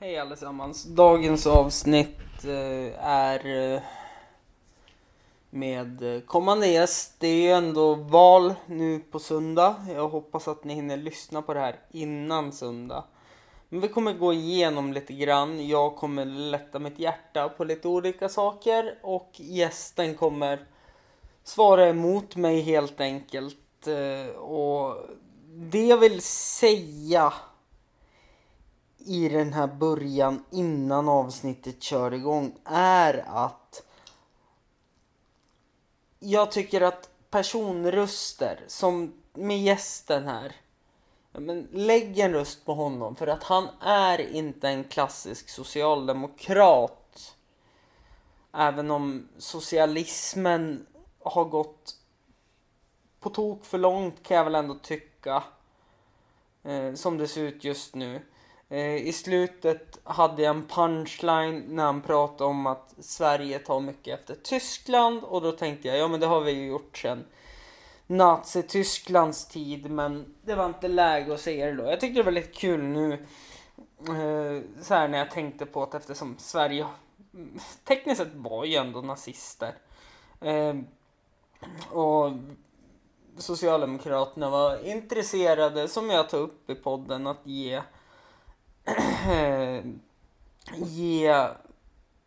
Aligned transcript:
Hej 0.00 0.18
allesammans. 0.18 0.84
Dagens 0.84 1.46
avsnitt 1.46 2.44
eh, 2.44 3.04
är 3.06 3.72
eh, 3.74 3.80
med 5.50 6.22
kommande 6.26 6.66
gäst. 6.66 7.14
Det 7.18 7.28
är 7.28 7.42
ju 7.42 7.50
ändå 7.50 7.94
val 7.94 8.54
nu 8.66 8.98
på 8.98 9.18
söndag. 9.18 9.74
Jag 9.94 10.08
hoppas 10.08 10.48
att 10.48 10.64
ni 10.64 10.74
hinner 10.74 10.96
lyssna 10.96 11.42
på 11.42 11.54
det 11.54 11.60
här 11.60 11.76
innan 11.90 12.52
söndag. 12.52 13.04
Men 13.68 13.80
vi 13.80 13.88
kommer 13.88 14.12
gå 14.12 14.32
igenom 14.32 14.92
lite 14.92 15.12
grann. 15.12 15.68
Jag 15.68 15.96
kommer 15.96 16.24
lätta 16.24 16.78
mitt 16.78 16.98
hjärta 16.98 17.48
på 17.48 17.64
lite 17.64 17.88
olika 17.88 18.28
saker 18.28 18.98
och 19.02 19.30
gästen 19.34 20.14
kommer 20.14 20.66
svara 21.44 21.88
emot 21.88 22.36
mig 22.36 22.60
helt 22.60 23.00
enkelt. 23.00 23.86
Eh, 23.86 24.36
och 24.36 24.96
det 25.54 25.86
jag 25.86 25.98
vill 25.98 26.22
säga 26.22 27.32
i 29.06 29.28
den 29.28 29.52
här 29.52 29.66
början 29.66 30.44
innan 30.50 31.08
avsnittet 31.08 31.82
kör 31.82 32.14
igång 32.14 32.58
är 32.64 33.24
att 33.26 33.82
jag 36.18 36.52
tycker 36.52 36.80
att 36.80 37.10
personröster 37.30 38.64
som 38.66 39.12
med 39.32 39.62
gästen 39.62 40.28
här 40.28 40.56
men 41.32 41.68
lägg 41.72 42.18
en 42.18 42.32
röst 42.32 42.64
på 42.64 42.74
honom 42.74 43.16
för 43.16 43.26
att 43.26 43.42
han 43.42 43.68
är 43.80 44.20
inte 44.20 44.68
en 44.68 44.84
klassisk 44.84 45.48
socialdemokrat. 45.48 47.36
Även 48.52 48.90
om 48.90 49.28
socialismen 49.38 50.86
har 51.18 51.44
gått 51.44 51.96
på 53.20 53.30
tok 53.30 53.64
för 53.64 53.78
långt 53.78 54.22
kan 54.22 54.36
jag 54.36 54.44
väl 54.44 54.54
ändå 54.54 54.74
tycka. 54.74 55.42
Eh, 56.62 56.94
som 56.94 57.18
det 57.18 57.28
ser 57.28 57.42
ut 57.42 57.64
just 57.64 57.94
nu. 57.94 58.22
Eh, 58.68 58.96
I 58.96 59.12
slutet 59.12 59.98
hade 60.04 60.42
jag 60.42 60.56
en 60.56 60.66
punchline 60.66 61.64
när 61.68 61.84
han 61.84 62.02
pratade 62.02 62.50
om 62.50 62.66
att 62.66 62.94
Sverige 62.98 63.58
tar 63.58 63.80
mycket 63.80 64.20
efter 64.20 64.34
Tyskland 64.34 65.24
och 65.24 65.42
då 65.42 65.52
tänkte 65.52 65.88
jag, 65.88 65.98
ja 65.98 66.08
men 66.08 66.20
det 66.20 66.26
har 66.26 66.40
vi 66.40 66.52
ju 66.52 66.66
gjort 66.66 66.98
sen 66.98 67.24
Nazitysklands 68.06 69.48
tid 69.48 69.90
men 69.90 70.34
det 70.42 70.54
var 70.54 70.66
inte 70.66 70.88
läge 70.88 71.34
att 71.34 71.40
säga 71.40 71.66
det 71.66 71.72
då. 71.72 71.84
Jag 71.84 72.00
tyckte 72.00 72.20
det 72.20 72.24
var 72.24 72.32
lite 72.32 72.52
kul 72.52 72.82
nu 72.82 73.12
eh, 73.98 74.82
så 74.82 74.94
här 74.94 75.08
när 75.08 75.18
jag 75.18 75.30
tänkte 75.30 75.66
på 75.66 75.82
att 75.82 75.94
eftersom 75.94 76.36
Sverige 76.38 76.86
tekniskt 77.84 78.20
sett 78.20 78.34
var 78.34 78.64
ju 78.64 78.74
ändå 78.74 79.00
nazister. 79.00 79.74
Eh, 80.40 80.74
och 81.90 82.32
Socialdemokraterna 83.38 84.50
var 84.50 84.86
intresserade, 84.86 85.88
som 85.88 86.10
jag 86.10 86.28
tar 86.28 86.38
upp 86.38 86.70
i 86.70 86.74
podden, 86.74 87.26
att 87.26 87.40
ge 87.46 87.82
ge 90.76 91.48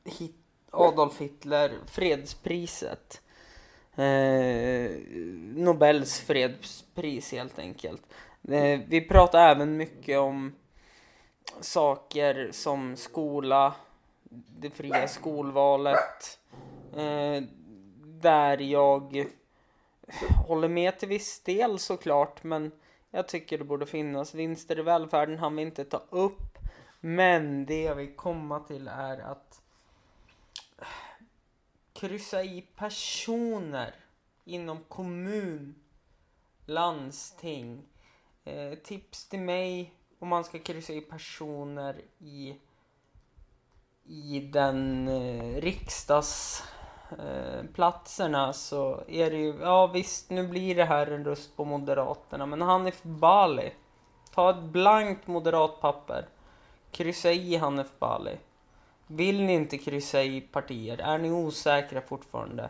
Hit 0.06 0.36
Adolf 0.72 1.20
Hitler 1.20 1.72
fredspriset. 1.88 3.22
Eh, 3.96 4.92
Nobels 5.56 6.20
fredspris 6.20 7.32
helt 7.32 7.60
enkelt. 7.60 8.02
Eh, 8.48 8.80
vi 8.88 9.02
pratar 9.02 9.50
även 9.50 9.78
mycket 9.78 10.20
om 10.20 10.56
saker 11.60 12.50
som 12.52 12.96
skola, 12.96 13.76
det 14.60 14.70
fria 14.70 15.08
skolvalet. 15.08 16.40
Eh, 16.98 17.44
där 18.22 18.58
jag 18.58 19.26
håller 20.48 20.68
med 20.68 21.00
till 21.00 21.08
viss 21.08 21.40
del 21.44 21.80
såklart, 21.80 22.44
men 22.44 22.72
jag 23.12 23.28
tycker 23.28 23.58
det 23.58 23.64
borde 23.64 23.86
finnas 23.86 24.36
vinster 24.36 24.80
i 24.80 24.82
välfärden. 24.82 25.38
Han 25.38 25.56
vill 25.56 25.66
inte 25.66 25.86
ta 25.86 26.02
upp. 26.10 26.49
Men 27.00 27.66
det 27.66 27.84
jag 27.84 27.96
vill 27.96 28.16
komma 28.16 28.60
till 28.60 28.88
är 28.88 29.20
att 29.20 29.62
kryssa 31.94 32.44
i 32.44 32.62
personer 32.76 33.96
inom 34.46 34.84
kommun, 34.88 35.76
landsting. 36.66 37.86
Eh, 38.44 38.74
tips 38.74 39.30
till 39.30 39.40
mig 39.40 39.94
om 40.20 40.28
man 40.28 40.44
ska 40.44 40.60
kryssa 40.60 40.94
i 40.94 41.02
personer 41.02 42.02
i, 42.20 42.56
i 44.04 44.50
den 44.54 45.08
eh, 45.08 45.62
riksdagsplatserna 45.62 48.48
eh, 48.48 48.52
så 48.52 49.04
är 49.08 49.32
det 49.32 49.38
ju, 49.38 49.60
ja 49.62 49.88
visst 49.88 50.30
nu 50.30 50.48
blir 50.48 50.76
det 50.76 50.86
här 50.86 51.08
en 51.08 51.26
röst 51.26 51.56
på 51.56 51.66
Moderaterna 51.66 52.46
men 52.46 52.62
Hanif 52.62 53.04
Bali. 53.04 53.74
Ta 54.34 54.50
ett 54.50 54.64
blankt 54.64 55.28
moderatpapper. 55.28 56.28
Kryssa 56.92 57.32
i 57.32 57.56
Hanif 57.56 57.88
Bali. 58.00 58.38
Vill 59.08 59.44
ni 59.44 59.54
inte 59.54 59.78
kryssa 59.78 60.24
i 60.24 60.42
partier, 60.42 60.98
är 60.98 61.18
ni 61.18 61.32
osäkra 61.32 62.02
fortfarande, 62.02 62.70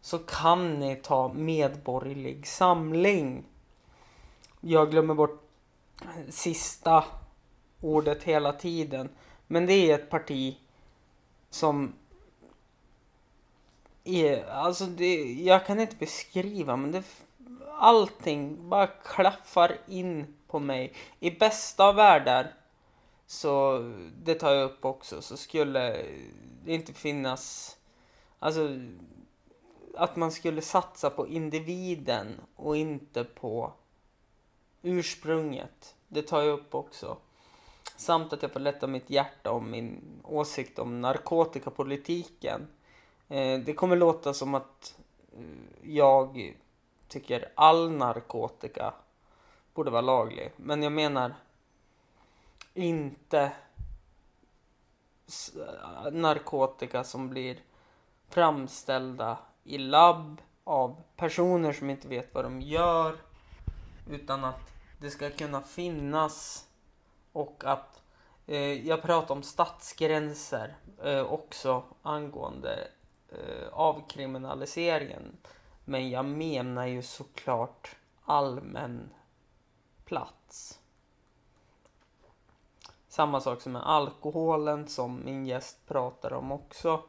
så 0.00 0.18
kan 0.18 0.80
ni 0.80 0.96
ta 0.96 1.32
Medborgerlig 1.32 2.46
Samling. 2.46 3.44
Jag 4.60 4.90
glömmer 4.90 5.14
bort 5.14 5.42
sista 6.28 7.04
ordet 7.80 8.22
hela 8.22 8.52
tiden. 8.52 9.08
Men 9.46 9.66
det 9.66 9.90
är 9.90 9.94
ett 9.94 10.10
parti 10.10 10.56
som 11.50 11.92
är, 14.04 14.46
alltså 14.46 14.86
det, 14.86 15.32
jag 15.32 15.66
kan 15.66 15.80
inte 15.80 15.96
beskriva 15.96 16.76
men 16.76 16.92
det, 16.92 17.02
allting 17.78 18.68
bara 18.68 18.86
klaffar 18.86 19.76
in 19.88 20.34
på 20.46 20.58
mig. 20.58 20.92
I 21.20 21.30
bästa 21.30 21.84
av 21.84 21.94
världar 21.94 22.52
så 23.26 23.78
det 24.22 24.34
tar 24.34 24.52
jag 24.52 24.64
upp 24.64 24.84
också, 24.84 25.22
så 25.22 25.36
skulle 25.36 26.04
det 26.64 26.74
inte 26.74 26.92
finnas, 26.92 27.76
alltså 28.38 28.68
att 29.94 30.16
man 30.16 30.32
skulle 30.32 30.62
satsa 30.62 31.10
på 31.10 31.28
individen 31.28 32.40
och 32.56 32.76
inte 32.76 33.24
på 33.24 33.72
ursprunget. 34.82 35.94
Det 36.08 36.22
tar 36.22 36.42
jag 36.42 36.52
upp 36.52 36.74
också. 36.74 37.16
Samt 37.96 38.32
att 38.32 38.42
jag 38.42 38.52
får 38.52 38.60
lätta 38.60 38.86
mitt 38.86 39.10
hjärta 39.10 39.50
om 39.50 39.70
min 39.70 40.00
åsikt 40.24 40.78
om 40.78 41.00
narkotikapolitiken. 41.00 42.68
Eh, 43.28 43.58
det 43.58 43.74
kommer 43.74 43.96
låta 43.96 44.34
som 44.34 44.54
att 44.54 44.98
eh, 45.32 45.90
jag 45.94 46.54
tycker 47.08 47.52
all 47.54 47.90
narkotika 47.90 48.94
borde 49.74 49.90
vara 49.90 50.02
laglig. 50.02 50.52
Men 50.56 50.82
jag 50.82 50.92
menar 50.92 51.34
inte 52.74 53.52
eh, 55.56 56.12
narkotika 56.12 57.04
som 57.04 57.30
blir 57.30 57.58
framställda 58.28 59.38
i 59.64 59.78
labb 59.78 60.40
av 60.64 61.02
personer 61.16 61.72
som 61.72 61.90
inte 61.90 62.08
vet 62.08 62.34
vad 62.34 62.44
de 62.44 62.60
gör. 62.60 63.16
Utan 64.10 64.44
att 64.44 64.72
det 65.00 65.10
ska 65.10 65.30
kunna 65.30 65.60
finnas 65.60 66.68
och 67.32 67.62
att 67.64 68.02
eh, 68.46 68.86
jag 68.88 69.02
pratar 69.02 69.34
om 69.34 69.42
stadsgränser 69.42 70.76
eh, 71.02 71.20
också 71.22 71.82
angående 72.02 72.88
eh, 73.28 73.68
avkriminaliseringen. 73.72 75.36
Men 75.84 76.10
jag 76.10 76.24
menar 76.24 76.86
ju 76.86 77.02
såklart 77.02 77.96
allmän 78.24 79.10
plats. 80.04 80.80
Samma 83.14 83.40
sak 83.40 83.60
som 83.60 83.72
med 83.72 83.86
alkoholen 83.86 84.88
som 84.88 85.24
min 85.24 85.46
gäst 85.46 85.86
pratar 85.86 86.32
om 86.32 86.52
också. 86.52 87.02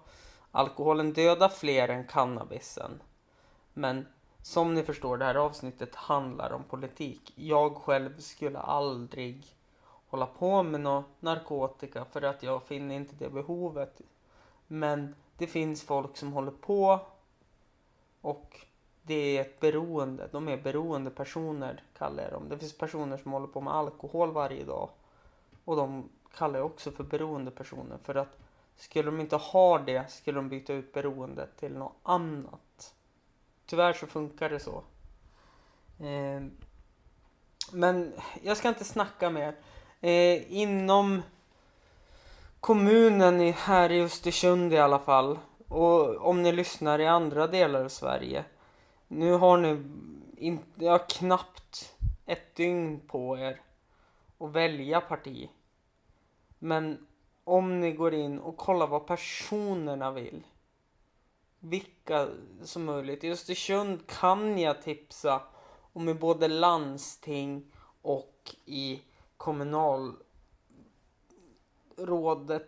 Alkoholen 0.52 1.14
dödar 1.14 1.50
fler 1.50 1.88
än 1.88 2.08
cannabisen. 2.08 3.02
Men 3.74 4.08
som 4.42 4.74
ni 4.74 4.84
förstår, 4.84 5.18
det 5.18 5.26
här 5.26 5.36
avsnittet 5.36 5.96
handlar 5.96 6.54
om 6.54 6.64
politik. 6.64 7.34
Jag 7.36 7.76
själv 7.76 8.20
skulle 8.20 8.60
aldrig 8.60 9.46
hålla 10.08 10.26
på 10.26 10.64
med 10.64 10.82
någon 10.82 11.04
narkotika 11.20 12.06
för 12.06 12.22
att 12.22 12.44
jag 12.44 12.64
finner 12.64 12.96
inte 12.96 13.16
det 13.16 13.30
behovet. 13.30 14.02
Men 14.68 15.16
det 15.38 15.48
finns 15.48 15.84
folk 15.84 16.18
som 16.18 16.34
håller 16.34 16.52
på 16.52 17.00
och 18.22 18.66
det 19.02 19.38
är 19.38 19.42
ett 19.42 19.60
beroende. 19.60 20.30
De 20.32 20.48
är 20.48 20.58
beroende 20.58 21.10
personer 21.10 21.84
kallar 21.98 22.24
jag 22.24 22.32
dem. 22.32 22.50
Det 22.50 22.58
finns 22.58 22.78
personer 22.78 23.18
som 23.18 23.32
håller 23.32 23.48
på 23.48 23.62
med 23.62 23.74
alkohol 23.74 24.32
varje 24.32 24.64
dag 24.64 24.90
och 25.66 25.76
de 25.76 26.10
kallar 26.38 26.60
jag 26.60 26.66
också 26.66 26.92
för 26.92 27.04
beroendepersoner 27.04 27.98
för 28.04 28.16
att 28.16 28.38
skulle 28.76 29.12
de 29.12 29.20
inte 29.20 29.36
ha 29.36 29.80
det 29.80 30.12
skulle 30.12 30.38
de 30.38 30.50
byta 30.50 30.74
ut 30.74 30.94
beroendet 30.94 31.58
till 31.58 31.74
något 31.74 31.96
annat. 32.04 32.94
Tyvärr 33.66 33.94
så 33.94 34.08
funkar 34.08 34.50
det 34.50 34.60
så. 34.60 34.84
Eh, 36.00 36.44
men 37.72 38.14
jag 38.44 38.58
ska 38.58 38.70
inte 38.70 38.84
snacka 38.84 39.30
mer. 39.30 39.56
Eh, 40.02 40.54
inom 40.54 41.22
kommunen 42.60 43.42
i, 43.42 43.52
här 43.52 43.92
i 43.92 44.02
Östersund 44.02 44.74
i 44.74 44.78
alla 44.78 45.00
fall 45.00 45.40
och 45.68 46.28
om 46.28 46.44
ni 46.44 46.52
lyssnar 46.52 47.00
i 47.00 47.08
andra 47.08 47.48
delar 47.48 47.84
av 47.84 47.90
Sverige. 47.90 48.46
Nu 49.08 49.34
har 49.34 49.58
ni 49.58 49.84
in, 50.38 50.60
ja, 50.76 50.98
knappt 50.98 51.96
ett 52.26 52.56
dygn 52.56 53.02
på 53.08 53.38
er 53.38 53.62
och 54.46 54.56
välja 54.56 55.02
parti. 55.02 55.50
Men 56.60 57.08
om 57.44 57.80
ni 57.80 57.92
går 57.92 58.14
in 58.14 58.40
och 58.40 58.58
kollar 58.58 58.88
vad 58.88 59.08
personerna 59.08 60.12
vill. 60.12 60.48
Vilka 61.60 62.28
som 62.64 62.86
möjligt. 62.86 63.24
I 63.24 63.32
Östersund 63.32 64.08
kan 64.08 64.58
jag 64.58 64.82
tipsa 64.82 65.42
om 65.94 66.10
i 66.10 66.14
både 66.14 66.48
landsting 66.48 67.72
och 68.02 68.56
i 68.66 69.02
kommunalrådet, 69.38 70.24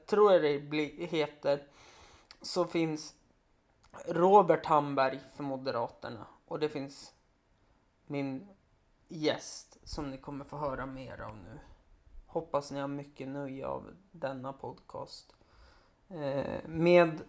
tror 0.06 0.34
jag 0.34 0.42
det 0.42 1.06
heter, 1.06 1.68
så 2.42 2.66
finns 2.66 3.16
Robert 4.08 4.66
Hamberg 4.66 5.20
för 5.36 5.44
Moderaterna 5.44 6.28
och 6.46 6.60
det 6.60 6.70
finns 6.70 7.14
min 8.06 8.48
gäst 9.08 9.67
som 9.88 10.12
ni 10.12 10.18
kommer 10.18 10.46
få 10.46 10.58
höra 10.58 10.86
mer 10.86 11.22
av 11.22 11.36
nu. 11.36 11.60
Hoppas 12.28 12.72
ni 12.72 12.80
har 12.80 12.88
mycket 12.88 13.28
nöje 13.28 13.68
av 13.68 13.94
denna 14.12 14.54
podcast. 14.54 15.36
Eh, 16.10 16.60
med 16.66 17.22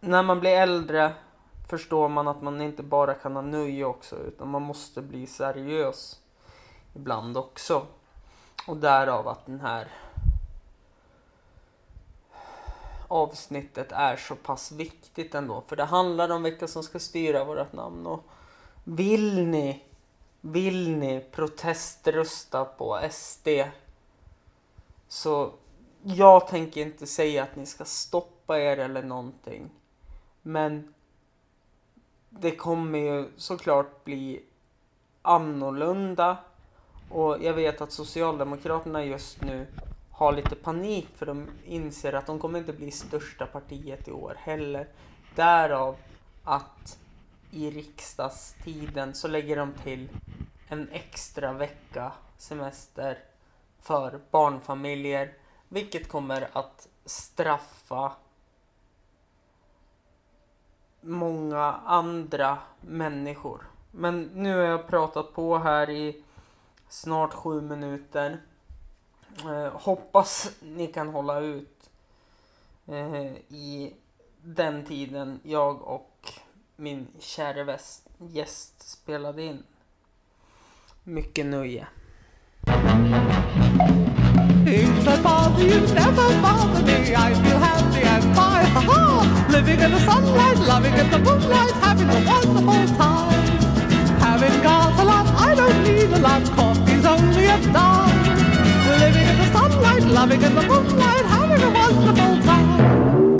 när 0.00 0.22
man 0.22 0.40
blir 0.40 0.50
äldre 0.50 1.14
förstår 1.68 2.08
man 2.08 2.28
att 2.28 2.42
man 2.42 2.60
inte 2.60 2.82
bara 2.82 3.14
kan 3.14 3.36
ha 3.36 3.42
nöje 3.42 3.84
också 3.84 4.16
utan 4.16 4.48
man 4.48 4.62
måste 4.62 5.02
bli 5.02 5.26
seriös 5.26 6.20
ibland 6.94 7.36
också. 7.36 7.86
Och 8.66 8.76
därav 8.76 9.28
att 9.28 9.46
den 9.46 9.60
här 9.60 9.88
avsnittet 13.08 13.92
är 13.92 14.16
så 14.16 14.36
pass 14.36 14.72
viktigt 14.72 15.34
ändå. 15.34 15.60
För 15.66 15.76
det 15.76 15.84
handlar 15.84 16.30
om 16.30 16.42
vilka 16.42 16.68
som 16.68 16.82
ska 16.82 16.98
styra 16.98 17.44
vårt 17.44 17.72
namn. 17.72 18.06
Och 18.06 18.24
vill 18.84 19.46
ni, 19.46 19.84
vill 20.40 20.96
ni 20.96 21.20
proteströsta 21.20 22.64
på 22.64 23.00
SD 23.10 23.48
så 25.08 25.52
jag 26.02 26.48
tänker 26.48 26.80
inte 26.80 27.06
säga 27.06 27.42
att 27.42 27.56
ni 27.56 27.66
ska 27.66 27.84
stoppa 27.84 28.58
er 28.58 28.76
eller 28.76 29.02
någonting. 29.02 29.70
Men 30.42 30.94
det 32.30 32.50
kommer 32.50 32.98
ju 32.98 33.28
såklart 33.36 34.04
bli 34.04 34.42
annorlunda. 35.22 36.36
Och 37.10 37.42
jag 37.42 37.54
vet 37.54 37.80
att 37.80 37.92
Socialdemokraterna 37.92 39.04
just 39.04 39.42
nu 39.42 39.66
har 40.10 40.32
lite 40.32 40.54
panik 40.54 41.08
för 41.16 41.26
de 41.26 41.46
inser 41.64 42.12
att 42.12 42.26
de 42.26 42.38
kommer 42.38 42.58
inte 42.58 42.72
bli 42.72 42.90
största 42.90 43.46
partiet 43.46 44.08
i 44.08 44.12
år 44.12 44.34
heller. 44.38 44.88
Därav 45.34 45.96
att 46.44 46.98
i 47.50 47.70
riksdagstiden 47.70 49.14
så 49.14 49.28
lägger 49.28 49.56
de 49.56 49.72
till 49.72 50.08
en 50.68 50.88
extra 50.92 51.52
vecka 51.52 52.12
semester 52.36 53.18
för 53.80 54.20
barnfamiljer, 54.30 55.34
vilket 55.68 56.08
kommer 56.08 56.48
att 56.52 56.88
straffa 57.04 58.12
många 61.00 61.64
andra 61.84 62.58
människor. 62.80 63.66
Men 63.90 64.22
nu 64.22 64.56
har 64.56 64.62
jag 64.62 64.86
pratat 64.86 65.34
på 65.34 65.58
här 65.58 65.90
i 65.90 66.24
snart 66.88 67.34
sju 67.34 67.60
minuter. 67.60 68.40
Eh, 69.44 69.72
hoppas 69.72 70.50
ni 70.60 70.86
kan 70.86 71.08
hålla 71.08 71.38
ut 71.38 71.90
eh, 72.86 73.32
i 73.48 73.94
den 74.42 74.84
tiden 74.84 75.40
jag 75.42 75.82
och 75.82 76.09
min 76.80 77.06
kära 77.18 77.78
gäst 78.18 78.90
spelade 78.90 79.42
in. 79.42 79.62
Mycket 81.04 81.46
nöje. 81.46 81.86
If 84.66 85.08
I 85.08 85.22
bother 85.22 85.64
you, 85.64 85.80
never 85.94 86.42
bother 86.42 86.82
me. 86.82 87.14
I 87.14 87.34
feel 87.34 87.58
happy 87.58 88.02
and 88.02 88.22
fine. 88.22 88.66
Ha 88.74 88.80
ha! 88.80 89.46
Living 89.50 89.80
in 89.80 89.90
the 89.90 90.00
sunlight, 90.00 90.58
loving 90.68 90.94
in 90.94 91.10
the 91.10 91.18
moonlight, 91.18 91.72
having 91.82 92.08
a 92.08 92.20
wonderful 92.30 92.96
time. 92.96 93.42
Having 94.20 94.62
got 94.62 95.00
a 95.00 95.04
lot, 95.04 95.26
I 95.48 95.54
don't 95.54 95.82
need 95.84 96.12
a 96.12 96.18
lot. 96.18 96.42
Coffee's 96.56 97.06
only 97.06 97.46
a 97.46 97.58
dime. 97.72 98.20
Living 99.00 99.26
in 99.32 99.36
the 99.38 99.48
sunlight, 99.52 100.04
loving 100.04 100.42
in 100.42 100.54
the 100.54 100.62
moonlight, 100.62 101.24
having 101.24 101.62
a 101.62 101.70
wonderful 101.70 102.42
time. 102.42 103.38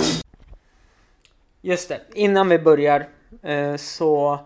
Just 1.61 1.89
det, 1.89 2.01
innan 2.13 2.49
vi 2.49 2.59
börjar 2.59 3.20
Eh, 3.41 3.75
så 3.75 4.39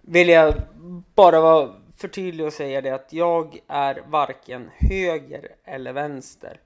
vill 0.00 0.28
jag 0.28 0.54
bara 1.14 1.40
vara 1.40 1.74
förtydliga 1.96 2.46
och 2.46 2.52
säga 2.52 2.80
det 2.80 2.90
att 2.90 3.12
jag 3.12 3.58
är 3.66 4.04
varken 4.06 4.70
höger 4.76 5.56
eller 5.64 5.92
vänster. 5.92 6.60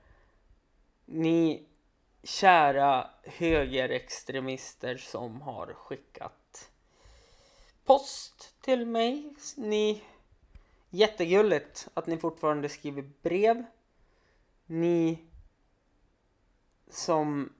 Ni 1.05 1.63
kära 2.23 3.09
högerextremister 3.23 4.97
som 4.97 5.41
har 5.41 5.73
skickat 5.73 6.69
post 7.85 8.55
till 8.61 8.85
mig. 8.85 9.33
Ni 9.57 10.01
Jättegulligt 10.95 11.87
att 11.93 12.07
ni 12.07 12.17
fortfarande 12.17 12.69
skriver 12.69 13.09
brev. 13.21 13.63
Ni 14.65 15.19
som 16.89 17.53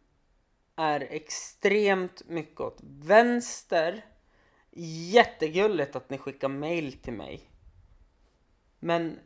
är 0.75 1.01
extremt 1.01 2.29
mycket 2.29 2.59
åt 2.59 2.79
vänster. 2.83 4.05
Jättegulligt 5.11 5.95
att 5.95 6.09
ni 6.09 6.17
skickar 6.17 6.49
mail 6.49 6.93
till 6.93 7.13
mig. 7.13 7.49
Men 8.79 9.19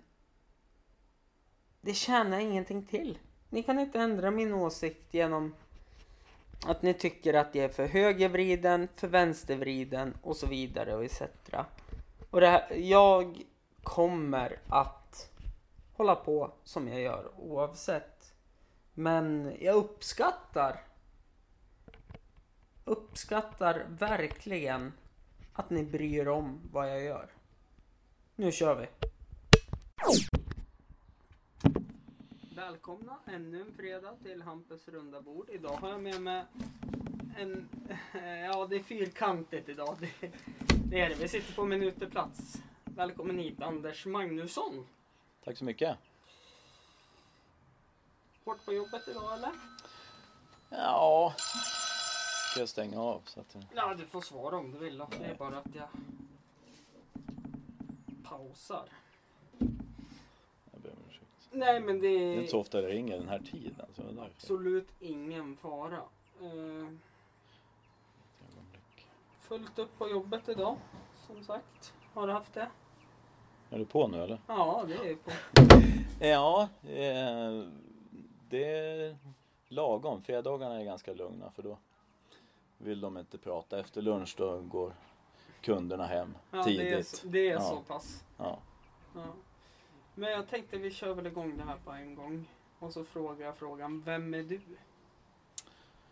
det 1.82 1.94
tjänar 1.94 2.40
ingenting 2.40 2.86
till. 2.86 3.18
Ni 3.50 3.64
kan 3.64 3.80
inte 3.80 4.00
ändra 4.00 4.32
min 4.32 4.54
åsikt 4.54 5.14
genom 5.14 5.56
att 6.66 6.82
ni 6.82 6.94
tycker 6.94 7.34
att 7.34 7.56
jag 7.56 7.66
är 7.66 7.70
för 7.70 7.88
högervriden, 7.88 8.88
för 8.96 9.08
vänstervriden 9.08 10.18
och 10.22 10.36
så 10.36 10.48
vidare 10.48 10.96
och 10.96 11.06
etc. 11.06 11.22
Och 12.30 12.42
det 12.42 12.48
här, 12.48 12.76
jag 12.76 13.42
kommer 13.84 14.60
att 14.68 15.32
hålla 15.94 16.16
på 16.16 16.52
som 16.64 16.88
jag 16.88 17.02
gör 17.02 17.32
oavsett. 17.38 18.34
Men 18.94 19.56
jag 19.60 19.76
uppskattar 19.76 20.82
uppskattar 22.88 23.86
verkligen 23.90 24.94
att 25.54 25.70
ni 25.70 25.84
bryr 25.84 26.28
om 26.28 26.60
vad 26.72 26.90
jag 26.90 27.04
gör. 27.04 27.30
Nu 28.36 28.52
kör 28.52 28.76
vi! 28.76 28.88
Välkomna 32.56 33.20
ännu 33.26 33.62
en 33.62 33.74
fredag 33.74 34.14
till 34.24 34.42
Hampus 34.42 34.88
runda 34.88 35.22
bord. 35.22 35.50
Idag 35.50 35.74
har 35.74 35.90
jag 35.90 36.02
med 36.02 36.22
mig 36.22 36.46
en... 37.38 37.70
Ja, 38.54 38.68
det 38.70 38.76
är 38.76 38.84
fyrkantigt 38.84 39.70
idag. 39.70 39.98
Det, 40.00 40.32
det 40.90 41.02
är 41.02 41.10
det. 41.10 41.16
Vi 41.16 41.28
sitter 41.28 41.54
på 41.54 41.66
minuterplats. 41.66 42.62
Välkommen 42.84 43.38
hit 43.38 43.62
Anders 43.62 44.06
Magnusson. 44.06 44.88
Tack 45.44 45.58
så 45.58 45.66
mycket. 45.66 45.98
Hårt 48.46 48.66
på 48.66 48.74
jobbet 48.74 49.08
idag 49.08 49.34
eller? 49.34 49.52
Ja, 50.70 51.34
ska 52.58 52.62
jag 52.62 52.70
stänga 52.70 53.02
av? 53.02 53.22
Så 53.26 53.40
att... 53.40 53.56
Ja, 53.76 53.94
du 53.98 54.06
får 54.06 54.22
svara 54.22 54.58
om 54.58 54.72
du 54.72 54.78
vill. 54.78 54.98
Då. 54.98 55.08
Det 55.20 55.26
är 55.26 55.36
bara 55.36 55.58
att 55.58 55.76
jag 55.76 55.88
pausar. 58.24 58.90
Nej 61.52 61.80
men 61.80 62.00
det 62.00 62.08
är... 62.08 62.20
Det 62.20 62.26
är 62.26 62.36
inte 62.36 62.52
så 62.52 62.60
ofta 62.60 62.82
det 62.82 62.88
ringer 62.88 63.18
den 63.18 63.30
här 63.30 63.40
tiden. 63.40 63.86
Så 63.96 64.02
det 64.02 64.22
absolut 64.22 64.88
ingen 65.00 65.58
fara. 65.58 66.02
Uh... 66.42 66.90
Fullt 69.40 69.80
upp 69.80 69.98
på 69.98 70.10
jobbet 70.10 70.50
idag, 70.50 70.78
som 71.28 71.44
sagt. 71.44 71.94
Har 72.14 72.28
du 72.28 72.34
haft 72.34 72.54
det? 72.54 72.70
Är 73.70 73.80
du 73.80 73.86
på 73.86 74.08
nu 74.08 74.24
eller? 74.24 74.42
Ja, 74.48 74.86
det 74.88 75.10
är 75.10 75.16
på. 75.16 75.32
ja, 76.26 76.70
eh, 76.84 77.64
det 78.50 78.66
är 78.66 79.18
lagom. 79.68 80.22
Fredagarna 80.22 80.80
är 80.80 80.86
ganska 80.86 81.14
lugna 81.14 81.52
för 81.52 81.64
då 81.64 81.78
vill 82.78 83.02
de 83.02 83.18
inte 83.18 83.38
prata. 83.38 83.80
Efter 83.80 84.02
lunch 84.02 84.36
då 84.38 84.62
går 84.62 84.94
kunderna 85.62 86.06
hem 86.06 86.38
ja, 86.52 86.64
tidigt. 86.64 87.22
Det 87.24 87.28
är, 87.28 87.32
det 87.32 87.50
är 87.50 87.54
ja. 87.54 87.62
så 87.62 87.82
pass. 87.82 88.24
Ja. 88.38 88.60
ja. 89.16 89.26
Men 90.16 90.32
jag 90.32 90.48
tänkte 90.48 90.78
vi 90.78 90.92
kör 90.92 91.14
väl 91.14 91.28
igång 91.28 91.58
det 91.58 91.64
här 91.64 91.78
på 91.86 91.92
en 91.92 92.16
gång. 92.16 92.46
Och 92.80 92.94
så 92.94 93.04
frågar 93.04 93.46
jag 93.46 93.58
frågan, 93.58 94.02
vem 94.06 94.34
är 94.34 94.44
du? 94.44 94.60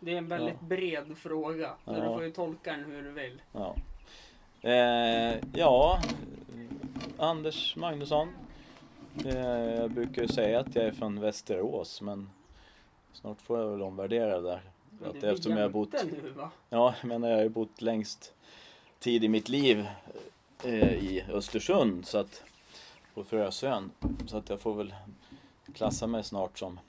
Det 0.00 0.12
är 0.12 0.18
en 0.18 0.28
väldigt 0.28 0.60
bred 0.60 1.18
fråga. 1.18 1.74
Så 1.84 1.92
du 1.92 2.02
får 2.02 2.24
ju 2.24 2.30
tolka 2.30 2.72
den 2.72 2.84
hur 2.84 3.02
du 3.02 3.10
vill. 3.10 3.42
Ja, 3.52 3.74
eh, 4.60 5.38
ja 5.54 6.00
Anders 7.18 7.76
Magnusson. 7.76 8.28
Eh, 9.24 9.74
jag 9.74 9.90
brukar 9.90 10.22
ju 10.22 10.28
säga 10.28 10.60
att 10.60 10.74
jag 10.74 10.84
är 10.84 10.92
från 10.92 11.20
Västerås 11.20 12.00
men 12.00 12.30
snart 13.12 13.40
får 13.40 13.58
jag 13.58 13.70
väl 13.70 13.82
omvärdera 13.82 14.40
det 14.40 14.48
där. 14.48 14.62
Men 15.00 15.10
att 15.10 15.24
eftersom 15.24 15.52
jag 15.52 15.62
har 15.64 15.68
bott, 15.68 15.92
nu, 15.92 16.30
va? 16.36 16.50
Ja, 16.68 16.94
men 17.02 17.22
jag 17.22 17.36
har 17.36 17.42
ju 17.42 17.48
bott 17.48 17.80
längst 17.80 18.32
tid 18.98 19.24
i 19.24 19.28
mitt 19.28 19.48
liv 19.48 19.86
eh, 20.64 20.92
i 20.94 21.24
Östersund 21.28 22.06
så 22.06 22.18
att 22.18 22.42
på 23.14 23.24
Frösön. 23.24 23.90
Så 24.26 24.36
att 24.36 24.48
jag 24.48 24.60
får 24.60 24.74
väl 24.74 24.94
klassa 25.74 26.06
mig 26.06 26.24
snart 26.24 26.58
som 26.58 26.80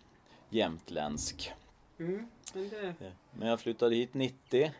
jämtländsk. 0.49 1.53
Mm. 1.99 2.27
Men, 2.53 2.69
det, 2.69 2.93
Men 3.33 3.47
jag 3.47 3.59
flyttade 3.59 3.95
hit 3.95 4.13
90. 4.13 4.71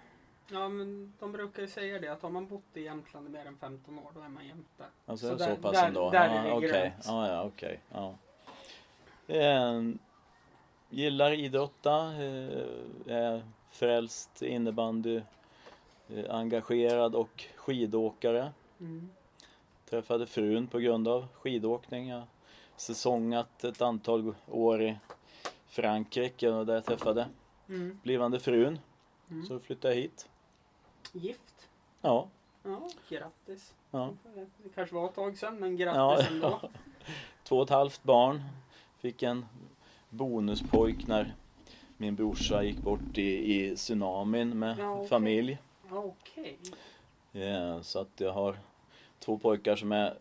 ja, 0.51 0.69
men 0.69 1.13
de 1.19 1.31
brukar 1.31 1.61
ju 1.61 1.67
säga 1.67 1.99
det 1.99 2.07
att 2.07 2.21
har 2.21 2.29
man 2.29 2.47
bott 2.47 2.61
i 2.73 2.81
Jämtland 2.83 3.27
i 3.27 3.29
mer 3.29 3.45
än 3.45 3.57
15 3.57 3.99
år 3.99 4.11
då 4.15 4.21
är 4.21 4.29
man 4.29 4.47
jämte. 4.47 4.83
Alltså 5.05 5.27
Så 5.29 5.37
så, 5.37 5.45
där- 5.45 5.55
pass 5.55 5.73
där- 5.73 5.87
ändå? 5.87 6.09
där 6.11 6.35
ja, 6.35 6.41
ligger 6.43 6.57
okej. 6.57 6.69
det. 6.71 6.93
Ja, 7.05 7.43
okej. 7.43 7.79
Ja. 7.93 8.13
Eh, 9.35 9.81
gillar 10.89 11.31
idrotta. 11.31 12.13
Eh, 12.23 12.65
är 13.07 13.43
frälst 13.69 14.41
innebandy. 14.41 15.21
Eh, 16.09 16.35
engagerad 16.35 17.15
och 17.15 17.45
skidåkare. 17.55 18.51
Mm. 18.79 19.09
Träffade 19.89 20.25
frun 20.25 20.67
på 20.67 20.79
grund 20.79 21.07
av 21.07 21.27
skidåkning. 21.33 22.07
Jag 22.09 22.23
säsongat 22.75 23.63
ett 23.63 23.81
antal 23.81 24.35
år 24.47 24.81
i 24.83 24.97
Frankrike 25.67 26.49
och 26.49 26.65
där 26.65 26.73
jag 26.73 26.85
träffade 26.85 27.27
Mm. 27.69 27.99
blivande 28.03 28.39
frun. 28.39 28.79
Mm. 29.29 29.45
Så 29.45 29.59
flyttade 29.59 29.93
jag 29.93 30.01
hit. 30.01 30.29
Gift. 31.13 31.67
Ja, 32.01 32.27
Ja, 32.63 32.89
grattis. 33.09 33.73
ja. 33.91 34.09
Det 34.63 34.69
kanske 34.75 34.95
var 34.95 35.05
ett 35.09 35.15
tag 35.15 35.37
sedan 35.37 35.59
men 35.59 35.77
Ja, 35.77 35.85
grattis 35.85 36.27
ändå. 36.31 36.59
Två 37.43 37.57
och 37.57 37.63
ett 37.63 37.69
halvt 37.69 38.03
barn. 38.03 38.41
Fick 38.99 39.23
en 39.23 39.45
bonuspojk 40.09 41.07
när 41.07 41.35
min 41.97 42.15
brorsa 42.15 42.63
gick 42.63 42.77
bort 42.77 43.17
i, 43.17 43.55
i 43.55 43.75
tsunamin 43.75 44.59
med 44.59 44.75
Ja, 44.79 44.93
okej. 44.95 45.07
familj. 45.07 45.57
Ja, 45.89 45.97
Okej. 45.97 46.57
Eh, 47.33 47.81
så 47.81 47.99
att 47.99 48.09
jag 48.17 48.31
har 48.33 48.57
två 49.19 49.37
pojkar 49.37 49.75
som 49.75 49.91
är 49.91 50.17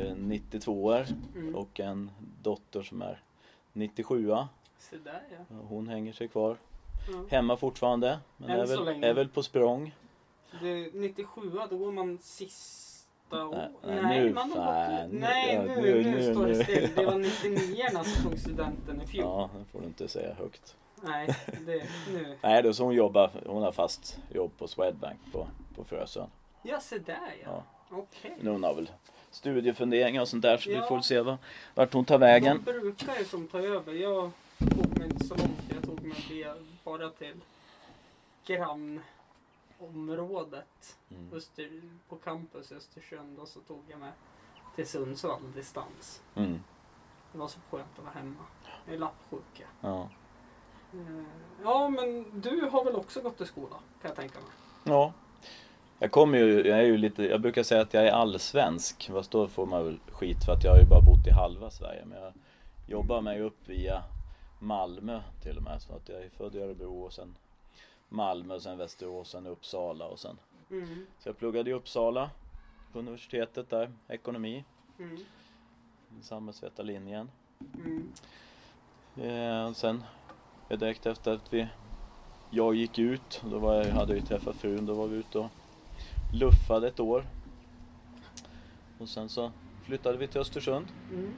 eh, 0.00 0.16
92 0.16 0.84
år 0.84 1.06
Mm. 1.36 1.54
och 1.54 1.80
en 1.80 2.10
dotter 2.42 2.82
som 2.82 3.02
är 3.02 3.22
97 3.72 4.26
Så 4.78 4.96
där 5.04 5.22
ja. 5.30 5.54
Hon 5.68 5.88
hänger 5.88 6.12
sig 6.12 6.28
kvar 6.28 6.56
ja. 7.12 7.24
hemma 7.30 7.56
fortfarande. 7.56 8.18
Men 8.36 8.50
Än 8.50 8.60
är 8.60 8.66
väl, 8.66 9.04
är 9.04 9.14
väl 9.14 9.28
på 9.28 9.42
språng. 9.42 9.94
Det, 10.62 10.94
97 10.94 11.40
då 11.70 11.78
går 11.78 11.92
man 11.92 12.18
sista 13.30 13.46
år. 13.46 13.68
Nej, 13.82 14.02
Nej, 14.02 14.20
nu 14.24 14.32
man 14.32 14.50
fan. 14.50 15.10
gått, 15.10 15.20
nej 15.20 15.54
Ja, 15.54 15.62
nu, 15.62 15.80
nu, 15.82 16.02
nu, 16.02 16.10
nu, 16.10 16.32
står 16.32 16.46
det 16.46 16.64
still. 16.64 16.88
Det 16.96 17.06
var 17.06 17.18
99 17.42 17.84
som 18.04 18.30
tog 18.30 18.38
studenten 18.38 19.02
i 19.02 19.06
fjol. 19.06 19.24
Ja, 19.24 19.50
det 19.58 19.64
får 19.72 19.80
du 19.80 19.86
inte 19.86 20.08
säga 20.08 20.34
högt. 20.34 20.76
Nej, 21.02 21.36
det, 21.66 21.82
nu. 22.12 22.36
Nej, 22.42 22.62
då 22.62 22.72
så 22.72 22.84
hon 22.84 22.94
jobbar, 22.94 23.30
hon 23.46 23.62
har 23.62 23.72
fast 23.72 24.18
jobb 24.34 24.52
på 24.58 24.68
Swedbank 24.68 25.18
på, 25.32 25.46
på 25.76 25.84
Frösön. 25.84 26.28
Ja, 26.62 26.80
se 26.80 26.98
där 26.98 27.34
ja. 27.44 27.48
Ja. 27.90 27.96
Okej. 27.96 28.36
Men 28.40 28.52
hon 28.52 28.62
har 28.62 28.74
väl 28.74 28.90
studiefunderingar 29.30 30.20
och 30.22 30.28
sånt 30.28 30.42
där 30.42 30.56
så 30.56 30.70
Ja. 30.70 30.80
vi 30.80 30.86
får 30.88 31.00
se 31.00 31.20
vad, 31.20 31.36
vart 31.74 31.92
hon 31.92 32.04
tar 32.04 32.18
vägen. 32.18 32.62
De 32.64 32.72
brukar 32.72 33.18
ju 33.18 33.24
som 33.24 33.48
ta 33.48 33.58
över. 33.58 33.92
Jag 33.92 34.30
tog 34.58 34.98
mig 34.98 35.08
inte 35.08 35.26
så 35.26 35.34
långt. 35.34 35.60
Jag 35.74 35.84
tog 35.84 36.02
mig 36.02 36.46
bara 36.84 37.10
till 37.10 37.34
grannområdet. 39.80 40.98
Mm. 41.10 41.32
Öster, 41.32 41.70
på 42.08 42.16
campus 42.16 42.72
i 42.72 42.74
Östersund 42.74 43.38
och 43.38 43.48
så 43.48 43.60
tog 43.60 43.82
jag 43.88 43.98
mig 44.00 44.12
till 44.76 44.86
Sundsvall 44.86 45.52
distans. 45.54 46.22
Mm. 46.34 46.60
Det 47.32 47.38
var 47.38 47.48
så 47.48 47.58
skönt 47.70 47.98
att 47.98 48.04
vara 48.04 48.14
hemma. 48.14 48.44
Jag 48.86 48.94
är 48.94 48.98
lappsjuka. 48.98 49.66
Ja. 49.80 50.08
Eh, 50.92 51.24
Ja, 51.62 51.88
men 51.88 52.40
du 52.40 52.68
har 52.72 52.84
väl 52.84 52.96
också 52.96 53.20
gått 53.20 53.40
i 53.40 53.46
skola 53.46 53.76
kan 54.02 54.08
jag 54.08 54.16
tänka 54.16 54.38
mig. 54.38 54.50
ja. 54.84 55.12
Jag 56.02 56.10
kommer 56.12 56.38
ju, 56.38 56.66
jag 56.68 56.78
är 56.78 56.82
ju 56.82 56.96
lite, 56.96 57.22
jag 57.22 57.40
brukar 57.40 57.62
säga 57.62 57.80
att 57.80 57.94
jag 57.94 58.06
är 58.06 58.12
allsvensk. 58.12 59.10
Fast 59.12 59.30
då 59.30 59.48
får 59.48 59.66
man 59.66 59.84
väl 59.84 60.00
skit 60.12 60.44
för 60.44 60.52
att 60.52 60.64
jag 60.64 60.70
har 60.72 60.78
ju 60.78 60.84
bara 60.86 61.00
bott 61.00 61.26
i 61.26 61.30
halva 61.30 61.70
Sverige. 61.70 62.04
Men 62.06 62.22
jag 62.22 62.32
jobbar 62.86 63.20
mig 63.20 63.40
upp 63.40 63.68
via 63.68 64.02
Malmö 64.58 65.20
till 65.42 65.56
och 65.56 65.62
med. 65.62 65.82
Så 65.82 65.92
att 65.92 66.08
jag 66.08 66.22
är 66.22 66.28
född 66.28 66.54
i 66.54 66.60
Örebro 66.60 67.02
och 67.02 67.12
sen 67.12 67.36
Malmö, 68.10 68.60
sen 68.60 68.78
Västerås, 68.78 69.30
sen 69.30 69.46
Uppsala 69.46 70.04
och 70.06 70.18
sen. 70.18 70.36
Mm. 70.70 71.06
Så 71.18 71.28
jag 71.28 71.38
pluggade 71.38 71.70
i 71.70 71.72
Uppsala 71.72 72.30
på 72.92 72.98
universitetet 72.98 73.70
där, 73.70 73.92
ekonomi, 74.08 74.64
Mm. 74.98 75.18
samhällsvetarlinjen. 76.22 77.30
Mm. 77.74 78.12
Eh, 79.16 79.72
sen 79.72 80.04
direkt 80.68 81.06
efter 81.06 81.32
att 81.32 81.52
vi, 81.52 81.66
jag 82.50 82.74
gick 82.74 82.98
ut, 82.98 83.42
då 83.50 83.58
var 83.58 83.74
jag, 83.74 83.84
hade 83.84 84.12
jag 84.12 84.20
ju 84.20 84.26
träffat 84.26 84.56
frun, 84.56 84.86
då 84.86 84.94
var 84.94 85.06
vi 85.06 85.16
ute 85.16 85.38
och 85.38 85.48
luffade 86.34 86.88
ett 86.88 87.00
år. 87.00 87.24
Och 88.98 89.08
sen 89.08 89.28
så 89.28 89.52
flyttade 89.82 90.18
vi 90.18 90.26
till 90.28 90.40
Östersund. 90.40 90.86
Mm. 91.12 91.34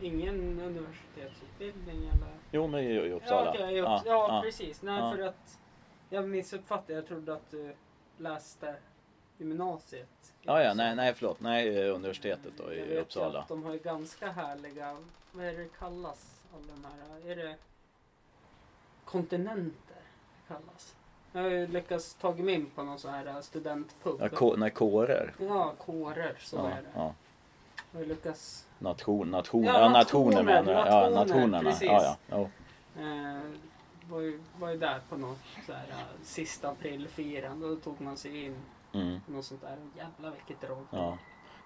Ingen 0.00 0.60
universitetsutbildning 0.60 1.96
eller? 1.96 2.34
Jo, 2.52 2.66
men 2.66 2.80
i, 2.80 2.86
i 2.86 3.12
Uppsala. 3.12 3.44
Ja, 3.44 3.50
okej, 3.54 3.74
ja, 3.76 4.02
ja, 4.06 4.40
precis. 4.44 4.82
Nej, 4.82 4.98
Ja. 4.98 5.10
för 5.12 5.22
att 5.22 5.59
jag 6.10 6.28
missuppfattade. 6.28 6.92
Jag 6.92 7.06
trodde 7.06 7.32
att 7.34 7.50
du 7.50 7.74
läste 8.18 8.74
gymnasiet. 9.38 10.32
Ja, 10.42 10.62
ja, 10.62 10.74
nej, 10.74 10.96
nej, 10.96 11.14
förlåt. 11.14 11.40
Nej, 11.40 11.78
eh, 11.88 11.94
universitetet 11.94 12.52
då 12.56 12.64
Jag 12.64 12.74
i 12.74 12.80
vet 12.80 12.90
ju 12.90 13.00
Uppsala. 13.00 13.38
Att 13.40 13.48
de 13.48 13.62
har 13.64 13.72
ju 13.72 13.78
ganska 13.78 14.30
härliga, 14.30 14.96
vad 15.32 15.44
är 15.46 15.52
det 15.52 15.68
kallas? 15.78 16.40
Alla 16.54 16.72
de 16.74 16.84
här, 16.84 17.30
är 17.32 17.36
det 17.36 17.56
kontinenter 19.04 19.96
kallas? 20.48 20.94
Jag 21.32 21.42
har 21.42 21.50
ju 21.50 21.66
lyckats 21.66 22.14
ta 22.14 22.34
mig 22.34 22.54
in 22.54 22.66
på 22.74 22.82
någon 22.82 22.98
sån 22.98 23.10
här 23.14 23.40
studentpub. 23.42 24.30
Ja, 24.40 24.54
nej, 24.56 24.70
kårer. 24.70 25.34
Ja, 25.38 25.74
kårer, 25.78 26.36
så 26.40 26.56
Ja, 26.56 26.66
är 26.70 26.82
det. 26.82 26.88
ja. 26.94 27.14
Jag 27.92 28.00
har 28.00 28.06
lyckats 28.06 28.66
Nation, 28.78 29.30
nation, 29.30 29.64
Ja, 29.64 29.80
ja, 29.80 29.88
nationer 29.88 30.30
nationer, 30.30 30.42
menar 30.42 30.72
jag. 30.72 30.86
Ja, 30.86 31.10
nationer, 31.10 31.24
nationerna. 31.26 31.70
precis. 31.70 31.88
Ja, 31.88 32.16
ja. 32.28 32.36
Jo. 32.96 33.02
Eh, 33.02 33.40
var, 34.10 34.20
ju, 34.20 34.40
var 34.58 34.70
ju 34.70 34.76
där 34.78 35.00
på 35.08 35.16
något 35.16 35.38
så 35.66 35.72
här, 35.72 35.86
uh, 35.88 35.94
sista 36.22 36.68
aprilfirande 36.68 37.66
och 37.66 37.70
då 37.76 37.80
tog 37.80 38.00
man 38.00 38.16
sig 38.16 38.44
in 38.44 38.54
Mm. 38.92 39.20
något 39.26 39.44
sånt 39.44 39.60
där. 39.62 39.76
Jävlar 39.96 40.30
vilket 40.46 40.68
drag. 40.68 40.84
Ja. 40.90 41.18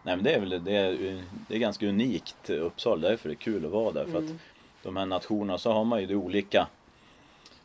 Nej 0.02 0.16
men 0.16 0.24
det 0.24 0.34
är 0.34 0.40
väl 0.40 0.64
det 0.64 0.76
är, 0.76 1.22
det 1.48 1.54
är 1.54 1.58
ganska 1.58 1.86
unikt 1.88 2.50
Uppsala, 2.50 3.08
därför 3.08 3.28
är 3.28 3.30
det 3.30 3.36
kul 3.36 3.64
att 3.66 3.70
vara 3.72 3.92
där. 3.92 4.04
För 4.04 4.18
att 4.18 4.24
Mm. 4.24 4.38
de 4.82 4.96
här 4.96 5.06
nationerna 5.06 5.58
så 5.58 5.72
har 5.72 5.84
man 5.84 6.00
ju 6.00 6.06
det 6.06 6.14
olika 6.16 6.66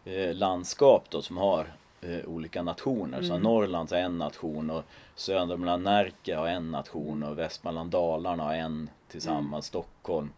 eh, 0.05 0.33
landskap 0.35 1.05
då 1.09 1.21
som 1.21 1.37
har 1.37 1.73
eh, 2.01 2.25
olika 2.25 2.61
nationer. 2.63 3.21
Så 3.21 3.31
Mm. 3.33 3.41
Norrland 3.43 3.91
har 3.91 3.97
en 3.97 4.17
nation 4.17 4.69
och 4.69 4.83
Södermanland 5.15 5.83
Närke 5.83 6.35
har 6.35 6.47
en 6.47 6.71
nation 6.71 7.23
och 7.23 7.37
Västmanland 7.37 7.91
Dalarna 7.91 8.43
har 8.43 8.53
en 8.55 8.89
tillsammans, 9.07 9.51
Mm. 9.51 9.61
Stockholm. 9.61 10.29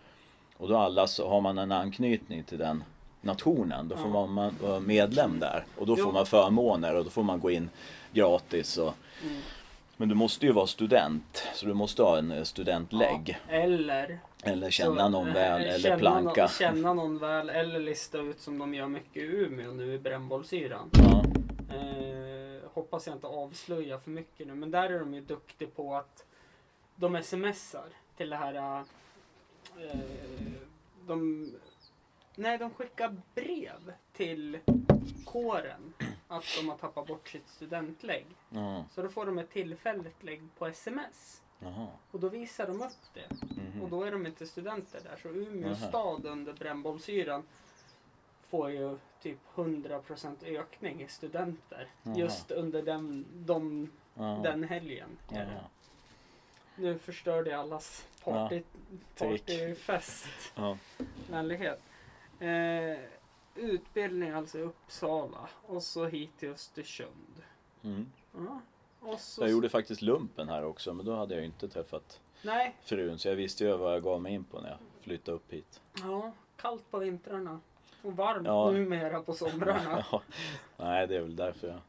Och 0.57 0.67
då 0.67 0.77
alla 0.77 1.07
så 1.07 1.29
har 1.29 1.41
man 1.41 1.57
en 1.57 1.71
anknytning 1.71 2.43
till 2.43 2.57
den 2.57 2.83
nationen. 3.21 3.87
Då 3.87 3.95
får 3.97 4.09
Ja. 4.11 4.25
man, 4.27 4.55
vara 4.61 4.79
medlem 4.79 5.39
där 5.39 5.65
och 5.77 5.85
då 5.87 5.95
Jo. 5.97 6.05
får 6.05 6.11
man 6.11 6.25
förmåner 6.25 6.95
och 6.95 7.03
då 7.03 7.09
får 7.09 7.23
man 7.23 7.39
gå 7.39 7.51
in 7.51 7.69
gratis. 8.11 8.77
Och, 8.77 8.93
Mm. 9.23 9.41
men 9.97 10.09
du 10.09 10.15
måste 10.15 10.45
ju 10.45 10.51
vara 10.51 10.67
student, 10.67 11.47
så 11.53 11.65
du 11.65 11.73
måste 11.73 12.03
ha 12.03 12.17
en 12.17 12.31
eh, 12.31 12.43
studentlägg. 12.43 13.39
Ja, 13.49 13.55
eller 13.55 14.19
Eller 14.43 14.69
känna 14.71 15.01
så, 15.05 15.09
någon 15.09 15.27
eh, 15.27 15.33
väl, 15.33 15.61
eller 15.61 15.79
känna 15.79 15.97
planka. 15.97 16.41
Någon, 16.41 16.49
känna 16.49 16.93
någon 16.93 17.17
väl 17.17 17.49
eller 17.49 17.79
lista 17.79 18.17
ut 18.17 18.39
som 18.41 18.57
de 18.57 18.73
gör 18.73 18.87
mycket 18.87 19.17
i 19.23 19.25
Umeå 19.25 19.71
nu 19.71 19.93
i 19.93 19.99
brännbollsyran. 19.99 20.89
Ja, 20.93 21.23
Eh, 21.75 22.69
hoppas 22.73 23.07
jag 23.07 23.15
inte 23.15 23.27
avslöjar 23.27 23.97
för 23.97 24.09
mycket 24.11 24.47
nu 24.47 24.55
men 24.55 24.71
där 24.71 24.89
är 24.89 24.99
de 24.99 25.13
ju 25.13 25.21
duktiga 25.21 25.67
på 25.75 25.95
att 25.95 26.25
de 26.95 27.23
smsar 27.23 27.85
till 28.17 28.29
det 28.29 28.35
här 28.35 28.55
eh, 29.77 29.99
de, 31.07 31.49
Nej, 32.35 32.57
de 32.57 32.73
skickar 32.73 33.15
brev 33.35 33.93
till 34.13 34.59
kåren 35.25 35.93
att 36.27 36.43
de 36.61 36.69
har 36.69 36.77
tappat 36.77 37.07
bort 37.07 37.27
sitt 37.29 37.47
studentlägg. 37.49 38.25
ja, 38.49 38.85
Så 38.91 39.01
då 39.01 39.09
får 39.09 39.25
de 39.25 39.37
ett 39.39 39.49
tillfälligt 39.49 40.23
lägg 40.23 40.41
på 40.57 40.67
sms. 40.67 41.41
jaha. 41.59 41.87
Och 42.11 42.19
då 42.19 42.29
visar 42.29 42.67
de 42.67 42.81
upp 42.81 43.13
det. 43.13 43.27
mhm. 43.55 43.81
Och 43.81 43.89
då 43.89 44.03
är 44.03 44.11
de 44.11 44.25
inte 44.25 44.47
studenter 44.47 45.01
där. 45.03 45.17
Så 45.21 45.29
Umeå 45.29 45.67
Aha. 45.71 45.87
stad 45.89 46.25
under 46.25 46.53
brännbollsyran 46.53 47.43
får 48.49 48.69
ju 48.71 48.97
typ 49.21 49.39
100% 49.55 50.43
ökning 50.43 51.01
i 51.01 51.07
studenter. 51.07 51.87
Jaha. 52.03 52.15
Just 52.17 52.51
under 52.51 52.81
den, 52.81 53.25
de, 53.33 53.89
den 54.43 54.63
helgen. 54.63 55.17
Nu 56.75 56.97
förstörde 56.99 57.49
jag 57.49 57.59
allas 57.59 58.07
party, 58.23 58.61
partyfest. 59.17 60.27
Vänlighet. 61.29 61.81
Eh, 62.41 62.97
utbildning 63.55 64.29
alltså 64.31 64.57
i 64.59 64.61
Uppsala 64.61 65.49
och 65.67 65.83
så 65.83 66.05
hit 66.05 66.29
till 66.37 66.49
Östersund. 66.49 67.43
Mm. 67.83 68.11
Ja. 68.33 68.59
Och 68.99 69.19
så, 69.19 69.41
Jag 69.41 69.51
gjorde 69.51 69.69
faktiskt 69.69 70.01
lumpen 70.01 70.49
här 70.49 70.63
också 70.65 70.93
men 70.93 71.05
då 71.05 71.15
hade 71.15 71.35
jag 71.35 71.45
inte 71.45 71.67
träffat 71.67 72.19
Nej, 72.41 72.75
frun 72.81 73.19
så 73.19 73.27
jag 73.27 73.35
visste 73.35 73.63
ju 73.63 73.77
vad 73.77 73.93
jag 73.93 74.03
gav 74.03 74.21
mig 74.21 74.33
in 74.33 74.43
på 74.43 74.61
när 74.61 74.69
jag 74.69 74.77
flyttade 75.01 75.35
upp 75.35 75.53
hit. 75.53 75.81
ja, 76.01 76.31
kallt 76.57 76.91
på 76.91 76.99
vintrarna. 76.99 77.59
Och 78.03 78.15
varmt 78.15 78.47
Ja. 78.47 78.71
numera 78.71 79.21
på 79.21 79.33
somrarna. 79.33 80.05
Ja. 80.11 80.21
Nej 80.77 81.07
det 81.07 81.15
är 81.17 81.21
väl 81.21 81.35
därför 81.35 81.67
jag 81.67 81.79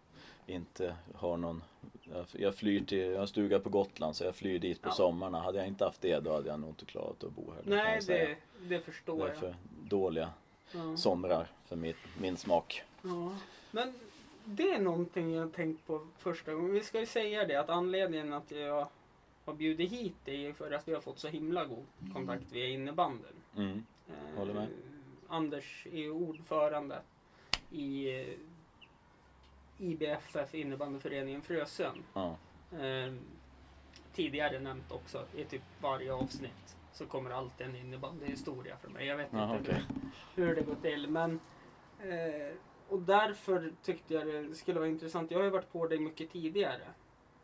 inte 0.47 0.97
har 1.15 1.37
någon 1.37 1.63
jag- 2.03 2.27
jag 2.33 2.55
flyr 2.55 2.85
till, 2.85 2.99
jag 2.99 3.19
har 3.19 3.27
stuga 3.27 3.59
på 3.61 3.69
Gotland 3.71 4.17
så 4.17 4.25
jag 4.25 4.35
flyr 4.35 4.59
dit 4.59 4.83
på 4.83 4.89
Ja. 4.89 4.93
sommarna. 4.93 5.41
Hade 5.41 5.59
jag 5.59 5.67
inte 5.67 5.85
haft 5.85 6.01
det 6.01 6.21
då 6.21 6.33
hade 6.33 6.49
jag 6.49 6.61
nog 6.61 6.71
inte 6.71 6.85
klarat 6.85 7.25
att 7.25 7.33
bo 7.33 7.53
här. 7.53 7.63
Nej, 7.65 7.95
jag 7.95 8.03
säga. 8.03 8.29
det, 8.29 8.69
det 8.77 8.81
förstår 8.81 9.17
Det 9.19 9.25
är 9.25 9.29
jag. 9.29 9.37
för 9.39 9.55
dåliga 9.83 10.31
Ja. 10.73 10.97
somrar 10.97 11.49
för 11.67 11.77
min, 11.77 11.95
min 12.21 12.37
smak. 12.37 12.83
Ja. 13.03 13.37
Men 13.71 13.93
det 14.45 14.71
är 14.71 14.79
någonting 14.81 15.35
jag 15.35 15.43
har 15.43 15.51
tänkt 15.51 15.87
på 15.87 16.07
första 16.19 16.55
gången. 16.55 16.73
Vi 16.73 16.83
ska 16.83 17.01
ju 17.01 17.07
säga 17.07 17.47
det 17.47 17.57
att 17.57 17.71
anledningen 17.71 18.33
att 18.33 18.51
jag 18.51 18.89
har 19.45 19.55
bjudit 19.55 19.93
hit 19.93 20.15
dig 20.25 20.47
är 20.47 20.53
för 20.53 20.71
att 20.73 20.89
vi 20.89 20.95
har 20.95 21.01
fått 21.01 21.19
så 21.19 21.29
himla 21.29 21.65
god 21.65 21.87
kontakt 22.13 22.53
via 22.53 22.67
innebanden. 22.67 23.33
Mm. 23.57 23.87
Eh, 24.09 24.39
Håller 24.39 24.55
med. 24.55 24.69
Anders 25.29 25.87
är 25.93 26.11
ordförande 26.11 27.03
i 27.71 28.21
eh, 28.21 28.27
IBFF 29.79 30.55
innebandyföreningen 30.55 31.43
Frösön. 31.43 32.03
Ja. 32.15 32.37
Eh, 32.79 33.13
tidigare 34.15 34.61
nämnt 34.61 34.93
också 34.93 35.25
i 35.37 35.45
typ 35.45 35.63
varje 35.81 36.13
avsnitt 36.13 36.77
så 36.93 37.07
kommer 37.07 37.31
alltid 37.31 37.67
en 37.67 37.77
innebandyhistoria 37.77 38.77
från 38.77 38.93
mig. 38.93 39.07
Jag 39.07 39.17
vet 39.17 39.29
Jaha, 39.31 39.57
inte 39.57 39.71
okej. 39.71 39.83
hur, 40.35 40.47
hur 40.47 40.55
det 40.55 40.63
går 40.63 40.75
till 40.83 41.11
men 41.11 41.41
eh, 42.01 42.55
och 42.89 42.99
därför 43.03 43.73
tyckte 43.83 44.15
jag 44.15 44.27
det 44.27 44.55
skulle 44.55 44.79
vara 44.79 44.89
intressant. 44.89 45.31
Jag 45.31 45.39
har 45.39 45.45
ju 45.45 45.51
varit 45.51 45.73
på 45.73 45.87
dig 45.87 45.99
mycket 45.99 46.31
tidigare 46.33 46.83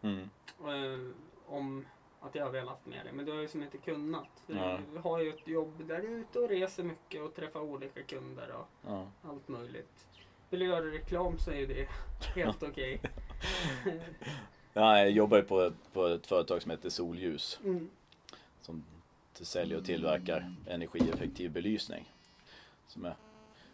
Mm. 0.02 0.30
eh, 0.60 1.10
om 1.46 1.86
att 2.20 2.34
jag 2.34 2.44
har 2.44 2.50
velat 2.50 2.86
med 2.86 3.04
dig 3.06 3.12
men 3.12 3.24
du 3.24 3.32
har 3.32 3.40
ju 3.40 3.48
som 3.48 3.62
inte 3.62 3.78
kunnat. 3.78 4.28
För 4.46 4.54
Ja. 4.54 4.78
Du 4.92 4.98
har 4.98 5.18
ju 5.20 5.28
ett 5.28 5.48
jobb 5.48 5.86
där 5.86 6.00
ute 6.00 6.38
och 6.38 6.48
reser 6.48 6.82
mycket 6.84 7.22
och 7.22 7.34
träffar 7.34 7.60
olika 7.60 8.02
kunder 8.02 8.50
och 8.52 8.66
Ja. 8.86 9.06
allt 9.22 9.48
möjligt. 9.48 10.06
Vill 10.50 10.60
du 10.60 10.66
göra 10.66 10.84
reklam 10.86 11.38
så 11.38 11.50
är 11.50 11.66
det 11.66 11.88
helt 12.34 12.62
okej. 12.62 13.00
Ja, 14.72 14.98
jag 14.98 15.10
jobbar 15.10 15.36
ju 15.36 15.42
på, 15.42 15.72
på 15.92 16.06
ett 16.06 16.26
företag 16.26 16.62
som 16.62 16.70
heter 16.70 16.90
Solljus 16.90 17.60
Mm. 17.64 17.90
som 18.60 18.84
säljer 19.44 19.78
och 19.78 19.84
tillverkar 19.84 20.54
energieffektiv 20.66 21.50
belysning. 21.50 22.12
Som 22.86 23.04
är, 23.04 23.14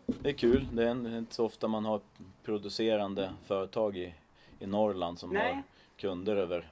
det 0.07 0.29
är 0.29 0.33
kul, 0.33 0.69
det 0.73 0.89
är 0.89 1.19
inte 1.19 1.35
så 1.35 1.45
ofta 1.45 1.69
man 1.69 1.85
har 1.85 2.01
producerande 2.43 3.33
företag 3.45 3.97
i, 3.97 4.15
i 4.61 4.67
Norrland 4.67 5.19
som 5.19 5.31
Nej. 5.31 5.55
har 5.55 5.63
kunder 5.97 6.37
över 6.37 6.71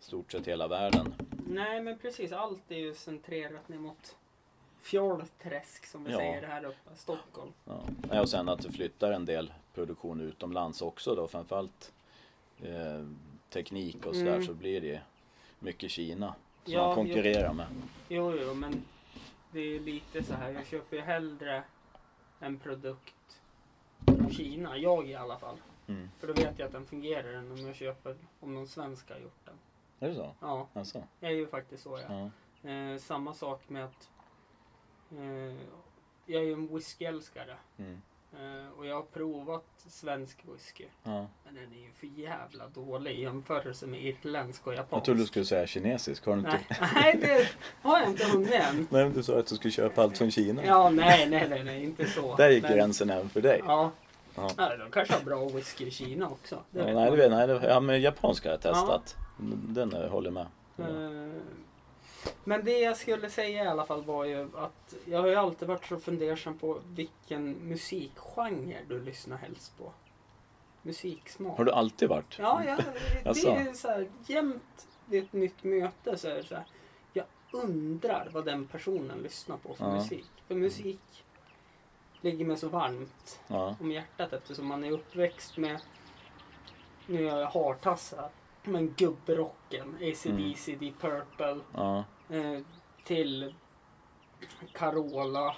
stort 0.00 0.32
sett 0.32 0.46
hela 0.48 0.68
världen. 0.68 1.14
Nej 1.46 1.82
men 1.82 1.98
precis, 1.98 2.32
allt 2.32 2.70
är 2.70 2.76
ju 2.78 2.94
centrerat 2.94 3.68
ner 3.68 3.78
mot 3.78 4.16
Fjollträsk 4.82 5.86
som 5.86 6.04
vi 6.04 6.12
Ja. 6.12 6.18
säger 6.18 6.42
här 6.42 6.64
uppe, 6.64 6.90
Stockholm. 6.96 7.52
Ja. 7.64 7.80
Ja, 8.10 8.20
Och 8.20 8.28
sen 8.28 8.48
att 8.48 8.60
det 8.62 8.72
flyttar 8.72 9.12
en 9.12 9.24
del 9.24 9.52
produktion 9.74 10.20
utomlands 10.20 10.82
också 10.82 11.14
då, 11.14 11.28
framförallt 11.28 11.92
eh, 12.62 13.06
teknik 13.50 14.06
och 14.06 14.14
sådär 14.16 14.34
Mm. 14.34 14.46
så 14.46 14.54
blir 14.54 14.80
det 14.80 15.00
mycket 15.58 15.90
Kina 15.90 16.34
som 16.64 16.72
Ja, 16.72 16.86
man 16.86 16.94
konkurrerar 16.94 17.52
med. 17.52 17.66
Jo, 18.08 18.34
jo, 18.40 18.54
men 18.54 18.84
det 19.52 19.60
är 19.60 19.80
lite 19.80 20.22
så 20.22 20.34
här. 20.34 20.50
Jag 20.50 20.66
köper 20.66 20.96
ju 20.96 21.02
hellre 21.02 21.64
en 22.40 22.58
produkt 22.58 23.40
från 24.06 24.30
Kina, 24.30 24.76
jag 24.76 25.08
i 25.08 25.14
alla 25.14 25.38
fall. 25.38 25.56
Mm. 25.86 26.10
För 26.18 26.26
då 26.26 26.32
vet 26.32 26.58
jag 26.58 26.66
att 26.66 26.72
den 26.72 26.86
fungerar 26.86 27.32
än 27.32 27.52
om 27.52 27.58
jag 27.58 27.74
köper 27.76 28.16
om 28.40 28.54
någon 28.54 28.66
svensk 28.66 29.10
har 29.10 29.18
gjort 29.18 29.44
den. 29.44 29.54
Är 30.00 30.08
det 30.08 30.14
så? 30.14 30.34
Ja, 30.40 30.68
Alltså, 30.72 31.02
det 31.20 31.26
är 31.26 31.30
ju 31.30 31.46
faktiskt 31.46 31.82
så 31.82 31.98
ja. 32.08 32.30
ja. 32.62 32.70
Eh, 32.70 32.98
samma 32.98 33.34
sak 33.34 33.68
med 33.68 33.84
att 33.84 34.10
eh, 35.12 35.56
jag 36.26 36.42
är 36.42 36.46
ju 36.46 36.52
en 36.52 36.74
whiskyälskare. 36.74 37.56
Mm. 37.76 38.02
Eh, 38.32 38.78
och 38.78 38.86
jag 38.86 38.94
har 38.94 39.02
provat 39.02 39.64
svensk 39.88 40.38
whisky. 40.54 40.84
ja. 41.02 41.26
Men 41.44 41.54
den 41.54 41.72
är 41.72 41.82
ju 41.86 41.90
för 41.92 42.06
jävla 42.20 42.68
dålig 42.68 43.10
i 43.10 43.22
jämförelse 43.22 43.86
med 43.86 44.04
irländsk 44.04 44.66
och 44.66 44.74
japansk. 44.74 44.92
Jag 44.96 45.04
trodde 45.04 45.20
du 45.20 45.26
skulle 45.26 45.44
säga 45.44 45.66
kinesisk, 45.66 46.26
har 46.26 46.32
du 46.32 46.38
inte? 46.38 46.60
Nej, 46.80 46.90
nej, 46.94 47.18
det 47.20 47.48
har 47.88 47.98
jag 48.00 48.08
inte 48.08 48.24
hunnit 48.26 48.52
än. 48.52 48.76
Nej, 48.90 49.04
men 49.04 49.12
du 49.12 49.22
sa 49.22 49.38
att 49.38 49.46
du 49.46 49.54
skulle 49.56 49.72
köpa 49.72 50.02
allt 50.02 50.18
från 50.18 50.30
Kina. 50.30 50.64
Ja, 50.64 50.90
nej, 50.90 51.28
nej, 51.30 51.48
nej, 51.48 51.64
nej 51.64 51.84
inte 51.84 52.06
så. 52.06 52.36
Där 52.36 52.50
gick 52.50 52.62
Men- 52.62 52.72
gränsen 52.72 53.10
även 53.10 53.28
för 53.28 53.40
dig. 53.40 53.62
Ja. 53.66 53.90
Ja. 54.34 54.50
ja. 54.56 54.76
De 54.76 54.90
kanske 54.90 55.14
har 55.14 55.20
bra 55.24 55.48
whisky 55.48 55.86
i 55.86 55.90
Kina 55.90 56.28
också. 56.28 56.58
Det 56.70 56.78
Ja, 56.78 56.94
nej, 56.94 57.10
det 57.10 57.16
vet, 57.16 57.30
nej, 57.30 57.46
det, 57.46 57.60
ja, 57.68 57.80
men 57.80 58.00
japanska 58.00 58.48
har 58.48 58.52
jag 58.54 58.60
testat. 58.62 59.16
Den 59.68 59.92
håller 59.92 60.30
med. 60.30 60.46
Ja. 60.76 60.84
Men 62.44 62.64
det 62.64 62.78
jag 62.78 62.96
skulle 62.96 63.30
säga 63.30 63.64
i 63.64 63.66
alla 63.68 63.86
fall 63.86 64.04
var 64.04 64.24
ju 64.24 64.48
att 64.56 64.94
jag 65.04 65.20
har 65.20 65.28
ju 65.28 65.34
alltid 65.34 65.68
varit 65.68 65.86
så 65.86 65.98
fundersam 65.98 66.58
på 66.58 66.80
vilken 66.94 67.52
musikgenre 67.52 68.78
du 68.88 69.00
lyssnar 69.00 69.36
helst 69.36 69.78
på. 69.78 69.92
Musiksmak. 70.82 71.58
Har 71.58 71.64
du 71.64 71.72
alltid 71.72 72.08
varit? 72.08 72.38
Ja, 72.38 72.62
ja 72.66 72.76
det 73.22 73.22
Jaså? 73.24 73.48
är 73.48 73.72
så 73.72 73.88
här 73.88 74.08
jämt 74.26 74.86
vid 75.06 75.22
ett 75.24 75.32
nytt 75.32 75.64
möte 75.64 76.16
så 76.18 76.28
är 76.28 76.34
det 76.34 76.44
så 76.44 76.54
här. 76.54 76.64
Jag 77.12 77.24
undrar 77.52 78.28
vad 78.32 78.44
den 78.44 78.66
personen 78.66 79.18
lyssnar 79.18 79.56
på 79.56 79.74
för 79.74 79.84
Ja. 79.84 79.94
musik. 79.94 80.26
För 80.48 80.54
musik 80.54 81.24
ligger 82.20 82.44
mig 82.44 82.56
så 82.56 82.68
varmt 82.68 83.40
Ja. 83.48 83.76
om 83.80 83.92
hjärtat 83.92 84.32
eftersom 84.32 84.66
man 84.66 84.84
är 84.84 84.90
uppväxt 84.90 85.56
med, 85.56 85.80
nu 87.06 87.28
är 87.28 87.38
jag 87.40 87.46
hartassar, 87.46 88.30
men 88.64 88.94
gubbrocken, 88.96 89.94
AC/DC, 90.00 90.76
Deep 90.76 91.00
Purple, 91.00 91.58
Ja. 91.74 92.04
eh, 92.30 92.60
till 93.04 93.54
Carola, 94.72 95.54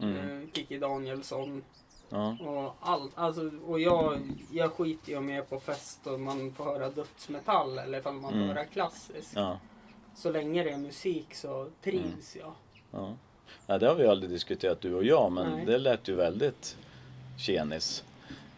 Mm. 0.00 0.42
eh, 0.42 0.48
Kikki 0.52 0.78
Danielsson 0.78 1.64
Ja. 2.08 2.36
och 2.40 2.74
allt. 2.80 3.12
Alltså, 3.14 3.50
och 3.66 3.80
jag, 3.80 4.18
jag 4.52 4.72
skiter 4.72 5.12
ju 5.12 5.20
med 5.20 5.48
på 5.50 5.60
fest 5.60 6.06
och 6.06 6.20
man 6.20 6.52
får 6.52 6.64
höra 6.64 6.90
dödsmetall 6.90 7.78
eller 7.78 7.98
ifall 7.98 8.14
man 8.14 8.22
får 8.30 8.36
Mm. 8.38 8.48
höra 8.48 8.64
klassiskt. 8.64 9.32
Ja. 9.36 9.58
Så 10.14 10.30
länge 10.30 10.64
det 10.64 10.70
är 10.70 10.78
musik 10.78 11.34
så 11.34 11.68
trivs 11.82 12.36
jag. 12.36 12.52
Ja. 12.90 13.14
ja, 13.66 13.78
det 13.78 13.86
har 13.88 13.94
vi 13.94 14.06
aldrig 14.06 14.30
diskuterat 14.30 14.80
du 14.80 14.94
och 14.94 15.04
jag, 15.04 15.32
men 15.32 15.50
Nej. 15.56 15.66
det 15.66 15.78
lät 15.78 16.08
ju 16.08 16.14
väldigt 16.14 16.76
tjenis. 17.38 18.04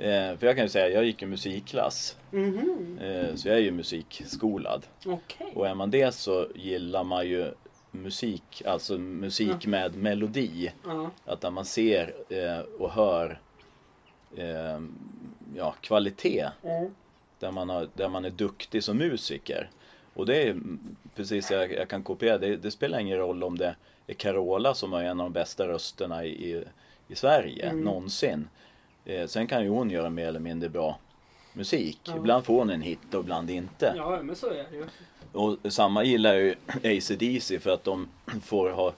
Eh, 0.01 0.37
för 0.37 0.47
jag 0.47 0.57
kan 0.57 0.65
ju 0.65 0.69
säga, 0.69 0.89
jag 0.89 1.05
gick 1.05 1.23
i 1.23 1.27
musikklass, 1.27 2.17
Mhm, 2.31 2.99
eh, 3.03 3.35
så 3.35 3.49
jag 3.49 3.57
är 3.57 3.61
ju 3.61 3.71
musikskolad. 3.71 4.87
okej. 5.07 5.53
Och 5.55 5.69
är 5.69 5.75
man 5.75 5.91
det 5.91 6.15
så 6.15 6.47
gillar 6.55 7.05
man 7.05 7.29
ju 7.29 7.51
musik, 7.91 8.63
alltså 8.67 8.99
musik 8.99 9.67
med 9.67 9.95
melodi. 9.97 10.73
Ja, 10.87 11.11
Att 11.25 11.43
när 11.43 11.51
man 11.51 11.65
ser 11.65 12.15
eh, 12.29 12.59
och 12.79 12.91
hör 12.91 13.41
ja, 15.57 15.75
kvalitet, 15.81 16.47
mm, 16.63 16.95
där 17.39 17.51
man, 17.51 17.69
har, 17.69 17.89
där 17.95 18.09
man 18.09 18.25
är 18.25 18.31
duktig 18.31 18.85
som 18.85 18.97
musiker. 18.99 19.71
Och 20.15 20.27
det 20.27 20.43
är 20.43 20.51
mm, 20.51 20.97
precis, 21.17 21.51
jag, 21.51 21.73
jag 21.73 21.89
kan 21.89 22.03
kopiera, 22.03 22.39
det, 22.39 22.57
det 22.57 22.71
spelar 22.71 22.99
ingen 22.99 23.19
roll 23.19 23.43
om 23.45 23.59
det 23.59 23.75
är 24.07 24.15
Carola 24.15 24.75
som 24.75 24.93
är 24.93 25.05
en 25.05 25.21
av 25.21 25.27
de 25.27 25.33
bästa 25.33 25.69
rösterna 25.69 26.25
i, 26.25 26.51
i, 26.51 26.65
i 27.09 27.15
Sverige 27.15 27.67
Mm. 27.71 27.85
någonsin. 27.85 28.49
Eh, 29.11 29.27
sen 29.27 29.47
kan 29.47 29.63
ju 29.63 29.69
hon 29.69 29.91
göra 29.91 30.11
mer 30.11 30.27
eller 30.27 30.41
mindre 30.41 30.69
bra 30.69 30.99
musik. 31.53 32.01
Ja. 32.05 32.17
Ibland 32.17 32.45
får 32.45 32.59
hon 32.59 32.71
en 32.71 32.83
hit 32.83 33.15
och 33.15 33.21
ibland 33.21 33.51
inte. 33.51 33.95
ja, 33.97 34.19
men 34.23 34.37
så 34.37 34.47
är 34.47 34.67
det 34.71 34.77
ju. 34.77 34.85
Och 35.33 35.73
samma 35.73 36.05
gillar 36.05 36.35
ju 36.35 36.55
AC/DC 36.85 37.59
för 37.61 37.71
att 37.71 37.85
de 37.85 38.09
får 38.43 38.71
ha, 38.71 38.93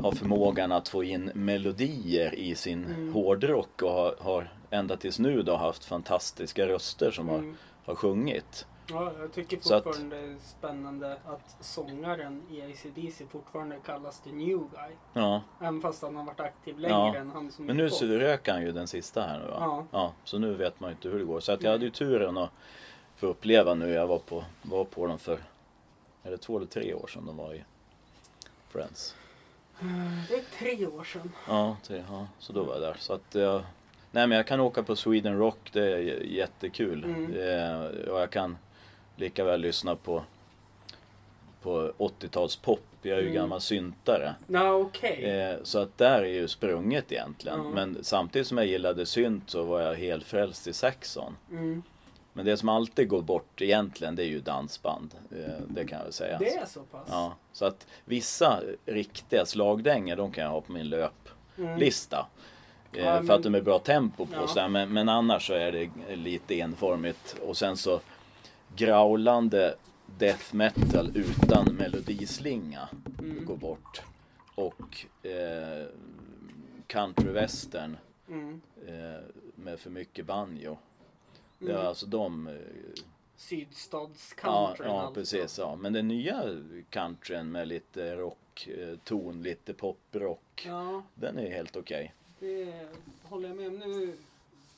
ha 0.00 0.12
förmågan 0.12 0.72
att 0.72 0.88
få 0.88 1.04
in 1.04 1.30
melodier 1.34 2.34
i 2.34 2.54
sin 2.54 2.84
Mm. 2.84 3.12
hårdrock 3.12 3.82
och 3.82 3.90
har, 3.92 4.14
har 4.20 4.52
ända 4.70 4.96
tills 4.96 5.18
nu 5.18 5.42
då 5.42 5.56
haft 5.56 5.84
fantastiska 5.84 6.66
röster 6.68 7.10
som 7.10 7.28
har, 7.28 7.38
Mm. 7.38 7.56
har 7.84 7.94
sjungit. 7.94 8.66
Ja, 8.86 9.12
jag 9.20 9.32
tycker 9.32 9.58
Så 9.60 9.74
att- 9.74 9.84
fortfarande 9.84 10.16
det 10.16 10.22
är 10.22 10.36
spännande 10.40 11.12
att 11.26 11.56
sångaren 11.60 12.42
i 12.50 12.62
AC/DC 12.62 13.26
fortfarande 13.26 13.76
kallas 13.86 14.20
the 14.20 14.32
new 14.32 14.58
guy. 14.58 14.92
Ja, 15.12 15.42
Även 15.60 15.80
fast 15.80 16.02
han 16.02 16.16
har 16.16 16.24
varit 16.24 16.40
aktiv 16.40 16.78
längre 16.78 16.94
Ja. 16.94 17.16
än 17.16 17.30
han 17.30 17.50
som 17.52 17.66
men 17.66 17.76
nu 17.76 17.90
så 17.90 18.06
rök 18.06 18.48
han 18.48 18.62
ju 18.62 18.72
den 18.72 18.86
sista 18.86 19.22
här 19.22 19.38
nu 19.38 19.44
va? 19.44 19.56
Ja. 19.60 19.84
ja 19.90 20.12
så 20.24 20.38
nu 20.38 20.54
vet 20.54 20.80
man 20.80 20.90
ju 20.90 20.94
inte 20.94 21.08
hur 21.08 21.18
det 21.18 21.24
går. 21.24 21.40
Så 21.40 21.52
att 21.52 21.62
jag 21.62 21.70
hade 21.70 21.84
ju 21.84 21.90
turen 21.90 22.38
att 22.38 22.50
få 23.16 23.26
uppleva 23.26 23.74
nu. 23.74 23.88
Jag 23.90 24.06
var 24.06 24.18
på, 24.18 24.44
var 24.62 24.84
på 24.84 25.06
dem 25.06 25.18
för, 25.18 25.38
är 26.22 26.30
det 26.30 26.38
två 26.38 26.56
eller 26.56 26.66
tre 26.66 26.94
år 26.94 27.06
sedan 27.06 27.26
de 27.26 27.36
var 27.36 27.54
i 27.54 27.64
Friends. 28.68 29.14
Det 30.28 30.34
är 30.34 30.44
tre 30.58 30.86
år 30.86 31.04
sedan. 31.04 31.32
Ja, 31.48 31.76
tre, 31.82 32.04
ja, 32.10 32.26
så 32.38 32.52
då 32.52 32.62
var 32.64 32.72
jag 32.74 32.82
där. 32.82 32.96
Så 32.98 33.12
att, 33.12 33.34
eh, 33.34 33.60
nej 34.10 34.26
men 34.26 34.36
jag 34.36 34.46
kan 34.46 34.60
åka 34.60 34.82
på 34.82 34.96
Sweden 34.96 35.38
Rock, 35.38 35.70
det 35.72 35.92
är 35.92 35.98
jättekul. 36.24 37.04
Mm. 37.04 37.32
Eh, 37.32 38.10
och 38.10 38.20
jag 38.20 38.30
kan 38.30 38.58
lika 39.16 39.44
väl 39.44 39.60
lyssna 39.60 39.96
på, 39.96 40.22
på 41.62 41.92
80-tals 41.98 42.56
pop. 42.56 42.80
Jag 43.02 43.18
är 43.18 43.22
ju 43.22 43.28
Mm. 43.28 43.34
gammal 43.42 43.60
syntare. 43.60 44.34
Ja, 44.46 44.72
okej. 44.74 45.24
Eh, 45.24 45.56
så 45.62 45.78
att 45.78 45.98
där 45.98 46.22
är 46.22 46.24
ju 46.32 46.48
sprunget 46.48 47.12
egentligen. 47.12 47.58
Ja. 47.64 47.70
Men 47.70 47.98
samtidigt 48.04 48.48
som 48.48 48.58
jag 48.58 48.66
gillade 48.66 49.06
synt 49.06 49.50
så 49.50 49.62
var 49.62 49.80
jag 49.80 49.94
helt 49.94 50.24
frälst 50.24 50.66
i 50.66 50.72
Saxon. 50.72 51.36
Mm. 51.50 51.82
Men 52.32 52.46
det 52.46 52.56
som 52.56 52.68
alltid 52.68 53.08
går 53.08 53.22
bort 53.22 53.60
egentligen 53.62 54.16
det 54.16 54.22
är 54.22 54.26
ju 54.26 54.40
dansband. 54.40 55.14
Eh, 55.30 55.52
det 55.68 55.84
kan 55.86 55.98
jag 55.98 56.04
väl 56.04 56.12
säga. 56.12 56.38
Det 56.38 56.54
är 56.54 56.66
så 56.66 56.80
pass? 56.80 57.08
Ja, 57.10 57.34
så 57.52 57.64
att 57.64 57.86
vissa 58.04 58.60
riktiga 58.86 59.46
slagdängor 59.46 60.16
de 60.16 60.32
kan 60.32 60.44
jag 60.44 60.50
ha 60.50 60.60
på 60.60 60.72
min 60.72 60.88
löplista. 60.88 62.16
Mm. 62.16 62.28
Eh, 62.28 63.14
Ja, 63.14 63.22
För 63.22 63.34
att 63.34 63.42
de 63.42 63.54
är 63.54 63.60
bra 63.60 63.78
tempo 63.78 64.26
på 64.26 64.32
Ja. 64.34 64.46
så 64.46 64.60
här, 64.60 64.68
men, 64.68 64.92
men 64.92 65.08
annars 65.08 65.46
så 65.46 65.54
är 65.54 65.72
det 65.72 66.16
lite 66.16 66.60
enformigt. 66.60 67.36
Och 67.46 67.56
sen 67.56 67.76
så 67.76 68.00
graulande 68.76 69.74
death 70.18 70.54
metal 70.54 71.12
utan 71.16 71.74
melodislinga 71.74 72.88
Mm. 73.18 73.44
går 73.44 73.56
bort. 73.56 74.02
Och 74.54 75.06
eh, 75.26 75.86
country-western 76.88 77.96
Mm. 78.28 78.60
eh, 78.86 79.20
med 79.54 79.80
för 79.80 79.90
mycket 79.90 80.26
banjo. 80.26 80.76
Det 81.58 81.64
Mm. 81.64 81.76
var 81.76 81.84
alltså 81.84 82.06
de... 82.06 82.46
Eh, 82.46 82.54
Sydstadscountryn 83.36 84.86
ja, 84.88 84.94
ja, 84.94 85.00
alltså. 85.00 85.14
precis. 85.14 85.58
Ja. 85.58 85.76
Men 85.76 85.92
den 85.92 86.08
nya 86.08 86.42
countryn 86.90 87.52
med 87.52 87.68
lite 87.68 88.14
rockton, 88.16 89.42
lite 89.42 89.74
poprock. 89.74 90.64
Ja, 90.66 91.02
Den 91.14 91.38
är 91.38 91.50
helt 91.50 91.76
okej. 91.76 92.14
det 92.38 92.86
håller 93.22 93.48
jag 93.48 93.56
med 93.56 93.66
om. 93.68 93.76
Nu 93.78 94.12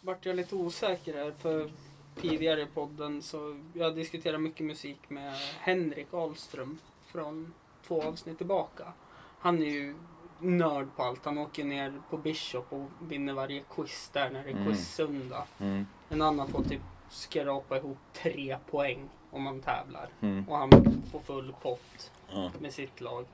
vart 0.00 0.26
jag 0.26 0.36
lite 0.36 0.54
osäker 0.54 1.14
här 1.14 1.30
för 1.30 1.70
tidigare 2.20 2.62
i 2.62 2.66
podden 2.66 3.22
så 3.22 3.56
jag 3.74 3.94
diskuterar 3.96 4.38
mycket 4.38 4.66
musik 4.66 4.98
med 5.10 5.34
Henrik 5.60 6.14
Ahlström 6.14 6.78
från 7.06 7.52
två 7.86 8.02
avsnitt 8.02 8.38
tillbaka. 8.38 8.92
Han 9.38 9.62
är 9.62 9.66
ju 9.70 9.94
nörd 10.38 10.88
på 10.96 11.02
allt. 11.02 11.24
Han 11.24 11.38
åker 11.38 11.64
ner 11.64 11.92
på 12.10 12.16
Bishop 12.16 12.72
och 12.72 12.86
vinner 13.00 13.32
varje 13.32 13.62
quiz 13.74 14.10
där 14.12 14.30
när 14.30 14.44
det 14.44 14.50
är 14.50 14.54
Mm. 14.54 14.64
quiz-söndag. 14.66 15.44
Mm. 15.58 15.86
En 16.08 16.22
annan 16.22 16.48
får 16.48 16.62
typ 16.62 16.80
skrapa 17.10 17.76
ihop 17.76 17.98
tre 18.12 18.58
poäng 18.70 19.08
om 19.30 19.42
man 19.42 19.60
tävlar. 19.60 20.08
Mm. 20.20 20.48
Och 20.48 20.56
han 20.56 20.70
får 21.12 21.20
full 21.20 21.54
pott 21.62 22.12
Ja. 22.32 22.50
med 22.60 22.72
sitt 22.72 23.00
lag. 23.00 23.24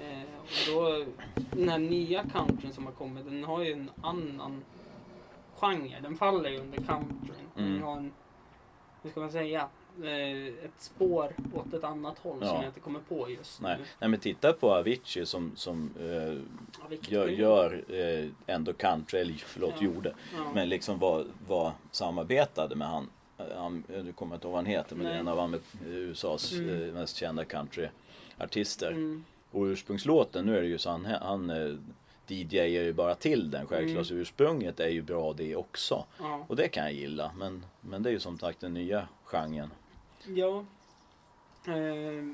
Eh, 0.00 0.22
och 0.40 0.74
då, 0.74 1.04
den 1.56 1.68
här 1.68 1.78
nya 1.78 2.24
countryn 2.32 2.72
som 2.72 2.86
har 2.86 2.92
kommit, 2.92 3.24
den 3.24 3.44
har 3.44 3.62
ju 3.64 3.72
en 3.72 3.90
annan 4.02 4.64
genre. 5.60 6.00
Den 6.02 6.16
faller 6.16 6.50
ju 6.50 6.58
under 6.58 6.78
countryn. 6.78 7.48
Den 7.54 7.66
Mm. 7.66 7.82
har 7.82 7.96
en, 7.96 8.12
hur 9.04 9.10
ska 9.10 9.20
man 9.20 9.32
säga, 9.32 9.68
eh, 10.02 10.46
ett 10.64 10.70
spår 10.78 11.32
åt 11.54 11.74
ett 11.74 11.84
annat 11.84 12.18
håll 12.18 12.38
Ja. 12.40 12.46
som 12.46 12.56
jag 12.56 12.64
inte 12.66 12.80
kommer 12.80 13.00
på 13.08 13.30
just 13.30 13.60
Nej. 13.60 13.76
nu. 13.78 13.84
Nej 13.98 14.10
men 14.10 14.20
titta 14.20 14.52
på 14.52 14.74
Avicii 14.74 15.26
som, 15.26 15.52
som 15.56 15.90
eh, 16.00 16.06
Ja, 16.90 16.96
gör, 17.00 17.28
gör 17.28 17.84
eh, 17.88 18.28
ändå 18.46 18.72
country, 18.72 19.20
eller 19.20 19.34
förlåt 19.46 19.74
Ja. 19.78 19.84
gjorde. 19.84 20.14
Men 20.54 20.68
liksom 20.68 20.98
var, 20.98 21.24
var 21.48 21.72
samarbetade 21.90 22.76
med 22.76 22.88
han, 22.88 23.10
han 23.56 23.84
du 23.88 24.12
kommer 24.12 24.34
inte 24.34 24.46
ihåg 24.46 24.52
vad 24.52 24.58
han 24.64 24.66
heter, 24.72 24.96
men 24.96 25.06
Nej. 25.06 25.18
en 25.18 25.28
av 25.28 25.38
han 25.38 25.60
USAs 25.86 26.52
Mm. 26.52 26.82
eh, 26.88 26.94
mest 26.94 27.16
kända 27.16 27.44
countryartister. 27.44 28.90
Mm, 28.90 29.24
Och 29.50 29.62
ursprungslåten, 29.64 30.44
nu 30.46 30.56
är 30.58 30.62
det 30.62 30.68
ju 30.68 30.78
så 30.78 30.90
han, 30.90 31.04
han 31.04 31.50
eh, 31.50 31.74
DJar 32.30 32.64
ju 32.64 32.92
bara 32.92 33.14
till 33.14 33.50
den 33.50 33.66
självklart, 33.66 34.10
Mm. 34.10 34.72
är 34.80 34.88
ju 34.88 35.02
bra 35.02 35.32
det 35.32 35.56
också. 35.56 36.04
ja. 36.18 36.44
Och 36.48 36.56
det 36.56 36.68
kan 36.68 36.84
jag 36.84 36.92
gilla, 36.92 37.32
men, 37.38 37.64
men 37.80 38.02
det 38.02 38.08
är 38.10 38.12
ju 38.12 38.20
som 38.20 38.38
sagt 38.38 38.60
den 38.60 38.74
nya 38.74 39.08
genren. 39.24 39.70
ja. 40.24 40.64
Eh, 41.66 42.24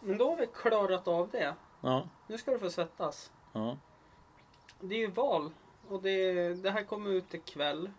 men 0.00 0.18
då 0.18 0.30
har 0.30 0.36
vi 0.36 0.46
klarat 0.54 1.08
av 1.08 1.28
det. 1.32 1.54
Ja, 1.80 2.08
Nu 2.26 2.38
ska 2.38 2.50
du 2.50 2.58
få 2.58 2.70
svettas. 2.70 3.30
ja. 3.52 3.76
Det 4.80 4.94
är 4.94 4.98
ju 4.98 5.10
val. 5.10 5.50
Och 5.88 6.02
det, 6.02 6.32
det 6.62 6.70
här 6.70 6.82
kommer 6.84 7.10
ut 7.10 7.34
ikväll. 7.34 7.90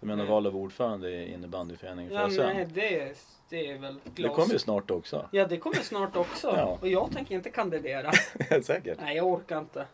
Du 0.00 0.06
menar 0.06 0.22
Mm. 0.24 0.32
val 0.32 0.46
av 0.46 0.56
ordförande 0.56 1.10
i 1.10 1.32
innebandyföreningen 1.34 2.12
Ja, 2.12 2.26
nej, 2.26 2.66
det, 2.74 3.16
det 3.48 3.70
är 3.70 3.78
väl 3.78 4.00
det 4.04 4.22
glas. 4.22 4.36
kommer 4.36 4.52
ju 4.52 4.58
snart 4.58 4.90
också. 4.90 5.28
Ja, 5.32 5.46
det 5.46 5.56
kommer 5.56 5.76
snart 5.76 6.16
också. 6.16 6.46
Ja. 6.56 6.78
Och 6.80 6.88
jag 6.88 7.12
tänker 7.12 7.34
inte 7.34 7.50
kandidera. 7.50 8.12
Säkert. 8.62 8.98
Nej, 9.00 9.16
jag 9.16 9.26
orkar 9.26 9.58
inte. 9.58 9.86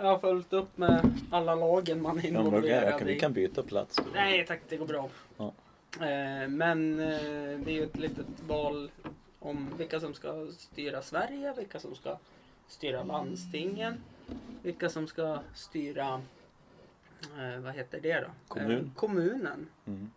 Jag 0.00 0.06
har 0.06 0.18
följt 0.18 0.52
upp 0.52 0.78
med 0.78 1.10
alla 1.30 1.54
lagen 1.54 2.02
man 2.02 2.18
är 2.18 2.26
involverad 2.26 2.98
kan, 2.98 3.06
vi 3.06 3.16
i. 3.16 3.20
kan 3.20 3.32
byta 3.32 3.62
plats. 3.62 4.00
Nej 4.14 4.46
tack, 4.46 4.60
det 4.68 4.76
går 4.76 4.86
bra. 4.86 5.08
Ja. 5.36 5.52
Eh, 6.06 6.48
men 6.48 7.00
eh, 7.00 7.60
det 7.60 7.70
är 7.70 7.74
ju 7.74 7.82
ett 7.82 7.98
litet 7.98 8.26
val 8.46 8.90
om 9.38 9.68
vilka 9.78 10.00
som 10.00 10.14
ska 10.14 10.46
styra 10.58 11.02
Sverige, 11.02 11.54
vilka 11.56 11.80
som 11.80 11.94
ska 11.94 12.18
styra 12.68 13.02
landstingen, 13.02 13.94
vilka 14.62 14.88
som 14.88 15.06
ska 15.06 15.38
styra, 15.54 16.22
eh, 17.38 17.60
vad 17.60 17.74
heter 17.74 18.00
det 18.00 18.20
då? 18.20 18.30
Kommun. 18.48 18.92
Kommunen. 18.96 19.68
Mm. 19.86 20.10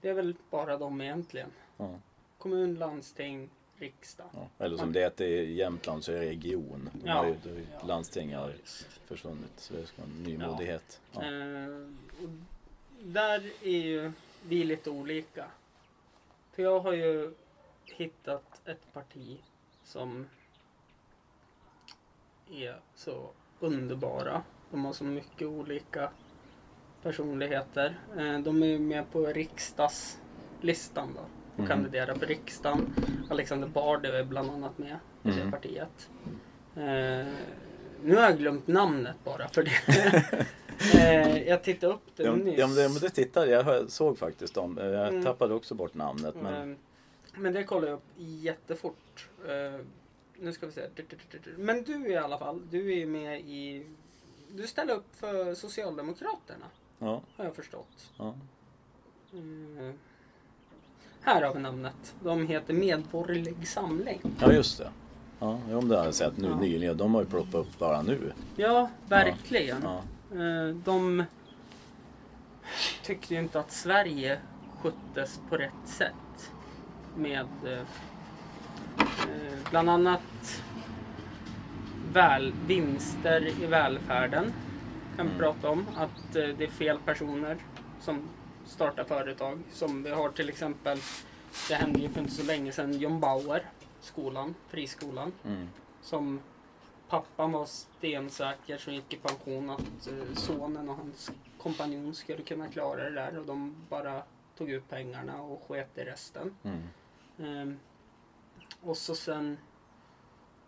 Det 0.00 0.08
är 0.08 0.14
väl 0.14 0.34
bara 0.50 0.76
de 0.76 1.00
egentligen. 1.00 1.50
Ja, 1.76 1.90
Kommun, 2.38 2.74
landsting, 2.74 3.50
riksdag. 3.78 4.26
ja. 4.34 4.48
Eller 4.64 4.76
som 4.76 4.92
det 4.92 5.00
heter 5.00 5.24
i 5.24 5.52
Jämtland 5.54 6.04
så 6.04 6.12
är 6.12 6.20
det 6.20 6.26
region. 6.26 6.90
De 6.92 7.08
Ja. 7.08 7.14
har 7.14 7.26
ju, 7.26 7.36
Ja. 7.80 7.86
Landsting 7.86 8.34
har 8.34 8.54
försvunnit. 9.06 9.52
Så 9.56 9.74
det 9.74 9.86
ska 9.86 10.02
vara 10.02 10.10
en 10.10 10.22
nymodighet. 10.22 11.00
Ja. 11.12 11.22
Eh, 11.24 11.86
där 13.00 13.50
är 13.62 13.78
ju 13.78 14.12
vi 14.42 14.64
lite 14.64 14.90
olika. 14.90 15.46
För 16.52 16.62
jag 16.62 16.80
har 16.80 16.92
ju 16.92 17.34
hittat 17.84 18.60
ett 18.68 18.92
parti 18.92 19.38
som 19.84 20.26
är 22.50 22.80
så 22.94 23.30
underbara. 23.60 24.42
De 24.70 24.84
har 24.84 24.92
så 24.92 25.04
mycket 25.04 25.48
olika 25.48 26.10
personligheter. 27.02 27.98
Eh, 28.16 28.38
de 28.38 28.62
är 28.62 28.66
ju 28.66 28.78
med 28.78 29.12
på 29.12 29.26
riksdagslistan 29.26 31.14
då. 31.14 31.20
Och 31.58 31.64
Mhm. 31.64 31.66
kandiderar 31.68 32.14
för 32.14 32.26
riksdagen. 32.26 32.94
Alexander 33.30 33.68
Bard 33.68 34.06
är 34.06 34.24
bland 34.24 34.50
annat 34.50 34.78
med 34.78 34.98
i 35.22 35.28
det 35.30 35.36
Mhm. 35.42 35.50
partiet. 35.52 36.10
Eh, 36.76 37.26
nu 38.02 38.14
har 38.16 38.22
jag 38.22 38.38
glömt 38.38 38.66
namnet 38.66 39.16
bara 39.24 39.48
för 39.48 39.62
det. 39.62 40.46
eh, 40.94 41.48
jag 41.48 41.62
tittade 41.64 41.92
upp 41.94 42.00
det 42.16 42.22
Ja, 42.22 42.34
nyss. 42.34 42.58
ja, 42.58 42.66
men 42.66 42.76
det 43.00 43.10
tittade 43.10 43.50
jag. 43.50 43.90
såg 43.90 44.18
faktiskt 44.18 44.54
dem. 44.54 44.78
Eh, 44.78 44.86
Jag 44.86 45.08
Mm. 45.08 45.24
tappade 45.24 45.54
också 45.54 45.74
bort 45.74 45.94
namnet. 45.94 46.34
Men 46.42 46.70
Eh, 46.72 46.76
men 47.34 47.52
det 47.52 47.64
kollar 47.64 47.88
jag 47.88 47.94
upp 47.94 48.04
jättefort. 48.16 49.28
Eh, 49.48 49.80
nu 50.36 50.52
ska 50.52 50.66
vi 50.66 50.72
se. 50.72 50.82
Men 51.56 51.82
du 51.82 52.08
i 52.08 52.16
alla 52.16 52.38
fall, 52.38 52.62
du 52.70 53.00
är 53.02 53.06
med 53.06 53.40
i... 53.40 53.86
Du 54.50 54.66
ställer 54.66 54.94
upp 54.94 55.16
för 55.16 55.54
Socialdemokraterna, 55.54 56.66
ja, 56.98 57.22
har 57.36 57.44
jag 57.44 57.54
förstått. 57.56 58.10
ja. 58.18 58.34
Eh, 59.32 59.94
här 61.22 61.42
har 61.42 61.54
vi 61.54 61.60
namnet. 61.60 62.14
De 62.24 62.46
heter 62.46 62.74
Medborgerlig 62.74 63.68
Samling. 63.68 64.20
ja, 64.40 64.52
just 64.52 64.78
det. 64.78 64.90
Ja, 65.40 65.58
men 65.68 65.88
det 65.88 65.96
har 65.96 66.04
jag 66.04 66.14
sett 66.14 66.36
nu 66.36 66.48
Ja. 66.48 66.56
nyligen. 66.60 66.96
De 66.96 67.14
har 67.14 67.20
ju 67.22 67.26
ploppat 67.28 67.54
upp 67.54 67.78
bara 67.78 68.02
nu. 68.02 68.32
Ja, 68.56 68.90
verkligen. 69.08 69.82
Ja. 69.82 70.02
Eh, 70.36 70.74
De 70.84 71.24
tyckte 73.04 73.34
ju 73.34 73.40
inte 73.40 73.60
att 73.60 73.72
Sverige 73.72 74.38
sköttes 74.82 75.40
på 75.48 75.56
rätt 75.56 75.72
sätt. 75.84 76.52
Med 77.16 77.46
eh, 77.66 77.80
bland 79.70 79.90
annat 79.90 80.62
väl, 82.12 82.52
vinster 82.66 83.62
i 83.62 83.66
välfärden. 83.66 84.52
Kan 85.16 85.26
vi 85.26 85.32
Mm. 85.32 85.38
prata 85.38 85.70
om. 85.70 85.86
Att 85.96 86.36
eh, 86.36 86.48
det 86.58 86.64
är 86.64 86.70
fel 86.70 86.98
personer 87.04 87.56
som 88.00 88.22
startar 88.68 89.04
företag. 89.04 89.58
Som 89.72 90.02
vi 90.02 90.10
har 90.10 90.30
till 90.30 90.48
exempel, 90.48 90.98
det 91.68 91.74
hände 91.74 91.98
ju 91.98 92.08
för 92.08 92.20
inte 92.20 92.32
så 92.32 92.46
länge 92.46 92.72
sedan, 92.72 92.98
John 92.98 93.20
Bauer, 93.20 93.66
skolan, 94.00 94.54
friskolan 94.68 95.32
Mm. 95.44 95.68
som 96.02 96.40
pappan 97.08 97.52
var 97.52 97.66
stensäker 97.66 98.78
som 98.78 98.94
gick 98.94 99.14
i 99.14 99.16
pension 99.16 99.70
att 99.70 100.06
eh, 100.06 100.34
sonen 100.34 100.88
och 100.88 100.96
hans 100.96 101.30
kompanjon 101.58 102.14
skulle 102.14 102.42
kunna 102.42 102.68
klara 102.68 103.04
det 103.04 103.10
där 103.10 103.38
och 103.38 103.46
de 103.46 103.74
bara 103.88 104.22
tog 104.58 104.70
ut 104.70 104.88
pengarna 104.88 105.42
och 105.42 105.62
sket 105.68 105.98
i 105.98 106.04
resten. 106.04 106.54
Mm. 106.62 106.82
Ehm, 107.38 107.78
och 108.80 108.96
så 108.96 109.14
sen 109.14 109.58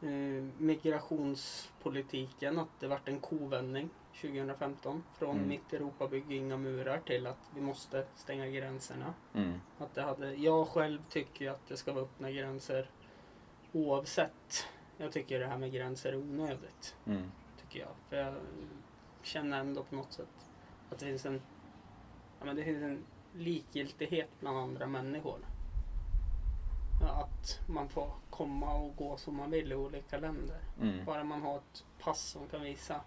eh, 0.03 0.45
migrationspolitiken, 0.59 2.59
att 2.59 2.81
det 2.81 2.87
vart 2.89 3.09
en 3.09 3.21
kovändning 3.21 3.91
2015 4.21 5.03
från 5.19 5.37
Mm. 5.37 5.49
mitt 5.49 5.73
Europa 5.73 6.09
bygger 6.09 6.37
inga 6.37 6.57
murar 6.57 6.99
till 7.07 7.27
att 7.27 7.51
vi 7.55 7.61
måste 7.61 8.07
stänga 8.17 8.47
gränserna. 8.47 9.15
Mm. 9.35 9.61
Att 9.79 9.95
det 9.95 10.03
hade, 10.03 10.35
jag 10.35 10.69
själv 10.69 10.99
tycker 11.09 11.51
att 11.51 11.67
det 11.69 11.77
ska 11.77 11.93
vara 11.93 12.05
öppna 12.05 12.31
gränser 12.31 12.91
oavsett. 13.73 14.67
Jag 14.97 15.13
tycker 15.13 15.41
det 15.41 15.47
här 15.47 15.59
med 15.59 15.73
gränser 15.73 16.13
är 16.13 16.17
onödigt. 16.17 16.97
Mm. 17.07 17.31
Tycker 17.61 17.81
jag. 17.81 17.89
För 18.09 18.17
jag 18.17 18.35
känner 19.23 19.61
ändå 19.61 19.83
på 19.83 19.95
något 19.95 20.13
sätt 20.13 20.47
att 20.91 20.99
det 20.99 21.07
finns 21.07 21.27
en, 21.27 21.43
ja, 22.39 22.45
men 22.45 22.57
det 22.57 22.65
finns 22.65 22.83
en 22.83 23.05
likgiltighet 23.35 24.29
bland 24.41 24.59
andra 24.59 24.87
människor. 24.87 25.39
Att 27.03 27.61
man 27.69 27.89
får 27.89 28.11
komma 28.31 28.75
och 28.75 28.97
gå 28.97 29.17
som 29.17 29.37
man 29.37 29.51
vill 29.51 29.73
i 29.73 29.75
olika 29.75 30.19
länder. 30.19 30.59
Mm. 30.81 31.05
Bara 31.05 31.25
man 31.25 31.43
har 31.43 31.57
ett 31.57 31.85
pass 32.01 32.21
som 32.21 32.49
kan 32.49 32.63
visa 32.63 33.01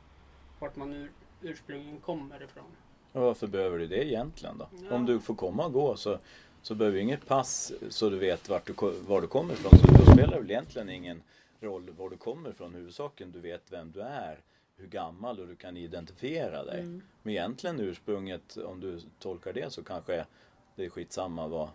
vart 0.64 0.76
man 0.76 0.94
ur, 0.94 1.12
ursprungligen 1.42 2.00
kommer 2.00 2.44
ifrån. 2.44 2.64
Och 3.12 3.22
varför 3.22 3.48
behöver 3.48 3.80
du 3.80 3.88
det 3.88 4.06
egentligen 4.06 4.58
då? 4.58 4.68
Ja. 4.84 4.96
Om 4.96 5.06
du 5.06 5.20
får 5.20 5.36
komma 5.36 5.66
och 5.66 5.74
gå 5.74 5.96
så, 5.96 6.20
så 6.62 6.76
behöver 6.76 6.98
du 6.98 7.04
inget 7.04 7.26
pass 7.26 7.74
så 7.90 8.10
du 8.10 8.18
vet 8.18 8.50
vart 8.50 8.66
du, 8.68 8.74
var 9.08 9.22
du 9.22 9.28
kommer 9.28 9.54
ifrån. 9.54 9.72
Så 9.80 9.88
då 9.88 10.12
spelar 10.14 10.32
det 10.32 10.40
väl 10.40 10.52
egentligen 10.52 10.90
ingen 10.90 11.22
roll 11.60 11.90
var 11.98 12.10
du 12.10 12.18
kommer 12.18 12.50
ifrån. 12.50 12.74
Huvudsaken 12.74 13.32
du 13.32 13.40
vet 13.40 13.72
vem 13.72 13.92
du 13.92 14.02
är, 14.02 14.40
hur 14.76 14.88
gammal 14.88 15.40
och 15.40 15.48
du 15.48 15.56
kan 15.56 15.78
identifiera 15.78 16.64
dig. 16.64 16.80
Mm. 16.80 17.02
Men 17.24 17.34
egentligen 17.34 17.80
ursprunget, 17.80 18.58
om 18.58 18.80
du 18.80 19.00
tolkar 19.20 19.54
det 19.54 19.74
så 19.74 19.84
kanske 19.84 20.26
det 20.76 20.86
är 20.86 20.90
skitsamma 20.90 21.48
vad, 21.48 21.70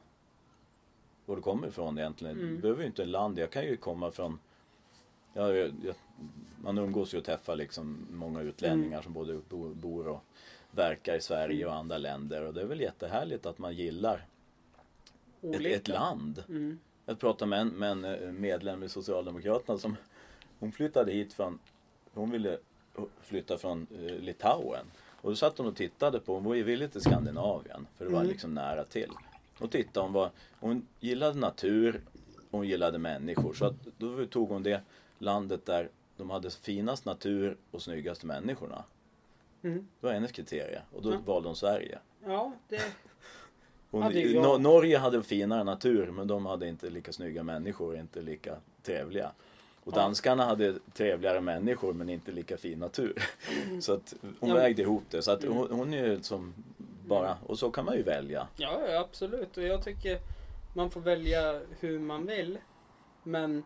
var 1.26 1.36
du 1.36 1.42
kommer 1.42 1.68
ifrån 1.68 1.98
egentligen. 1.98 2.38
Mm. 2.38 2.54
Du 2.54 2.60
behöver 2.60 2.80
ju 2.80 2.86
inte 2.86 3.04
land. 3.04 3.38
Jag 3.38 3.50
kan 3.50 3.64
ju 3.64 3.76
komma 3.76 4.10
från 4.10 4.38
jag, 5.32 5.56
jag, 5.56 5.94
man 6.62 6.78
umgås 6.78 7.14
ju 7.14 7.18
och 7.18 7.24
träffar 7.24 7.56
liksom 7.56 8.06
många 8.10 8.40
utlänningar 8.40 9.02
som 9.02 9.12
både 9.12 9.40
bo- 9.48 9.74
bor 9.74 10.08
och 10.08 10.24
verkar 10.70 11.14
i 11.14 11.20
Sverige 11.20 11.66
och 11.66 11.74
andra 11.74 11.98
länder. 11.98 12.42
Och 12.46 12.54
det 12.54 12.60
är 12.60 12.66
väl 12.66 12.80
jättehärligt 12.80 13.46
att 13.46 13.58
man 13.58 13.74
gillar 13.74 14.26
ett, 15.42 15.60
ett 15.66 15.88
land. 15.88 16.42
Mm. 16.48 16.78
Jag 17.06 17.18
pratade 17.18 17.48
med 17.48 17.60
en, 17.60 17.68
med 17.68 17.90
en 17.90 18.04
eh, 18.04 18.32
medlem 18.32 18.82
i 18.82 18.88
Socialdemokraterna 18.88 19.78
som 19.78 19.96
hon 20.58 20.72
flyttade 20.72 21.12
hit 21.12 21.32
från, 21.32 21.58
hon 22.14 22.30
ville 22.30 22.58
flytta 23.20 23.58
från 23.58 23.86
eh, 23.94 24.18
Litauen. 24.18 24.86
Och 25.20 25.30
då 25.30 25.36
satt 25.36 25.58
hon 25.58 25.66
och 25.66 25.76
tittade 25.76 26.20
på, 26.20 26.34
hon 26.38 26.64
villig 26.64 26.92
till 26.92 27.00
Skandinavien 27.00 27.86
för 27.96 28.04
det 28.04 28.10
var 28.10 28.20
Mm. 28.20 28.30
liksom 28.32 28.54
nära 28.54 28.84
till. 28.84 29.10
Och 29.58 29.70
tittade 29.70 30.06
hon 30.06 30.12
var, 30.12 30.30
hon 30.60 30.86
gillade 31.00 31.38
natur 31.38 32.00
hon 32.50 32.68
gillade 32.68 32.98
människor. 32.98 33.54
Så 33.54 33.64
att, 33.64 33.74
då 33.98 34.26
tog 34.26 34.48
hon 34.48 34.62
det 34.62 34.80
landet 35.18 35.66
där 35.66 35.90
de 36.16 36.30
hade 36.30 36.50
finast 36.50 37.04
natur 37.04 37.56
och 37.70 37.82
snyggaste 37.82 38.26
människorna. 38.26 38.84
Mm. 39.62 39.78
Det 40.00 40.06
var 40.06 40.14
hennes 40.14 40.32
kriterie 40.32 40.82
och 40.92 41.02
då 41.02 41.12
Ja. 41.12 41.18
valde 41.26 41.48
hon 41.48 41.56
Sverige. 41.56 41.98
Ja, 42.26 42.52
det... 42.68 42.80
Hon, 43.90 44.02
är 44.02 44.10
jag. 44.10 44.44
Nor- 44.44 44.58
Norge 44.58 44.98
hade 44.98 45.22
finare 45.22 45.64
natur 45.64 46.10
men 46.10 46.26
de 46.26 46.46
hade 46.46 46.68
inte 46.68 46.90
lika 46.90 47.12
snygga 47.12 47.42
människor, 47.42 47.96
inte 47.96 48.22
lika 48.22 48.56
trevliga. 48.82 49.30
Och 49.84 49.92
danskarna 49.92 50.44
hade 50.44 50.78
trevligare 50.94 51.40
människor 51.40 51.92
men 51.92 52.08
inte 52.08 52.32
lika 52.32 52.56
fin 52.56 52.78
natur. 52.78 53.22
Så 53.80 53.92
att 53.92 54.14
hon 54.40 54.48
Ja. 54.48 54.54
vägde 54.54 54.82
ihop 54.82 55.02
det. 55.10 55.22
Så 55.22 55.30
att 55.30 55.44
Mm. 55.44 55.56
hon, 55.56 55.70
hon 55.70 55.94
är 55.94 56.06
ju 56.06 56.22
som 56.22 56.54
bara, 57.06 57.36
och 57.46 57.58
så 57.58 57.70
kan 57.70 57.84
man 57.84 57.96
ju 57.96 58.02
välja. 58.02 58.48
Ja, 58.56 58.80
ja, 58.88 59.00
absolut. 59.00 59.56
Och 59.56 59.62
jag 59.62 59.84
tycker 59.84 60.18
man 60.74 60.90
får 60.90 61.00
välja 61.00 61.60
hur 61.80 61.98
man 61.98 62.26
vill. 62.26 62.58
Men 63.22 63.62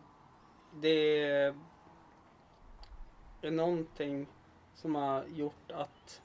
det 0.81 1.21
är 3.41 3.51
någonting 3.51 4.27
som 4.75 4.95
har 4.95 5.23
gjort 5.35 5.71
att 5.71 6.21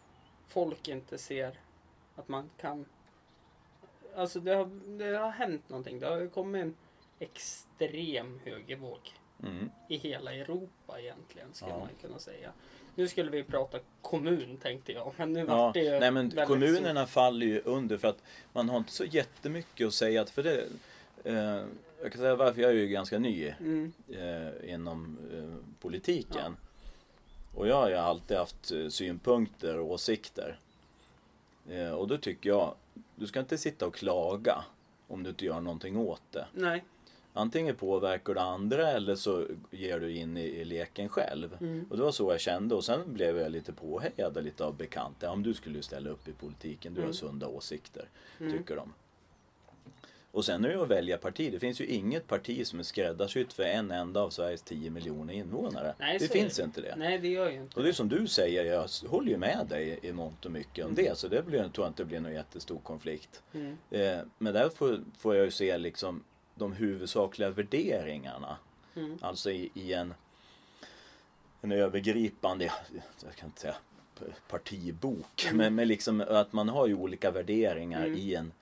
folk 0.49 0.89
inte 0.89 1.19
ser 1.19 1.59
att 2.17 2.29
man 2.29 2.51
kan... 2.61 2.85
Alltså 4.17 4.41
det 4.41 4.55
har, 4.55 4.67
det 4.99 5.19
har 5.19 5.31
hänt 5.31 5.69
någonting. 5.69 6.01
Det 6.01 6.07
har 6.07 6.21
ju 6.21 6.29
kommit 6.31 6.63
en 6.63 6.75
extrem 7.19 8.41
högervåg 8.45 9.15
Mm. 9.43 9.71
i 9.89 9.97
hela 9.97 10.35
Europa 10.35 11.01
egentligen, 11.01 11.49
skulle 11.53 11.71
Ja. 11.73 11.79
man 11.79 11.89
kunna 12.01 12.19
säga. 12.19 12.53
Nu 12.95 13.09
skulle 13.09 13.31
vi 13.31 13.45
prata 13.45 13.79
kommun 14.03 14.57
tänkte 14.57 14.93
jag, 14.93 15.13
men 15.17 15.33
nu 15.33 15.45
Ja, 15.49 15.71
det 15.75 15.81
ju 15.81 16.01
nej 16.01 16.11
men 16.11 16.31
kommunerna 16.47 17.07
faller 17.07 17.47
ju 17.47 17.61
under 17.61 17.99
för 17.99 18.09
att 18.09 18.23
man 18.53 18.69
har 18.69 18.77
inte 18.79 18.93
så 18.93 19.05
jättemycket 19.05 19.87
att 19.87 19.95
säga. 19.95 20.25
För 20.27 20.43
det, 20.43 20.65
eh, 21.25 21.65
jag 22.03 22.13
kan 22.13 22.21
säga 22.21 22.37
varför 22.37 22.63
jag 22.63 22.71
är 22.71 22.75
ju 22.75 22.89
ganska 22.89 23.19
ny. 23.19 23.55
Mm, 23.61 23.93
eh, 24.09 24.75
inom 24.75 25.19
eh, 25.33 25.75
politiken. 25.81 26.57
Och 27.55 27.69
jag 27.69 27.77
har 27.77 27.89
ju 27.89 27.95
alltid 27.97 28.37
haft 28.37 28.73
eh, 28.73 28.89
synpunkter 28.89 29.79
och 29.79 29.91
åsikter. 29.91 30.59
Eh, 31.71 31.91
och 31.91 32.09
då 32.09 32.17
tycker 32.19 32.51
jag, 32.51 32.75
du 33.17 33.27
ska 33.27 33.41
inte 33.41 33.59
sitta 33.59 33.87
och 33.87 33.95
klaga 33.95 34.65
om 35.09 35.23
du 35.23 35.31
inte 35.31 35.45
gör 35.45 35.61
någonting 35.61 35.97
åt 35.97 36.23
det. 36.31 36.47
nej. 36.55 36.85
Antingen 37.33 37.77
påverkar 37.77 38.35
du 38.35 38.41
andra 38.41 38.89
eller 38.91 39.15
så 39.15 39.47
ger 39.71 40.01
du 40.01 40.17
in 40.17 40.37
i, 40.37 40.41
i 40.45 40.65
leken 40.65 41.09
själv. 41.09 41.57
Mm. 41.61 41.87
Och 41.91 41.97
det 41.97 42.03
var 42.03 42.13
så 42.13 42.33
jag 42.33 42.41
kände 42.41 42.75
och 42.75 42.85
sen 42.85 43.13
blev 43.13 43.39
jag 43.39 43.53
lite 43.53 43.73
påhejad 43.73 44.45
lite 44.45 44.65
av 44.65 44.77
bekanta. 44.77 45.27
Ja, 45.27 45.33
om 45.33 45.43
du 45.43 45.55
skulle 45.55 45.83
ställa 45.83 46.11
upp 46.11 46.29
i 46.29 46.33
politiken, 46.33 46.95
du 46.95 47.01
har 47.01 47.05
Mm. 47.05 47.15
sunda 47.15 47.49
åsikter, 47.49 48.09
Mm. 48.41 48.53
tycker 48.59 48.77
de. 48.77 48.93
Och 50.39 50.45
sen 50.45 50.65
är 50.65 50.69
det 50.69 50.83
att 50.83 50.89
välja 50.89 51.19
parti. 51.19 51.53
Det 51.53 51.59
finns 51.59 51.81
ju 51.81 51.87
inget 51.87 52.27
parti 52.27 52.67
som 52.67 52.79
är 52.79 52.83
skräddarsytt 52.83 53.53
för 53.53 53.63
en 53.63 53.91
enda 53.91 54.21
av 54.21 54.31
Sveriges 54.31 54.63
10 54.63 54.91
miljoner 54.91 55.35
invånare. 55.35 55.95
Nej, 55.99 56.19
det 56.19 56.29
finns 56.33 56.57
det. 56.57 56.63
inte 56.63 56.81
det. 56.81 56.95
Nej, 56.97 57.19
det 57.19 57.29
gör 57.29 57.51
ju 57.51 57.57
inte 57.57 57.77
Och 57.77 57.83
det 57.83 57.89
är 57.89 57.93
som 57.93 58.09
du 58.09 58.27
säger, 58.27 58.65
jag 58.65 58.89
håller 59.09 59.31
ju 59.31 59.37
med 59.37 59.67
dig 59.69 59.99
i 60.03 60.13
mångt 60.13 60.45
och 60.45 60.51
mycket 60.53 60.85
om 60.85 60.93
Mm. 60.93 61.05
det. 61.05 61.19
Så 61.19 61.29
det 61.29 61.43
blir, 61.47 61.59
tror 61.69 61.85
jag 61.85 61.91
inte 61.91 62.03
det 62.03 62.07
blir 62.07 62.21
någon 62.21 62.33
jättestor 62.33 62.79
konflikt. 62.79 63.43
Mm. 63.53 63.77
Eh, 63.91 64.19
men 64.39 64.55
där 64.55 64.69
får, 64.69 65.01
får 65.19 65.37
jag 65.37 65.45
ju 65.45 65.51
se 65.51 65.79
liksom 65.79 66.25
de 66.55 66.73
huvudsakliga 66.73 67.51
värderingarna. 67.51 68.57
Mm. 68.97 69.19
Alltså 69.21 69.51
i, 69.51 69.71
i 69.75 69.93
en, 69.93 70.15
en 71.61 71.73
övergripande, 71.73 72.73
jag 73.25 73.35
kan 73.37 73.49
inte 73.49 73.61
säga 73.61 73.77
partibok, 74.49 75.45
Mm. 75.45 75.57
men, 75.57 75.75
men 75.75 75.89
liksom 75.89 76.21
att 76.29 76.53
man 76.53 76.69
har 76.69 76.87
ju 76.87 76.95
olika 76.95 77.31
värderingar 77.31 78.07
Mm. 78.07 78.19
i, 78.19 78.35
en, 78.35 78.53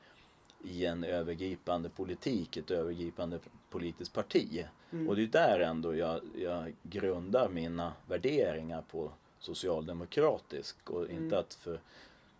i 0.64 0.86
en 0.86 1.04
övergripande 1.04 1.88
politik, 1.88 2.56
ett 2.56 2.70
övergripande 2.70 3.38
politiskt 3.70 4.12
parti. 4.12 4.66
Mm. 4.92 5.08
Och 5.08 5.16
det 5.16 5.22
är 5.22 5.26
där 5.26 5.60
ändå 5.60 5.96
jag, 5.96 6.20
jag 6.38 6.74
grundar 6.82 7.48
mina 7.48 7.92
värderingar 8.06 8.82
på 8.90 9.10
socialdemokratisk 9.38 10.90
och 10.90 11.04
Mm. 11.04 11.24
inte 11.24 11.38
att 11.38 11.54
för, 11.54 11.80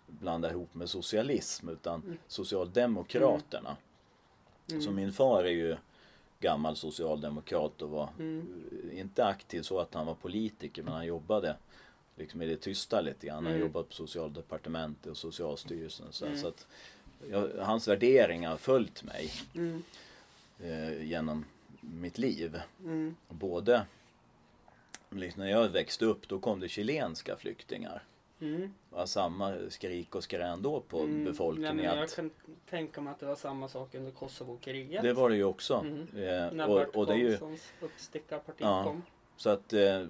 blanda 0.07 0.50
ihop 0.50 0.74
med 0.74 0.88
socialism 0.90 1.68
utan 1.68 2.02
Mm. 2.02 2.18
Socialdemokraterna. 2.26 3.76
Mm. 4.70 4.83
Så 4.83 4.90
min 4.90 5.12
far 5.12 5.44
är 5.44 5.50
ju 5.50 5.76
gammal 6.40 6.76
socialdemokrat 6.76 7.83
och 7.83 7.90
var 7.90 8.09
Mm. 8.18 8.64
inte 8.92 9.24
aktiv 9.24 9.62
så 9.62 9.79
att 9.79 9.94
han 9.94 10.07
var 10.07 10.14
politiker 10.14 10.83
men 10.83 10.92
han 10.92 11.07
jobbade 11.07 11.57
liksom 12.16 12.42
i 12.42 12.46
det 12.46 12.57
tysta 12.57 13.00
lite 13.00 13.26
grann. 13.26 13.37
Han 13.44 13.46
Mm. 13.46 13.61
jobbade 13.61 13.85
på 13.88 13.92
socialdepartementet 13.94 15.07
och 15.11 15.16
socialstyrelsen. 15.16 16.07
Så, 16.11 16.26
Mm. 16.26 16.38
så 16.38 16.48
att 16.48 16.66
jag, 17.31 17.48
hans 17.59 17.88
värderingar 17.88 18.50
har 18.50 18.57
följt 18.57 19.02
mig 19.02 19.31
Mm. 19.55 19.83
eh, 20.61 21.02
genom 21.07 21.44
mitt 21.81 22.18
liv. 22.18 22.61
Mm. 22.85 23.16
Både 23.29 23.87
liksom 25.11 25.42
när 25.42 25.50
jag 25.50 25.68
växte 25.68 26.05
upp 26.05 26.29
då 26.29 26.38
kom 26.38 26.61
det 26.61 26.68
chilenska 26.68 27.37
flyktingar. 27.37 28.02
Mm. 28.40 28.74
Var 28.90 29.07
samma 29.07 29.55
skrik 29.68 30.14
och 30.14 30.24
skrän 30.24 30.62
då 30.62 30.81
på 30.81 31.00
Mm. 31.00 31.24
befolkningen. 31.24 31.76
Men 31.76 31.85
jag 31.85 32.11
kan 32.11 32.31
tänka 32.70 33.00
mig 33.00 33.11
att 33.11 33.20
det 33.20 33.26
var 33.26 33.37
samma 33.37 33.68
sak 33.68 33.94
under 33.94 34.11
Kosovo-kriget. 34.11 35.02
det 35.02 35.12
var 35.12 35.31
det 35.31 35.37
ju 35.37 35.44
också. 35.44 35.74
Mm. 35.74 36.00
Eh, 36.16 36.52
När 36.52 36.68
och, 36.68 36.79
Bert 36.79 36.88
och 36.96 37.07
det 37.07 37.12
är 37.12 37.16
ju, 37.16 37.29
Karlssons 37.31 37.72
uppstickarparti 37.81 38.57
Ja. 38.64 38.85
kom. 38.85 39.02
Så 39.37 39.50
att 39.50 39.72
eh, 39.72 40.05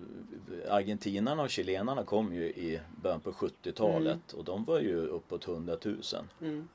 argentinarna 0.68 1.42
och 1.42 1.50
chilenarna 1.50 2.04
kom 2.04 2.34
ju 2.34 2.42
i 2.44 2.80
början 3.02 3.20
på 3.20 3.32
70-talet 3.32 4.32
och 4.32 4.44
de 4.44 4.64
var 4.64 4.80
ju 4.80 4.96
uppåt 5.06 5.48
100 5.48 5.76
000. 5.84 5.96
Mm. 6.40 6.68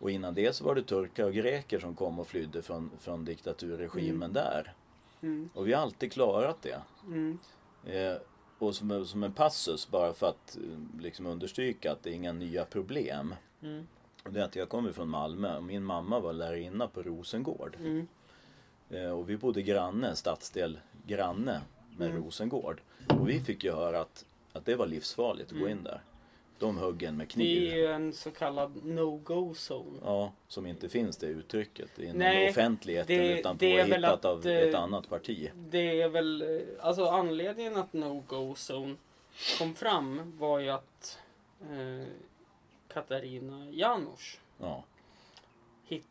Och 0.00 0.10
innan 0.10 0.34
det 0.34 0.52
så 0.52 0.64
var 0.64 0.74
det 0.74 0.82
turkar 0.82 1.24
och 1.24 1.32
greker 1.32 1.78
som 1.78 1.94
kom 1.94 2.20
och 2.20 2.26
flydde 2.26 2.62
från, 2.62 2.90
från 3.00 3.24
diktaturregimen 3.24 4.30
Mm. 4.30 4.32
där. 4.32 4.74
Mm. 5.22 5.50
Och 5.54 5.68
vi 5.68 5.72
har 5.72 5.82
alltid 5.82 6.12
klarat 6.12 6.62
det. 6.62 6.80
Mm. 7.06 7.38
Eh, 7.84 8.14
och 8.58 8.74
som, 8.74 8.90
en- 8.90 9.06
som 9.06 9.22
en 9.22 9.32
passus 9.32 9.90
bara 9.90 10.12
för 10.12 10.28
att 10.28 10.56
eh, 10.56 11.00
liksom 11.02 11.26
understryka 11.26 11.92
att 11.92 12.02
det 12.02 12.10
är 12.10 12.14
inga 12.14 12.32
nya 12.32 12.64
problem. 12.64 13.34
Mm. 13.62 13.86
Och 14.24 14.32
det 14.32 14.40
är 14.40 14.44
att 14.44 14.56
jag 14.56 14.68
kommer 14.68 14.92
från 14.92 15.08
Malmö 15.08 15.56
och 15.56 15.62
min 15.64 15.84
mamma 15.84 16.20
var 16.20 16.32
lärarinna 16.32 16.86
på 16.86 17.02
Rosengård. 17.02 17.76
Mm. 17.80 18.06
Eh, 18.90 19.10
och 19.10 19.30
vi 19.30 19.36
bodde 19.36 19.62
granne, 19.62 20.16
stadsdel 20.16 20.78
granne 21.06 21.60
med 21.96 22.10
Mm. 22.10 22.22
Rosengård. 22.24 22.80
Och 23.08 23.28
vi 23.28 23.40
fick 23.40 23.64
ju 23.64 23.72
höra 23.72 24.00
att, 24.00 24.24
att 24.52 24.64
det 24.64 24.76
var 24.76 24.86
livsfarligt 24.86 25.52
att 25.52 25.58
gå 25.58 25.68
in 25.68 25.82
där. 25.84 26.00
De 26.58 26.78
högg 26.78 27.02
en 27.02 27.16
med 27.16 27.26
Det 27.26 27.32
kniv. 27.32 27.72
är 27.72 27.76
ju 27.76 27.86
en 27.86 28.12
så 28.12 28.30
kallad 28.30 28.76
no-go 28.84 29.54
zone. 29.54 29.98
Ja, 30.04 30.32
som 30.48 30.66
inte 30.66 30.88
finns 30.88 31.16
det 31.16 31.26
uttrycket 31.26 31.98
inom 31.98 32.16
Nej, 32.16 32.50
offentligheten 32.50 33.18
det- 33.18 33.38
utan 33.38 33.56
det 33.56 33.76
påhittat 33.88 34.12
att, 34.12 34.24
av 34.24 34.46
eh, 34.46 34.56
ett 34.68 34.74
annat 34.74 35.08
parti. 35.08 35.50
Det 35.70 36.00
är 36.02 36.08
väl, 36.08 36.42
eh, 36.42 36.60
alltså 36.80 37.04
anledningen 37.06 37.76
att 37.76 37.92
no-go 37.92 38.54
zone 38.54 38.94
kom 39.58 39.74
fram 39.74 40.32
var 40.38 40.58
ju 40.58 40.70
att 40.70 41.18
eh, 41.62 42.06
Katarina 42.92 43.70
Janouch 43.70 44.38
Ja. 44.60 44.84
hit, 45.84 46.06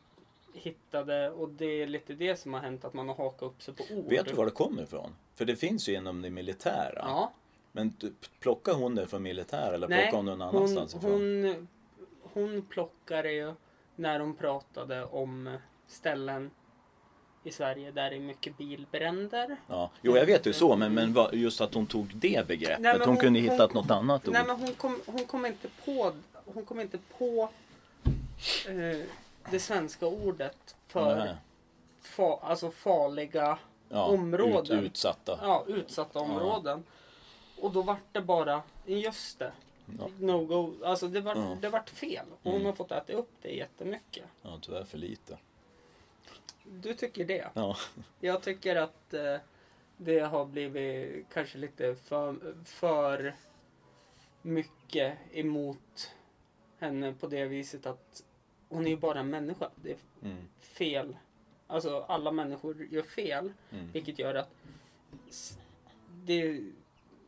hittade, 0.54 1.30
och 1.32 1.50
det 1.50 1.66
är 1.82 1.88
lite 1.88 2.14
det 2.14 2.36
som 2.36 2.54
har 2.54 2.62
hänt, 2.62 2.86
att 2.86 2.94
man 2.94 3.08
har 3.08 3.16
hakat 3.16 3.42
upp 3.44 3.62
sig 3.64 3.74
på 3.74 3.84
ord. 3.94 4.06
Vet 4.10 4.26
du 4.26 4.34
var 4.34 4.46
det 4.46 4.52
kommer 4.52 4.84
ifrån? 4.84 5.16
För 5.36 5.46
det 5.46 5.56
finns 5.56 5.90
ju 5.90 5.96
inom 5.96 6.22
det 6.22 6.30
militära. 6.30 6.94
Ja. 7.06 7.32
Men 7.78 7.94
plockar 8.40 8.74
hon 8.74 8.96
det 8.96 9.08
från 9.08 9.24
militär 9.24 9.74
eller 9.74 9.88
Nej, 9.88 10.02
plockar 10.02 10.18
hon 10.18 10.26
någon 10.26 10.42
hon, 10.42 10.56
annanstans 10.56 10.96
ifrån? 10.96 11.12
hon, 11.12 11.68
hon 12.34 12.62
plockade 12.70 13.32
ju 13.32 13.54
när 13.96 14.20
de 14.20 14.36
pratade 14.36 15.06
om 15.06 15.58
ställen 15.88 16.52
i 17.44 17.52
Sverige 17.52 17.92
där 17.92 18.10
det 18.10 18.16
är 18.16 18.20
mycket 18.20 18.58
bilbränder. 18.58 19.58
Ja. 19.68 19.92
Jo, 20.02 20.18
jag 20.18 20.26
vet 20.26 20.48
ju 20.48 20.54
så, 20.54 20.76
men, 20.76 20.94
men 20.94 21.16
just 21.32 21.62
att 21.62 21.74
hon 21.74 21.86
tog 21.86 22.16
det 22.16 22.48
begreppet. 22.48 22.80
Nej, 22.80 22.98
hon, 23.00 23.08
hon- 23.08 23.18
kunde 23.18 23.40
hon- 23.40 23.50
hittat 23.50 23.74
något 23.74 23.92
annat 23.92 24.28
ord. 24.28 24.34
Nej 24.34 24.44
men 24.48 24.56
hon 24.60 24.74
kom, 24.74 25.02
hon 25.06 25.26
kom 25.26 25.46
inte 25.46 25.68
på, 25.86 26.14
hon 26.46 26.66
kom 26.66 26.80
inte 26.80 26.98
på 27.18 27.50
eh, 28.68 29.06
det 29.52 29.60
svenska 29.60 30.06
ordet 30.06 30.76
för 30.88 31.38
fa, 32.02 32.40
alltså 32.44 32.72
farliga, 32.72 33.60
ja, 33.90 34.06
områden. 34.06 34.80
Ut, 34.80 34.86
utsatta. 34.86 35.40
ja, 35.42 35.64
utsatta 35.68 36.20
områden. 36.20 36.84
Och 37.62 37.72
då 37.72 37.82
vart 37.82 38.14
det 38.14 38.22
bara, 38.22 38.64
just 38.86 39.40
det, 39.40 39.52
Ja. 40.00 40.10
no 40.20 40.46
go, 40.46 40.74
alltså 40.86 41.08
det 41.08 41.22
vart, 41.22 41.38
Ja. 41.38 41.58
det 41.62 41.70
vart 41.70 41.90
fel. 41.90 42.26
Och 42.32 42.38
hon 42.44 42.54
Mm. 42.54 42.66
har 42.66 42.74
fått 42.74 42.92
äta 42.92 43.14
upp 43.14 43.32
det 43.42 43.50
jättemycket. 43.52 44.26
Ja, 44.42 44.60
tyvärr 44.62 44.84
för 44.84 44.98
lite. 44.98 45.38
Du 46.64 46.94
tycker 46.94 47.26
det? 47.26 47.48
Ja. 47.54 47.78
Jag 48.20 48.42
tycker 48.44 48.76
att 48.76 49.14
eh, 49.14 49.38
det 49.98 50.20
har 50.20 50.46
blivit 50.46 51.26
kanske 51.34 51.58
lite 51.58 51.96
för, 51.96 52.56
för 52.66 53.36
mycket 54.42 55.18
emot 55.32 56.12
henne 56.80 57.14
på 57.14 57.28
det 57.28 57.46
viset 57.46 57.86
att 57.86 58.24
hon 58.70 58.86
är 58.86 58.90
ju 58.90 58.98
bara 58.98 59.20
en 59.20 59.30
människa. 59.30 59.70
Det 59.76 59.92
är 59.92 59.98
Mm. 60.22 60.48
fel. 60.60 61.18
Alltså 61.68 62.00
alla 62.00 62.32
människor 62.32 62.88
gör 62.92 63.02
fel. 63.04 63.54
Mm. 63.72 63.92
Vilket 63.92 64.20
gör 64.20 64.36
att 64.36 64.50
det, 66.26 66.62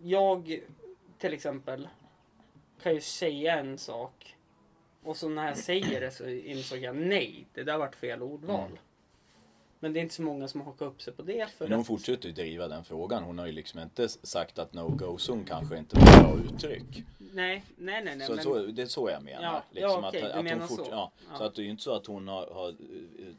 jag 0.04 0.60
till 1.18 1.34
exempel 1.34 1.88
kan 2.84 2.94
ju 2.94 3.02
säga 3.02 3.60
en 3.60 3.78
sak 3.78 4.36
och 5.04 5.18
så 5.18 5.30
när 5.30 5.48
jag 5.48 5.58
säger 5.58 6.02
det 6.02 6.12
så 6.12 6.28
insåg 6.28 6.80
jag 6.80 6.96
nej, 6.96 7.48
det 7.54 7.64
där 7.64 7.78
vart 7.78 7.96
fel 7.96 8.22
ordval. 8.22 8.70
Mm. 8.70 8.78
Men 9.80 9.94
det 9.94 10.00
är 10.00 10.02
inte 10.02 10.16
så 10.16 10.22
många 10.22 10.48
som 10.48 10.62
hakar 10.62 10.86
upp 10.86 11.02
sig 11.02 11.14
på 11.14 11.22
det. 11.22 11.50
För 11.50 11.66
Men 11.66 11.72
hon 11.72 11.82
att, 11.82 11.88
fortsätter 11.88 12.28
ju 12.28 12.34
driva 12.34 12.68
den 12.68 12.84
frågan. 12.84 13.24
Hon 13.24 13.40
har 13.40 13.46
ju 13.46 13.52
liksom 13.52 13.80
inte 13.80 14.10
sagt 14.10 14.60
att 14.60 14.74
no-go 14.74 15.18
zone 15.18 15.44
kanske 15.48 15.78
inte 15.78 15.98
är 15.98 16.02
ett 16.02 16.22
bra 16.22 16.38
uttryck. 16.38 17.04
nej, 17.18 17.64
nej, 17.78 18.04
nej. 18.04 18.16
nej 18.16 18.28
Så, 18.28 18.34
men, 18.34 18.44
så, 18.44 18.58
det 18.60 18.82
är 18.82 18.86
så 18.86 19.10
jag 19.10 19.24
menar. 19.24 19.44
Ja, 19.44 19.64
liksom 19.72 20.04
ja, 20.04 20.08
okej, 20.10 20.22
att, 20.22 20.34
du 20.34 20.40
att 20.40 20.44
menar 20.44 20.60
hon 20.60 20.68
fort, 20.68 20.86
så. 20.86 20.92
Ja, 20.92 21.12
Ja. 21.32 21.38
Så 21.38 21.44
att 21.44 21.56
det 21.56 21.62
är 21.62 21.64
ju 21.64 21.70
inte 21.70 21.84
så 21.84 21.96
att 21.96 22.06
hon 22.06 22.28
har, 22.28 22.48
har 22.48 22.70
eh, 22.70 22.76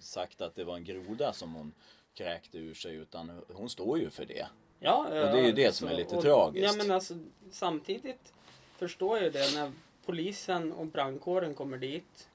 sagt 0.00 0.40
att 0.40 0.54
det 0.54 0.64
var 0.64 0.76
en 0.76 0.84
groda 0.84 1.32
som 1.32 1.54
hon 1.54 1.72
kräkte 2.14 2.58
ur 2.58 2.74
sig 2.74 2.94
utan 2.94 3.42
hon 3.52 3.68
står 3.68 3.98
ju 3.98 4.10
för 4.10 4.24
det. 4.24 4.46
Ja, 4.80 5.06
det 5.10 5.16
är 5.40 5.46
ju 5.46 5.52
det 5.52 5.72
som 5.72 5.88
är 5.88 5.94
lite 5.94 6.20
tragiskt. 6.22 6.66
Ja, 6.66 6.82
men 6.84 6.90
alltså, 6.94 7.14
samtidigt 7.50 8.32
förstår 8.76 9.18
jag 9.18 9.32
det 9.32 9.54
när 9.54 9.72
polisen 10.06 10.72
och 10.72 10.86
brandkåren 10.86 11.54
kommer 11.54 11.78
dit 11.78 12.28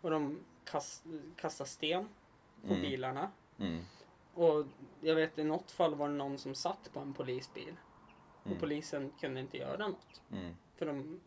och 0.00 0.10
de 0.10 0.38
kast, 0.64 1.04
kastar 1.36 1.64
sten 1.64 2.08
på 2.66 2.74
Mm. 2.74 2.82
bilarna. 2.82 3.30
Mm. 3.58 3.80
Och 4.34 4.64
jag 5.00 5.14
vet 5.14 5.38
i 5.38 5.44
något 5.44 5.70
fall 5.70 5.94
var 5.94 6.08
det 6.08 6.14
någon 6.14 6.38
som 6.38 6.54
satt 6.54 6.90
på 6.92 7.00
en 7.00 7.14
polisbil. 7.14 7.76
Och 8.40 8.46
Mm. 8.46 8.58
polisen 8.60 9.12
kunde 9.20 9.40
inte 9.40 9.56
göra 9.56 9.88
något. 9.88 10.20
Mm. 10.32 10.56
För 10.76 10.86
de, 10.86 11.20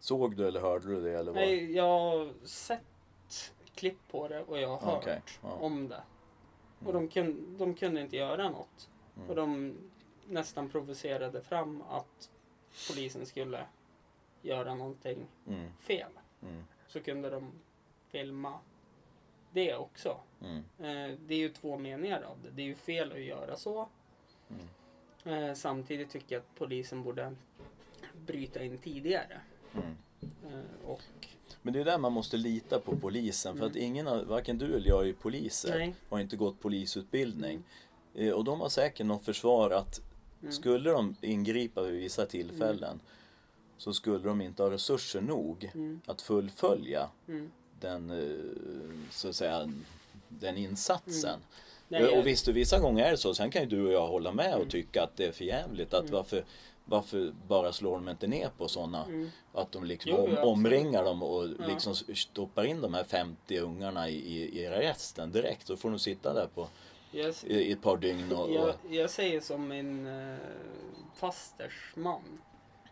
Såg 0.00 0.36
du 0.36 0.48
eller 0.48 0.60
hörde 0.60 0.86
du 0.86 1.00
det 1.02 1.18
eller 1.18 1.32
vad? 1.32 1.42
nej, 1.42 1.72
jag 1.72 1.84
har 2.00 2.46
sett 2.46 3.52
klipp 3.74 3.98
på 4.10 4.28
det 4.28 4.42
och 4.42 4.58
jag 4.60 4.68
har 4.68 4.92
hört 4.92 5.02
Okej, 5.02 5.22
ja. 5.42 5.48
om 5.60 5.88
det. 5.88 6.02
Och 6.84 6.92
de, 6.92 7.08
kun, 7.08 7.56
de 7.58 7.74
kunde 7.74 8.00
inte 8.00 8.16
göra 8.16 8.50
något. 8.50 8.88
Mm. 9.16 9.28
Och 9.30 9.36
de 9.36 9.74
nästan 10.28 10.68
provocerade 10.68 11.42
fram 11.42 11.82
att 11.88 12.30
polisen 12.90 13.26
skulle 13.26 13.64
göra 14.42 14.74
någonting 14.74 15.26
Mm. 15.48 15.68
fel. 15.80 16.10
Mm. 16.42 16.64
Så 16.88 17.00
kunde 17.00 17.30
de 17.30 17.52
filma 18.08 18.58
det 19.52 19.74
också. 19.74 20.20
Mm. 20.42 20.56
Eh, 20.78 21.18
det 21.26 21.34
är 21.34 21.38
ju 21.38 21.48
två 21.48 21.78
meningar 21.78 22.22
av 22.22 22.36
det. 22.42 22.50
Det 22.50 22.62
är 22.62 22.66
ju 22.66 22.74
fel 22.74 23.12
att 23.12 23.20
göra 23.20 23.56
så. 23.56 23.88
Mm. 24.50 25.44
Eh, 25.44 25.54
samtidigt 25.54 26.10
tycker 26.10 26.34
jag 26.34 26.40
att 26.40 26.54
polisen 26.58 27.02
borde 27.02 27.34
bryta 28.26 28.64
in 28.64 28.78
tidigare. 28.78 29.40
Mm. 29.74 29.96
Eh, 30.46 30.88
och 30.90 31.02
Men 31.62 31.72
det 31.72 31.80
är 31.80 31.84
där 31.84 31.98
man 31.98 32.12
måste 32.12 32.36
lita 32.36 32.80
på 32.80 32.96
polisen 32.96 33.52
för 33.56 33.64
Mm. 33.64 33.70
att 33.70 33.76
ingen, 33.76 34.08
av- 34.08 34.24
varken 34.26 34.58
du 34.58 34.76
eller 34.76 34.88
jag 34.88 35.08
är 35.08 35.12
poliser. 35.12 35.78
Nej. 35.78 35.94
Har 36.08 36.18
inte 36.20 36.36
gått 36.36 36.60
polisutbildning. 36.60 37.62
Eh, 38.16 38.30
Och 38.30 38.44
de 38.44 38.60
har 38.60 38.68
säkert 38.68 39.06
något 39.06 39.24
försvar 39.24 39.70
att 39.70 40.00
Mm. 40.42 40.52
skulle 40.52 40.90
de 40.90 41.16
ingripa 41.20 41.82
vid 41.82 42.00
vissa 42.00 42.26
tillfällen 42.26 43.00
så 43.78 43.92
skulle 43.92 44.18
de 44.18 44.40
inte 44.40 44.62
ha 44.62 44.70
resurser 44.70 45.20
nog 45.20 45.70
Mm. 45.74 46.00
att 46.06 46.22
fullfölja 46.22 47.08
Mm. 47.28 47.50
den, 47.80 48.10
eh, 48.10 49.10
så 49.10 49.28
att 49.28 49.36
säga, 49.36 49.72
den 50.28 50.56
insatsen. 50.56 51.38
Nej, 51.88 52.02
Eh, 52.02 52.18
och 52.18 52.26
visst, 52.26 52.48
vissa 52.48 52.78
gånger 52.78 53.04
är 53.04 53.10
det 53.10 53.16
så. 53.16 53.34
Sen 53.34 53.50
kan 53.50 53.62
ju 53.62 53.68
du 53.68 53.86
och 53.86 53.92
jag 53.92 54.06
hålla 54.06 54.32
med 54.32 54.52
och 54.54 54.60
Mm. 54.60 54.68
tycka 54.70 55.02
att 55.02 55.16
det 55.16 55.24
är 55.24 55.32
för 55.32 55.44
jävligt. 55.44 55.94
Att 55.94 56.00
Mm. 56.00 56.12
varför, 56.12 56.44
varför 56.84 57.32
bara 57.48 57.72
slår 57.72 57.94
de 57.94 58.08
inte 58.08 58.26
ner 58.26 58.50
på 58.58 58.68
sådana? 58.68 59.04
Mm. 59.04 59.30
Att 59.52 59.72
de 59.72 59.84
liksom 59.84 60.10
Jo, 60.14 60.16
om, 60.42 60.48
omringar 60.48 61.04
dem 61.04 61.22
och 61.22 61.48
Ja. 61.58 61.66
liksom 61.68 61.94
stoppar 61.94 62.64
in 62.64 62.80
de 62.80 62.94
här 62.94 63.04
50 63.04 63.58
ungarna 63.58 64.08
i, 64.08 64.14
i, 64.16 64.60
i 64.62 64.66
arresten 64.66 65.32
direkt. 65.32 65.66
Så 65.66 65.76
får 65.76 65.90
de 65.90 65.98
sitta 65.98 66.34
där 66.34 66.46
på, 66.54 66.68
Jag, 67.16 67.34
i, 67.44 67.54
i 67.54 67.72
ett 67.72 67.82
par 67.82 67.96
dygn 67.96 68.32
och... 68.32 68.50
jag, 68.52 68.74
jag 68.90 69.10
säger 69.10 69.40
som 69.40 69.68
min 69.68 70.06
eh, 70.06 70.36
fasters 71.14 71.92
man. 71.96 72.40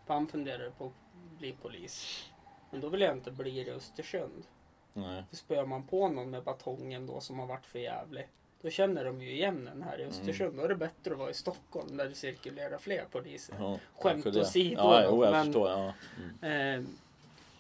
Han 0.06 0.26
funderar 0.26 0.70
på 0.70 0.86
att 0.86 1.38
bli 1.38 1.52
polis. 1.62 2.24
Men 2.70 2.80
då 2.80 2.88
vill 2.88 3.00
jag 3.00 3.12
inte 3.16 3.30
bli 3.30 3.50
det 3.64 3.70
i 3.70 3.74
Östersund. 3.74 4.44
nej. 4.92 5.24
För 5.30 5.36
spöar 5.36 5.66
man 5.66 5.86
på 5.86 6.08
någon 6.08 6.30
med 6.30 6.42
batongen 6.44 7.06
då 7.06 7.20
som 7.20 7.38
har 7.38 7.46
varit 7.46 7.66
för 7.66 7.78
jävlig. 7.78 8.28
Då 8.62 8.70
känner 8.70 9.04
de 9.04 9.22
ju 9.22 9.32
igen 9.32 9.64
den 9.64 9.82
här 9.82 10.00
i 10.00 10.04
Östersund. 10.04 10.56
Då 10.56 10.62
är 10.62 10.68
det 10.68 10.74
bättre 10.76 11.12
att 11.12 11.18
vara 11.18 11.30
i 11.30 11.34
Stockholm 11.34 11.96
där 11.96 12.08
det 12.08 12.14
cirkulerar 12.14 12.78
fler 12.78 13.04
poliser. 13.10 13.54
Ja, 13.58 13.78
Skämt 13.98 14.26
åsido 14.26 14.74
Ja, 14.76 15.04
jo, 15.04 15.24
jag 15.24 15.32
men- 15.32 15.44
förstår. 15.44 15.70
Ja. 15.70 15.92
Mm. 16.42 16.80
Eh, 16.80 16.88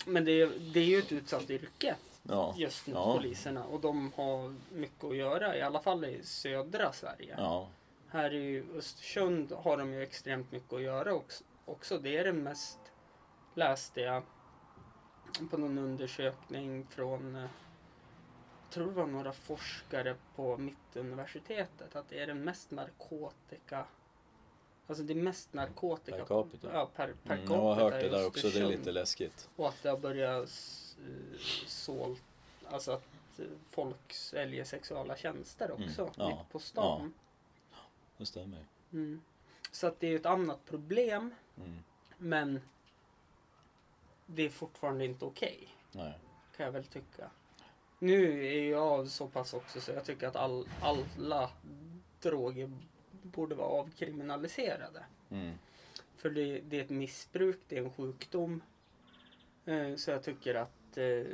men 0.06 0.24
det 0.24 0.32
är, 0.40 0.50
det 0.74 0.80
är 0.80 0.84
ju 0.84 0.98
ett 0.98 1.12
utsatt 1.12 1.50
yrke 1.50 1.94
Ja. 2.28 2.54
just 2.56 2.86
nu, 2.86 2.92
Ja. 2.94 3.16
poliserna. 3.16 3.64
Och 3.64 3.80
de 3.80 4.12
har 4.16 4.54
mycket 4.72 5.04
att 5.04 5.16
göra, 5.16 5.56
i 5.56 5.62
alla 5.62 5.80
fall 5.80 6.04
i 6.04 6.22
södra 6.22 6.92
Sverige. 6.92 7.34
Ja. 7.38 7.68
Här 8.08 8.34
i 8.34 8.64
Östersund 8.76 9.52
har 9.52 9.76
de 9.76 9.92
ju 9.92 10.02
extremt 10.02 10.52
mycket 10.52 10.72
att 10.72 10.82
göra 10.82 11.14
också. 11.14 11.44
också. 11.64 11.98
Det 11.98 12.16
är 12.16 12.24
det 12.24 12.32
mest, 12.32 12.78
läste 13.54 14.00
jag 14.00 14.22
på 15.50 15.56
någon 15.58 15.78
undersökning 15.78 16.86
från, 16.90 17.36
eh, 17.36 17.42
jag 17.42 18.70
tror 18.70 18.86
det 18.86 18.92
var 18.92 19.06
några 19.06 19.32
forskare 19.32 20.16
på 20.36 20.56
Mittuniversitetet, 20.56 21.96
att 21.96 22.08
det 22.08 22.20
är 22.20 22.26
den 22.26 22.44
mest 22.44 22.70
narkotika, 22.70 23.84
alltså 24.86 25.04
det 25.04 25.12
är 25.12 25.14
mest 25.14 25.52
narkotika 25.52 26.16
Per 26.18 26.24
capita. 26.24 26.68
Ja, 26.72 26.90
per, 26.96 27.14
per 27.24 27.34
Mm, 27.34 27.52
jag 27.52 27.58
har 27.58 27.74
hört 27.74 27.92
det 27.92 28.08
där 28.08 28.26
också. 28.26 28.48
Det 28.48 28.60
är 28.60 28.66
lite 28.66 28.92
läskigt. 28.92 29.48
Och 29.56 29.68
att 29.68 29.82
det 29.82 29.88
har 29.90 29.98
börjat 29.98 30.48
sålt, 31.66 32.22
alltså 32.68 32.92
att 32.92 33.38
eh, 33.38 33.46
folk 33.70 34.12
säljer 34.12 34.64
sexuella 34.64 35.16
tjänster 35.16 35.70
också, 35.70 36.02
Mm, 36.02 36.12
ja, 36.16 36.28
mitt 36.28 36.52
på 36.52 36.58
stan. 36.58 37.14
Det 38.16 38.26
stämmer. 38.26 38.64
Mm. 38.92 39.20
Så 39.70 39.86
att 39.86 40.00
det 40.00 40.06
är 40.08 40.16
ett 40.16 40.26
annat 40.26 40.64
problem, 40.64 41.34
Mm. 41.56 41.78
men 42.18 42.60
det 44.26 44.42
är 44.42 44.50
fortfarande 44.50 45.04
inte 45.04 45.24
okej, 45.24 45.68
Nej. 45.92 46.18
kan 46.56 46.64
jag 46.66 46.72
väl 46.72 46.84
tycka. 46.84 47.30
Nu 47.98 48.46
är 48.46 48.70
jag 48.70 49.08
så 49.08 49.28
pass 49.28 49.54
också 49.54 49.80
så 49.80 49.92
jag 49.92 50.04
tycker 50.04 50.26
att 50.28 50.36
all, 50.36 50.68
alla 50.82 51.50
droger 52.20 52.72
borde 53.22 53.54
vara 53.54 53.68
avkriminaliserade. 53.68 55.04
Mm. 55.30 55.58
För 56.16 56.30
det, 56.30 56.60
det 56.60 56.78
är 56.80 56.84
ett 56.84 56.90
missbruk, 56.90 57.60
det 57.68 57.78
är 57.78 57.82
en 57.82 57.92
sjukdom. 57.92 58.62
Eh, 59.64 59.96
så 59.96 60.10
jag 60.10 60.22
tycker 60.22 60.54
att 60.54 60.72
eh, 60.98 61.26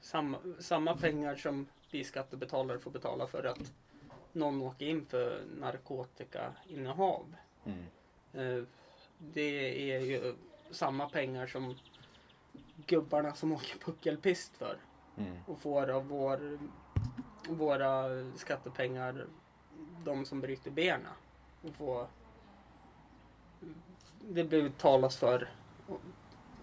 samma, 0.00 0.38
samma 0.58 0.96
pengar 0.96 1.36
som 1.36 1.66
vi 1.90 2.04
skattebetalare 2.04 2.78
får 2.78 2.90
betala 2.90 3.26
för 3.26 3.44
att 3.44 3.72
någon 4.32 4.62
åker 4.62 4.86
in 4.86 5.06
för 5.06 5.42
narkotikainnehav. 5.60 7.34
Mm. 7.64 7.84
Eh, 8.32 8.64
det 9.18 9.92
är 9.92 10.00
ju 10.00 10.34
samma 10.70 11.08
pengar 11.08 11.46
som 11.46 11.74
gubbarna 12.86 13.34
som 13.34 13.52
åker 13.52 13.78
puckelpist 13.78 14.56
för 14.56 14.78
Mm. 15.16 15.36
och 15.46 15.58
får 15.58 15.90
av 15.90 16.08
vår, 16.08 16.58
våra 17.48 18.04
skattepengar 18.36 19.26
de 20.04 20.24
som 20.24 20.40
bryter 20.40 20.70
benen. 20.70 21.12
Och 21.62 21.74
får, 21.74 22.06
det 24.20 24.44
betalas 24.44 25.16
för 25.16 25.50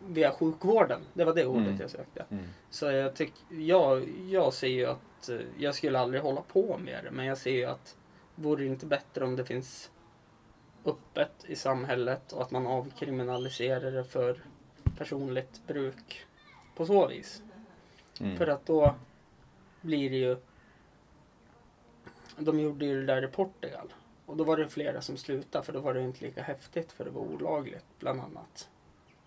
via 0.08 0.32
sjukvården. 0.32 1.02
Det 1.14 1.26
var 1.26 1.34
det 1.34 1.46
ordet 1.46 1.68
Mm. 1.68 1.82
jag 1.82 1.90
sökte. 1.90 2.26
Mm. 2.30 2.46
Så 2.70 2.86
jag, 2.86 3.16
tyck, 3.16 3.34
jag, 3.50 4.10
jag 4.30 4.54
ser 4.54 4.68
ju 4.68 4.86
att 4.86 5.30
eh, 5.30 5.40
jag 5.58 5.76
skulle 5.76 6.00
aldrig 6.00 6.22
hålla 6.22 6.42
på 6.42 6.78
med 6.78 7.04
det. 7.04 7.12
Men 7.12 7.26
jag 7.26 7.38
ser 7.38 7.52
ju 7.52 7.66
att 7.66 7.98
vore 8.36 8.64
det 8.64 8.68
inte 8.68 8.86
bättre 8.86 9.26
om 9.26 9.36
det 9.36 9.46
finns 9.46 9.92
öppet 10.86 11.46
i 11.48 11.56
samhället 11.56 12.32
och 12.34 12.42
att 12.42 12.52
man 12.52 12.68
avkriminaliserar 12.68 13.92
det 13.92 14.04
för 14.04 14.44
personligt 14.98 15.68
bruk 15.68 16.26
på 16.76 16.86
så 16.86 17.08
vis. 17.08 17.44
Mm. 18.20 18.38
För 18.38 18.48
att 18.48 18.66
då 18.66 18.96
blir 19.82 20.10
det 20.10 20.18
ju... 20.18 20.38
De 22.38 22.60
gjorde 22.60 22.86
ju 22.86 23.00
det 23.00 23.06
där 23.14 23.24
i 23.24 23.28
Portugal. 23.28 23.94
Och 24.26 24.38
då 24.38 24.44
var 24.44 24.58
det 24.58 24.70
flera 24.70 25.02
som 25.02 25.18
slutade 25.18 25.66
för 25.66 25.74
då 25.74 25.80
var 25.80 25.94
det 25.94 26.02
inte 26.02 26.26
lika 26.26 26.42
häftigt 26.42 26.92
för 26.92 27.06
det 27.06 27.12
var 27.12 27.22
olagligt 27.22 27.86
bland 28.00 28.22
annat. 28.22 28.70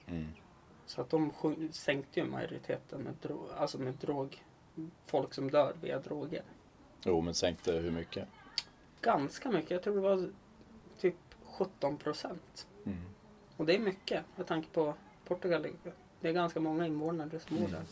Mm. 0.06 0.28
Så 0.86 1.00
att 1.00 1.10
de 1.10 1.32
sänkte 1.72 2.20
ju 2.20 2.26
majoriteten 2.26 3.00
med, 3.00 3.14
dro- 3.22 3.54
alltså 3.56 3.78
med 3.78 3.94
drog... 3.94 4.42
Folk 5.06 5.34
som 5.34 5.50
dör 5.50 5.74
via 5.82 5.98
droger. 5.98 6.42
Jo, 7.04 7.20
men 7.20 7.34
sänkte 7.34 7.72
hur 7.72 7.90
mycket? 7.90 8.28
Ganska 9.00 9.50
mycket. 9.50 9.70
Jag 9.70 9.82
tror 9.82 9.94
det 9.94 10.00
var 10.00 10.28
typ 11.00 11.14
17 11.44 11.96
procent. 11.96 12.66
Mm. 12.86 12.98
Och 13.56 13.66
det 13.66 13.74
är 13.74 13.78
mycket 13.78 14.22
med 14.36 14.46
tanke 14.46 14.68
på 14.72 14.94
Portugal. 15.24 15.66
Det 16.20 16.28
är 16.28 16.32
ganska 16.32 16.60
många 16.60 16.86
invånare 16.86 17.40
som 17.48 17.56
bor 17.56 17.64
Mm. 17.66 17.70
där. 17.72 17.82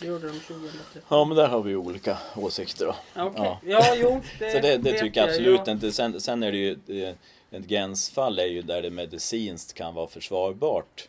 Det 0.00 0.06
gjorde 0.06 0.26
de 0.32 0.40
2013. 0.40 1.02
Ja, 1.08 1.24
men 1.24 1.36
där 1.36 1.48
har 1.48 1.62
vi 1.62 1.76
olika 1.76 2.18
åsikter 2.36 2.86
då. 2.86 3.22
Okej. 3.22 3.42
Ja. 3.44 3.60
ja 3.62 3.94
jo, 3.96 4.20
det 4.38 4.50
Så 4.52 4.58
det, 4.58 4.76
det 4.76 4.92
tycker 4.98 5.20
jag 5.20 5.28
jag. 5.28 5.34
absolut 5.34 5.60
Ja. 5.66 5.72
inte. 5.72 5.92
Sen, 5.92 6.20
sen 6.20 6.42
är 6.42 6.52
det 6.52 6.58
ju 6.58 7.02
eh, 7.04 7.14
ett 7.50 7.66
gränsfall 7.66 8.38
är 8.38 8.46
ju 8.46 8.62
där 8.62 8.82
det 8.82 8.90
medicinskt 8.90 9.72
kan 9.74 9.94
vara 9.94 10.06
försvarbart. 10.06 11.08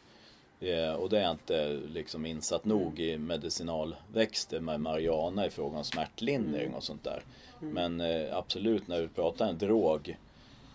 Eh, 0.59 0.93
och 0.93 1.09
det 1.09 1.17
är 1.17 1.21
jag 1.21 1.31
inte 1.31 1.79
liksom 1.87 2.25
insatt 2.25 2.65
nog 2.65 2.99
i 2.99 3.17
medicinalväxter 3.17 4.59
med 4.59 4.81
marijuana 4.81 5.45
i 5.45 5.49
fråga 5.49 5.77
om 5.77 5.83
smärtlindring 5.83 6.73
och 6.73 6.83
sånt 6.83 7.03
där. 7.03 7.23
Men 7.59 8.01
eh, 8.01 8.37
absolut 8.37 8.87
när 8.87 9.01
vi 9.01 9.07
pratar 9.07 9.47
en 9.47 9.57
drog 9.57 10.17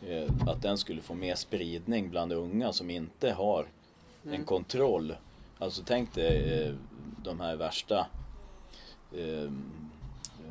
eh, 0.06 0.30
att 0.46 0.62
den 0.62 0.78
skulle 0.78 1.02
få 1.02 1.14
mer 1.14 1.34
spridning 1.34 2.10
bland 2.10 2.32
unga 2.32 2.72
som 2.72 2.90
inte 2.90 3.30
har 3.32 3.66
en 4.24 4.44
kontroll. 4.44 5.16
Alltså 5.58 5.82
tänk 5.86 6.14
dig 6.14 6.62
eh, 6.62 6.74
de 7.24 7.40
här 7.40 7.56
värsta 7.56 8.06
eh, 9.12 9.50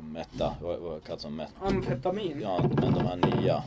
meta, 0.00 0.54
vad, 0.62 0.78
vad 0.78 1.04
kallas 1.04 1.22
de? 1.22 1.46
Amfetamin. 1.60 2.40
Ja, 2.40 2.70
men 2.74 2.94
de 2.94 3.06
här 3.06 3.16
nya. 3.16 3.64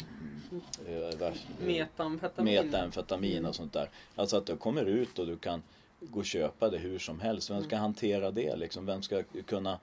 Eh, 0.88 1.28
eh, 1.28 1.34
Metamfetamin. 1.66 2.54
Metamfetamin 2.66 3.46
och 3.46 3.56
sånt 3.56 3.74
där. 3.74 3.90
Alltså 4.16 4.38
att 4.38 4.46
det 4.46 4.56
kommer 4.56 4.86
ut 4.86 5.20
och 5.20 5.28
du 5.28 5.38
kan 5.38 5.64
gå 6.00 6.20
och 6.20 6.26
köpa 6.26 6.70
det 6.70 6.78
hur 6.78 7.00
som 7.00 7.20
helst. 7.20 7.50
Vem 7.50 7.64
ska 7.64 7.76
hantera 7.78 8.32
det 8.32 8.56
liksom? 8.56 8.86
Vem 8.86 9.02
ska 9.02 9.24
kunna 9.46 9.80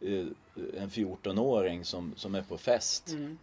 eh, 0.00 0.26
en 0.76 0.90
14-åring 0.90 1.84
som, 1.84 2.12
som 2.16 2.34
är 2.34 2.42
på 2.42 2.58
fest 2.58 3.08
Mm. 3.12 3.38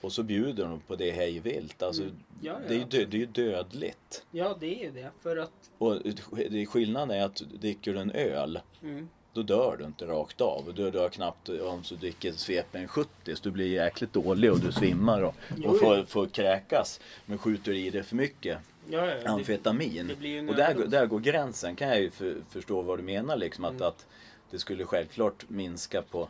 och 0.00 0.12
så 0.12 0.22
bjuder 0.22 0.64
de 0.64 0.80
på 0.80 0.96
det 0.96 1.10
hej 1.10 1.38
vilt. 1.40 1.82
Alltså, 1.82 2.02
Mm. 2.02 2.14
Ja, 2.40 2.52
ja, 2.52 2.68
det, 2.68 2.74
är 2.74 2.78
ju 2.78 2.84
dö, 2.84 3.04
det 3.10 3.16
är 3.16 3.20
ju 3.20 3.26
dödligt. 3.26 4.26
Ja, 4.30 4.56
det 4.60 4.84
är 4.84 4.90
det. 4.90 5.10
För 5.20 5.36
att... 5.36 5.70
Och 5.78 6.02
det 6.50 6.66
skillnaden 6.66 7.10
är 7.10 7.24
att 7.24 7.36
dricker 7.36 7.94
du 7.94 8.00
en 8.00 8.10
öl 8.10 8.60
Mm. 8.82 9.08
Då 9.32 9.42
dör 9.42 9.76
du 9.76 9.84
inte 9.84 10.06
rakt 10.06 10.40
av. 10.40 10.72
Du 10.74 10.90
dör 10.90 11.08
knappt 11.08 11.48
om 11.48 11.82
du 11.88 11.96
dricker 11.96 12.32
svepen 12.32 12.88
70 12.88 13.36
så 13.36 13.42
du 13.42 13.50
blir 13.50 13.66
jäkligt 13.66 14.12
dålig 14.12 14.52
och 14.52 14.60
du 14.60 14.72
svimmar 14.72 15.22
och, 15.22 15.34
och 15.64 15.78
får, 15.78 16.04
får 16.04 16.26
kräkas. 16.26 17.00
Men 17.26 17.38
skjuter 17.38 17.72
i 17.72 17.90
dig 17.90 18.02
för 18.02 18.16
mycket 18.16 18.58
Ja, 18.90 19.06
ja, 19.06 19.14
det, 19.14 19.28
amfetamin. 19.28 20.16
det 20.20 20.38
en 20.38 20.48
och 20.48 20.54
där, 20.54 20.74
där 20.86 21.06
går 21.06 21.20
gränsen 21.20 21.76
kan 21.76 21.88
jag 21.88 22.00
ju 22.00 22.10
för, 22.10 22.36
förstå 22.50 22.82
vad 22.82 22.98
du 22.98 23.02
menar 23.02 23.36
liksom. 23.36 23.64
Att, 23.64 23.70
Mm. 23.72 23.82
att 23.88 24.06
det 24.50 24.58
skulle 24.58 24.84
självklart 24.84 25.44
minska 25.48 26.02
på, 26.02 26.28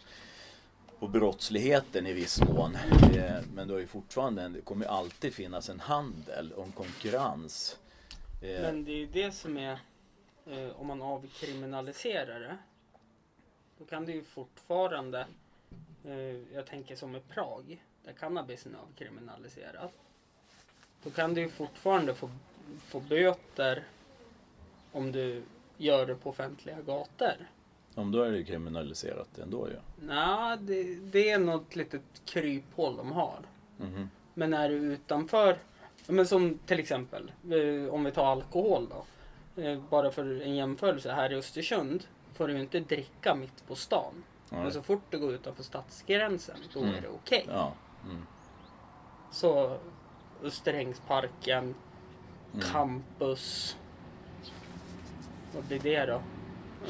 på 0.99 1.09
brottsligheten 1.09 2.07
i 2.07 2.13
viss 2.13 2.41
mån. 2.41 2.75
Eh, 3.15 3.33
Men 3.55 3.69
det, 3.69 3.83
är 3.83 3.87
fortfarande, 3.87 4.43
en- 4.43 4.53
det 4.53 4.61
kommer 4.61 4.87
alltid 4.87 5.35
finnas 5.35 5.69
en 5.69 5.81
handel 5.81 6.53
och 6.53 6.65
en 6.65 6.73
konkurrens. 6.73 7.79
Eh, 8.43 8.63
Men 8.63 8.85
det 8.85 8.93
är 8.93 8.97
ju 8.97 9.07
det 9.07 9.33
som 9.35 9.57
är... 9.59 9.73
Eh, 10.47 10.81
om 10.81 10.87
man 10.87 11.03
avkriminaliserar 11.03 12.41
det. 12.41 12.59
Då 13.83 13.87
kan 13.89 14.07
det 14.07 14.13
ju 14.13 14.23
fortfarande... 14.23 15.27
Eh, 16.05 16.55
jag 16.55 16.67
tänker 16.67 16.97
som 16.97 17.17
i 17.17 17.21
Prag. 17.21 17.83
Där 18.05 18.13
cannabisen 18.13 18.75
är 18.75 18.79
avkriminaliserad. 18.79 19.89
Då 21.03 21.11
kan 21.11 21.35
du 21.35 21.41
ju 21.41 21.49
fortfarande 21.49 22.15
få, 22.15 22.31
få 22.87 23.01
böter 23.01 23.85
om 24.93 25.13
du 25.13 25.43
gör 25.77 26.07
det 26.07 26.15
på 26.15 26.31
offentliga 26.31 26.81
gator. 26.81 27.33
Om 27.95 28.13
då 28.13 28.23
är 28.23 28.31
det 28.31 28.39
ju 28.39 28.45
kriminaliserat 28.45 29.39
ändå 29.39 29.69
ju. 29.69 29.77
Nej, 30.07 30.59
det, 30.61 30.95
det 30.95 31.31
är 31.31 31.39
något 31.39 31.77
litet 31.77 32.03
kryphål 32.25 32.97
de 32.97 33.13
har. 33.13 33.39
Mhm. 33.79 34.11
Men 34.35 34.55
är 34.55 34.69
du 34.69 34.75
utanför, 34.75 35.59
ja, 36.07 36.13
men 36.13 36.27
som 36.27 36.59
till 36.67 36.79
exempel 36.81 37.33
eh, 37.51 37.95
om 37.95 38.05
vi 38.05 38.11
tar 38.11 38.27
alkohol 38.27 38.89
då. 38.89 39.05
Eh, 39.63 39.81
Bara 39.91 40.11
för 40.11 40.41
en 40.41 40.57
jämförelse, 40.57 41.13
här 41.13 41.33
i 41.33 41.37
Östersund 41.37 42.05
får 42.35 42.49
du 42.49 42.61
inte 42.61 42.81
dricka 42.81 43.35
mitt 43.35 43.67
på 43.67 43.75
stan. 43.75 44.25
Ja, 44.51 44.57
Men 44.63 44.73
så 44.73 44.83
fort 44.83 45.03
du 45.11 45.19
går 45.19 45.33
utanför 45.33 45.63
stadsgränsen, 45.63 46.57
då 46.75 46.81
Mm. 46.81 46.95
är 46.95 47.01
det 47.01 47.09
okej. 47.09 47.45
ja. 47.49 47.73
Mm. 48.05 48.27
Så 49.31 49.77
Österängsparken, 50.43 51.75
Mm. 52.55 52.67
Campus. 52.73 53.77
Vad 55.55 55.65
blir 55.65 55.79
det 55.79 56.07
då? 56.07 56.23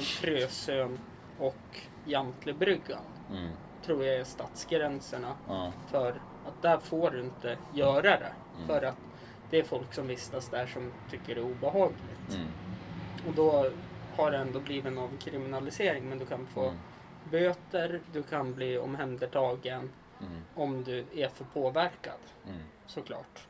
Frösön 0.02 0.98
och 1.38 1.80
Jantlebryggan. 2.04 3.02
Mm. 3.30 3.50
Tror 3.84 4.04
jag 4.04 4.16
är 4.16 4.24
stadsgränserna. 4.24 5.34
Ja. 5.48 5.72
För 5.90 6.10
att 6.46 6.62
där 6.62 6.78
får 6.78 7.10
du 7.10 7.20
inte 7.20 7.58
göra 7.74 8.02
det. 8.02 8.32
Mm. 8.56 8.66
För 8.66 8.82
att 8.82 8.96
det 9.50 9.58
är 9.58 9.64
folk 9.64 9.94
som 9.94 10.06
vistas 10.06 10.48
där 10.48 10.66
som 10.66 10.92
tycker 11.10 11.34
det 11.34 11.40
är 11.40 11.44
obehagligt. 11.44 12.38
Och 13.28 13.32
då 13.34 13.70
har 14.16 14.30
det 14.30 14.36
ändå 14.38 14.60
blivit 14.60 14.84
en 14.86 14.98
avkriminalisering. 14.98 16.08
Men 16.08 16.18
du 16.18 16.26
kan 16.26 16.46
få 16.46 16.62
Mm. 16.68 16.78
böter, 17.30 18.00
du 18.12 18.22
kan 18.22 18.54
bli 18.54 18.78
omhändertagen 18.78 19.90
Mm. 20.20 20.40
om 20.54 20.84
du 20.84 21.04
är 21.14 21.28
för 21.28 21.44
påverkad. 21.44 22.18
Mm. 22.48 22.60
Såklart. 22.86 23.46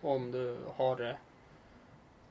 Och 0.00 0.10
om 0.12 0.30
du 0.32 0.58
har 0.76 0.96
det 0.96 1.16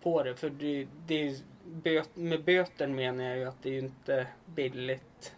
på 0.03 0.23
det. 0.23 0.35
För 0.35 0.49
det, 0.49 0.87
det 1.05 1.27
är, 1.27 1.37
böt, 1.65 2.15
med 2.15 2.43
böter 2.43 2.87
menar 2.87 3.23
jag 3.23 3.37
ju 3.37 3.45
att 3.45 3.63
det 3.63 3.69
är 3.69 3.73
ju 3.73 3.79
inte 3.79 4.27
billigt. 4.45 5.35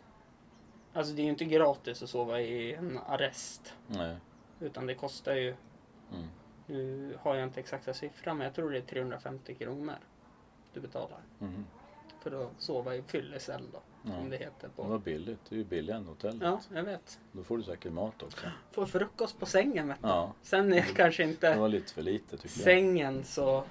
Alltså 0.94 1.14
det 1.14 1.22
är 1.22 1.24
ju 1.24 1.30
inte 1.30 1.46
gratis 1.46 2.04
att 2.04 2.10
sova 2.10 2.42
i 2.42 2.74
en 2.74 3.00
arrest. 3.08 3.74
Nej. 3.88 4.16
Utan 4.60 4.86
det 4.88 4.94
kostar 4.96 5.34
ju, 5.36 5.56
Mm. 6.14 6.28
nu 6.66 7.14
har 7.22 7.36
jag 7.36 7.44
inte 7.44 7.60
exakta 7.60 7.94
siffran 7.94 8.38
men 8.38 8.46
jag 8.46 8.54
tror 8.56 8.70
det 8.72 8.78
är 8.78 8.82
350 8.82 9.54
kronor 9.56 9.96
du 10.74 10.80
betalar. 10.80 11.20
Mhm. 11.40 11.66
För 12.20 12.44
att 12.44 12.52
sova 12.58 12.96
i 12.96 13.02
fyllecell 13.02 13.64
då. 13.74 13.80
Ja. 14.04 14.12
Som 14.12 14.30
det 14.30 14.38
heter 14.38 14.68
Det 14.68 14.70
på. 14.76 14.84
var 14.84 14.98
billigt. 15.00 15.40
Det 15.50 15.56
är 15.56 15.58
ju 15.58 15.64
billigare 15.64 16.00
än 16.00 16.08
hotellet. 16.08 16.42
Ja, 16.44 16.60
jag 16.74 16.84
vet. 16.84 17.20
Då 17.32 17.44
får 17.44 17.58
du 17.58 17.64
säkert 17.64 17.92
mat 17.94 18.24
också. 18.24 18.48
Får 18.72 18.86
frukost 18.86 19.40
på 19.40 19.46
sängen 19.46 19.88
vet 19.88 20.02
du. 20.02 20.08
Ja, 20.08 20.34
Sen 20.42 20.74
är 20.74 20.82
kanske 20.82 21.24
det 21.24 21.30
inte 21.30 21.56
var 21.56 21.70
lite 21.70 21.94
för 21.94 22.02
lite 22.02 22.38
tycker 22.38 22.58
jag. 22.58 22.64
sängen 22.64 23.24
så, 23.24 23.64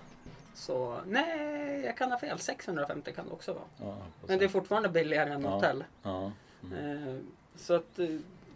så... 0.55 0.97
Nej, 1.07 1.81
jag 1.85 1.97
kan 1.97 2.11
ha 2.13 2.19
fel. 2.19 2.39
650 2.39 3.13
kan 3.13 3.27
det 3.27 3.33
också 3.33 3.53
vara. 3.53 3.65
Ja, 3.91 3.97
Men 4.27 4.39
det 4.39 4.45
är 4.45 4.49
fortfarande 4.49 4.89
billigare 4.89 5.31
än 5.33 5.43
Ja. 5.43 5.51
hotell. 5.51 5.85
Ja. 6.03 6.33
Mm. 6.63 7.09
Eh, 7.09 7.17
så 7.57 7.75
att, 7.75 7.99
eh, 7.99 8.09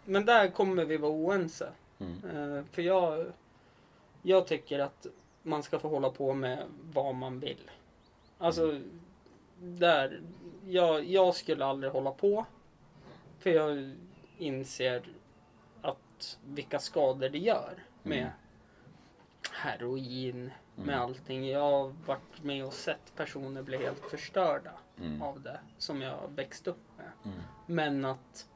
men 0.05 0.25
där 0.25 0.47
kommer 0.47 0.85
vi 0.85 0.97
vara 0.97 1.11
oense. 1.11 1.69
Mm. 1.99 2.13
Eh, 2.57 2.63
för 2.71 2.81
jag, 2.81 3.25
jag 4.21 4.47
tycker 4.47 4.79
att 4.79 5.07
man 5.43 5.63
ska 5.63 5.79
få 5.79 5.87
hålla 5.89 6.09
på 6.09 6.33
med 6.33 6.63
vad 6.93 7.15
man 7.15 7.39
vill. 7.39 7.71
Alltså, 8.37 8.79
där, 9.61 10.21
jag, 10.67 11.03
jag 11.05 11.35
skulle 11.35 11.65
aldrig 11.65 11.91
hålla 11.93 12.11
på. 12.11 12.45
För 13.39 13.49
jag 13.49 13.95
inser 14.37 15.03
att 15.81 16.39
vilka 16.45 16.79
skador 16.79 17.29
det 17.29 17.37
gör 17.37 17.83
med 18.03 18.17
Mm. 18.17 18.31
heroin, 19.51 20.51
med 20.75 20.87
Mm. 20.95 21.01
allting. 21.01 21.47
Jag 21.49 21.59
har 21.59 21.87
varit 22.05 22.43
med 22.43 22.65
och 22.65 22.73
sett 22.73 23.15
personer 23.15 23.61
bli 23.61 23.77
helt 23.77 24.09
förstörda 24.09 24.71
Mm. 24.99 25.21
av 25.21 25.41
det 25.41 25.59
som 25.77 26.01
jag 26.01 26.31
växt 26.35 26.67
upp 26.67 26.97
med. 26.97 27.11
Mm. 27.25 27.41
Men 27.65 28.05
att 28.05 28.47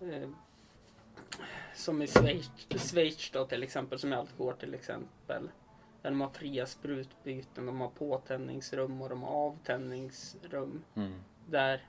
eh, 0.00 0.28
som 1.74 2.02
i 2.02 2.06
Schweiz, 2.06 2.50
Schweiz 2.90 3.30
då 3.30 3.46
till 3.46 3.62
exempel, 3.62 3.98
som 3.98 4.12
jag 4.12 4.18
alltid 4.20 4.38
går 4.38 4.52
till 4.52 4.74
exempel. 4.74 5.48
Där 6.06 6.10
de 6.10 6.20
har 6.20 6.28
fria 6.28 6.66
sprutbyten, 6.66 7.66
de 7.66 7.80
har 7.80 7.88
påtändningsrum 7.88 9.02
och 9.02 9.08
de 9.08 9.22
har 9.22 9.46
avtändningsrum. 9.46 10.82
Mm. 10.94 11.12
Där 11.46 11.84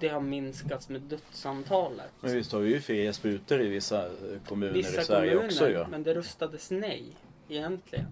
det 0.00 0.08
har 0.08 0.20
minskats 0.20 0.88
med 0.88 1.00
dödsantalet. 1.00 2.12
Men 2.20 2.32
visst 2.32 2.52
har 2.52 2.60
vi 2.60 2.70
ju 2.70 2.80
fria 2.80 3.12
sprutor 3.12 3.60
i 3.60 3.68
vissa 3.68 4.08
kommuner 4.46 4.72
Vissa 4.72 5.00
i 5.00 5.04
Sverige 5.04 5.30
kommuner, 5.30 5.46
också 5.46 5.68
ju. 5.70 5.86
men 5.86 6.02
det 6.02 6.14
röstades 6.14 6.70
nej 6.70 7.16
egentligen. 7.48 8.06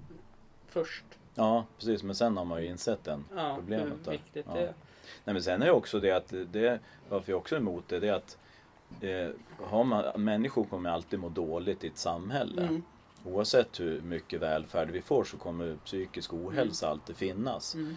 Först. 0.67 1.05
Ja, 1.35 1.65
precis. 1.79 2.03
Men 2.03 2.15
sen 2.15 2.37
har 2.37 2.45
man 2.45 2.63
ju 2.63 2.69
insett 2.69 3.05
den 3.05 3.25
Ja, 3.37 3.55
problemet. 3.59 3.93
hur 4.07 4.13
viktigt 4.13 4.47
ja. 4.49 4.55
det 4.55 4.61
är. 4.61 4.75
Nej, 5.25 5.35
men 5.35 5.43
sen 5.43 5.63
är 5.63 5.67
det 5.67 5.73
också 5.73 6.01
det 6.01 6.11
att 6.11 6.35
det, 6.53 6.81
varför 7.09 7.33
jag 7.33 7.39
också 7.39 7.55
är 7.55 7.61
emot 7.61 7.89
det, 7.89 8.01
det 8.01 8.09
är 8.09 8.15
att 8.15 8.39
eh, 9.01 9.29
har 9.67 9.85
man, 9.85 10.05
människor 10.25 10.65
kommer 10.65 10.91
alltid 10.91 11.19
må 11.19 11.29
dåligt 11.29 11.85
i 11.85 11.87
ett 11.87 11.99
samhälle. 11.99 12.63
Mm. 12.63 12.83
Oavsett 13.27 13.81
hur 13.81 14.01
mycket 14.01 14.41
välfärd 14.41 14.91
vi 14.91 15.03
får 15.03 15.25
så 15.25 15.37
kommer 15.37 15.77
psykisk 15.85 16.33
ohälsa 16.35 16.89
alltid 16.89 17.17
finnas. 17.17 17.75
Mm. 17.75 17.97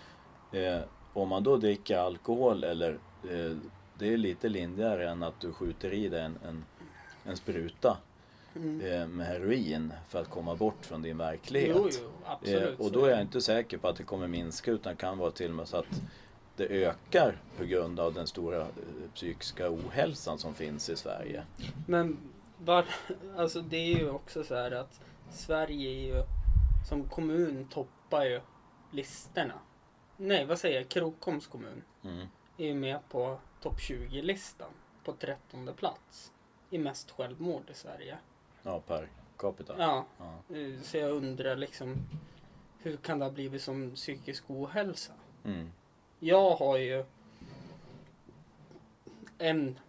Eh, 0.52 0.82
om 1.14 1.30
man 1.30 1.44
då 1.44 1.58
dricker 1.58 1.98
alkohol 1.98 2.64
eller 2.64 2.92
eh, 3.24 3.58
det 4.00 4.14
är 4.14 4.18
lite 4.18 4.50
lindrigare 4.50 5.10
än 5.10 5.24
att 5.24 5.40
du 5.40 5.54
skjuter 5.54 5.94
i 5.94 6.10
dig 6.10 6.22
en, 6.22 6.38
en, 6.48 6.66
en 7.26 7.38
spruta 7.38 7.98
Mm. 8.56 8.82
eh, 8.82 9.08
med 9.08 9.28
heroin 9.28 9.94
för 10.08 10.22
att 10.22 10.30
komma 10.30 10.56
bort 10.56 10.86
från 10.86 11.02
din 11.02 11.18
verklighet. 11.18 11.76
Jo, 11.76 11.90
jo, 12.02 12.10
absolut. 12.26 12.80
Eh, 12.80 12.86
och 12.86 12.92
då 12.92 13.06
är 13.06 13.10
jag 13.10 13.22
inte 13.22 13.42
säker 13.42 13.78
på 13.78 13.88
att 13.88 13.96
det 13.96 14.04
kommer 14.04 14.28
minska 14.28 14.72
utan 14.72 14.96
kan 14.96 15.18
vara 15.18 15.32
till 15.32 15.50
och 15.50 15.56
med 15.56 15.68
så 15.68 15.78
att 15.78 16.02
det 16.56 16.66
ökar 16.86 17.42
på 17.58 17.64
grund 17.66 18.00
av 18.00 18.14
den 18.14 18.28
stora 18.28 18.62
eh, 18.62 18.68
psykiska 19.16 19.70
ohälsan 19.72 20.40
som 20.40 20.54
finns 20.54 20.90
i 20.90 20.96
Sverige. 20.96 21.44
Men 21.88 22.18
var, 22.58 22.86
alltså 23.38 23.62
det 23.62 23.78
är 23.78 24.00
ju 24.00 24.10
också 24.10 24.44
så 24.44 24.56
här 24.56 24.72
att 24.72 25.00
Sverige 25.32 25.90
är 25.90 26.16
ju 26.16 26.24
som 26.90 27.10
kommun 27.10 27.68
toppar 27.68 28.26
ju 28.26 28.42
listorna. 28.92 29.60
Nej, 30.18 30.46
vad 30.46 30.60
säger 30.60 30.78
jag? 30.80 30.90
Krokoms 30.90 31.48
kommun 31.48 31.82
Mm. 32.04 32.28
är 32.58 32.66
ju 32.66 32.74
med 32.74 33.00
på 33.10 33.40
topp 33.62 33.80
20-listan 33.80 34.70
på 35.04 35.14
13 35.14 35.70
plats 35.76 36.32
i 36.70 36.78
mest 36.78 37.12
självmord 37.12 37.70
i 37.70 37.74
Sverige. 37.74 38.18
Ja, 38.64 38.80
per 38.88 39.08
capita. 39.38 39.76
Ja, 39.78 40.06
Ja. 40.18 40.56
eh, 40.56 40.82
så 40.82 40.98
jag 40.98 41.12
undrar 41.12 41.56
liksom 41.56 41.96
hur 42.80 42.98
kan 42.98 43.20
det 43.20 43.26
ha 43.26 43.32
blivit 43.32 43.62
som 43.62 43.92
psykisk 43.96 44.44
ohälsa? 44.48 45.14
Mm. 45.46 45.72
Jag 46.20 46.56
har 46.56 46.78
ju 46.78 47.06
en, 49.38 49.80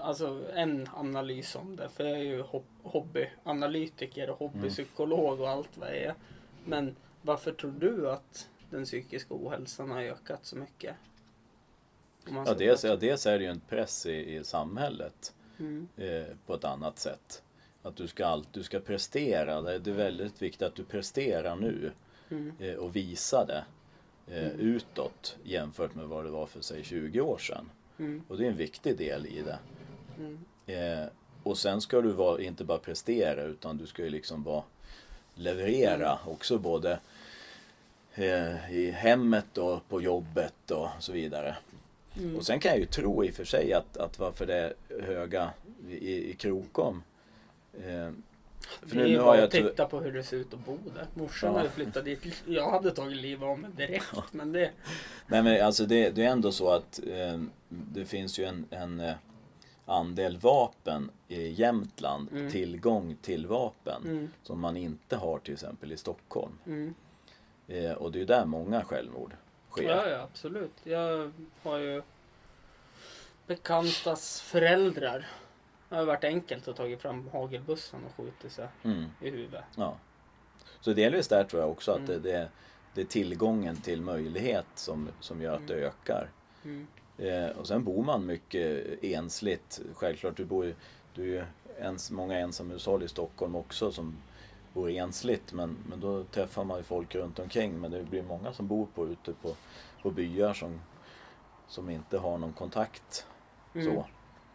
alltså 0.00 0.44
en 0.54 0.88
analys 0.94 1.56
om 1.56 1.76
det. 1.76 1.88
För 1.88 2.04
jag 2.04 2.18
är 2.18 2.22
ju 2.22 2.42
hob- 2.42 2.62
hobbyanalytiker 2.82 4.30
och 4.30 4.38
hobbypsykolog 4.38 5.40
och 5.40 5.48
allt 5.50 5.76
vad 5.76 5.88
jag 5.88 5.96
är. 5.96 6.14
Men 6.64 6.96
varför 7.22 7.52
tror 7.52 7.74
du 7.78 8.10
att 8.10 8.48
den 8.70 8.84
psykiska 8.84 9.34
ohälsan 9.34 9.90
har 9.90 10.02
ökat 10.02 10.40
så 10.46 10.56
mycket? 10.56 10.94
Ja, 12.46 12.54
dels, 12.54 12.84
ja, 12.84 12.96
dels 12.96 13.26
är 13.26 13.38
det 13.38 13.44
ju 13.44 13.50
en 13.50 13.60
press 13.60 14.06
i, 14.06 14.34
i 14.36 14.44
samhället 14.44 15.34
Mm. 15.58 15.88
eh, 15.96 16.24
på 16.46 16.54
ett 16.54 16.64
annat 16.64 16.98
sätt. 16.98 17.42
Att 17.82 17.96
du 17.96 18.08
ska, 18.08 18.26
allt, 18.26 18.48
du 18.52 18.62
ska 18.62 18.80
prestera. 18.80 19.60
Det 19.60 19.78
det 19.78 19.90
är 19.90 19.94
väldigt 19.94 20.42
viktigt 20.42 20.62
att 20.62 20.74
du 20.74 20.84
presterar 20.84 21.56
nu 21.56 21.92
Mm. 22.30 22.52
eh, 22.58 22.74
och 22.74 22.96
visa 22.96 23.44
det 23.46 23.64
eh, 24.36 24.50
utåt 24.52 25.36
jämfört 25.44 25.94
med 25.94 26.04
vad 26.08 26.24
det 26.24 26.30
var 26.30 26.46
för 26.46 26.60
sig 26.60 26.84
20 26.84 27.20
år 27.20 27.38
sedan. 27.38 27.70
Mm. 27.98 28.22
Och 28.28 28.38
det 28.38 28.44
är 28.44 28.50
en 28.50 28.56
viktig 28.56 28.96
del 28.96 29.26
i 29.26 29.42
det. 29.42 29.58
Mm. 30.18 30.38
Eh, 30.66 31.08
och 31.42 31.58
sen 31.58 31.80
ska 31.80 32.00
du 32.00 32.12
vara, 32.12 32.42
inte 32.42 32.64
bara 32.64 32.78
prestera 32.78 33.42
utan 33.42 33.76
du 33.76 33.86
ska 33.86 34.02
ju 34.02 34.10
liksom 34.10 34.42
vara 34.42 34.62
leverera 35.34 36.18
också 36.26 36.58
både 36.58 37.00
eh, 38.14 38.72
i 38.72 38.90
hemmet 38.90 39.58
och 39.58 39.88
på 39.88 40.02
jobbet 40.02 40.70
och 40.70 40.88
så 40.98 41.12
vidare. 41.12 41.56
Mm. 42.16 42.36
Och 42.36 42.46
sen 42.46 42.60
kan 42.60 42.70
jag 42.70 42.80
ju 42.80 42.86
tro 42.86 43.24
i 43.24 43.30
och 43.30 43.34
för 43.34 43.44
sig 43.44 43.72
att, 43.72 43.96
att 43.96 44.18
varför 44.18 44.46
det 44.46 44.56
är 44.56 45.02
höga 45.02 45.50
i, 45.88 46.30
i 46.30 46.34
Krokom. 46.34 47.02
Eh, 47.84 48.10
för 48.66 48.96
det 48.96 49.14
är 49.14 49.18
bara 49.18 49.36
jag 49.36 49.44
att 49.44 49.50
titta 49.50 49.86
på 49.86 50.00
hur 50.00 50.12
det 50.12 50.22
ser 50.22 50.36
ut 50.36 50.54
att 50.54 50.64
bo 50.66 50.78
där. 50.94 51.06
Morsan 51.14 51.54
Ja. 51.54 51.62
ju 51.62 51.68
flyttat 51.68 52.04
dit. 52.04 52.42
Jag 52.46 52.70
hade 52.70 52.90
tagit 52.90 53.16
livet 53.16 53.42
av 53.48 53.58
mig 53.58 53.70
direkt. 53.76 54.12
Men 54.32 54.52
det... 54.52 54.70
Nej 55.26 55.42
men 55.42 55.64
alltså 55.66 55.86
det, 55.86 56.10
det 56.10 56.24
är 56.24 56.28
ändå 56.30 56.52
så 56.52 56.70
att 56.70 57.00
eh, 57.06 57.40
det 57.68 58.04
finns 58.04 58.38
ju 58.38 58.44
en, 58.44 58.66
en 58.70 59.00
eh, 59.00 59.14
andel 59.86 60.36
vapen 60.38 61.10
i 61.28 61.48
Jämtland, 61.48 62.28
Mm. 62.32 62.50
tillgång 62.50 63.16
till 63.22 63.46
vapen, 63.46 64.02
Mm. 64.04 64.30
som 64.42 64.60
man 64.60 64.76
inte 64.76 65.16
har 65.16 65.38
till 65.38 65.54
exempel 65.54 65.92
i 65.92 65.96
Stockholm. 65.96 66.58
Mm. 66.66 66.94
Eh, 67.68 67.92
och 67.92 68.12
det 68.12 68.18
är 68.18 68.20
ju 68.20 68.26
där 68.26 68.44
många 68.44 68.84
självmord 68.84 69.32
sker. 69.70 69.82
Ja, 69.90 70.08
ja, 70.08 70.16
absolut. 70.22 70.72
Jag 70.84 71.32
har 71.62 71.78
ju 71.78 72.02
bekantas 73.46 74.40
föräldrar. 74.40 75.26
Det 75.92 75.98
har 75.98 76.04
varit 76.04 76.24
enkelt 76.24 76.68
att 76.68 76.76
ta 76.76 76.96
fram 76.96 77.28
hagelbussen 77.32 78.00
och 78.04 78.14
skjutit 78.24 78.52
sig 78.52 78.68
Mm, 78.82 79.04
i 79.20 79.30
huvudet. 79.30 79.64
ja. 79.76 79.96
Så 80.80 80.92
delvis 80.92 81.28
där 81.28 81.44
tror 81.44 81.62
jag 81.62 81.70
också 81.70 81.90
att 81.92 81.98
Mm. 81.98 82.08
det, 82.10 82.18
det, 82.18 82.48
det 82.94 83.00
är 83.00 83.04
tillgången 83.04 83.76
till 83.76 84.02
möjlighet 84.02 84.66
som, 84.74 85.08
som 85.20 85.42
gör 85.42 85.56
att 85.56 85.66
det 85.68 85.74
ökar. 85.74 86.28
Mm. 86.64 86.86
Eh, 87.18 87.46
och 87.58 87.66
sen 87.66 87.84
bor 87.84 88.04
man 88.04 88.26
mycket 88.26 88.86
ensligt. 89.04 89.80
Självklart, 89.94 90.36
du 90.36 90.44
bor 90.44 90.64
ju, 90.64 90.74
du 91.14 91.22
är 91.22 91.26
ju 91.26 91.44
ens, 91.78 92.10
många 92.10 92.38
ensamhushåll 92.38 93.02
i 93.02 93.08
Stockholm 93.08 93.56
också 93.56 93.92
som 93.92 94.16
bor 94.72 94.90
ensligt. 94.90 95.52
Men, 95.52 95.76
men 95.88 96.00
då 96.00 96.24
träffar 96.24 96.64
man 96.64 96.76
ju 96.78 96.82
folk 96.82 97.14
runt 97.14 97.38
omkring. 97.38 97.80
Men 97.80 97.90
det 97.90 98.02
blir 98.02 98.22
många 98.22 98.52
som 98.52 98.66
bor 98.66 98.86
på, 98.94 99.06
ute 99.08 99.32
på, 99.32 99.54
på 100.02 100.10
byar 100.10 100.54
som, 100.54 100.80
som 101.68 101.90
inte 101.90 102.18
har 102.18 102.38
någon 102.38 102.52
kontakt. 102.52 103.26
Mm. 103.74 103.86
Så. 103.86 104.06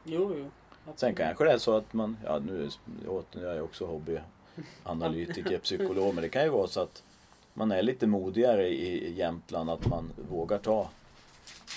Jo, 0.03 0.33
jo. 0.37 0.51
Sen 0.95 1.15
kanske 1.15 1.43
det 1.43 1.51
är 1.51 1.57
så 1.57 1.77
att 1.77 1.93
man, 1.93 2.17
ja 2.25 2.39
nu 2.39 2.63
är- 2.63 3.37
nu 3.37 3.47
är 3.47 3.55
jag 3.55 3.63
också 3.65 3.85
hobbyanalytiker, 3.85 5.57
psykolog, 5.63 6.15
men 6.15 6.21
det 6.21 6.29
kan 6.29 6.43
ju 6.43 6.49
vara 6.49 6.67
så 6.67 6.81
att 6.81 7.03
man 7.53 7.71
är 7.71 7.81
lite 7.81 8.07
modigare 8.07 8.67
i 8.69 9.13
Jämtland, 9.13 9.69
att 9.69 9.85
man 9.87 10.11
vågar 10.29 10.57
ta 10.57 10.89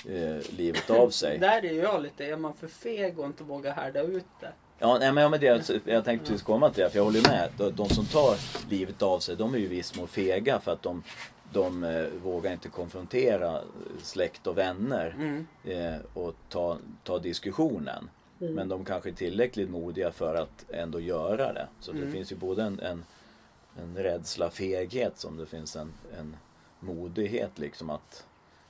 eh, 0.09 0.37
livet 0.57 0.91
av 0.91 1.11
sig. 1.21 1.39
Där 1.39 1.65
är 1.65 1.73
jag 1.83 2.03
lite, 2.03 2.25
är 2.27 2.37
man 2.37 2.55
för 2.55 2.69
feg 2.69 3.19
och 3.19 3.27
inte 3.27 3.45
vågar 3.45 3.73
härda 3.75 4.01
ut 4.03 4.25
det? 4.41 4.53
Ja, 4.79 4.97
nej, 5.01 5.13
men 5.13 5.23
ja, 5.23 5.29
men 5.29 5.41
det, 5.41 5.71
jag 5.85 6.05
tänkte 6.05 6.27
precis 6.27 6.43
komma 6.43 6.71
till 6.71 6.83
det, 6.85 6.91
för 6.91 6.99
jag 6.99 7.05
håller 7.05 7.23
med. 7.31 7.51
De, 7.57 7.71
de 7.71 7.89
som 7.89 8.05
tar 8.07 8.37
livet 8.71 9.03
av 9.03 9.19
sig, 9.19 9.37
de 9.37 9.55
är 9.55 9.59
ju 9.59 9.65
i 9.65 9.69
viss 9.69 9.97
mån 9.97 10.09
fega 10.09 10.61
för 10.61 10.73
att 10.73 10.83
de, 10.83 11.03
de 11.53 11.85
eh, 11.85 12.07
vågar 12.23 12.53
inte 12.53 12.69
konfrontera 12.69 13.61
släkt 14.03 14.47
och 14.47 14.59
vänner 14.59 15.15
Mm. 15.19 15.47
eh, 15.65 16.01
och 16.15 16.35
ta, 16.49 16.77
ta 17.05 17.19
diskussionen. 17.19 18.11
Mm. 18.41 18.55
Men 18.55 18.69
de 18.69 18.85
kanske 18.85 19.11
är 19.11 19.15
tillräckligt 19.15 19.71
modiga 19.71 20.13
för 20.13 20.35
att 20.35 20.71
ändå 20.71 21.01
göra 21.01 21.53
det. 21.53 21.69
Så 21.81 21.93
det 21.93 21.99
Mm. 21.99 22.13
finns 22.13 22.33
ju 22.33 22.37
både 22.37 22.63
en, 22.63 22.81
en, 22.81 23.05
en 23.79 23.97
rädsla, 23.97 24.51
feghet 24.51 25.19
som 25.19 25.37
det 25.37 25.47
finns 25.47 25.77
en, 25.77 25.93
en 26.19 26.37
modighet 26.81 27.59
liksom 27.59 27.91
att 27.91 28.27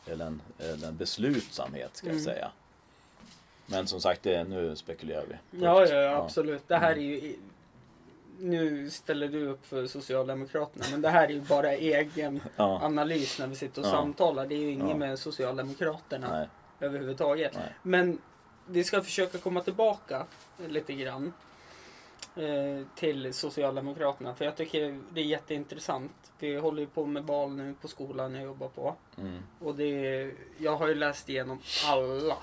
eller 0.07 0.27
en, 0.27 0.43
eller 0.59 0.89
en 0.89 0.97
beslutsamhet 0.97 1.97
ska 1.97 2.07
jag 2.07 2.12
Mm. 2.12 2.25
säga. 2.25 2.51
Men 3.66 3.87
som 3.87 4.01
sagt, 4.01 4.23
det, 4.23 4.45
nu 4.45 4.77
spekulerar 4.77 5.25
vi. 5.29 5.61
Ja, 5.64 5.87
ja, 5.87 5.95
ja, 5.95 6.16
absolut. 6.25 6.68
Det 6.68 6.77
här 6.77 6.91
är 6.91 6.97
Mm. 6.97 7.09
ju... 7.09 7.14
i- 7.16 7.39
Nu 8.39 8.91
ställer 8.91 9.29
du 9.29 9.47
upp 9.47 9.66
för 9.66 9.87
Socialdemokraterna, 9.87 10.85
men 10.91 11.01
det 11.03 11.09
här 11.09 11.25
är 11.29 11.33
ju 11.33 11.41
bara 11.41 11.73
egen 11.73 12.41
Ja, 12.57 12.81
analys 12.83 13.39
när 13.39 13.47
vi 13.47 13.55
sitter 13.55 13.81
och 13.83 13.87
Ja. 13.87 13.91
samtalar. 13.91 14.47
Det 14.47 14.55
är 14.55 14.59
ju 14.59 14.71
inget 14.71 14.89
Ja. 14.89 14.97
med 14.97 15.18
Socialdemokraterna 15.18 16.29
nej, 16.39 16.49
överhuvudtaget. 16.81 17.53
nej. 17.55 17.75
Men 17.83 18.18
vi 18.71 18.85
ska 18.85 19.03
försöka 19.03 19.39
komma 19.39 19.61
tillbaka 19.61 20.27
lite 20.68 20.93
grann 20.93 21.33
eh, 22.37 22.87
till 22.95 23.35
Socialdemokraterna. 23.35 24.35
För 24.35 24.45
jag 24.45 24.57
tycker 24.57 25.01
det 25.11 25.21
är 25.21 25.25
jätteintressant. 25.25 26.33
Vi 26.39 26.57
håller 26.57 26.81
ju 26.81 26.87
på 26.87 27.07
med 27.07 27.25
val 27.25 27.51
nu 27.53 27.75
på 27.81 27.89
skolan 27.89 28.35
jag 28.35 28.45
jobbar 28.45 28.68
på. 28.68 28.95
Mm, 29.18 29.43
Och 29.61 29.75
det 29.75 30.33
jag 30.59 30.77
har 30.77 30.89
ju 30.89 30.95
läst 30.95 31.29
igenom 31.29 31.61
alla 31.87 32.37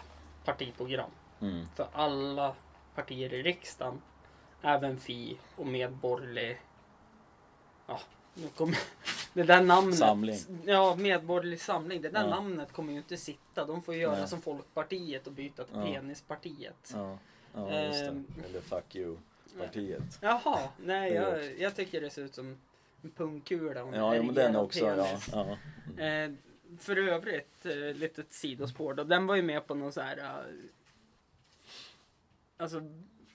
partiprogram. 0.46 1.10
mm, 1.42 1.66
För 1.76 1.88
alla 1.94 2.56
partier 2.96 3.34
i 3.34 3.44
riksdagen. 3.44 4.02
Även 4.62 5.00
Fi 5.00 5.38
och 5.56 5.68
Medborgerlig. 5.68 6.62
Ja, 7.88 8.00
nu 8.34 8.48
kommer 8.48 8.78
det 9.38 9.44
där 9.44 9.62
namnet. 9.64 9.98
Samling. 9.98 10.38
Ja, 10.66 10.96
Medborgerlig 10.96 11.62
Samling. 11.62 12.02
Det 12.02 12.10
där 12.10 12.24
Ja. 12.24 12.30
namnet 12.30 12.72
kommer 12.74 12.92
ju 12.92 12.98
inte 12.98 13.18
sitta. 13.18 13.66
De 13.66 13.84
får 13.84 13.94
ju 13.96 14.02
göra 14.02 14.18
Nej. 14.20 14.28
som 14.28 14.42
Folkpartiet 14.42 15.28
och 15.28 15.34
byta 15.34 15.64
till 15.64 15.76
Ja. 15.76 15.86
Penispartiet. 15.86 16.92
ja, 16.94 17.18
ja, 17.54 17.82
just 17.84 18.04
Ehm. 18.04 18.26
det. 18.38 18.46
Eller 18.50 18.62
fuck 18.62 18.96
you-partiet. 18.96 20.18
Jaha, 20.22 20.60
nej 20.78 21.10
Det 21.12 21.16
jag, 21.16 21.60
jag 21.60 21.76
tycker 21.76 22.02
det 22.02 22.10
ser 22.10 22.22
ut 22.22 22.36
som 22.36 22.58
en 23.04 23.12
pungkula. 23.12 23.84
och 23.84 23.94
en 23.94 24.00
Ja, 24.00 24.16
ja, 24.16 24.24
men 24.24 24.36
den 24.36 24.56
också. 24.56 24.80
Ja, 24.86 24.96
penis. 25.06 25.30
ja. 25.98 26.04
Eh, 26.04 26.32
för 26.80 26.96
övrigt, 26.98 27.66
eh, 27.66 27.74
litet 27.76 28.34
sidospår 28.34 28.94
då. 28.94 29.04
Den 29.04 29.28
var 29.28 29.36
ju 29.36 29.42
med 29.42 29.68
på 29.68 29.76
någon 29.76 29.92
så 29.94 30.02
här... 30.02 30.18
Eh, 30.18 30.54
alltså 32.58 32.82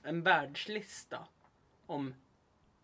en 0.03 0.23
världslista 0.23 1.19
om 1.87 2.15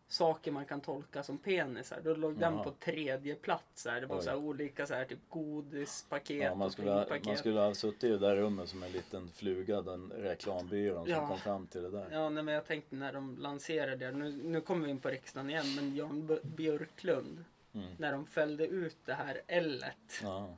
saker 0.08 0.52
man 0.52 0.64
kan 0.64 0.80
tolka 0.80 1.22
som 1.22 1.38
penisar. 1.38 2.00
Då 2.04 2.14
låg 2.14 2.38
den 2.38 2.54
Jaha. 2.54 2.64
på 2.64 2.70
tredje 2.70 3.34
plats. 3.34 3.86
Här. 3.86 4.00
Det 4.00 4.06
var 4.06 4.16
Oj. 4.18 4.22
så 4.22 4.30
här 4.30 4.36
olika 4.36 4.86
så 4.86 4.94
här, 4.94 5.04
typ 5.04 5.18
godispaket 5.28 6.36
Ja, 6.42 6.54
man, 6.54 6.66
och 6.66 6.72
skulle 6.72 6.90
ha, 6.90 7.06
man 7.26 7.36
skulle 7.36 7.60
ha 7.60 7.74
suttit 7.74 8.04
i 8.04 8.08
det 8.08 8.18
där 8.18 8.36
rummet 8.36 8.68
som 8.68 8.82
en 8.82 8.92
liten 8.92 9.28
fluga, 9.28 9.82
den 9.82 10.12
reklambyrån 10.16 11.04
som 11.04 11.12
Ja. 11.12 11.26
kom 11.28 11.38
fram 11.38 11.66
till 11.66 11.82
det 11.82 11.90
där. 11.90 12.08
Ja, 12.12 12.28
nej, 12.28 12.42
men 12.42 12.54
jag 12.54 12.66
tänkte 12.66 12.96
när 12.96 13.12
de 13.12 13.36
lanserade 13.38 13.96
det. 13.96 14.12
Nu, 14.12 14.32
nu 14.32 14.60
kommer 14.60 14.84
vi 14.84 14.90
in 14.90 14.98
på 14.98 15.08
riksdagen 15.08 15.50
igen. 15.50 15.74
Men 15.76 15.96
Jan 15.96 16.38
Björklund. 16.42 17.44
Mm. 17.72 17.88
När 17.98 18.12
de 18.12 18.26
fällde 18.26 18.66
ut 18.66 18.96
det 19.04 19.14
här 19.14 19.42
L-et. 19.46 20.20
Ja, 20.22 20.48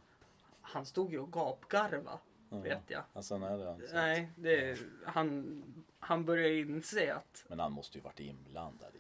Han 0.61 0.87
stod 0.87 1.13
ju 1.13 1.19
och 1.19 1.33
gapgarva. 1.33 2.19
ja. 2.51 2.57
Vet 2.59 2.83
jag. 2.91 3.03
Alltså, 3.13 3.39
nej, 3.39 3.59
det. 3.59 3.77
Nej, 3.93 4.31
det, 4.37 4.79
han, 5.05 5.63
han 5.99 6.25
börjar 6.25 6.51
inse 6.51 7.15
att... 7.15 7.45
Men 7.49 7.61
han 7.61 7.73
måste 7.73 7.99
ju 7.99 8.05
varit 8.05 8.21
inblandad. 8.21 8.93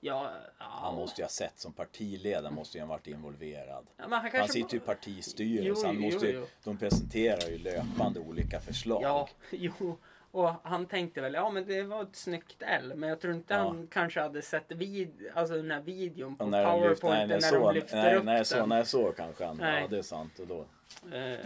Ja, 0.00 0.30
ja, 0.58 0.64
Han 0.68 0.94
måste 0.94 1.20
ju 1.20 1.24
ha 1.24 1.28
sett 1.30 1.58
som 1.58 1.72
partiledare, 1.72 2.50
måste 2.50 2.78
ju 2.78 2.82
ha 2.84 2.88
varit 2.88 3.06
involverad. 3.06 3.86
ja, 3.96 4.04
han, 4.10 4.30
Han 4.32 4.48
sitter 4.48 4.72
ju 4.72 4.76
i 4.76 4.80
partistyrelsen, 4.80 5.94
Jo, 5.94 6.00
måste 6.00 6.26
ju, 6.26 6.46
de 6.64 6.78
presenterar 6.78 7.48
ju 7.50 7.58
löpande 7.58 8.20
olika 8.20 8.60
förslag. 8.60 9.02
Ja, 9.02 9.28
jo. 9.50 9.98
Och 10.30 10.50
han 10.62 10.86
tänkte 10.86 11.20
väl, 11.20 11.34
ja 11.34 11.50
men 11.50 11.66
det 11.66 11.82
var 11.82 12.02
ett 12.02 12.16
snyggt 12.16 12.62
L. 12.62 12.92
Men 12.96 13.08
jag 13.08 13.20
tror 13.20 13.34
inte 13.34 13.54
Ja. 13.54 13.60
han 13.60 13.86
kanske 13.86 14.20
hade 14.20 14.42
sett 14.42 14.72
vid, 14.72 15.28
alltså 15.34 15.54
den 15.54 15.70
här 15.70 15.80
videon 15.80 16.36
på 16.36 16.46
när 16.46 16.64
powerpointen 16.64 17.28
nej, 17.28 17.38
när 17.40 17.40
så, 17.40 17.58
de 17.58 17.74
lyfter 17.74 17.96
nej, 17.96 18.16
upp 18.16 18.24
nej, 18.24 18.44
så, 18.44 18.56
den. 18.56 18.68
nej, 18.68 18.86
så 18.86 19.12
kanske 19.12 19.44
han, 19.44 19.56
Nej. 19.56 19.82
ja 19.82 19.88
det 19.88 19.98
är 19.98 20.02
sant. 20.02 20.38
Och 20.38 20.46
då, 20.46 20.64
Eh, 21.12 21.38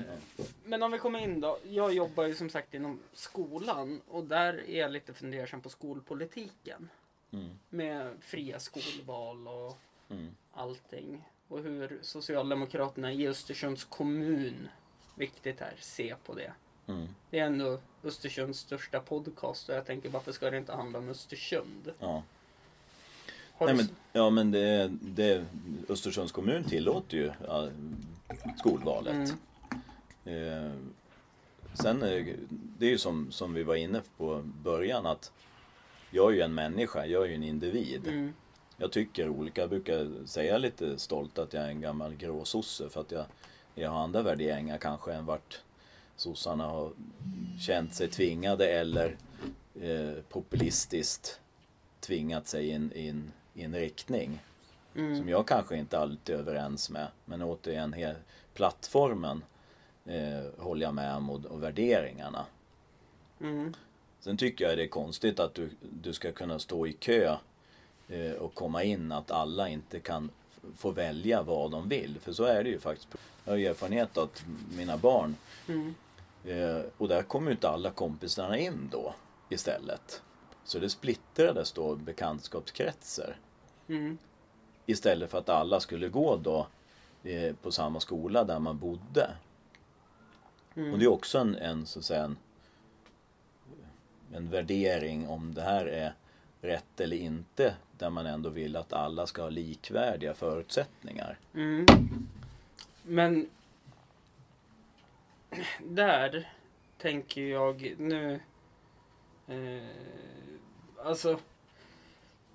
Men 0.65 0.83
om 0.83 0.93
vi 0.93 0.99
kommer 0.99 1.19
in 1.19 1.41
då. 1.41 1.59
Jag 1.65 1.93
jobbar 1.95 2.25
ju 2.25 2.35
som 2.35 2.51
sagt 2.51 2.75
inom 2.75 3.01
skolan 3.13 4.01
och 4.09 4.25
där 4.25 4.71
är 4.71 4.81
jag 4.81 4.91
lite 4.91 5.15
fundersam 5.15 5.61
på 5.61 5.69
skolpolitiken. 5.69 6.89
Mm, 7.33 7.51
Med 7.69 8.13
fria 8.21 8.61
skolval 8.61 9.49
och 9.49 9.79
mm, 10.11 10.35
allting. 10.53 11.29
Och 11.49 11.63
hur 11.63 11.99
Socialdemokraterna 12.03 13.13
i 13.13 13.29
Östersunds 13.29 13.85
kommun 13.85 14.69
viktigt 15.15 15.61
här. 15.61 15.75
Se 15.79 16.15
på 16.25 16.35
det. 16.35 16.53
Mm. 16.87 17.09
Det 17.31 17.39
är 17.39 17.47
ändå 17.47 17.79
Östersunds 18.05 18.59
största 18.59 19.01
podcast 19.01 19.69
och 19.69 19.75
jag 19.75 19.87
tänker 19.87 20.09
varför 20.09 20.33
ska 20.33 20.51
det 20.51 20.59
inte 20.59 20.73
handla 20.73 20.99
om 20.99 21.09
Östersund? 21.09 21.93
Ja. 21.99 22.23
Nej, 23.59 23.75
men, 23.75 23.89
ja 24.13 24.31
men 24.31 24.51
det, 24.51 24.91
det, 25.01 25.47
Östersunds 25.89 26.33
kommun 26.33 26.65
tillåter 26.65 27.17
ju 27.17 27.33
ja, 27.47 27.69
skolvalet. 28.59 29.35
Mm. 30.25 30.69
Eh, 30.69 30.73
sen 31.75 32.03
är 32.03 32.37
det 32.79 32.87
är 32.87 32.91
ju 32.91 32.99
som, 32.99 33.33
som 33.33 33.55
vi 33.55 33.63
var 33.63 33.75
inne 33.75 34.03
på 34.17 34.43
början 34.63 35.07
att 35.07 35.33
jag 36.15 36.31
är 36.33 36.37
ju 36.37 36.41
en 36.43 36.55
människa, 36.55 37.07
jag 37.07 37.23
är 37.25 37.29
ju 37.29 37.35
en 37.35 37.43
individ. 37.43 38.07
Mm. 38.09 38.33
Jag 38.77 38.93
tycker 38.93 39.29
olika, 39.29 39.61
jag 39.61 39.71
brukar 39.71 40.27
säga 40.27 40.59
lite 40.59 40.99
stolt 40.99 41.39
att 41.39 41.53
jag 41.53 41.65
är 41.65 41.69
en 41.69 41.81
gammal 41.81 42.15
gråsosse 42.15 42.89
för 42.89 43.01
att 43.01 43.11
jag, 43.11 43.25
jag 43.75 43.91
har 43.91 44.01
andra 44.01 44.23
värderingar 44.23 44.79
kanske 44.79 45.13
än 45.13 45.27
vart 45.27 45.61
sossarna 46.17 46.65
har 46.67 46.91
känt 47.61 47.95
sig 47.95 48.09
tvingade 48.09 48.67
eller 48.73 49.17
eh, 49.83 50.23
populistiskt 50.29 51.41
tvingat 52.01 52.47
sig 52.49 52.69
in 52.69 52.93
i 52.95 53.09
en, 53.63 53.75
riktning 53.75 54.41
Mm. 54.97 55.17
som 55.19 55.29
jag 55.29 55.47
kanske 55.47 55.77
inte 55.77 55.99
alltid 55.99 56.35
är 56.35 56.39
överens 56.39 56.91
med. 56.91 57.07
Men 57.25 57.43
återigen, 57.43 57.95
he- 57.95 58.15
plattformen 58.55 59.45
eh, 60.07 60.63
håller 60.65 60.83
jag 60.87 60.95
med 60.95 61.17
om 61.17 61.31
och, 61.31 61.45
och 61.45 61.63
värderingarna. 61.63 62.47
Mm. 63.41 63.75
Sen 64.25 64.37
tycker 64.37 64.69
jag 64.69 64.79
det 64.79 64.83
är 64.85 64.89
konstigt 64.89 65.41
att 65.41 65.55
du, 65.55 65.71
du 65.81 66.13
ska 66.13 66.33
kunna 66.33 66.59
stå 66.59 66.87
i 66.87 66.93
kö 66.93 67.37
eh, 68.09 68.33
och 68.33 68.55
komma 68.55 68.83
in, 68.83 69.13
att 69.13 69.31
alla 69.31 69.69
inte 69.69 70.01
kan 70.01 70.31
få 70.77 70.91
välja 70.91 71.43
vad 71.43 71.71
de 71.71 71.89
vill. 71.89 72.19
För 72.21 72.33
så 72.33 72.45
är 72.45 72.65
det 72.65 72.71
ju 72.71 72.79
faktiskt. 72.79 73.09
Jag 73.45 73.53
har 73.53 73.59
erfarenhet 73.59 74.17
av 74.17 74.25
att 74.25 74.45
mina 74.77 74.97
barn, 74.97 75.37
Mm. 75.69 75.95
eh, 76.45 76.83
och 76.99 77.09
där 77.09 77.23
kommer 77.23 77.47
ju 77.47 77.53
inte 77.53 77.69
alla 77.69 77.91
kompisarna 77.91 78.59
in 78.59 78.89
då 78.93 79.15
istället. 79.49 80.23
Så 80.65 80.79
det 80.79 80.91
splittrades 80.91 81.73
då 81.73 81.95
bekantskapskretsar. 81.95 83.37
Mm. 83.89 84.19
Istället 84.87 85.31
för 85.31 85.39
att 85.39 85.49
alla 85.49 85.81
skulle 85.81 86.09
gå 86.09 86.37
då 86.37 86.67
eh, 87.23 87.55
på 87.63 87.71
samma 87.73 88.01
skola 88.01 88.45
där 88.45 88.59
man 88.59 88.79
bodde. 88.79 89.31
Mm. 90.75 90.93
Och 90.93 90.99
det 90.99 91.05
är 91.05 91.13
också 91.13 91.39
en, 91.39 91.55
en, 91.57 91.87
så 91.87 91.99
att 91.99 92.05
säga, 92.05 92.25
en, 92.25 92.37
en 94.35 94.51
värdering 94.51 95.29
om 95.29 95.55
det 95.55 95.63
här 95.63 95.87
är 95.87 96.15
rätt 96.61 97.01
eller 97.01 97.17
inte. 97.17 97.77
Där 97.99 98.11
man 98.11 98.27
ändå 98.27 98.49
vill 98.49 98.77
att 98.77 98.93
alla 98.93 99.27
ska 99.27 99.43
ha 99.43 99.49
likvärdiga 99.49 100.35
förutsättningar. 100.35 101.39
Mm. 101.55 101.87
Men 103.03 103.51
där 105.89 106.53
tänker 106.99 107.43
jag 107.43 107.95
nu 107.99 108.41
eh, 109.47 111.07
alltså 111.07 111.39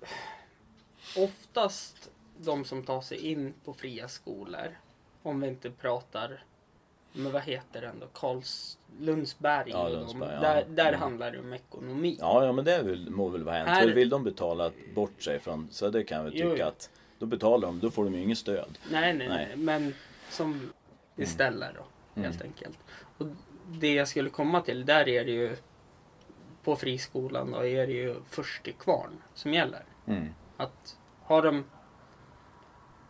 oftast 1.16 2.10
de 2.38 2.64
som 2.64 2.82
tar 2.82 3.00
sig 3.00 3.18
in 3.18 3.54
på 3.64 3.74
fria 3.74 4.08
skolor 4.08 4.78
om 5.22 5.40
vi 5.40 5.48
inte 5.48 5.70
pratar 5.70 6.44
men 7.12 7.32
vad 7.32 7.42
heter 7.42 7.80
den 7.80 8.00
då? 8.00 8.06
Karls 8.06 8.77
Lundsberg. 9.00 9.70
Ja, 9.70 9.84
de- 9.84 9.92
Lundsberg, 9.92 10.34
ja. 10.34 10.40
Där, 10.40 10.64
där 10.68 10.88
Mm. 10.88 11.00
handlar 11.00 11.30
det 11.30 11.38
om 11.40 11.52
ekonomi. 11.52 12.16
Ja, 12.20 12.44
ja 12.46 12.52
men 12.52 12.64
det 12.64 12.82
vill, 12.82 13.10
må 13.10 13.28
väl 13.28 13.44
vara 13.44 13.56
hänt. 13.56 13.68
Här- 13.68 13.86
vill 13.86 14.08
de 14.08 14.24
betala 14.24 14.70
bort 14.94 15.22
sig 15.22 15.38
från, 15.38 15.68
så 15.70 15.90
det 15.90 16.04
kan 16.04 16.24
Jo, 16.24 16.30
tycka 16.30 16.62
jo. 16.62 16.66
att 16.66 16.90
då 17.18 17.26
betalar 17.26 17.68
de, 17.68 17.80
då 17.80 17.90
får 17.90 18.04
de 18.04 18.14
ju 18.14 18.22
inget 18.22 18.38
stöd. 18.38 18.78
Nej, 18.90 19.14
nej, 19.14 19.28
Nej. 19.28 19.46
nej. 19.46 19.56
Men 19.56 19.94
som 20.30 20.72
istället 21.16 21.70
då, 21.74 22.20
helt 22.22 22.40
Mm. 22.40 22.46
enkelt. 22.52 22.78
Och 23.18 23.26
det 23.66 23.94
jag 23.94 24.08
skulle 24.08 24.30
komma 24.30 24.60
till, 24.60 24.84
där 24.86 25.08
är 25.08 25.24
det 25.24 25.30
ju 25.32 25.56
på 26.64 26.76
friskolan 26.76 27.50
då 27.52 27.66
är 27.66 27.86
det 27.86 27.92
ju 27.92 28.14
först 28.30 28.62
till 28.64 28.74
kvarn 28.74 29.10
som 29.34 29.54
gäller. 29.54 29.82
Mm. 30.06 30.28
Att 30.56 30.96
har 31.22 31.42
de 31.42 31.64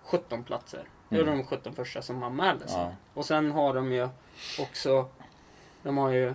17 0.02 0.44
platser, 0.44 0.88
då 1.08 1.16
är 1.16 1.22
Mm. 1.22 1.38
de 1.38 1.44
17 1.44 1.74
första 1.74 2.02
som 2.02 2.22
anmäler 2.22 2.66
sig. 2.66 2.80
Ja. 2.80 2.92
Och 3.14 3.24
sen 3.24 3.50
har 3.50 3.74
de 3.74 3.92
ju 3.92 4.08
också, 4.60 5.08
de 5.82 5.96
har 5.96 6.10
ju 6.10 6.34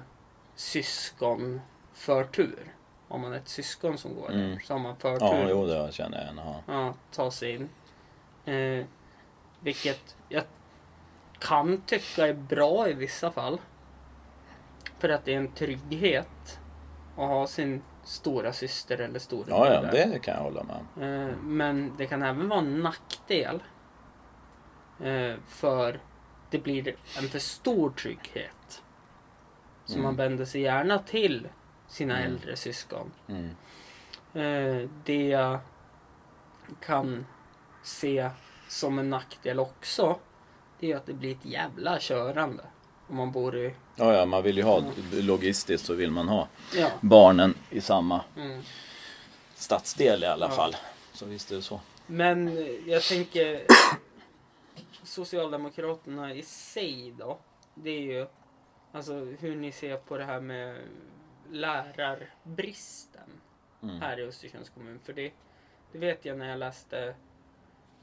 syskonförtur. 0.56 2.74
Om 3.08 3.22
man 3.22 3.34
är 3.34 3.38
ett 3.38 3.48
syskon 3.50 3.98
som 3.98 4.16
går 4.16 4.32
Mm. 4.32 4.52
där 4.52 4.60
så 4.60 4.74
har 4.74 4.80
man 4.80 4.96
förtur. 4.96 5.26
Ja, 5.26 5.50
jo 5.50 5.66
det 5.66 5.94
känner 5.94 6.18
jag 6.18 6.26
igen. 6.34 6.41
Ja. 6.68 6.94
Ta 7.12 7.32
sig 7.32 7.52
in. 7.56 7.70
Eh, 8.54 8.86
vilket 9.60 10.16
jag 10.30 10.44
kan 11.39 11.82
tycka 11.82 12.28
är 12.28 12.34
bra 12.34 12.89
i 12.89 12.94
vissa 12.94 13.32
fall. 13.32 13.62
För 15.00 15.10
att 15.10 15.26
det 15.26 15.34
är 15.34 15.38
en 15.38 15.52
trygghet 15.52 16.60
att 17.18 17.28
ha 17.28 17.48
sin 17.48 17.82
stora 18.04 18.54
syster 18.54 18.98
eller 18.98 19.20
stora 19.20 19.46
Ja, 19.50 19.74
ja, 19.74 19.82
det 19.91 20.20
kan 20.24 20.36
jag 20.36 20.41
hålla 20.44 20.64
med 20.64 20.76
om. 20.76 20.88
Eh, 21.04 21.36
men 21.38 21.94
det 21.98 22.06
kan 22.06 22.24
även 22.24 22.50
vara 22.50 22.60
en 22.60 22.80
nackdel. 22.82 23.64
Eh, 25.04 25.36
för 25.48 26.00
det 26.50 26.60
blir 26.60 26.96
en 27.18 27.30
för 27.30 27.39
stor 27.39 27.89
trygghet. 27.89 28.83
Så 29.86 29.94
Mm. 29.94 30.04
man 30.04 30.16
vänder 30.16 30.46
sig 30.46 30.62
gärna 30.62 31.00
till 31.00 31.48
sina 31.88 32.18
Mm. 32.20 32.32
äldre 32.32 32.56
syskon. 32.56 33.12
Mm. 33.28 33.50
Eh, 34.34 34.90
det 35.06 35.28
jag 35.28 35.60
kan 36.86 37.26
se 37.84 38.30
som 38.68 39.00
en 39.00 39.10
nackdel 39.10 39.60
också. 39.60 40.20
Det 40.80 40.92
är 40.92 40.98
att 40.98 41.06
det 41.06 41.14
blir 41.14 41.32
ett 41.32 41.46
jävla 41.46 41.98
körande. 42.00 42.64
Om 43.08 43.16
man 43.16 43.32
bor 43.32 43.56
i... 43.58 43.74
Ja, 43.96 44.14
ja, 44.14 44.26
man 44.26 44.44
vill 44.44 44.58
ju 44.58 44.64
ha, 44.64 44.84
logistiskt 45.12 45.86
så 45.88 45.94
vill 45.94 46.12
man 46.12 46.28
ha 46.28 46.48
Ja. 46.76 46.90
barnen 47.02 47.54
i 47.70 47.82
samma 47.82 48.22
Mm. 48.38 48.62
stadsdel 49.56 50.24
i 50.24 50.28
alla 50.28 50.46
Ja. 50.46 50.52
fall. 50.52 50.76
Så 51.14 51.26
visst 51.26 51.52
är 51.52 51.56
det 51.56 51.62
så. 51.62 51.80
Men 52.08 52.68
jag 52.86 53.04
tänker 53.04 53.62
Socialdemokraterna 55.04 56.34
i 56.34 56.42
sig 56.42 57.14
då. 57.20 57.38
Det 57.76 57.90
är 57.90 58.02
ju 58.02 58.28
alltså 58.94 59.14
hur 59.39 59.56
ni 59.56 59.72
ser 59.72 59.98
på 59.98 60.18
det 60.18 60.26
här 60.26 60.39
med 60.39 60.82
lärarbristen 61.52 63.30
Mm. 63.84 64.02
här 64.02 64.20
i 64.20 64.24
Östersunds 64.24 64.70
kommun. 64.70 65.00
För 65.00 65.14
det, 65.14 65.32
det 65.91 65.98
vet 65.98 66.26
jag 66.26 66.38
när 66.38 66.50
jag 66.50 66.60
läste, 66.60 67.16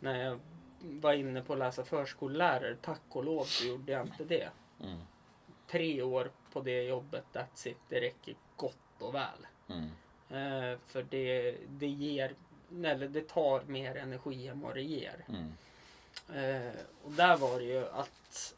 när 0.01 0.25
jag 0.25 0.41
var 0.81 1.13
inne 1.13 1.43
på 1.43 1.53
att 1.53 1.59
läsa 1.59 1.85
förskollärare. 1.85 2.77
Tack 2.83 3.01
och 3.09 3.25
lov 3.25 3.45
så 3.45 3.67
gjorde 3.67 3.93
jag 3.93 4.07
inte 4.07 4.25
det. 4.25 4.49
Mm. 4.81 4.99
Tre 5.67 6.03
år 6.03 6.31
på 6.53 6.61
det 6.61 6.83
jobbet, 6.83 7.25
that's 7.33 7.69
it. 7.69 7.77
Det 7.89 8.01
räcker 8.01 8.35
gott 8.57 8.77
och 8.99 9.15
väl. 9.15 9.47
Mm. 9.69 9.85
Eh, 10.31 10.79
för 10.87 11.03
det, 11.03 11.57
det 11.69 11.87
ger, 11.87 12.35
eller 12.85 13.09
det 13.09 13.29
tar 13.29 13.63
mer 13.63 13.97
energi 13.97 14.49
än 14.49 14.61
vad 14.61 14.75
det 14.75 14.83
ger. 14.83 15.25
Mm. 15.29 15.53
Eh, 16.35 16.73
och 17.05 17.13
där 17.13 17.37
var 17.37 17.59
det 17.59 17.65
ju 17.65 17.87
att 17.89 18.55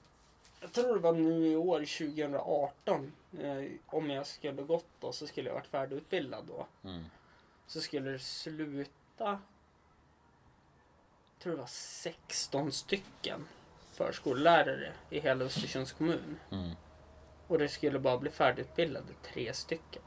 jag 0.62 0.72
tror 0.72 0.94
det 0.94 1.00
var 1.00 1.12
nu 1.12 1.46
i 1.46 1.56
år 1.56 1.78
2018 1.78 3.12
eh, 3.40 3.64
om 3.86 4.10
jag 4.10 4.26
skulle 4.26 4.62
gått 4.62 4.86
då 5.00 5.12
så 5.12 5.26
skulle 5.26 5.48
jag 5.48 5.54
varit 5.54 5.66
färdigutbildad 5.66 6.44
då. 6.44 6.66
Mm. 6.88 7.04
Så 7.66 7.80
skulle 7.80 8.10
det 8.10 8.18
sluta 8.18 9.40
jag 11.34 11.44
tror 11.44 11.52
det 11.52 11.58
var 11.58 11.66
16 11.66 12.72
stycken 12.72 13.48
förskollärare 13.92 14.92
i 15.10 15.20
hela 15.20 15.44
Östersunds 15.44 15.92
kommun. 15.92 16.38
Mm. 16.50 16.70
Och 17.46 17.58
det 17.58 17.68
skulle 17.68 17.98
bara 17.98 18.18
bli 18.18 18.30
färdigutbildade 18.30 19.12
tre 19.22 19.54
stycken. 19.54 20.02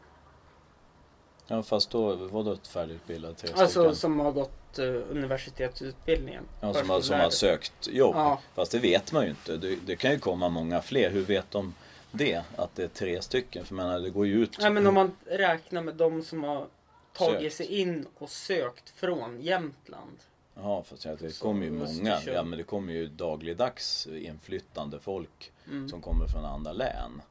Ja, 1.47 1.63
fast 1.63 1.91
då 1.91 2.51
ett 2.53 2.67
färdigutbildat 2.67 3.37
tre 3.37 3.49
Alltså 3.53 3.79
stycken. 3.79 3.95
som 3.95 4.19
har 4.19 4.31
gått 4.31 4.64
eh, 4.80 4.86
universitetsutbildningen. 4.86 6.43
Ja, 6.61 6.73
som, 6.73 6.89
har, 6.89 7.01
som 7.01 7.19
har 7.19 7.30
sökt 7.30 7.88
jobb. 7.88 8.15
Ja. 8.15 8.39
Fast 8.55 8.71
det 8.71 8.80
vet 8.80 9.11
man 9.11 9.23
ju 9.23 9.30
inte. 9.30 9.57
Det, 9.57 9.76
det 9.86 9.95
kan 9.95 10.11
ju 10.11 10.19
komma 10.19 10.49
många 10.49 10.82
fler. 10.82 11.09
Hur 11.11 11.21
vet 11.21 11.51
de 11.51 11.73
det? 12.11 12.41
Att 12.55 12.76
det 12.76 12.84
är 12.84 12.88
tre 12.88 13.21
stycken? 13.21 13.65
För 13.65 13.76
menar, 13.76 13.99
det 13.99 14.09
går 14.09 14.28
ju 14.28 14.43
ut. 14.43 14.57
Nej 14.59 14.69
men 14.69 14.88
om 14.88 14.93
man 14.93 15.11
räknar 15.26 15.82
med 15.82 15.95
de 15.95 16.23
som 16.23 16.43
har 16.43 16.67
tagit 17.13 17.41
Sökt. 17.41 17.55
sig 17.55 17.65
in 17.82 18.05
och 18.17 18.30
sökt 18.30 18.89
från 18.89 19.41
Jämtland. 19.41 20.17
Ja, 20.55 20.84
fast 20.84 21.03
det 21.19 21.39
kommer 21.39 21.65
ju 21.65 21.71
många. 21.71 22.19
Ja, 22.26 22.43
men 22.43 22.57
det 22.57 22.63
kommer 22.63 22.93
ju 22.93 23.07
dagligdags 23.07 24.07
inflyttande 24.07 24.99
folk 24.99 25.51
Mm. 25.71 25.89
som 25.89 26.01
kommer 26.01 26.28
från 26.28 26.45
andra 26.45 26.71
län. 26.73 27.21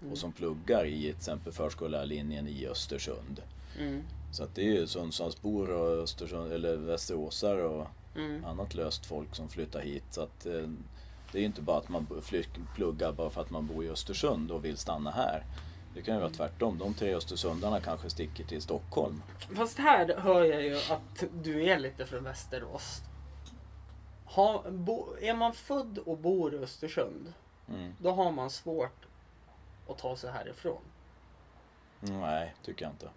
Mm. 0.00 0.12
Och 0.12 0.18
som 0.18 0.32
pluggar 0.32 0.86
i 0.86 1.00
till 1.02 1.10
exempel 1.16 1.52
förskollärarlinjen 1.52 2.48
i 2.48 2.66
Östersund. 2.66 3.42
Mm. 3.78 4.02
Så 4.34 4.44
att 4.44 4.54
det 4.54 4.60
är 4.62 4.72
ju 4.72 4.86
Sundsvallsbor 4.86 5.70
och 5.70 6.02
Östersund, 6.02 6.52
eller 6.52 6.76
Västeråsare 6.76 7.62
och 7.64 7.86
Mm. 8.16 8.44
annat 8.44 8.74
löst 8.74 9.06
folk 9.06 9.34
som 9.34 9.48
flyttar 9.48 9.80
hit. 9.80 10.04
Så 10.10 10.20
att, 10.22 10.46
eh, 10.46 10.68
det 11.32 11.38
är 11.38 11.40
ju 11.40 11.44
inte 11.46 11.62
bara 11.62 11.78
att 11.78 11.88
man 11.88 12.06
pluggar 12.74 13.12
bara 13.12 13.30
för 13.30 13.40
att 13.40 13.50
man 13.50 13.66
bor 13.66 13.84
i 13.84 13.88
Östersund 13.90 14.50
och 14.50 14.64
vill 14.64 14.76
stanna 14.76 15.10
här. 15.10 15.44
Det 15.94 16.02
kan 16.02 16.14
ju 16.14 16.20
vara 16.20 16.30
tvärtom. 16.30 16.78
De 16.78 16.94
tre 16.94 17.14
Östersundarna 17.14 17.80
kanske 17.80 18.10
sticker 18.10 18.44
till 18.44 18.62
Stockholm. 18.62 19.22
Fast 19.56 19.78
här 19.78 20.16
hör 20.18 20.44
jag 20.44 20.62
ju 20.62 20.76
att 20.76 21.24
du 21.42 21.64
är 21.64 21.78
lite 21.78 22.06
från 22.06 22.24
Västerås. 22.24 23.00
Ha, 24.26 24.64
bo, 24.70 25.06
är 25.20 25.34
man 25.34 25.52
född 25.52 25.98
och 25.98 26.18
bor 26.18 26.54
i 26.54 26.58
Östersund 26.58 27.32
Mm. 27.68 27.92
då 27.98 28.10
har 28.10 28.32
man 28.32 28.50
svårt 28.50 29.06
att 29.88 29.98
ta 29.98 30.16
sig 30.16 30.32
härifrån. 30.32 30.80
Nej, 32.00 32.54
tycker 32.64 32.84
jag 32.84 32.92
inte. 32.92 33.08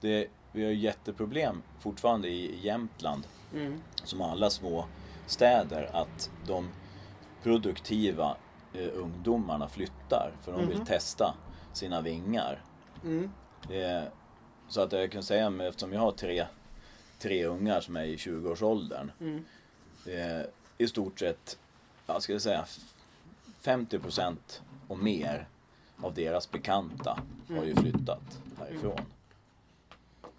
Det, 0.00 0.28
vi 0.52 0.64
har 0.64 0.70
jätteproblem 0.70 1.62
fortfarande 1.78 2.28
i 2.28 2.60
Jämtland, 2.66 3.26
Mm. 3.54 3.80
som 4.04 4.20
alla 4.22 4.50
små 4.50 4.84
städer, 5.26 5.90
att 5.92 6.30
de 6.46 6.68
produktiva 7.42 8.36
eh, 8.74 8.88
ungdomarna 8.94 9.68
flyttar 9.68 10.32
för 10.42 10.52
de 10.52 10.66
vill 10.68 10.76
Mhm. 10.76 10.86
testa 10.86 11.34
sina 11.72 12.00
vingar. 12.00 12.62
Mm. 13.04 13.30
Eh, 13.70 14.02
så 14.68 14.80
att 14.80 14.92
jag 14.92 15.12
kan 15.12 15.22
säga, 15.22 15.52
eftersom 15.68 15.92
jag 15.92 16.00
har 16.00 16.12
tre, 16.12 16.46
tre 17.18 17.44
ungar 17.46 17.80
som 17.80 17.96
är 17.96 18.04
i 18.04 18.16
20-årsåldern, 18.16 19.12
Mm. 19.20 19.44
eh, 20.06 20.46
i 20.78 20.88
stort 20.88 21.18
sett, 21.18 21.58
vad 22.06 22.22
ska 22.22 22.32
jag 22.32 22.42
säga, 22.42 22.64
50% 23.60 24.62
och 24.88 24.98
mer 24.98 25.48
av 26.02 26.14
deras 26.14 26.50
bekanta 26.50 27.18
har 27.48 27.64
ju 27.64 27.74
flyttat 27.76 28.40
härifrån. 28.58 29.00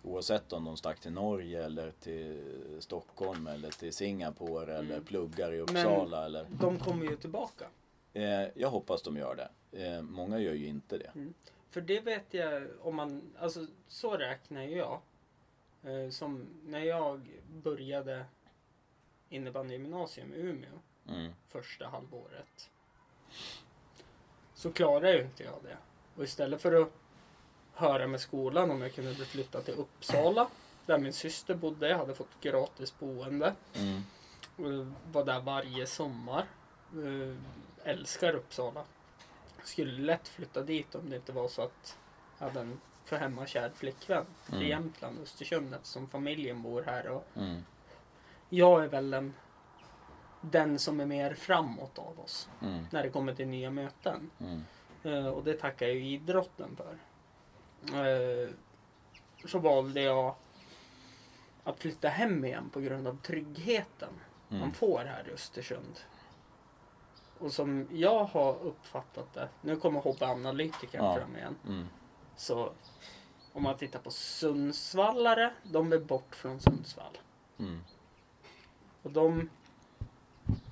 Oavsett 0.04 0.54
om 0.54 0.66
de 0.66 0.78
stack 0.78 1.00
till 1.00 1.12
Norge 1.12 1.66
eller 1.66 1.92
till 1.92 2.42
Stockholm 2.80 3.48
eller 3.48 3.70
till 3.70 3.94
Singapore 3.94 4.78
eller 4.78 5.02
pluggar 5.02 5.54
i 5.54 5.60
Uppsala 5.60 6.26
eller... 6.26 6.48
De 6.50 6.80
kommer 6.80 7.06
ju 7.06 7.16
tillbaka. 7.16 7.66
Eh, 8.14 8.48
jag 8.56 8.70
hoppas 8.70 9.02
de 9.02 9.18
gör 9.18 9.36
det. 9.36 9.84
Eh, 9.86 10.02
många 10.02 10.40
gör 10.40 10.54
ju 10.54 10.68
inte 10.68 10.98
det. 10.98 11.12
För 11.70 11.82
det 11.82 12.00
vet 12.00 12.34
jag 12.34 12.68
om 12.82 12.96
man, 12.96 13.34
alltså 13.40 13.68
så 13.88 14.18
räknar 14.18 14.64
ju 14.64 14.78
jag. 14.78 15.02
Eh, 15.84 16.10
som 16.10 16.48
när 16.66 16.80
jag 16.80 17.30
började 17.64 18.26
innebandygymnasium 19.30 20.34
i 20.34 20.38
Umeå 20.38 20.80
Mm. 21.08 21.32
första 21.48 21.88
halvåret. 21.88 22.70
Så 24.54 24.72
klarade 24.72 25.14
ju 25.14 25.22
inte 25.24 25.44
jag 25.44 25.60
det. 25.64 25.78
Och 26.16 26.24
istället 26.24 26.62
för 26.62 26.82
att 26.82 26.92
höra 27.82 28.08
med 28.08 28.20
skolan 28.22 28.72
om 28.72 28.82
jag 28.82 28.94
kunde 28.94 29.14
bli 29.14 29.26
flyttad 29.26 29.66
till 29.66 29.74
Uppsala 29.74 30.48
där 30.86 30.98
min 30.98 31.14
syster 31.14 31.56
bodde, 31.56 31.90
jag 31.90 31.98
hade 31.98 32.14
fått 32.16 32.42
gratis 32.42 33.00
boende. 33.00 33.54
Mm. 33.74 34.02
Och 34.56 34.88
var 35.14 35.26
där 35.26 35.40
varje 35.40 35.88
sommar. 35.88 36.46
Eh, 36.94 37.36
älskar 37.84 38.36
Uppsala. 38.36 38.84
Skulle 39.64 40.02
lätt 40.02 40.28
flytta 40.28 40.62
dit 40.62 40.96
om 40.96 41.10
det 41.10 41.16
inte 41.16 41.32
var 41.32 41.48
så 41.48 41.62
att 41.62 41.98
jag 42.40 42.48
hade 42.48 42.60
en 42.60 42.80
för 43.06 43.18
hemmakär 43.18 43.72
flickvän 43.76 44.26
Mm. 44.52 44.62
i 44.64 44.70
Jämtland, 44.70 45.20
Östersund 45.24 45.74
eftersom 45.76 46.08
familjen 46.10 46.62
bor 46.62 46.84
här. 46.84 47.08
Och 47.08 47.28
Mm. 47.36 47.64
jag 48.50 48.84
är 48.84 48.88
väl 48.88 49.10
den, 49.10 49.34
den 50.42 50.80
som 50.80 51.00
är 51.00 51.06
mer 51.06 51.34
framåt 51.34 52.00
av 52.00 52.20
oss 52.20 52.50
Mm. 52.62 52.86
när 52.92 53.04
det 53.04 53.10
kommer 53.10 53.34
till 53.36 53.48
nya 53.48 53.70
möten. 53.72 54.30
Mm. 54.40 54.64
Eh, 55.04 55.28
och 55.28 55.44
det 55.44 55.54
tackar 55.54 55.88
jag 55.88 55.96
idrotten 55.96 56.76
för. 56.76 56.98
Eh, 57.90 58.50
så 59.46 59.60
valde 59.60 60.02
jag 60.02 60.36
att 61.64 61.80
flytta 61.80 62.10
hem 62.10 62.46
igen 62.46 62.70
på 62.70 62.80
grund 62.80 63.08
av 63.08 63.18
tryggheten 63.22 64.10
man 64.48 64.60
Mm. 64.60 64.74
får 64.74 65.00
här 65.06 65.30
i 65.30 65.32
Östersund. 65.32 66.00
Och 67.40 67.52
som 67.54 67.88
jag 67.92 68.24
har 68.24 68.60
uppfattat 68.60 69.34
det, 69.34 69.50
nu 69.62 69.76
kommer 69.76 70.00
hobbyanalytikern 70.00 71.04
Ja. 71.06 71.16
fram 71.16 71.36
igen. 71.36 71.56
Mm. 71.68 71.88
Så 72.36 72.74
om 73.54 73.64
man 73.64 73.78
tittar 73.78 74.00
på 74.00 74.12
Sundsvallare, 74.12 75.54
de 75.64 75.90
vill 75.90 76.06
bort 76.06 76.36
från 76.36 76.60
Sundsvall. 76.60 77.18
Mm. 77.60 77.80
Och 79.04 79.12
de, 79.12 79.50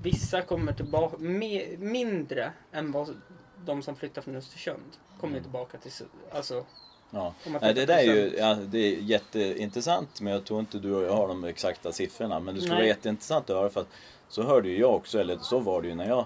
vissa 0.02 0.42
kommer 0.42 0.74
tillbaka, 0.74 1.18
me, 1.18 1.78
mindre 1.78 2.54
än 2.72 2.92
vad 2.92 3.22
de 3.66 3.82
som 3.82 3.96
flyttar 3.96 4.22
från 4.22 4.36
Östersund 4.36 4.98
kommer 5.20 5.34
Mm. 5.34 5.44
tillbaka 5.44 5.78
till, 5.78 5.92
alltså 6.32 6.66
Ja. 7.12 7.34
Nej, 7.62 7.74
det 7.74 7.86
där 7.86 7.98
är 7.98 8.04
ju 8.04 8.36
ja, 8.38 8.56
det 8.56 8.78
är 8.80 9.00
jätteintressant 9.00 10.22
men 10.22 10.34
jag 10.34 10.46
tror 10.46 10.60
inte 10.60 10.78
du 10.78 10.94
och 10.94 11.04
jag 11.04 11.14
har 11.14 11.28
de 11.28 11.44
exakta 11.44 11.92
siffrorna. 11.92 12.40
Men 12.40 12.56
det 12.56 12.62
skulle 12.62 12.74
Nej. 12.74 12.82
vara 12.82 12.88
jätteintressant 12.88 13.50
att 13.50 13.56
höra 13.56 13.70
för 13.70 13.82
att 13.82 13.90
så 14.30 14.44
hörde 14.44 14.70
ju 14.70 14.80
jag 14.80 14.96
också, 14.96 15.20
eller 15.20 15.38
så 15.38 15.60
var 15.60 15.82
det 15.82 15.88
ju 15.88 15.96
när 15.96 16.08
jag 16.08 16.26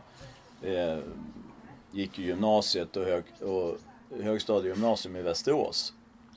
eh, 0.61 0.99
gick 1.91 2.19
i 2.19 2.23
gymnasiet 2.23 2.97
och, 2.97 3.05
hög, 3.05 3.23
och 3.41 3.77
högstadiegymnasium 4.23 5.15
i 5.15 5.21
Västerås. 5.21 5.93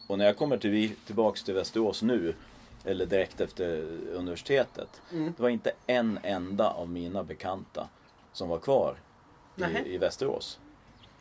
Och 0.07 0.19
när 0.19 0.25
jag 0.25 0.37
kommer 0.37 0.59
till, 0.59 0.91
tillbaks 1.07 1.43
till 1.43 1.55
Västerås 1.55 2.03
nu, 2.03 2.35
eller 2.85 3.07
direkt 3.07 3.41
efter 3.41 3.83
universitetet. 4.13 5.01
Mm. 5.13 5.33
Det 5.37 5.43
var 5.43 5.49
inte 5.49 5.73
en 5.87 6.19
enda 6.23 6.71
av 6.71 6.89
mina 6.89 7.23
bekanta 7.25 7.89
som 8.33 8.49
var 8.49 8.59
kvar 8.59 8.97
i, 9.57 9.95
i 9.95 9.99
Västerås. 9.99 10.59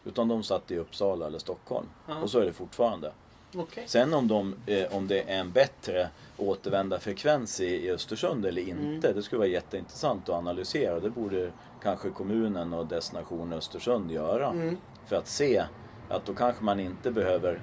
Utan 0.05 0.27
de 0.27 0.43
satt 0.43 0.71
i 0.71 0.77
Uppsala 0.77 1.27
eller 1.27 1.39
Stockholm. 1.39 1.85
Ja. 2.07 2.15
Och 2.21 2.29
så 2.29 2.39
är 2.39 2.45
det 2.45 2.53
fortfarande. 2.53 3.11
Okej. 3.55 3.83
Sen 3.87 4.13
om, 4.13 4.27
de, 4.27 4.55
eh, 4.65 4.95
om 4.95 5.07
det 5.07 5.21
är 5.21 5.39
en 5.39 5.51
bättre 5.51 6.09
återvändarfrekvens 6.37 7.59
i, 7.61 7.65
i 7.85 7.91
Östersund 7.91 8.45
eller 8.45 8.61
inte, 8.61 9.13
det 9.13 9.23
skulle 9.23 9.39
vara 9.39 9.49
jätteintressant 9.49 10.29
att 10.29 10.35
analysera. 10.35 10.99
Det 10.99 11.09
borde 11.09 11.51
kanske 11.83 12.09
kommunen 12.09 12.73
och 12.73 12.85
dess 12.85 13.13
nation 13.13 13.53
Östersund 13.53 14.11
göra. 14.11 14.49
Mm. 14.49 14.77
För 15.05 15.15
att 15.15 15.27
se 15.27 15.63
att 16.09 16.25
då 16.25 16.33
kanske 16.33 16.63
man 16.63 16.79
inte 16.79 17.11
behöver 17.11 17.61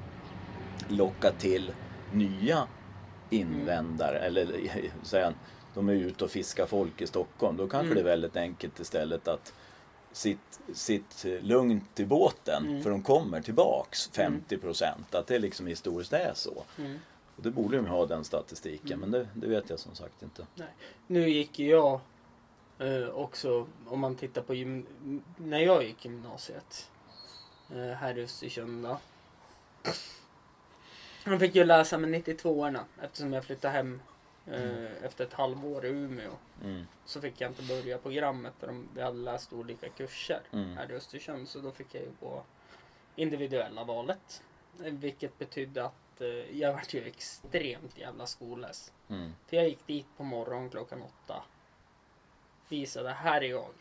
locka 0.89 1.31
till 1.33 1.73
nya 2.13 2.67
invändare. 3.31 4.19
Eller 4.19 4.49
säga, 5.03 5.33
de 5.75 5.89
är 5.89 5.93
ute 5.93 6.25
och 6.25 6.31
fiskar 6.31 6.67
folk 6.67 7.01
i 7.01 7.07
Stockholm. 7.07 7.57
Då 7.57 7.67
kanske 7.69 7.87
Mm. 7.87 7.95
det 7.95 8.01
är 8.01 8.05
väldigt 8.13 8.37
enkelt 8.37 8.81
istället 8.81 9.29
att 9.29 9.53
sitt, 10.13 10.61
sitt 10.73 11.25
lugnt 11.41 12.01
i 12.01 12.05
båten. 12.05 12.67
Mm. 12.67 12.83
För 12.83 12.91
de 12.91 13.03
kommer 13.03 13.41
tillbaks 13.41 14.11
50 14.13 14.59
procent. 14.59 15.15
Att 15.15 15.27
det 15.27 15.39
liksom 15.39 15.67
historiskt 15.67 16.13
är 16.13 16.33
så. 16.35 16.65
Mm. 16.79 16.99
Och 17.37 17.43
det 17.43 17.51
borde 17.51 17.77
de 17.77 17.87
ha 17.87 18.07
den 18.07 18.25
statistiken. 18.25 19.01
Men 19.01 19.11
det, 19.11 19.29
det 19.35 19.47
vet 19.47 19.71
jag 19.71 19.79
som 19.79 19.95
sagt 19.95 20.23
inte. 20.23 20.47
Nu 21.07 21.29
gick 21.29 21.59
ju 21.59 21.71
jag 21.71 22.01
eh, 22.79 23.09
också, 23.09 23.67
om 23.87 24.01
man 24.01 24.17
tittar 24.17 24.43
på 24.43 24.55
gym- 24.55 25.23
när 25.37 25.59
jag 25.59 25.85
gick 25.85 26.05
gymnasiet 26.05 26.91
eh, 27.71 27.77
här 27.77 28.19
i 28.19 28.23
Östersund 28.25 28.85
då. 28.85 28.99
Jag 31.25 31.41
fick 31.41 31.55
ju 31.55 31.65
läsa 31.65 31.99
med 31.99 32.11
92orna 32.11 32.81
eftersom 33.03 33.33
jag 33.33 33.45
flyttade 33.45 33.75
hem 33.75 34.01
eh, 34.47 35.05
efter 35.05 35.25
ett 35.25 35.33
halvår 35.33 35.85
i 35.85 35.89
Umeå. 35.89 36.33
Mm. 36.65 36.87
Så 37.05 37.21
fick 37.21 37.41
jag 37.41 37.51
inte 37.51 37.63
börja 37.63 37.99
programmet 37.99 38.53
för 38.59 38.67
de, 38.67 38.89
vi 38.95 39.03
hade 39.03 39.17
läst 39.19 39.53
olika 39.53 39.89
kurser 39.89 40.41
Mm. 40.53 40.77
här 40.77 40.93
i 40.93 40.95
Östersund. 40.95 41.49
Så 41.49 41.59
då 41.61 41.73
fick 41.73 41.95
jag 41.95 42.03
ju 42.03 42.11
gå 42.21 42.43
individuella 43.17 43.85
valet. 43.85 44.43
Eh, 44.85 44.93
Vilket 44.93 45.39
betydde 45.39 45.85
att 45.85 46.21
eh, 46.21 46.59
jag 46.59 46.73
vart 46.73 46.95
ju 46.95 47.05
extremt 47.07 47.99
jävla 47.99 48.27
skollös. 48.27 48.93
Mm. 49.09 49.33
För 49.47 49.57
jag 49.57 49.69
gick 49.69 49.87
dit 49.87 50.07
på 50.17 50.25
morgonen 50.25 50.71
klockan 50.71 51.03
åtta. 51.03 51.43
Visade, 52.69 53.11
här 53.11 53.41
är 53.43 53.49
jag. 53.51 53.73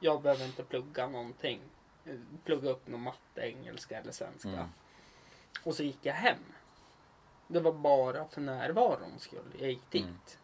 Jag 0.00 0.22
behöver 0.22 0.44
inte 0.44 0.64
plugga 0.64 1.06
någonting. 1.08 1.60
Plugga 2.44 2.70
upp 2.70 2.88
någon 2.88 3.00
matte, 3.02 3.40
engelska 3.40 3.98
eller 4.00 4.12
svenska. 4.12 4.48
Mm. 4.48 4.68
Och 5.64 5.74
så 5.74 5.82
gick 5.82 5.98
jag 6.02 6.14
hem. 6.14 6.38
Det 7.52 7.60
var 7.60 7.72
bara 7.72 8.24
för 8.28 8.40
närvarons 8.40 9.22
skull 9.22 9.54
jag 9.58 9.68
gick 9.70 9.94
Mm. 9.94 10.08
dit. 10.08 10.38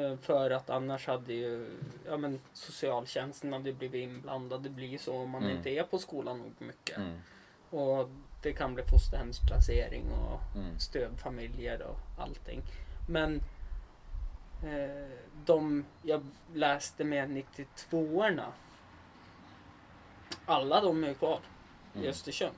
Eh, 0.00 0.16
För 0.16 0.50
att 0.50 0.70
annars 0.70 1.06
hade 1.06 1.32
ju 1.32 1.78
ja, 2.06 2.16
men 2.16 2.40
socialtjänsten 2.52 3.52
hade 3.52 3.72
blivit 3.72 4.02
inblandad. 4.10 4.62
Det 4.62 4.68
blir 4.70 4.88
ju 4.88 4.98
så 4.98 5.16
om 5.16 5.30
man 5.30 5.42
Mm. 5.44 5.56
inte 5.56 5.70
är 5.70 5.82
på 5.82 5.98
skolan 5.98 6.38
nog 6.38 6.52
mycket. 6.58 6.96
Mm. 6.96 7.18
Och 7.70 8.08
det 8.42 8.52
kan 8.52 8.74
bli 8.74 8.84
fosterhemsplacering 8.84 10.12
och 10.12 10.40
Mm. 10.56 10.78
stödfamiljer 10.78 11.82
och 11.82 11.98
allting. 12.22 12.62
Men 13.08 13.40
eh, 14.64 15.08
de 15.44 15.84
jag 16.02 16.26
läste 16.54 17.04
med 17.04 17.30
92orna. 17.30 18.52
Alla 20.46 20.80
de 20.80 21.04
är 21.04 21.14
kvar 21.14 21.40
i 21.94 21.98
Mm. 21.98 22.10
Östersund. 22.10 22.56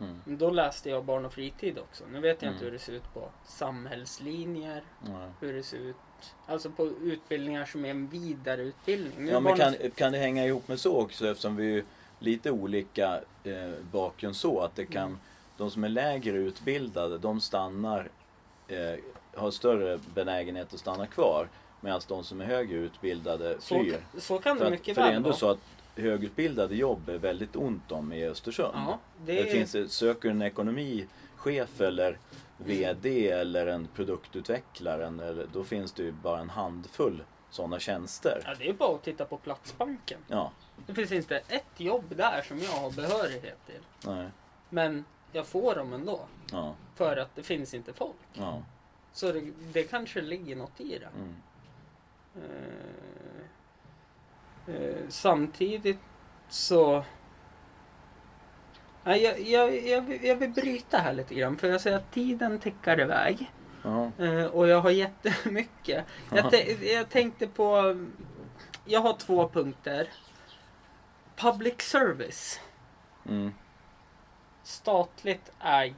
Mm. 0.00 0.20
Då 0.24 0.50
läste 0.50 0.90
jag 0.90 1.04
barn 1.04 1.24
och 1.24 1.32
fritid 1.32 1.78
också. 1.78 2.04
Nu 2.12 2.20
vet 2.20 2.42
jag 2.42 2.52
inte 2.52 2.58
Mm. 2.60 2.64
hur 2.64 2.70
det 2.72 2.78
ser 2.78 2.92
ut 2.92 3.14
på 3.14 3.28
samhällslinjer. 3.46 4.82
Ja. 5.06 5.28
Hur 5.40 5.52
det 5.52 5.62
ser 5.62 5.78
ut. 5.78 5.96
Alltså 6.46 6.70
på 6.70 6.86
utbildningar 6.86 7.64
som 7.64 7.84
är 7.84 7.90
en 7.90 8.06
vidareutbildning. 8.08 9.24
Nu 9.24 9.30
Ja, 9.32 9.40
men 9.40 9.56
kan, 9.56 9.74
kan 9.94 10.12
det 10.12 10.18
hänga 10.18 10.46
ihop 10.46 10.68
med 10.68 10.80
så 10.80 11.00
också 11.00 11.28
eftersom 11.28 11.56
vi 11.56 11.78
är 11.78 11.84
lite 12.18 12.50
olika 12.50 13.20
eh, 13.44 13.72
bakgrund 13.92 14.36
så 14.36 14.60
att 14.60 14.76
det 14.76 14.86
kan, 14.86 15.06
Mm. 15.06 15.18
de 15.56 15.70
som 15.70 15.84
är 15.84 15.88
lägre 15.88 16.36
utbildade 16.36 17.18
de 17.18 17.40
stannar, 17.40 18.08
eh, 18.68 18.78
har 19.34 19.50
större 19.50 19.98
benägenhet 20.14 20.74
att 20.74 20.80
stanna 20.80 21.06
kvar 21.06 21.48
medan 21.80 22.00
de 22.08 22.24
som 22.24 22.40
är 22.40 22.44
högre 22.44 22.76
utbildade 22.78 23.56
så, 23.60 23.74
flyr. 23.80 24.00
så 24.18 24.38
kan 24.38 24.58
För, 24.58 24.64
det 24.64 24.70
mycket 24.70 24.94
för 24.94 25.02
det 25.02 25.08
är 25.08 25.10
väl 25.10 25.16
ändå 25.16 25.28
vara. 25.28 25.38
så 25.38 25.50
att 25.50 25.58
högutbildade 25.96 26.76
jobb 26.76 27.08
är 27.08 27.18
väldigt 27.18 27.56
ont 27.56 27.92
om 27.92 28.12
i 28.12 28.24
Östersund. 28.26 28.74
Ja, 28.74 28.98
det, 29.26 29.42
Det 29.42 29.50
finns, 29.50 29.92
söker 29.92 30.30
en 30.30 30.42
ekonomichef 30.42 31.80
eller 31.80 32.18
VD 32.56 33.30
eller 33.30 33.66
en 33.66 33.88
produktutvecklare, 33.94 35.06
eller, 35.06 35.46
då 35.52 35.64
finns 35.64 35.92
det 35.92 36.02
ju 36.02 36.12
bara 36.12 36.40
en 36.40 36.50
handfull 36.50 37.22
sådana 37.50 37.78
tjänster. 37.78 38.42
ja, 38.44 38.54
det 38.58 38.68
är 38.68 38.72
bara 38.72 38.94
att 38.94 39.02
titta 39.02 39.24
på 39.24 39.36
Platsbanken. 39.36 40.18
Ja, 40.28 40.52
Det 40.86 40.94
finns 40.94 41.12
inte 41.12 41.36
ett 41.48 41.80
jobb 41.80 42.16
där 42.16 42.42
som 42.42 42.58
jag 42.58 42.70
har 42.70 42.90
behörighet 42.90 43.58
till. 43.66 43.80
Nej. 44.06 44.28
Men 44.70 45.04
jag 45.32 45.46
får 45.46 45.74
dem 45.74 45.92
ändå. 45.92 46.20
Ja. 46.52 46.74
För 46.94 47.16
att 47.16 47.36
det 47.36 47.42
finns 47.42 47.74
inte 47.74 47.92
folk. 47.92 48.16
Ja. 48.32 48.62
Så 49.12 49.32
det, 49.32 49.50
det 49.72 49.82
kanske 49.82 50.20
ligger 50.20 50.56
något 50.56 50.80
i 50.80 50.98
det. 50.98 51.08
Mm. 51.16 51.34
Eh, 52.36 53.23
samtidigt 55.08 55.98
så... 56.48 57.04
Nej, 59.04 59.22
jag, 59.22 59.40
jag, 59.40 59.86
jag, 59.86 60.00
vill- 60.00 60.24
jag 60.24 60.36
vill 60.36 60.50
bryta 60.50 60.98
här 60.98 61.12
lite 61.12 61.34
grann 61.34 61.56
för 61.56 61.68
jag 61.68 61.80
säger 61.80 61.96
att 61.96 62.12
tiden 62.12 62.58
tickar 62.58 63.00
iväg. 63.00 63.52
Ja. 63.82 64.10
Eh, 64.18 64.44
och 64.44 64.68
jag 64.68 64.80
har 64.80 64.90
jättemycket. 64.90 66.04
Jag, 66.34 66.54
jag 66.82 67.08
tänkte 67.08 67.46
på... 67.46 67.96
Jag 68.84 69.00
har 69.00 69.12
två 69.12 69.48
punkter. 69.48 70.08
Public 71.36 71.80
service. 71.80 72.60
Mm. 73.28 73.54
Statligt 74.62 75.52
ägd. 75.60 75.94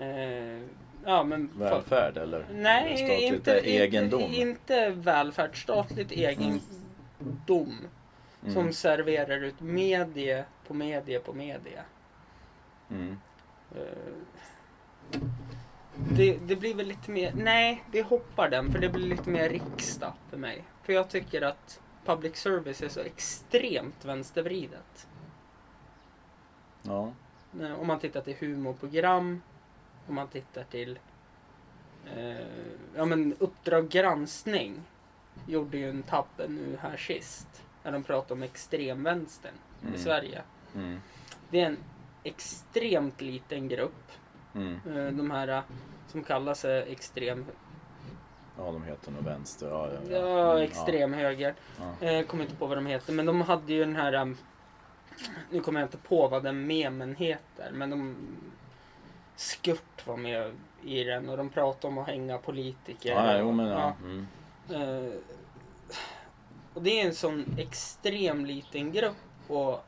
Eh, 0.00 0.62
ja, 1.04 1.24
men... 1.24 1.50
Välfärd 1.54 2.16
eller 2.16 2.46
Nej, 2.52 2.96
statligt 2.96 3.32
inte, 3.32 3.70
egendom? 3.70 4.20
Inte, 4.22 4.40
inte 4.40 4.90
välfärd. 4.90 5.62
Statligt 5.62 6.12
egendom. 7.22 7.78
Mm. 8.42 8.54
Som 8.54 8.72
serverar 8.72 9.40
ut 9.42 9.60
medie 9.60 10.44
på 10.66 10.74
medie 10.74 11.20
på 11.20 11.32
medie. 11.32 11.82
Mm. 12.90 13.18
Eh, 13.74 15.20
Det, 16.16 16.38
det 16.46 16.56
blir 16.56 16.74
väl 16.74 16.86
lite 16.86 17.10
mer... 17.10 17.32
Nej, 17.36 17.84
vi 17.92 18.00
hoppar 18.00 18.50
den 18.50 18.72
för 18.72 18.78
det 18.78 18.88
blir 18.88 19.06
lite 19.06 19.30
mer 19.30 19.48
riksdag 19.48 20.12
för 20.30 20.36
mig. 20.36 20.64
För 20.82 20.92
jag 20.92 21.08
tycker 21.08 21.42
att 21.42 21.80
public 22.04 22.36
service 22.36 22.82
är 22.82 22.88
så 22.88 23.00
extremt 23.00 24.04
vänstervridet. 24.04 25.08
Ja. 26.82 27.12
Eh, 27.60 27.80
Om 27.80 27.86
man 27.86 27.98
tittar 27.98 28.20
till 28.20 28.36
humorprogram, 28.40 29.42
om 30.08 30.14
man 30.14 30.28
tittar 30.28 30.64
till 30.64 30.98
eh, 32.16 32.46
ja 32.96 33.04
men 33.04 33.36
Uppdrag 33.38 33.88
granskning 33.88 34.82
gjorde 35.46 35.78
ju 35.78 35.90
en 35.90 36.02
tabbe 36.02 36.48
nu 36.48 36.78
här 36.82 36.96
sist. 36.96 37.62
När 37.82 37.92
de 37.92 38.02
pratade 38.02 38.34
om 38.34 38.42
extremvänstern 38.42 39.54
Mm. 39.82 39.94
i 39.94 39.98
Sverige. 39.98 40.42
Mm. 40.74 41.00
Det 41.50 41.60
är 41.60 41.66
en 41.66 41.76
extremt 42.24 43.20
liten 43.20 43.68
grupp. 43.68 44.12
Mm. 44.54 44.80
Eh, 44.86 45.06
de 45.12 45.30
här 45.30 45.48
eh, 45.48 45.60
som 46.08 46.22
kallar 46.24 46.54
sig 46.54 46.92
extrem, 46.92 47.46
Ja, 48.58 48.64
de 48.72 48.82
heter 48.82 49.10
nog 49.10 49.24
vänster. 49.24 49.68
Ja, 49.68 49.88
ja, 49.92 49.98
ja. 50.10 50.18
ja, 50.18 50.52
Mm, 50.52 50.62
extremhöger. 50.64 51.54
Ja. 52.00 52.06
Eh, 52.06 52.26
kommer 52.26 52.44
inte 52.44 52.56
på 52.56 52.66
vad 52.66 52.76
de 52.78 52.86
heter, 52.86 53.12
men 53.12 53.26
de 53.26 53.40
hade 53.40 53.72
ju 53.72 53.80
den 53.84 53.96
här... 53.96 54.34
Nu 55.50 55.60
kommer 55.60 55.80
jag 55.80 55.86
inte 55.86 55.98
på 55.98 56.28
vad 56.28 56.42
den 56.42 56.66
memen 56.66 57.14
heter, 57.14 57.70
men 57.72 57.90
de... 57.90 58.16
Skurt 59.36 60.06
var 60.06 60.16
med 60.16 60.52
i 60.82 61.04
den 61.04 61.28
och 61.28 61.36
de 61.36 61.48
pratade 61.48 61.86
om 61.92 61.98
att 61.98 62.06
hänga 62.06 62.38
politiker. 62.38 63.10
Ja, 63.10 63.38
jo, 63.38 63.52
men 63.52 63.66
Ja, 63.66 63.72
ja. 64.00 64.06
Mm. 64.06 64.26
Eh, 64.70 65.12
och 66.74 66.82
det 66.82 67.00
är 67.00 67.06
en 67.06 67.14
sån 67.14 67.44
extrem 67.58 68.46
liten 68.46 68.92
grupp 68.92 69.16
och 69.48 69.84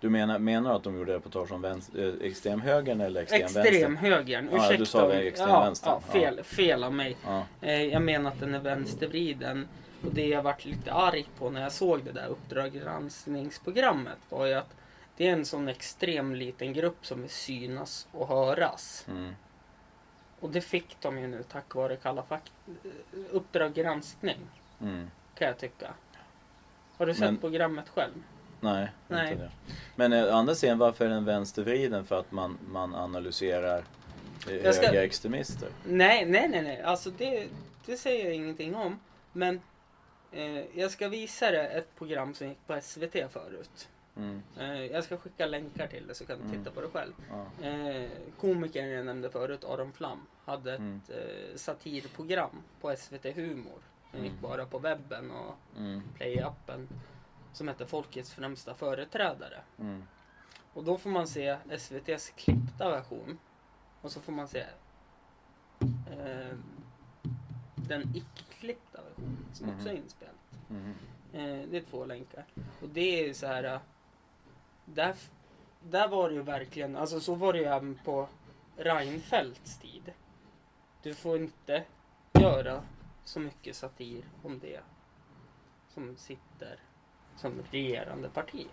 Du 0.00 0.10
menar, 0.10 0.38
menar 0.38 0.70
du 0.70 0.76
att 0.76 0.82
de 0.84 0.96
gjorde 0.96 1.14
reportage 1.14 1.52
om 1.52 1.62
vänster, 1.62 2.14
eh, 2.20 2.26
extremhögern 2.30 3.00
eller 3.00 3.20
extremvänster? 3.22 3.60
extremhögern. 3.60 4.48
Ja, 4.52 4.56
Ursäkta. 4.58 4.76
du 4.76 4.86
sa 4.86 5.06
väl 5.06 5.26
extremvänstern. 5.26 5.92
Ja, 5.92 6.00
ja, 6.06 6.12
fel, 6.12 6.44
fel 6.44 6.84
av 6.84 6.92
mig. 6.94 7.16
Ja. 7.26 7.42
Eh, 7.60 7.82
Jag 7.82 8.02
menar 8.02 8.30
att 8.30 8.40
den 8.40 8.54
är 8.54 8.58
vänstervriden. 8.60 9.68
Och 10.06 10.14
det 10.14 10.26
jag 10.26 10.42
varit 10.42 10.64
lite 10.64 10.92
arg 10.92 11.26
på 11.38 11.50
när 11.50 11.62
jag 11.62 11.72
såg 11.72 12.04
det 12.04 12.12
där 12.12 12.26
Uppdrag 12.26 12.72
granskningsprogrammet 12.72 14.18
var 14.28 14.46
ju 14.46 14.54
att 14.54 14.76
det 15.16 15.28
är 15.28 15.32
en 15.32 15.44
sån 15.44 15.68
extrem 15.68 16.34
liten 16.34 16.72
grupp 16.72 17.06
som 17.06 17.20
vill 17.20 17.30
synas 17.30 18.08
och 18.12 18.28
höras. 18.28 19.06
Mm. 19.08 19.34
Och 20.44 20.50
det 20.50 20.60
fick 20.60 20.96
de 21.00 21.18
ju 21.18 21.26
nu 21.26 21.42
tack 21.42 21.74
vare 21.74 21.96
Kalla 21.96 22.22
fak- 22.22 22.52
Uppdrag 23.30 23.74
granskning, 23.74 24.38
Mm. 24.80 25.10
kan 25.34 25.48
jag 25.48 25.58
tycka. 25.58 25.94
Har 26.96 27.06
du 27.06 27.14
sett 27.14 27.20
Men- 27.24 27.36
programmet 27.36 27.88
själv? 27.88 28.12
Nej, 28.60 28.88
Nej. 29.08 29.32
inte 29.32 29.44
det. 29.44 29.50
Men 29.96 30.12
eh, 30.12 30.36
andra 30.36 30.54
sidan, 30.54 30.78
varför 30.78 31.04
är 31.04 31.08
den 31.08 31.24
vänstervriden? 31.24 32.04
För 32.04 32.20
att 32.20 32.32
man, 32.32 32.58
man 32.68 32.94
analyserar 32.94 33.84
eh, 34.48 34.54
Jag 34.56 34.74
ska- 34.74 34.86
högerextremister? 34.86 35.68
Nej, 35.84 36.24
nej, 36.26 36.48
nej, 36.48 36.62
nej. 36.62 36.82
Alltså 36.82 37.10
det, 37.10 37.48
det 37.86 37.96
säger 37.96 38.24
jag 38.24 38.34
ingenting 38.34 38.74
om. 38.74 39.00
Men 39.32 39.60
eh, 40.32 40.78
jag 40.78 40.90
ska 40.90 41.08
visa 41.08 41.50
dig 41.50 41.66
ett 41.78 41.96
program 41.98 42.34
som 42.34 42.48
gick 42.48 42.66
på 42.66 42.80
SVT 42.82 43.28
förut. 43.32 43.88
Mm. 44.16 44.42
Eh, 44.60 44.84
jag 44.84 45.04
ska 45.04 45.16
skicka 45.16 45.46
länkar 45.46 45.86
till 45.86 46.06
det 46.06 46.14
så 46.14 46.26
kan 46.26 46.38
du 46.38 46.44
Mm. 46.44 46.58
titta 46.58 46.70
på 46.70 46.80
det 46.80 46.88
själv. 46.88 47.12
Ja. 47.30 47.66
Eh, 47.68 48.08
komikern 48.40 48.88
jag 48.88 49.06
nämnde 49.06 49.30
förut, 49.30 49.64
Aron 49.64 49.92
Flam, 49.92 50.26
hade 50.44 50.72
ett 50.74 50.78
Mm. 50.80 51.00
eh, 51.08 51.56
satirprogram 51.56 52.62
på 52.80 52.90
SVT 52.96 53.24
Humor. 53.34 53.78
Gick 54.12 54.22
Mm. 54.30 54.40
bara 54.42 54.66
på 54.66 54.78
webben 54.78 55.30
och 55.30 55.54
Mm. 55.76 56.02
Play-appen. 56.18 56.86
Som 57.52 57.68
hette 57.68 57.86
Folkets 57.86 58.32
främsta 58.34 58.74
företrädare. 58.74 59.60
Mm. 59.78 60.04
Och 60.72 60.84
då 60.84 60.98
får 60.98 61.10
man 61.10 61.26
se 61.26 61.58
SVTs 61.70 62.30
klippta 62.36 62.90
version. 62.90 63.38
Och 64.00 64.12
så 64.12 64.20
får 64.20 64.32
man 64.32 64.48
se 64.48 64.64
eh, 66.10 66.56
den 67.74 68.02
icke-klippta 68.16 69.00
versionen 69.02 69.46
som 69.52 69.68
också 69.70 69.88
är 69.88 69.92
Mhm. 69.92 70.02
inspelad. 70.02 70.34
Mm. 70.70 70.94
Eh, 71.32 71.68
det 71.70 71.76
är 71.76 71.82
två 71.90 72.04
länkar. 72.04 72.44
Och 72.82 72.88
det 72.88 73.20
är 73.22 73.26
ju 73.26 73.34
så 73.34 73.46
här. 73.46 73.64
eh, 73.64 73.80
Där, 74.86 75.14
där 75.82 76.08
var 76.08 76.28
det 76.28 76.34
ju 76.34 76.42
verkligen, 76.42 76.96
alltså 76.96 77.20
så 77.20 77.34
var 77.34 77.52
det 77.52 77.58
ju 77.58 77.64
även 77.64 77.98
på 78.04 78.28
Reinfeldts 78.76 79.78
tid. 79.78 80.12
Du 81.04 81.14
får 81.14 81.36
inte 81.36 81.82
göra 82.32 82.82
så 83.24 83.40
mycket 83.40 83.76
satir 83.76 84.24
om 84.42 84.58
det 84.58 84.80
som 85.94 86.16
sitter 86.16 86.78
som 87.36 87.52
regerande 87.70 88.28
parti. 88.28 88.66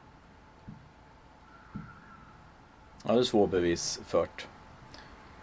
Ja, 3.06 3.14
det 3.14 3.20
är 3.20 3.24
svårbevisfört. 3.24 4.48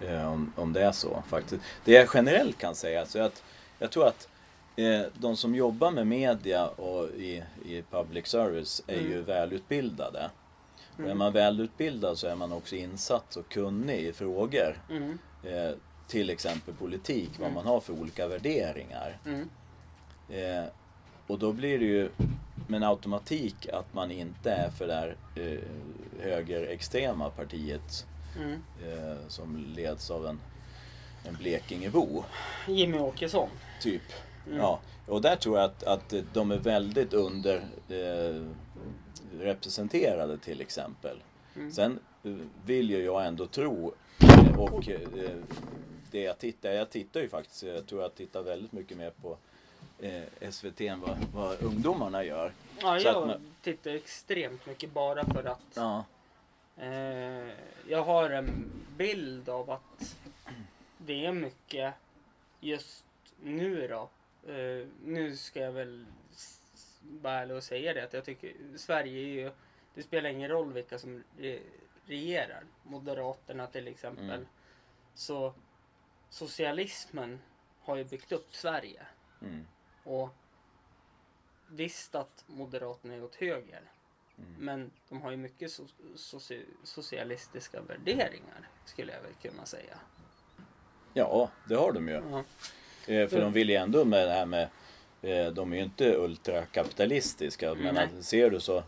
Eh, 0.00 0.32
om, 0.32 0.52
om 0.56 0.72
det 0.72 0.82
är 0.82 0.92
så 0.92 1.22
faktiskt. 1.26 1.64
Det 1.84 1.92
jag 1.92 2.08
generellt 2.14 2.58
kan 2.58 2.74
säga 2.74 3.06
så 3.06 3.18
är 3.18 3.22
att 3.22 3.42
jag 3.78 3.90
tror 3.90 4.06
att 4.06 4.28
eh, 4.76 5.02
de 5.14 5.36
som 5.36 5.54
jobbar 5.54 5.90
med 5.90 6.06
media 6.06 6.68
och 6.68 7.08
i, 7.08 7.44
i 7.64 7.82
public 7.90 8.26
service 8.26 8.82
är 8.86 8.98
Mm. 8.98 9.10
ju 9.10 9.22
välutbildade. 9.22 10.30
Och 10.94 11.00
är 11.00 11.04
Mm. 11.04 11.18
man 11.18 11.32
välutbildad 11.32 12.18
så 12.18 12.26
är 12.26 12.34
man 12.34 12.52
också 12.52 12.76
insatt 12.76 13.36
och 13.36 13.48
kunnig 13.48 14.00
i 14.00 14.12
frågor. 14.12 14.82
Mm, 14.90 15.18
Eh, 15.44 15.70
till 16.08 16.30
exempel 16.30 16.74
politik, 16.74 17.30
vad 17.38 17.46
Mm. 17.50 17.54
man 17.54 17.66
har 17.66 17.80
för 17.80 17.92
olika 17.92 18.28
värderingar. 18.28 19.18
mm, 19.26 19.48
Eh, 20.30 20.64
och 21.26 21.38
då 21.38 21.52
blir 21.52 21.78
det 21.78 21.84
ju 21.84 22.08
med 22.66 22.76
en 22.76 22.82
automatik 22.82 23.68
att 23.72 23.94
man 23.94 24.10
inte 24.10 24.50
är 24.52 24.70
för 24.70 24.86
det 24.86 24.94
här 24.94 25.16
eh, 25.36 25.58
högerextrema 26.22 27.30
partiet 27.30 28.06
mm. 28.38 28.52
eh, 28.84 29.16
som 29.28 29.56
leds 29.76 30.10
av 30.10 30.26
en, 30.26 30.40
en 31.24 31.34
Blekingebo, 31.34 32.24
Jimmy 32.68 32.98
Åkesson. 32.98 33.48
typ. 33.82 34.02
Mm. 34.46 34.58
Ja, 34.58 34.80
och 35.06 35.22
där 35.22 35.36
tror 35.36 35.58
jag 35.58 35.64
att, 35.64 35.82
att 35.82 36.14
de 36.32 36.50
är 36.50 36.58
väldigt 36.58 37.12
under 37.12 37.56
eh, 37.88 38.42
representerade 39.40 40.38
till 40.38 40.60
exempel. 40.60 41.16
Mm. 41.56 41.72
Sen 41.72 41.98
eh, 42.24 42.32
vill 42.64 42.90
ju 42.90 43.04
jag 43.04 43.26
ändå 43.26 43.46
tro 43.46 43.94
och 44.56 44.88
eh, 44.88 45.00
det 46.10 46.20
jag 46.20 46.38
tittar, 46.38 46.70
jag 46.70 46.90
tittar 46.90 47.20
ju 47.20 47.28
faktiskt, 47.28 47.62
jag 47.62 47.86
tror 47.86 48.02
jag 48.02 48.14
tittar 48.14 48.42
väldigt 48.42 48.72
mycket 48.72 48.96
mer 48.96 49.10
på 49.10 49.36
eh, 49.98 50.50
SVT 50.50 50.80
än 50.80 51.00
vad, 51.00 51.18
vad 51.34 51.62
ungdomarna 51.62 52.24
gör. 52.24 52.52
Ja, 52.80 52.96
att 52.96 53.02
jag 53.04 53.26
man- 53.26 53.54
tittar 53.62 53.90
extremt 53.90 54.66
mycket 54.66 54.90
bara 54.92 55.24
för 55.24 55.44
att 55.44 55.60
Ja. 55.74 56.04
eh, 56.76 57.48
jag 57.88 58.02
har 58.04 58.30
en 58.30 58.70
bild 58.96 59.48
av 59.48 59.70
att 59.70 60.16
det 60.98 61.26
är 61.26 61.32
mycket 61.32 61.94
just 62.60 63.04
nu 63.42 63.88
då. 63.88 64.08
Eh, 64.52 64.86
nu 65.04 65.36
ska 65.36 65.60
jag 65.60 65.72
väl 65.72 66.06
vara 67.02 67.34
ärlig 67.34 67.56
och 67.56 67.62
säga 67.64 67.94
det 67.94 68.04
att 68.04 68.12
jag 68.12 68.24
tycker 68.24 68.52
Sverige 68.76 69.20
är 69.22 69.44
ju, 69.44 69.50
det 69.94 70.02
spelar 70.02 70.30
ingen 70.30 70.50
roll 70.50 70.72
vilka 70.72 70.98
som 70.98 71.22
re, 71.38 71.58
regerar. 72.06 72.62
Moderaterna 72.82 73.66
till 73.66 73.88
exempel. 73.88 74.24
Mm. 74.30 74.46
Så 75.14 75.54
socialismen 76.30 77.38
har 77.80 77.96
ju 77.96 78.04
byggt 78.04 78.32
upp 78.32 78.54
Sverige. 78.54 79.02
Mm. 79.42 79.66
Och 80.04 80.34
visst 81.68 82.14
att 82.14 82.44
Moderaterna 82.46 83.14
är 83.14 83.24
åt 83.24 83.34
höger. 83.34 83.82
Mm. 84.38 84.54
Men 84.58 84.90
de 85.08 85.22
har 85.22 85.30
ju 85.30 85.36
mycket 85.36 85.70
so 85.70 85.86
soci 86.16 86.64
socialistiska 86.84 87.80
värderingar 87.80 88.68
skulle 88.84 89.12
jag 89.12 89.22
väl 89.22 89.34
kunna 89.42 89.66
säga. 89.66 89.98
ja, 91.14 91.50
det 91.68 91.74
har 91.74 91.92
de 91.92 92.08
ju. 92.08 92.14
Ja. 92.14 92.44
Eh, 93.14 93.28
för 93.28 93.40
de 93.40 93.52
vill 93.52 93.70
ju 93.70 93.76
ändå 93.76 94.04
med 94.04 94.28
det 94.28 94.32
här 94.32 94.46
med 94.46 94.68
eh, 95.22 95.46
de 95.52 95.72
är 95.72 95.76
ju 95.76 95.82
inte 95.82 96.14
ultrakapitalistiska. 96.16 97.74
Men 97.74 97.98
att, 97.98 98.24
ser 98.24 98.50
du 98.50 98.60
så 98.60 98.82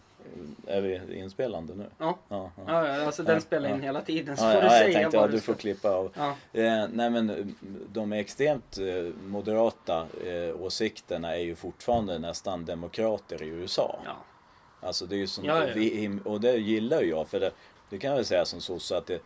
är 0.67 0.81
vi 0.81 1.15
inspelande 1.19 1.75
nu. 1.75 1.87
Ja, 1.99 2.19
Ja, 2.29 2.51
ja. 2.57 2.63
ja, 2.67 2.89
ja 2.99 3.07
alltså 3.07 3.23
den 3.23 3.35
Ja, 3.35 3.41
spelar 3.41 3.69
in 3.69 3.75
ja. 3.77 3.83
hela 3.83 4.01
tiden. 4.01 4.37
Så 4.37 4.45
Ja, 4.45 4.53
får 4.53 4.61
du 4.61 4.67
ja, 4.67 4.73
jag 4.77 4.83
säga 4.83 4.99
tänkte 5.01 5.17
vad 5.17 5.27
att 5.27 5.33
du 5.33 5.41
får 5.41 5.55
klippa 5.55 5.91
av. 5.91 6.11
Ja, 6.17 6.35
Eh, 6.53 6.89
nej 6.93 7.11
men 7.11 7.31
eh, 7.31 7.37
de 7.93 8.13
extremt 8.13 8.79
eh, 8.79 9.13
moderata 9.29 10.07
eh, 10.27 10.63
åsikterna 10.63 11.37
är 11.37 11.41
ju 11.41 11.55
fortfarande 11.55 12.19
nästan 12.19 12.65
demokrater 12.65 13.43
i 13.43 13.47
USA. 13.47 13.99
ja. 14.05 14.17
Alltså 14.83 15.07
det 15.07 15.15
är 15.15 15.19
ju 15.19 15.27
som, 15.27 15.45
Ja, 15.45 15.67
ja. 15.67 15.73
Vi, 15.75 16.19
och 16.25 16.41
det 16.41 16.57
gillar 16.57 17.03
ju 17.03 17.09
jag 17.11 17.29
för 17.29 17.41
det, 17.41 17.51
det 17.91 17.99
kan 17.99 18.09
jag 18.11 18.17
väl 18.17 18.25
säga 18.25 18.45
som 18.45 18.61
sosse 18.61 18.97
att 18.97 19.07
det, 19.07 19.21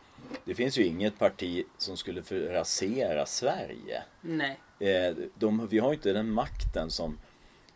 det 0.44 0.54
finns 0.54 0.78
ju 0.78 0.84
inget 0.86 1.18
parti 1.18 1.64
som 1.78 1.96
skulle 1.96 2.22
rasera 2.52 3.26
Sverige. 3.26 4.02
Nej. 4.20 4.58
Eh, 4.78 5.14
de, 5.34 5.66
vi 5.70 5.78
har 5.78 5.88
ju 5.88 5.94
inte 5.94 6.12
den 6.12 6.30
makten 6.30 6.90
som, 6.90 7.18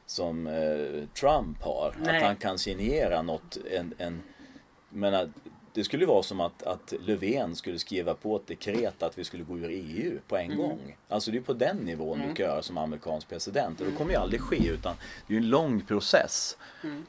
som 0.09 0.47
eh, 0.47 1.05
Trump 1.15 1.63
har. 1.63 1.95
Nej. 2.03 2.17
Att 2.17 2.23
han 2.23 2.37
kan 2.37 2.59
signera 2.59 3.23
något. 3.23 3.59
En, 3.71 3.95
en, 3.99 4.23
men 4.89 5.33
det 5.73 5.85
skulle 5.85 6.07
vara 6.07 6.23
som 6.23 6.41
att, 6.41 6.63
att 6.63 6.93
Löfven 7.01 7.57
skulle 7.57 7.79
skriva 7.79 8.15
på 8.15 8.37
ett 8.37 8.47
dekret 8.47 9.03
att 9.03 9.19
vi 9.19 9.25
skulle 9.25 9.45
gå 9.45 9.59
ur 9.59 9.69
EU 9.71 10.19
på 10.29 10.37
en 10.37 10.45
Mm. 10.45 10.57
gång. 10.59 10.97
Alltså 11.09 11.31
det 11.31 11.37
är 11.39 11.43
på 11.43 11.53
den 11.53 11.77
nivån 11.77 12.17
Mm. 12.19 12.29
du 12.29 12.35
kan 12.35 12.47
göra 12.47 12.63
som 12.63 12.79
amerikansk 12.79 13.29
president. 13.29 13.81
Och 13.81 13.87
det 13.87 13.93
kommer 13.93 14.11
ju 14.11 14.17
aldrig 14.17 14.41
ske 14.41 14.67
utan 14.69 14.97
det 15.27 15.35
är 15.35 15.39
en 15.39 15.49
lång 15.49 15.81
process. 15.81 16.57
Mm. 16.85 17.07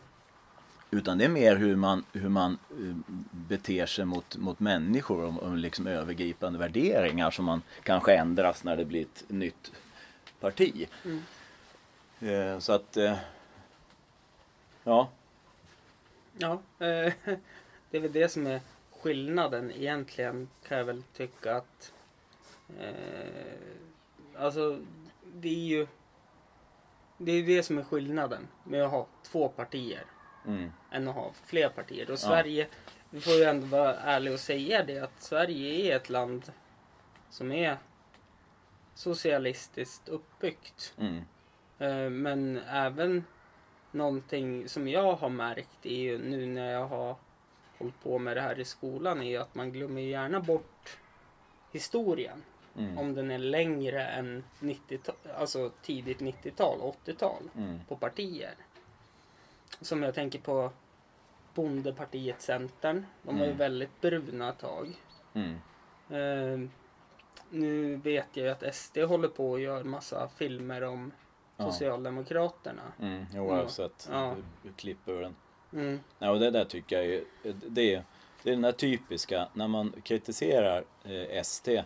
Utan 0.92 1.18
det 1.18 1.26
är 1.26 1.30
mer 1.30 1.56
hur 1.56 1.76
man, 1.76 2.04
hur 2.14 2.30
man 2.30 2.58
eh, 2.72 2.96
beter 3.32 3.86
sig 3.86 4.06
mot, 4.06 4.38
mot 4.38 4.60
människor 4.60 5.24
och, 5.24 5.44
och 5.44 5.58
liksom 5.58 5.88
övergripande 5.88 6.60
värderingar 6.60 7.32
som 7.32 7.46
man 7.46 7.62
kanske 7.84 8.14
ändras 8.16 8.64
när 8.64 8.78
det 8.78 8.86
blir 8.86 9.02
ett 9.02 9.24
nytt 9.28 9.72
parti. 10.40 10.88
Mm. 11.06 11.22
Eh, 12.22 12.60
så 12.60 12.74
att, 12.74 12.98
eh, 12.98 13.18
ja. 14.84 15.10
Ja, 16.38 16.52
eh, 16.80 17.14
det 17.90 17.98
är 17.98 18.00
väl 18.00 18.12
det 18.12 18.30
som 18.30 18.48
är 18.48 18.62
skillnaden 19.02 19.72
egentligen 19.72 20.50
kan 20.68 20.78
jag 20.78 20.86
väl 20.86 21.04
tycka 21.14 21.56
att 21.56 21.94
eh, 22.80 22.94
alltså 24.38 24.80
det 25.34 25.50
är 25.50 25.68
ju 25.68 25.88
det 27.18 27.32
är 27.32 27.44
det 27.44 27.64
som 27.64 27.78
är 27.78 27.84
skillnaden 27.84 28.48
med 28.64 28.84
att 28.84 28.92
ha 28.92 29.08
två 29.24 29.50
partier 29.50 30.04
Mm, 30.46 30.72
än 30.92 31.08
att 31.08 31.16
ha 31.16 31.32
fler 31.46 31.70
partier. 31.70 32.12
Och 32.12 32.20
Sverige, 32.20 32.68
vi 33.10 33.22
får 33.22 33.34
ju 33.34 33.44
ändå 33.44 33.68
vara 33.68 33.96
ärliga 33.96 34.34
och 34.34 34.40
säga 34.40 34.84
det 34.84 35.00
att 35.00 35.22
Sverige 35.22 35.92
är 35.92 35.96
ett 35.96 36.10
land 36.10 36.52
som 37.30 37.52
är 37.52 37.78
socialistiskt 38.96 40.10
uppbyggt. 40.10 40.94
mm, 40.98 41.22
Men 42.10 42.58
även 42.70 43.24
någonting 43.92 44.70
som 44.70 44.88
jag 44.88 45.16
har 45.16 45.30
märkt 45.30 45.86
är 45.86 45.96
ju 46.00 46.18
nu 46.18 46.46
när 46.46 46.72
jag 46.72 46.88
har 46.88 47.16
hållit 47.78 48.04
på 48.04 48.20
med 48.20 48.38
det 48.38 48.42
här 48.42 48.60
i 48.60 48.66
skolan 48.66 49.22
är 49.22 49.30
ju 49.30 49.38
att 49.38 49.56
man 49.56 49.72
glömmer 49.72 50.02
ju 50.02 50.10
gärna 50.10 50.40
bort 50.40 50.98
historien. 51.72 52.44
mm, 52.78 52.98
Om 52.98 53.14
den 53.14 53.32
är 53.32 53.38
längre 53.38 54.06
än 54.08 54.44
90 54.60 55.00
alltså 55.38 55.72
tidigt 55.82 56.20
90-tal, 56.20 56.80
80-tal 57.06 57.44
mm, 57.56 57.80
på 57.88 57.96
partier. 57.96 58.54
Som 59.82 60.04
jag 60.04 60.14
tänker 60.16 60.40
på 60.40 60.72
Bondepartiet 61.54 62.42
Centern. 62.42 63.06
De 63.24 63.36
var 63.38 63.46
ju 63.46 63.52
Mm. 63.52 63.58
väldigt 63.58 64.02
bruna 64.02 64.50
ett 64.50 64.60
tag. 64.60 64.88
Eh, 66.10 66.60
nu 67.50 67.96
vet 67.96 68.28
jag 68.34 68.46
ju 68.46 68.52
att 68.52 68.76
SD 68.76 68.98
håller 68.98 69.28
på 69.28 69.52
och 69.52 69.60
gör 69.60 69.84
massa 69.84 70.30
filmer 70.38 70.84
om. 70.84 71.12
Socialdemokraterna. 71.60 72.82
mm. 73.02 73.26
Jo, 73.36 73.48
jag 73.48 73.56
har 73.56 73.68
sett 73.68 74.08
Ja. 74.12 74.36
klipp 74.76 74.98
ur 75.08 75.22
den. 75.22 75.36
Mm. 75.74 76.00
Ja, 76.20 76.32
och 76.32 76.40
det 76.40 76.52
där 76.52 76.66
tycker 76.66 76.96
jag 77.02 77.06
är, 77.06 77.24
det 77.68 78.04
det 78.44 78.50
är 78.50 78.56
den 78.56 78.64
här 78.64 78.72
typiska, 78.72 79.48
när 79.54 79.68
man 79.68 79.94
kritiserar 80.04 80.84
eh, 81.04 81.38
ST 81.40 81.84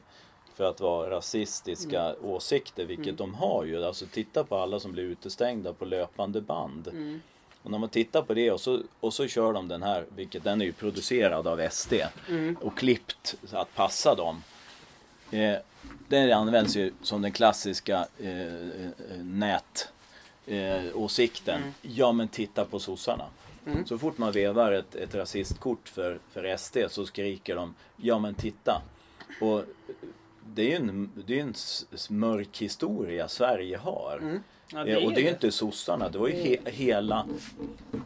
för 0.56 0.64
att 0.64 0.80
vara 0.82 1.10
rasistiska 1.10 2.16
åsikter, 2.22 2.86
vilket 2.86 3.06
Mm. 3.06 3.16
de 3.16 3.34
har 3.34 3.64
ju. 3.66 3.86
Alltså 3.86 4.06
titta 4.06 4.44
på 4.44 4.58
alla 4.58 4.80
som 4.80 4.92
blir 4.92 5.04
utestängda 5.04 5.74
på 5.74 5.86
löpande 5.86 6.42
band. 6.42 6.88
Mm. 6.88 7.22
Och 7.64 7.72
när 7.72 7.78
man 7.78 7.90
tittar 7.90 8.22
på 8.22 8.34
det 8.34 8.52
och 8.52 8.62
så, 8.62 8.82
och 9.00 9.14
så 9.14 9.28
kör 9.28 9.54
de 9.54 9.68
den 9.68 9.84
här, 9.84 10.06
vilket 10.16 10.44
den 10.44 10.62
är 10.62 10.66
ju 10.66 10.74
producerad 10.74 11.48
av 11.48 11.70
SD 11.70 11.94
Mm. 12.30 12.58
och 12.62 12.78
klippt 12.78 13.36
att 13.52 13.76
passa 13.76 14.16
dem. 14.16 14.44
Eh, 15.32 15.56
den 16.14 16.34
används 16.34 16.76
ju 16.76 16.94
som 17.02 17.22
den 17.22 17.32
klassiska 17.32 18.08
eh, 18.20 18.48
eh, 18.48 19.18
nät 19.24 19.88
eh, 20.46 20.82
åsikten. 20.94 21.58
Mm. 21.58 21.74
Ja 21.82 22.12
men 22.12 22.28
titta 22.28 22.66
på 22.66 22.80
sossarna. 22.80 23.26
Mm. 23.66 23.86
Så 23.86 23.98
fort 23.98 24.18
man 24.18 24.32
vevar 24.32 24.72
ett, 24.72 24.96
ett 24.96 25.16
rasistkort 25.16 25.90
för, 25.90 26.20
för 26.32 26.58
SD 26.58 26.78
så 26.90 27.06
skriker 27.06 27.56
de 27.56 27.76
ja 27.98 28.20
men 28.20 28.36
titta. 28.36 28.82
Och 29.42 29.64
det 30.54 30.62
är 30.62 30.70
ju 30.70 30.76
en, 30.76 31.12
det 31.28 31.40
är 31.40 31.44
en 31.44 31.54
mörk 32.10 32.62
historia 32.62 33.28
Sverige 33.28 33.78
har. 33.78 34.18
Mm. 34.22 34.44
Ja, 34.74 34.88
Eh, 34.88 35.06
och 35.06 35.12
det 35.14 35.18
är 35.18 35.24
ju 35.24 35.24
det. 35.24 35.30
inte 35.30 35.52
sossarna, 35.52 36.10
det 36.10 36.18
var 36.18 36.28
ju 36.28 36.34
he, 36.34 36.72
hela 36.72 37.28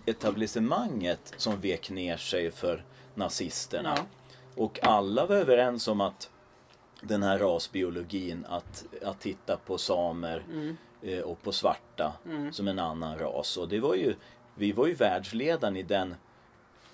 etablissemanget 0.05 1.33
som 1.37 1.61
vek 1.61 1.89
ner 1.89 2.17
sig 2.17 2.51
för 2.51 2.83
nazisterna. 3.15 3.93
Ja. 3.97 4.03
Och 4.55 4.79
alla 4.83 5.25
var 5.25 5.35
överens 5.35 5.87
om 5.87 6.01
att 6.01 6.29
den 7.01 7.23
här 7.23 7.39
rasbiologin, 7.39 8.45
att, 8.49 8.85
att 9.03 9.19
titta 9.19 9.57
på 9.57 9.77
samer 9.77 10.43
Mm. 10.51 10.77
eh, 11.01 11.19
och 11.19 11.41
på 11.41 11.51
svarta 11.51 12.13
Mm. 12.25 12.53
som 12.53 12.67
en 12.67 12.79
annan 12.79 13.17
ras. 13.19 13.57
Och 13.57 13.67
det 13.69 13.79
var 13.79 13.95
ju, 13.95 14.15
vi 14.55 14.71
var 14.71 14.87
ju 14.87 14.93
världsledaren 14.93 15.77
i 15.77 15.83
den 15.83 16.15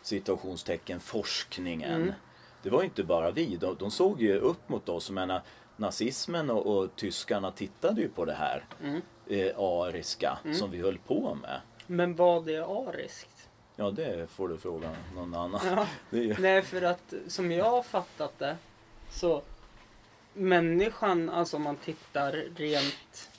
situationstecken 0.02 1.00
forskningen. 1.00 2.02
Mm. 2.02 2.14
Det 2.64 2.70
var 2.70 2.80
ju 2.82 2.86
inte 2.86 3.04
bara 3.04 3.32
vi, 3.32 3.56
de, 3.58 3.76
de 3.80 3.92
såg 3.92 4.22
ju 4.22 4.38
upp 4.40 4.70
mot 4.70 4.90
oss. 4.90 5.10
Jag 5.10 5.16
menar, 5.16 5.42
nazismen 5.78 6.50
och, 6.50 6.66
och 6.78 6.96
tyskarna 6.96 7.52
tittade 7.52 8.02
ju 8.02 8.10
på 8.10 8.26
det 8.26 8.34
här 8.34 8.66
Mm. 8.84 9.02
eh, 9.28 9.60
ariska 9.60 10.38
som 10.54 10.72
vi 10.72 10.82
höll 10.82 10.98
på 10.98 11.38
med. 11.42 11.62
Men 11.88 12.16
vad 12.16 12.50
är 12.50 12.88
ariskt? 12.90 13.50
Ja, 13.76 13.92
det 13.92 14.30
får 14.30 14.48
du 14.48 14.58
fråga 14.58 14.96
någon 15.16 15.36
annan. 15.36 15.62
Ja. 15.66 15.88
Ju, 16.18 16.36
Nej, 16.40 16.62
för 16.62 16.82
att 16.82 17.14
som 17.28 17.52
jag 17.52 17.70
har 17.70 17.84
fattat 17.84 18.40
det 18.40 18.58
så 19.12 19.42
människan, 20.34 21.30
alltså 21.30 21.58
om 21.58 21.64
man 21.64 21.76
tittar 21.76 22.32
rent 22.56 23.30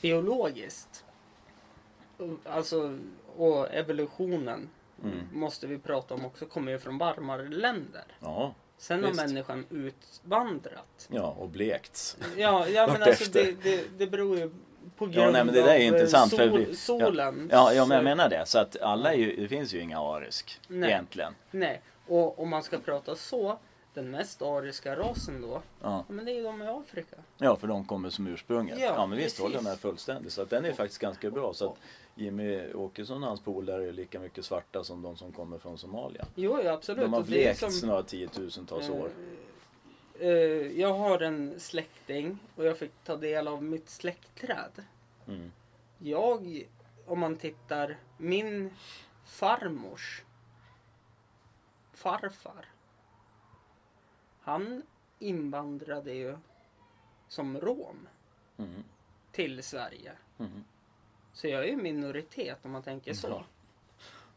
biologiskt. 0.00 1.04
Alltså, 2.44 2.98
och 3.36 3.74
evolutionen 3.74 4.68
Mm. 5.04 5.18
måste 5.32 5.66
vi 5.66 5.78
prata 5.78 6.14
om 6.14 6.24
också, 6.24 6.46
kommer 6.46 6.72
ju 6.72 6.78
från 6.78 6.98
varmare 6.98 7.48
länder. 7.48 8.04
ja, 8.20 8.54
Sen 8.78 9.02
har 9.02 9.10
Visst. 9.10 9.22
människan 9.26 9.66
utvandrat. 9.70 11.08
ja, 11.10 11.36
och 11.38 11.48
blekts. 11.48 12.16
Ja, 12.36 12.68
ja 12.68 12.86
men 12.92 13.02
alltså 13.02 13.30
det, 13.30 13.62
det, 13.62 13.84
det 13.98 14.06
beror 14.06 14.38
ju 14.38 14.50
på 14.96 15.06
grund 15.06 15.16
Ja, 15.16 15.30
nej, 15.30 15.44
men 15.44 15.54
det 15.54 15.60
där 15.62 15.74
är 15.74 15.78
eh, 15.80 15.86
intressant, 15.86 16.30
för 16.36 16.48
sol, 16.50 16.58
vi- 16.68 16.76
solen. 16.76 17.48
Ja, 17.52 17.72
ja 17.72 17.86
men 17.86 17.94
jag 17.94 18.04
menar 18.04 18.28
det. 18.28 18.46
Så 18.46 18.58
att 18.58 18.80
alla 18.80 19.12
är 19.12 19.16
ju, 19.18 19.36
det 19.36 19.48
finns 19.48 19.74
ju 19.74 19.80
inga 19.80 20.00
arisk 20.00 20.60
Nej. 20.68 20.90
egentligen. 20.90 21.34
Nej, 21.50 21.80
och 22.06 22.38
om 22.38 22.48
man 22.48 22.62
ska 22.62 22.78
prata 22.78 23.16
så, 23.16 23.58
den 23.94 24.10
mest 24.10 24.42
ariska 24.42 24.96
rasen 24.96 25.40
då, 25.42 25.62
Ja. 25.82 26.04
men 26.08 26.24
det 26.24 26.32
är 26.32 26.34
ju 26.34 26.42
de 26.42 26.62
i 26.62 26.66
Afrika. 26.66 27.16
ja, 27.38 27.56
för 27.56 27.66
de 27.68 27.84
kommer 27.84 28.10
som 28.10 28.26
ursprunget. 28.26 28.78
Ja, 28.80 28.84
Ja, 28.96 29.06
men 29.06 29.18
visst 29.18 29.38
håller 29.38 29.54
jag 29.54 29.64
med 29.64 29.78
fullständigt. 29.80 30.32
Så 30.32 30.42
att 30.42 30.50
den 30.50 30.64
är 30.64 30.72
faktiskt 30.72 31.00
ganska 31.00 31.30
bra. 31.30 31.54
Så 31.54 31.70
att 31.70 31.78
Jimmy 32.14 32.72
Åkesson 32.72 33.22
och 33.22 33.28
hans 33.28 33.40
polare 33.40 33.88
är 33.88 33.92
lika 33.92 34.20
mycket 34.20 34.44
svarta 34.44 34.84
som 34.84 35.02
de 35.02 35.16
som 35.16 35.32
kommer 35.32 35.58
från 35.58 35.78
Somalia. 35.78 36.26
Jo, 36.34 36.60
ja, 36.64 36.72
absolut. 36.72 37.02
De 37.04 37.12
har 37.12 37.22
blekts 37.22 37.80
som, 37.80 37.88
några 37.88 38.02
tiotusentals 38.02 38.88
år. 38.90 39.10
eh, 40.20 40.28
eh, 40.28 40.80
jag 40.80 40.94
har 40.94 41.20
en 41.20 41.60
släkting 41.60 42.38
och 42.56 42.64
jag 42.66 42.78
fick 42.78 42.92
ta 43.04 43.16
del 43.16 43.48
av 43.48 43.62
mitt 43.62 43.90
släktträd. 43.90 44.84
Mm. 45.28 45.52
Jag, 45.98 46.66
om 47.06 47.18
man 47.18 47.36
tittar, 47.36 47.96
min 48.18 48.70
farmors 49.24 50.22
farfar. 51.94 52.66
Han 54.42 54.82
invandrade 55.18 56.12
ju 56.14 56.36
som 57.28 57.60
rom 57.60 58.08
Mm. 58.56 58.84
till 59.32 59.62
Sverige. 59.62 60.12
Mm. 60.38 60.64
Så 61.32 61.48
jag 61.48 61.62
är 61.64 61.66
ju 61.68 61.76
minoritet 61.76 62.58
om 62.62 62.70
man 62.70 62.82
tänker 62.82 63.14
så. 63.14 63.28
Ja. 63.28 63.44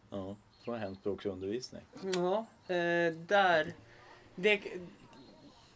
Ja, 0.09 0.35
var 0.65 0.77
hemspråksundervisning. 0.77 1.81
Ja, 2.13 2.45
eh, 2.75 3.13
där... 3.13 3.73
Det, 4.35 4.61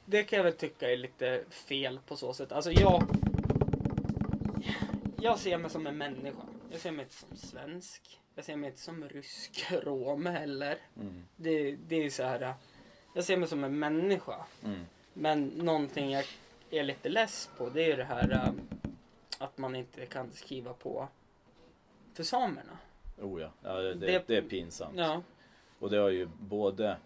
det 0.06 0.24
kan 0.24 0.38
jag 0.38 0.44
väl 0.44 0.54
tycka 0.54 0.92
är 0.92 0.98
lite 0.98 1.44
fel 1.50 2.00
på 2.08 2.16
så 2.16 2.34
sätt. 2.34 2.52
Alltså 2.52 2.72
jag... 2.72 3.04
Jag 5.22 5.40
ser 5.40 5.58
mig 5.58 5.70
som 5.72 5.88
en 5.88 5.98
människa. 5.98 6.38
Jag 6.72 6.80
ser 6.80 6.92
mig 6.92 7.04
inte 7.04 7.16
som 7.16 7.38
svensk. 7.38 8.22
Jag 8.36 8.46
ser 8.46 8.56
mig 8.56 8.70
inte 8.70 8.82
som 8.82 9.10
rysk 9.10 9.72
rom 9.72 10.26
heller. 10.26 10.78
Mm. 10.96 11.24
Det, 11.36 11.76
det 11.76 11.96
är 11.96 12.10
så 12.10 12.24
här... 12.24 12.54
Jag 13.14 13.24
ser 13.24 13.38
mig 13.38 13.50
som 13.50 13.64
en 13.64 13.80
människa. 13.80 14.36
Mm. 14.64 14.86
Men 15.14 15.46
någonting 15.48 16.12
jag 16.12 16.26
är 16.72 16.84
lite 16.84 17.10
less 17.10 17.50
på 17.58 17.70
det 17.70 17.92
är 17.92 17.98
det 17.98 18.04
här 18.04 18.32
äh, 18.32 18.54
att 19.38 19.58
man 19.58 19.76
inte 19.76 20.06
kan 20.06 20.32
skriva 20.32 20.74
på 20.74 21.08
för 22.14 22.24
samerna. 22.24 22.78
Oh 23.22 23.42
ja, 23.42 23.52
ja 23.64 23.74
det, 23.74 23.94
Det- 23.94 24.24
det 24.28 24.38
är 24.38 24.42
pinsamt. 24.42 24.98
Ja, 24.98 25.22
Och 25.80 25.90
det 25.90 25.98
har 25.98 26.10
ju 26.10 26.28
både 26.40 26.98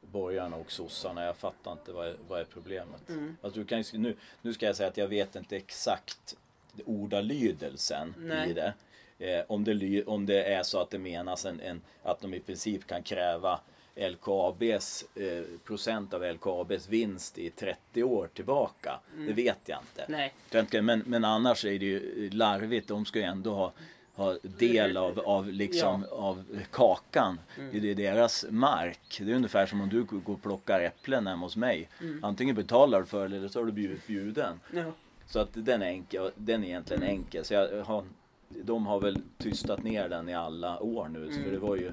borgarna 0.00 0.56
och 0.56 0.72
sossarna. 0.72 1.24
Jag 1.24 1.36
fattar 1.36 1.72
inte 1.72 1.92
vad 1.92 2.06
är, 2.08 2.16
vad 2.28 2.40
är 2.40 2.44
problemet. 2.44 3.08
Mm. 3.08 3.36
Alltså, 3.42 3.60
du 3.60 3.66
kan 3.66 3.84
nu, 3.92 4.16
nu 4.42 4.52
ska 4.52 4.66
jag 4.66 4.76
säga 4.76 4.88
att 4.88 4.96
jag 4.96 5.08
vet 5.08 5.36
inte 5.36 5.56
exakt 5.56 6.36
ordalydelsen 6.84 8.14
Nej. 8.18 8.50
i 8.50 8.52
det. 8.52 8.74
Eh, 9.18 9.44
om, 9.48 9.64
det 9.64 10.04
om 10.04 10.26
det 10.26 10.44
är 10.44 10.62
så 10.62 10.80
att 10.80 10.90
det 10.90 10.98
menas 10.98 11.44
en, 11.44 11.60
en, 11.60 11.82
att 12.02 12.20
de 12.20 12.34
i 12.34 12.40
princip 12.40 12.86
kan 12.86 13.02
kräva 13.02 13.60
LKABs 13.96 15.04
eh, 15.14 15.42
procent 15.64 16.14
av 16.14 16.22
LKABs 16.24 16.88
vinst 16.88 17.38
i 17.38 17.50
30 17.50 18.02
år 18.02 18.30
tillbaka. 18.34 19.00
Det 19.26 19.32
vet 19.32 19.58
jag 19.64 19.78
inte. 19.78 20.02
Mm. 20.02 20.30
nej. 20.52 20.82
Men, 20.82 21.02
men 21.06 21.24
annars 21.24 21.64
är 21.64 21.78
det 21.78 21.86
ju 21.86 22.30
larvigt. 22.30 22.88
De 22.88 23.04
ska 23.04 23.18
ju 23.18 23.24
ändå 23.24 23.54
ha, 23.54 23.72
ha 24.14 24.36
del 24.42 24.96
av, 24.96 25.20
av, 25.20 25.48
liksom, 25.48 26.06
av 26.10 26.44
kakan. 26.70 27.40
Mm. 27.58 27.80
Det 27.82 27.90
är 27.90 27.94
deras 27.94 28.46
mark. 28.50 29.18
Det 29.20 29.30
är 29.32 29.36
ungefär 29.36 29.66
som 29.66 29.80
om 29.80 29.88
du 29.88 30.04
går 30.04 30.34
och 30.34 30.42
plockar 30.42 30.80
äpplen 30.80 31.26
hemma 31.26 31.46
hos 31.46 31.56
mig. 31.56 31.88
Mm. 32.00 32.24
Antingen 32.24 32.54
betalar 32.54 33.00
du 33.00 33.06
för 33.06 33.28
det 33.28 33.36
eller 33.36 33.48
så 33.48 33.58
har 33.58 33.66
du 33.66 33.72
blivit 33.72 34.06
bjuden. 34.06 34.60
Ja. 34.72 34.92
Så 35.26 35.38
att 35.38 35.48
den 35.52 35.82
är 35.82 35.86
enkel. 35.86 36.30
Den 36.34 36.64
är 36.64 36.68
egentligen 36.68 37.02
Mm. 37.02 37.14
enkel. 37.14 37.44
Så 37.44 37.54
jag 37.54 37.84
har, 37.84 38.04
de 38.48 38.86
har 38.86 39.00
väl 39.00 39.18
tystat 39.38 39.82
ner 39.82 40.08
den 40.08 40.28
i 40.28 40.34
alla 40.34 40.80
år 40.80 41.08
nu. 41.08 41.26
Mm. 41.26 41.44
För 41.44 41.50
det 41.50 41.58
var 41.58 41.76
ju, 41.76 41.92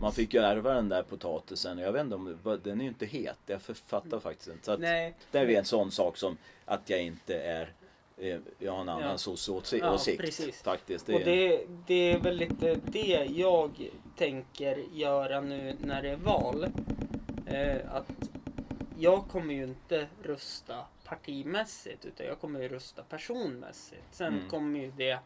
man 0.00 0.12
fick 0.12 0.34
ju 0.34 0.40
ärva 0.40 0.74
den 0.74 0.88
där 0.88 1.02
potatisen. 1.02 1.78
och 1.78 1.84
Jag 1.84 1.92
vet 1.92 2.00
inte 2.02 2.14
om 2.14 2.38
det, 2.44 2.56
den 2.56 2.80
är 2.80 2.84
ju 2.84 2.88
inte 2.88 3.06
het. 3.06 3.38
Jag 3.46 3.62
fattar 3.62 4.20
faktiskt 4.20 4.48
inte. 4.48 4.64
Så 4.64 4.72
att, 4.72 4.80
Nej. 4.80 5.14
det 5.30 5.38
är 5.38 5.48
en 5.48 5.64
sån 5.64 5.90
sak 5.90 6.16
som 6.16 6.36
att 6.64 6.90
jag 6.90 7.02
inte 7.02 7.34
är 7.40 7.72
eh, 8.16 8.38
jag 8.58 8.72
har 8.72 8.80
en 8.80 8.88
annan 8.88 9.10
Ja. 9.10 9.18
soc-åsikt 9.18 9.84
Ja, 9.84 9.98
precis. 10.18 10.62
faktiskt. 10.62 11.08
Och 11.08 11.20
det, 11.20 11.66
det 11.86 12.12
är 12.12 12.18
väl 12.20 12.36
lite 12.36 12.74
det 12.84 13.28
jag 13.30 13.90
tänker 14.16 14.84
göra 14.92 15.40
nu 15.40 15.76
när 15.80 16.02
det 16.02 16.10
är 16.10 16.16
val. 16.16 16.66
Eh, 17.46 17.94
att 17.94 18.12
jag 18.98 19.24
kommer 19.28 19.54
ju 19.54 19.64
inte 19.64 20.06
rösta 20.22 20.74
partimässigt 21.04 22.04
utan 22.04 22.26
jag 22.26 22.40
kommer 22.40 22.60
ju 22.60 22.68
rösta 22.68 23.02
personmässigt. 23.02 24.02
Sen 24.10 24.34
Mm. 24.34 24.48
kommer 24.48 24.80
ju 24.80 24.92
det 24.96 25.18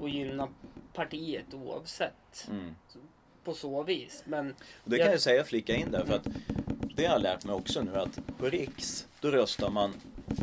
att 0.00 0.10
gynna 0.12 0.48
partiet 0.92 1.54
oavsett 1.54 2.46
Mm. 2.50 2.74
på 3.44 3.54
så 3.54 3.82
vis. 3.82 4.22
Men 4.26 4.54
Och 4.84 4.90
det 4.90 4.98
kan 4.98 5.06
jag 5.10 5.20
säga 5.20 5.44
flika 5.44 5.74
in 5.76 5.90
där 5.90 6.04
för 6.04 6.14
att 6.14 6.26
det 6.96 7.06
har 7.06 7.12
jag 7.14 7.22
lärt 7.22 7.44
mig 7.44 7.54
också 7.54 7.82
nu 7.82 7.96
att 7.96 8.18
på 8.38 8.46
riks 8.46 9.06
då 9.20 9.30
röstar 9.30 9.70
man 9.70 9.92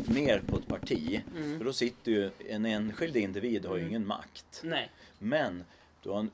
mer 0.08 0.42
på 0.46 0.58
ett 0.58 0.66
parti. 0.66 1.22
Mm. 1.36 1.58
För 1.58 1.64
då 1.64 1.72
sitter 1.72 2.12
ju 2.12 2.30
en 2.48 2.66
enskild 2.66 3.16
individ 3.16 3.66
har 3.66 3.76
ju 3.76 3.88
ingen 3.88 4.06
makt. 4.06 4.60
nej. 4.64 4.90
Men 5.18 5.64
du 6.02 6.10
har 6.10 6.18
en, 6.20 6.30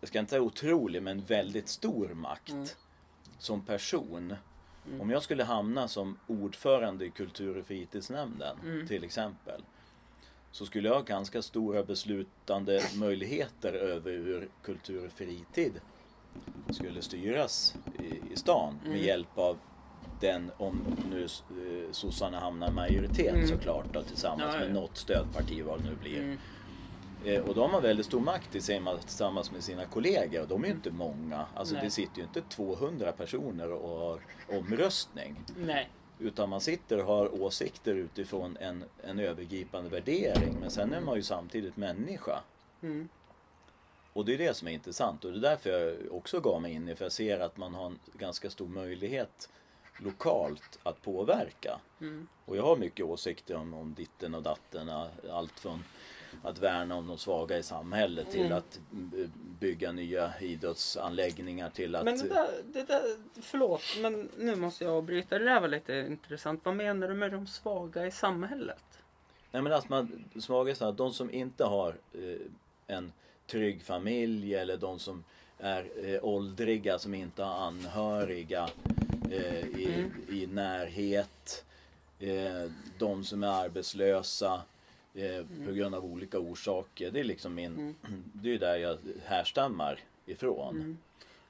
jag 0.00 0.08
ska 0.08 0.18
inte 0.18 0.30
säga 0.30 0.42
otrolig, 0.42 1.02
men 1.02 1.20
väldigt 1.20 1.68
stor 1.68 2.08
makt 2.08 2.50
Mm. 2.50 2.66
som 3.38 3.60
person. 3.64 4.34
Om 5.00 5.10
jag 5.10 5.22
skulle 5.22 5.44
hamna 5.44 5.88
som 5.88 6.18
ordförande 6.26 7.04
i 7.04 7.10
kultur 7.10 7.56
och 7.56 7.66
fritidsnämnden 7.66 8.56
Mm. 8.64 8.88
till 8.88 9.04
exempel. 9.04 9.62
Så 10.54 10.66
skulle 10.66 10.88
jag 10.88 10.94
ha 10.94 11.02
ganska 11.02 11.42
stora 11.42 11.82
beslutande 11.82 12.82
möjligheter 12.94 13.72
över 13.72 14.10
hur 14.12 14.48
kultur 14.62 15.06
och 15.06 15.12
fritid 15.12 15.80
skulle 16.70 17.02
styras 17.02 17.74
i, 17.98 18.32
i 18.32 18.36
stan 18.36 18.74
med 18.82 18.92
Mm. 18.92 19.04
hjälp 19.06 19.38
av 19.38 19.58
den, 20.20 20.50
om 20.56 20.80
nu 21.10 21.22
eh, 21.24 21.92
sossarna 21.92 22.40
hamnar 22.40 22.68
i 22.70 22.72
majoritet 22.72 23.34
Mm. 23.34 23.46
såklart 23.48 23.84
då, 23.92 24.02
tillsammans 24.02 24.54
Ja, 24.54 24.60
med 24.60 24.72
något 24.74 24.96
stödparti 24.96 25.62
vad 25.62 25.78
det 25.82 25.84
nu 25.90 25.96
blir. 26.02 26.18
Mm. 26.18 26.38
Eh, 27.24 27.40
Och 27.48 27.54
då 27.54 27.66
har 27.66 27.80
väldigt 27.80 28.06
stor 28.06 28.20
makt 28.20 28.50
tillsammans 28.52 29.52
med 29.52 29.62
sina 29.64 29.84
kollegor 29.84 30.42
och 30.42 30.48
de 30.48 30.62
är 30.64 30.68
ju 30.68 30.74
inte 30.74 30.90
många. 30.90 31.46
Alltså 31.54 31.74
Nej. 31.74 31.84
det 31.84 31.90
sitter 31.90 32.16
ju 32.18 32.22
inte 32.24 32.40
200 32.40 33.12
personer 33.12 33.72
och 33.72 33.98
har 33.98 34.20
omröstning. 34.58 35.36
Nej. 35.56 35.90
Utan 36.18 36.48
man 36.48 36.60
sitter 36.60 36.98
och 36.98 37.06
har 37.06 37.42
åsikter 37.42 37.94
utifrån 37.94 38.56
en, 38.56 38.84
en 39.02 39.18
övergripande 39.18 39.90
värdering. 39.90 40.56
Men 40.60 40.70
sen 40.70 40.92
är 40.92 41.00
man 41.00 41.16
ju 41.16 41.22
samtidigt 41.22 41.76
människa. 41.76 42.40
Mm. 42.82 43.08
Och 44.12 44.24
det 44.24 44.34
är 44.34 44.38
det 44.38 44.54
som 44.54 44.68
är 44.68 44.72
intressant 44.72 45.24
och 45.24 45.32
det 45.32 45.38
är 45.38 45.40
därför 45.40 45.70
jag 45.70 46.14
också 46.14 46.40
gav 46.40 46.62
mig 46.62 46.72
in 46.72 46.88
i 46.88 46.94
för 46.94 47.04
jag 47.04 47.12
ser 47.12 47.40
att 47.40 47.56
man 47.56 47.74
har 47.74 47.86
en 47.86 47.98
ganska 48.12 48.50
stor 48.50 48.68
möjlighet 48.68 49.48
lokalt 49.98 50.78
att 50.82 51.02
påverka. 51.02 51.80
Mm. 52.00 52.28
Och 52.44 52.56
jag 52.56 52.62
har 52.62 52.76
mycket 52.76 53.06
åsikter 53.06 53.56
om, 53.56 53.74
om 53.74 53.94
ditten 53.94 54.34
och 54.34 54.42
datten. 54.42 54.90
Allt 55.30 55.60
från 55.60 55.84
att 56.44 56.58
värna 56.58 56.94
om 56.94 57.06
de 57.06 57.18
svaga 57.18 57.58
i 57.58 57.62
samhället 57.62 58.30
till 58.30 58.40
Mm. 58.46 58.52
att 58.58 58.80
bygga 59.60 59.92
nya 59.92 60.32
idrottsanläggningar 60.40 61.70
till 61.70 61.96
att... 61.96 62.04
Men 62.04 62.18
det 62.18 62.28
där, 62.28 62.48
det 62.72 62.82
där, 62.82 63.02
förlåt, 63.42 63.82
men 64.00 64.28
nu 64.38 64.56
måste 64.56 64.84
jag 64.84 64.92
avbryta. 64.94 65.38
Det 65.38 65.44
där 65.44 65.60
var 65.60 65.68
lite 65.68 65.94
intressant. 66.08 66.64
Vad 66.64 66.76
menar 66.76 67.08
du 67.08 67.14
med 67.14 67.32
de 67.32 67.46
svaga 67.46 68.06
i 68.06 68.10
samhället? 68.10 68.84
Nej 69.50 69.62
men 69.62 69.72
att 69.72 69.88
man, 69.88 70.24
svaga 70.40 70.72
i 70.72 70.74
samhället, 70.74 70.98
de 70.98 71.12
som 71.12 71.30
inte 71.34 71.64
har 71.64 71.88
eh, 72.14 72.96
en 72.96 73.12
trygg 73.46 73.82
familj 73.82 74.54
eller 74.54 74.76
de 74.76 74.98
som 74.98 75.24
är 75.58 75.88
eh, 76.04 76.24
åldriga 76.24 76.98
som 76.98 77.14
inte 77.14 77.42
har 77.42 77.66
anhöriga 77.66 78.68
eh, 79.30 79.58
i, 79.66 79.94
Mm. 79.94 80.12
i 80.28 80.46
närhet. 80.46 81.64
Eh, 82.20 82.70
de 82.98 83.24
som 83.24 83.42
är 83.42 83.64
arbetslösa 83.64 84.62
eh, 85.14 85.66
på 85.66 85.72
grund 85.72 85.94
av 85.94 86.04
olika 86.04 86.38
orsaker. 86.38 87.10
Det 87.10 87.20
är 87.20 87.24
liksom 87.24 87.54
min, 87.54 87.94
det 88.32 88.54
är 88.54 88.58
där 88.58 88.76
jag 88.76 88.98
härstammar 89.24 90.00
ifrån. 90.26 90.98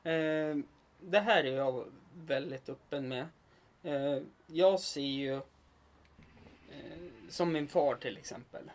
Mm. 0.05 0.61
Eh, 0.61 0.65
det 1.01 1.21
här 1.21 1.45
är 1.45 1.57
jag 1.57 1.85
väldigt 2.15 2.69
öppen 2.69 3.09
med. 3.09 3.27
Eh, 3.83 4.23
jag 4.47 4.81
ser 4.81 5.01
ju, 5.01 5.35
eh, 5.35 5.43
som 7.29 7.53
min 7.53 7.69
far 7.69 7.95
till 7.95 8.17
exempel. 8.17 8.71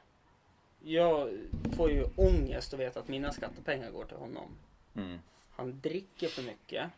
Jag 0.79 1.29
får 1.75 1.91
ju 1.91 2.05
ångest 2.15 2.73
att 2.73 2.79
veta 2.79 2.99
att 2.99 3.07
mina 3.07 3.31
skattepengar 3.31 3.91
går 3.91 4.05
till 4.05 4.17
honom. 4.17 4.57
Mm. 4.95 5.19
Han 5.51 5.79
dricker 5.81 6.27
för 6.27 6.43
mycket. 6.43 6.89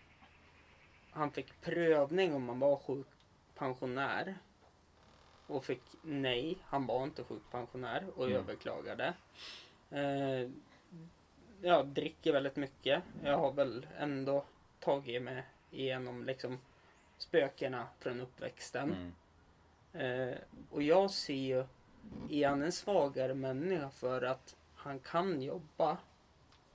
Han 1.11 1.31
fick 1.31 1.61
prövning 1.61 2.33
om 2.33 2.49
han 2.49 2.59
var 2.59 2.75
sjukpensionär. 2.75 4.35
Och 5.51 5.65
fick 5.65 5.81
nej, 6.01 6.57
han 6.65 6.85
var 6.85 7.03
inte 7.03 7.23
sjukpensionär 7.23 8.05
och 8.15 8.25
Mm. 8.25 8.37
överklagade. 8.37 9.13
Eh, 9.89 10.49
jag 11.61 11.87
dricker 11.87 12.33
väldigt 12.33 12.55
mycket. 12.55 13.03
Jag 13.23 13.37
har 13.37 13.51
väl 13.51 13.87
ändå 13.97 14.45
tagit 14.79 15.21
mig 15.21 15.43
igenom 15.71 16.23
liksom 16.25 16.59
spökena 17.17 17.87
från 17.99 18.21
uppväxten. 18.21 19.13
Mm. 19.93 20.29
Eh, 20.29 20.37
och 20.71 20.83
jag 20.83 21.11
ser 21.11 21.33
ju, 21.33 21.63
är 22.29 22.47
han 22.49 22.61
en 22.61 22.71
svagare 22.71 23.33
människa 23.33 23.89
för 23.89 24.21
att 24.21 24.55
han 24.75 24.99
kan 24.99 25.41
jobba 25.41 25.97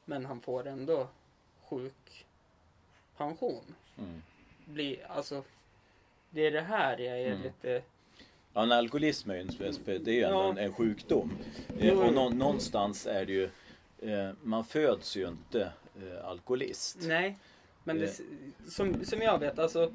men 0.04 0.26
han 0.26 0.40
får 0.40 0.66
ändå 0.66 1.08
sjukpension. 3.16 3.74
Mm. 3.98 4.22
Blir, 4.64 5.06
alltså, 5.10 5.44
det 6.30 6.40
är 6.46 6.50
det 6.50 6.60
här 6.60 6.98
jag 6.98 7.18
är 7.20 7.26
Mm. 7.30 7.42
lite... 7.42 7.82
Ja, 8.56 8.62
en 8.62 8.72
alkoholism 8.72 9.30
är 9.30 9.34
ju 9.34 9.40
en, 9.40 9.46
det 9.84 10.10
är 10.10 10.14
ju 10.14 10.20
Ja. 10.20 10.50
en, 10.50 10.58
en 10.58 10.72
sjukdom. 10.72 11.32
Eh, 11.78 11.98
och 11.98 12.06
jo. 12.06 12.10
nå, 12.10 12.28
någonstans 12.28 13.06
är 13.06 13.26
det 13.26 13.32
ju, 13.32 13.44
eh, 13.98 14.30
man 14.42 14.64
föds 14.64 15.16
ju 15.16 15.28
inte 15.28 15.72
eh, 16.02 16.26
alkoholist. 16.28 16.96
Nej, 17.00 17.38
men 17.84 17.98
det, 17.98 18.04
Eh. 18.04 18.26
som, 18.68 19.04
som 19.04 19.20
jag 19.22 19.38
vet, 19.38 19.58
alltså 19.58 19.92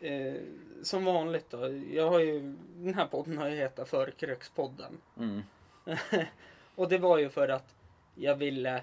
eh, 0.00 0.34
som 0.82 1.04
vanligt 1.04 1.50
då. 1.50 1.82
Jag 1.92 2.10
har 2.10 2.18
ju, 2.20 2.56
den 2.76 2.94
här 2.94 3.06
podden 3.06 3.38
har 3.38 3.48
ju 3.48 3.56
hetat 3.56 3.88
Förkrökspodden. 3.88 5.00
Mm. 5.18 5.42
och 6.74 6.88
det 6.88 6.98
var 6.98 7.18
ju 7.18 7.28
för 7.28 7.48
att 7.48 7.74
jag 8.14 8.36
ville 8.36 8.82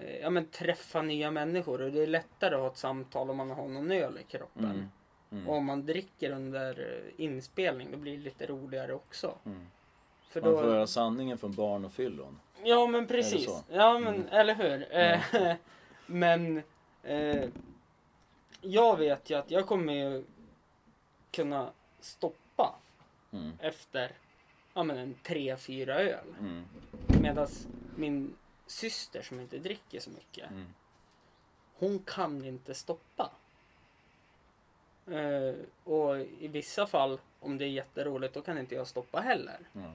eh, 0.00 0.16
ja, 0.20 0.30
men 0.30 0.46
träffa 0.46 1.02
nya 1.02 1.30
människor 1.30 1.82
och 1.82 1.92
det 1.92 2.02
är 2.02 2.06
lättare 2.06 2.54
att 2.54 2.60
ha 2.60 2.68
ett 2.70 2.76
samtal 2.78 3.30
om 3.30 3.36
man 3.36 3.50
har 3.50 3.68
någon 3.68 3.90
öl 3.90 4.18
i 4.18 4.22
kroppen. 4.32 4.64
Mm. 4.64 4.88
Mm. 5.34 5.48
Och 5.48 5.56
om 5.56 5.64
man 5.64 5.86
dricker 5.86 6.30
under 6.30 7.02
eh, 7.16 7.24
inspelning 7.24 7.88
då 7.92 7.96
blir 7.98 8.16
det 8.16 8.22
lite 8.24 8.46
roligare 8.46 8.94
också. 8.94 9.34
Mm. 9.44 9.66
För 10.28 10.40
Man 10.40 10.50
då, 10.50 10.56
får 10.60 10.64
höra 10.68 10.86
sanningen 10.86 11.38
från 11.38 11.52
barn 11.54 11.84
och 11.84 11.92
fyllon. 11.92 12.40
Ja 12.64 12.86
men 12.86 13.06
precis. 13.06 13.48
Ja 13.70 13.98
men 13.98 14.14
Mm. 14.14 14.26
eller 14.30 14.54
hur. 14.54 14.96
Eh, 14.96 15.56
men 16.06 16.62
eh, 17.02 17.48
jag 18.60 18.96
vet 18.98 19.30
ju 19.30 19.34
att 19.38 19.50
jag 19.50 19.66
kommer 19.66 19.92
ju 19.92 20.24
kunna 21.30 21.70
stoppa 22.00 22.74
Mm. 23.32 23.52
efter 23.60 24.12
ja, 24.74 24.82
men 24.82 24.98
en 24.98 25.14
tre, 25.22 25.56
fyra 25.56 25.94
öl. 25.94 26.34
Mm. 26.40 26.64
Medan 27.22 27.48
min 27.96 28.34
syster 28.66 29.22
som 29.22 29.40
inte 29.40 29.58
dricker 29.58 30.00
så 30.00 30.10
mycket, 30.10 30.50
Mm. 30.50 30.66
hon 31.78 31.98
kan 31.98 32.44
inte 32.44 32.74
stoppa. 32.74 33.30
Eh, 35.10 35.54
och 35.84 36.18
i 36.40 36.48
vissa 36.48 36.86
fall, 36.86 37.18
om 37.40 37.58
det 37.58 37.64
är 37.64 37.68
jätteroligt, 37.68 38.34
då 38.34 38.40
kan 38.40 38.58
inte 38.58 38.74
jag 38.74 38.86
stoppa 38.86 39.20
heller. 39.20 39.58
Mm. 39.74 39.90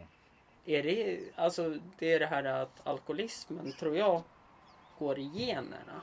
Är 0.65 0.83
det, 0.83 1.19
alltså, 1.35 1.77
det 1.99 2.13
är 2.13 2.19
det 2.19 2.25
här 2.25 2.43
att 2.43 2.87
alkoholismen 2.87 3.71
tror 3.79 3.97
jag 3.97 4.21
går 4.99 5.19
i 5.19 5.31
generna 5.33 6.01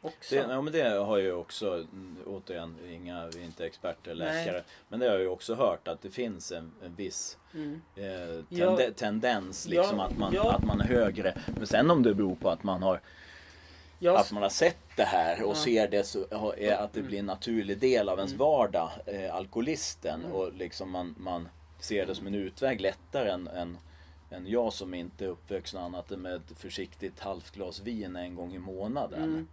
också. 0.00 0.34
Det, 0.34 0.40
ja, 0.40 0.62
men 0.62 0.72
det 0.72 0.82
har 0.88 1.18
jag 1.18 1.26
ju 1.26 1.32
också, 1.32 1.86
återigen, 2.26 2.76
inga, 2.90 3.26
vi 3.26 3.40
är 3.40 3.44
inte 3.44 3.66
experter 3.66 4.10
eller 4.10 4.24
Nej. 4.24 4.46
läkare. 4.46 4.62
Men 4.88 5.00
det 5.00 5.06
har 5.06 5.12
jag 5.12 5.22
ju 5.22 5.28
också 5.28 5.54
hört 5.54 5.88
att 5.88 6.02
det 6.02 6.10
finns 6.10 6.52
en, 6.52 6.72
en 6.84 6.94
viss 6.94 7.38
Mm. 7.54 7.82
eh, 7.96 8.44
tende, 8.58 8.84
Ja. 8.84 8.90
tendens 8.96 9.68
liksom 9.68 9.98
Ja, 9.98 10.04
att, 10.04 10.18
man, 10.18 10.32
ja. 10.34 10.52
att 10.52 10.64
man 10.64 10.80
är 10.80 10.84
högre. 10.84 11.34
Men 11.56 11.66
sen 11.66 11.90
om 11.90 12.02
det 12.02 12.14
beror 12.14 12.34
på 12.34 12.48
att 12.50 12.62
man 12.64 12.82
har, 12.82 13.00
Jag, 14.04 14.16
att 14.16 14.32
man 14.32 14.42
har 14.42 14.50
sett 14.50 14.78
det 14.96 15.04
här 15.04 15.42
och 15.42 15.50
Ja. 15.50 15.54
ser 15.54 15.88
det 15.88 16.04
så 16.04 16.24
att 16.78 16.92
det 16.92 17.02
blir 17.02 17.18
en 17.18 17.26
naturlig 17.26 17.78
del 17.78 18.08
av 18.08 18.18
ens 18.18 18.32
Mm. 18.32 18.38
vardag, 18.38 18.90
eh, 19.06 19.34
alkoholisten. 19.34 20.24
Och 20.24 20.52
liksom 20.52 20.90
man, 20.90 21.14
man 21.18 21.48
ser 21.80 22.06
det 22.06 22.14
som 22.14 22.26
en 22.26 22.34
utväg 22.34 22.80
lättare 22.80 23.30
än, 23.30 23.48
än, 23.48 23.78
än 24.30 24.46
jag 24.46 24.72
som 24.72 24.94
inte 24.94 25.24
är 25.24 25.28
uppvuxen 25.28 25.80
annat 25.82 26.10
än 26.10 26.20
med 26.22 26.34
ett 26.34 26.58
försiktigt 26.58 27.20
halvt 27.20 27.50
glas 27.54 27.80
vin 27.80 28.16
en 28.16 28.34
gång 28.34 28.54
i 28.54 28.58
månaden. 28.58 29.22
Mm. 29.22 29.48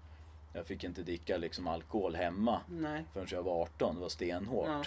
Jag 0.53 0.65
fick 0.65 0.83
inte 0.83 1.01
dricka 1.01 1.37
liksom 1.37 1.67
alkohol 1.67 2.15
hemma 2.15 2.61
nej. 2.69 3.03
förrän 3.13 3.27
jag 3.31 3.43
var 3.43 3.61
18. 3.61 3.95
Det 3.95 4.01
var 4.01 4.09
stenhårt. 4.09 4.67
Ja. 4.67 4.83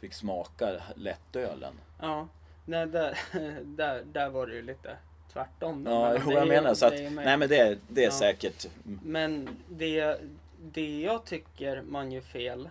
Fick 0.00 0.14
smaka 0.14 0.82
lättölen. 0.96 1.74
Ja, 2.00 2.28
nej, 2.64 2.86
där, 2.86 3.18
där, 3.64 4.02
där 4.12 4.28
var 4.30 4.46
det 4.46 4.54
ju 4.54 4.62
lite 4.62 4.96
tvärtom. 5.34 5.86
Ja, 5.86 6.00
mellan 6.00 6.22
jo, 6.26 6.32
jag 6.32 6.48
menar 6.48 6.74
så 6.74 6.86
att, 6.86 6.92
nej 6.92 7.36
men 7.36 7.48
det, 7.48 7.78
det 7.88 8.00
är 8.00 8.04
Ja. 8.04 8.10
säkert. 8.10 8.66
Men 9.04 9.48
det, 9.68 10.20
det 10.62 11.00
jag 11.00 11.24
tycker 11.24 11.82
man 11.82 12.12
gör 12.12 12.20
fel, 12.20 12.68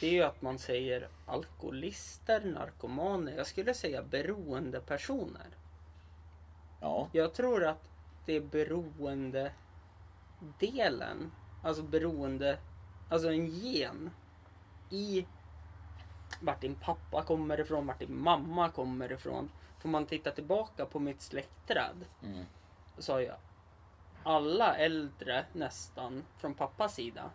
det 0.00 0.06
är 0.06 0.12
ju 0.12 0.22
att 0.22 0.42
man 0.42 0.58
säger 0.58 1.08
alkoholister, 1.26 2.40
narkomaner. 2.44 3.36
Jag 3.36 3.46
skulle 3.46 3.74
säga 3.74 4.02
beroendepersoner. 4.02 5.46
Ja, 6.80 7.08
Jag 7.12 7.34
tror 7.34 7.64
att 7.64 7.88
det 8.26 8.32
är 8.36 8.40
beroende 8.40 9.52
delen, 10.58 11.32
alltså 11.62 11.82
beroende, 11.82 12.58
alltså 13.10 13.28
en 13.30 13.46
gen 13.46 14.10
i 14.90 15.26
vart 16.40 16.60
din 16.60 16.74
pappa 16.74 17.22
kommer 17.22 17.60
ifrån, 17.60 17.86
vart 17.86 17.98
din 17.98 18.16
mamma 18.22 18.68
kommer 18.68 19.12
ifrån. 19.12 19.50
Får 19.86 19.90
man 19.90 20.06
titta 20.06 20.30
tillbaka 20.30 20.86
på 20.86 20.98
mitt 20.98 21.22
släktträd 21.22 22.04
mm, 22.22 22.44
så 22.98 23.12
har 23.12 23.20
jag 23.20 23.36
alla 24.22 24.76
äldre 24.76 25.44
nästan 25.52 26.24
från 26.38 26.54
pappas 26.54 26.94
sida 26.94 27.30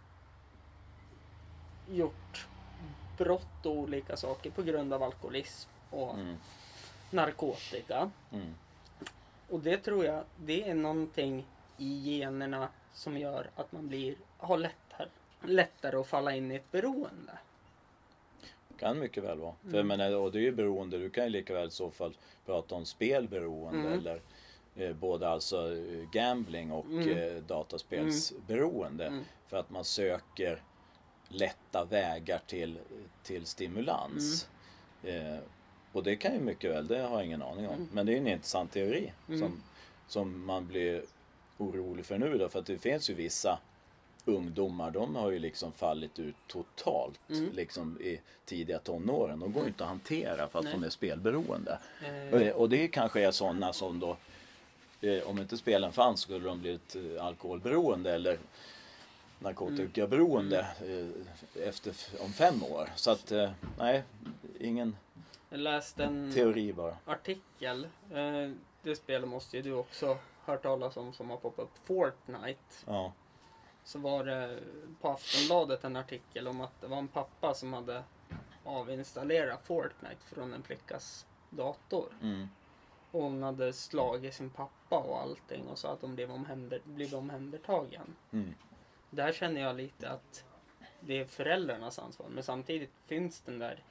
gjort 1.89 2.47
brott 3.17 3.65
och 3.65 3.75
olika 3.75 4.17
saker 4.17 4.51
på 4.51 4.63
grund 4.63 4.93
av 4.93 5.03
alkoholism 5.03 5.69
och 5.89 6.13
mm, 6.13 6.37
narkotika. 7.09 8.11
mm. 8.31 8.55
Och 9.49 9.59
det 9.59 9.77
tror 9.77 10.05
jag, 10.05 10.23
det 10.37 10.69
är 10.69 10.75
någonting 10.75 11.47
i 11.77 12.17
generna 12.17 12.69
som 12.93 13.17
gör 13.17 13.49
att 13.55 13.71
man 13.71 13.87
blir, 13.87 14.15
har 14.37 14.57
lättare, 14.57 15.09
lättare 15.41 15.97
att 15.97 16.07
falla 16.07 16.35
in 16.35 16.51
i 16.51 16.55
ett 16.55 16.71
beroende. 16.71 17.37
Kan 18.81 18.99
mycket 18.99 19.23
väl 19.23 19.39
vara. 19.39 19.53
För 19.61 19.67
Mm. 19.67 19.77
jag 19.77 19.85
menar, 19.85 20.15
och 20.15 20.31
det 20.31 20.37
är 20.39 20.41
ju 20.41 20.51
beroende, 20.51 20.97
du 20.97 21.09
kan 21.09 21.23
ju 21.23 21.29
lika 21.29 21.53
väl 21.53 21.67
i 21.67 21.71
så 21.71 21.91
fall 21.91 22.17
prata 22.45 22.75
om 22.75 22.85
spelberoende 22.85 23.79
Mm. 23.87 23.99
eller 23.99 24.21
eh, 24.75 24.93
både 24.95 25.29
alltså 25.29 25.75
eh, 25.75 26.09
gambling 26.11 26.71
och 26.71 26.85
Mm. 26.85 27.09
eh, 27.09 27.43
dataspelsberoende. 27.43 29.05
Mm. 29.07 29.23
För 29.47 29.57
att 29.57 29.69
man 29.69 29.85
söker 29.85 30.61
lätta 31.29 31.85
vägar 31.85 32.41
till, 32.47 32.77
till 33.23 33.45
stimulans. 33.45 34.49
Mm. 35.03 35.33
Eh, 35.35 35.39
och 35.91 36.03
det 36.03 36.15
kan 36.15 36.33
ju 36.33 36.39
mycket 36.39 36.71
väl, 36.71 36.87
det 36.87 36.99
har 36.99 37.15
jag 37.17 37.25
ingen 37.25 37.41
aning 37.41 37.67
om. 37.67 37.75
Mm. 37.75 37.87
Men 37.91 38.05
det 38.05 38.13
är 38.13 38.17
en 38.17 38.27
intressant 38.27 38.71
teori 38.71 39.11
Mm. 39.27 39.39
som, 39.39 39.63
som 40.07 40.45
man 40.45 40.67
blir 40.67 41.03
orolig 41.57 42.05
för 42.05 42.17
nu 42.17 42.37
då. 42.37 42.49
För 42.49 42.59
att 42.59 42.65
det 42.65 42.77
finns 42.77 43.09
ju 43.09 43.13
vissa 43.13 43.59
ungdomar, 44.26 44.91
de 44.91 45.15
har 45.15 45.31
ju 45.31 45.39
liksom 45.39 45.72
fallit 45.72 46.19
ut 46.19 46.35
totalt 46.48 47.19
Mm. 47.30 47.52
liksom 47.53 47.98
i 48.02 48.22
tidiga 48.45 48.80
tonåren. 48.80 49.39
De 49.39 49.53
går 49.53 49.61
ju 49.64 49.68
inte 49.68 49.84
att 49.84 49.89
hantera 49.89 50.48
för 50.48 50.60
att 50.60 50.65
Nej. 50.65 50.73
de 50.73 50.84
är 50.84 50.89
spelberoende. 50.89 51.80
Eh, 52.06 52.34
Och 52.34 52.39
det- 52.39 52.53
Och 52.53 52.69
det 52.69 52.88
kanske 52.88 53.22
är 53.22 53.31
sådana 53.31 53.73
som 53.73 53.99
då, 53.99 54.18
eh, 55.02 55.23
om 55.30 55.38
inte 55.39 55.57
spelen 55.57 55.91
fanns 55.91 56.19
skulle 56.22 56.45
de 56.48 56.60
blivit 56.61 56.95
eh, 56.95 57.26
alkoholberoende 57.26 58.14
eller 58.15 58.38
narkotikaberoende 59.39 60.68
Mm. 60.81 61.14
eh, 61.56 61.68
efter 61.68 61.93
om 62.19 62.31
fem 62.34 62.64
år. 62.64 62.89
Så 62.95 63.11
att, 63.11 63.31
eh, 63.31 63.52
nej, 63.80 64.03
ingen 64.60 64.95
jag 65.49 65.60
läste 65.60 66.03
en 66.03 66.31
teori 66.34 66.73
bara. 66.73 66.98
artikel. 67.06 67.88
Eh, 68.14 68.52
det 68.84 68.95
spelet 68.95 69.30
måste 69.30 69.57
ju 69.57 69.64
du 69.64 69.73
också 69.73 70.18
hört 70.45 70.64
talas 70.64 70.98
om 70.98 71.14
som 71.14 71.30
har 71.30 71.38
poppat 71.38 71.64
upp. 71.65 71.72
Fortnite. 71.84 72.60
Ja. 72.85 73.14
Så 73.83 73.99
var 73.99 74.23
det 74.23 74.59
på 75.01 75.09
Aftonbladet 75.09 75.83
en 75.83 75.95
artikel 75.95 76.47
om 76.47 76.61
att 76.61 76.81
det 76.81 76.87
var 76.87 76.97
en 76.97 77.07
pappa 77.07 77.53
som 77.53 77.73
hade 77.73 78.03
avinstallerat 78.65 79.65
Fortnite 79.65 80.25
från 80.25 80.53
en 80.53 80.63
flickas 80.63 81.25
dator. 81.49 82.13
Mm. 82.21 82.47
Och 83.11 83.23
hon 83.23 83.43
hade 83.43 83.73
slagit 83.73 84.33
sin 84.33 84.49
pappa 84.49 84.97
och 84.97 85.21
allting 85.21 85.67
och 85.67 85.77
sa 85.77 85.93
att 85.93 86.01
de 86.01 86.15
blev, 86.15 86.31
omhänder, 86.31 86.81
blev 86.83 87.15
omhändertagen. 87.15 88.15
Mm. 88.31 88.53
Där 89.09 89.31
känner 89.31 89.61
jag 89.61 89.75
lite 89.75 90.09
att 90.09 90.45
det 90.99 91.19
är 91.19 91.25
föräldrarnas 91.25 91.99
ansvar. 91.99 92.27
Men 92.29 92.43
samtidigt 92.43 92.91
finns 93.05 93.41
den 93.41 93.59
där... 93.59 93.83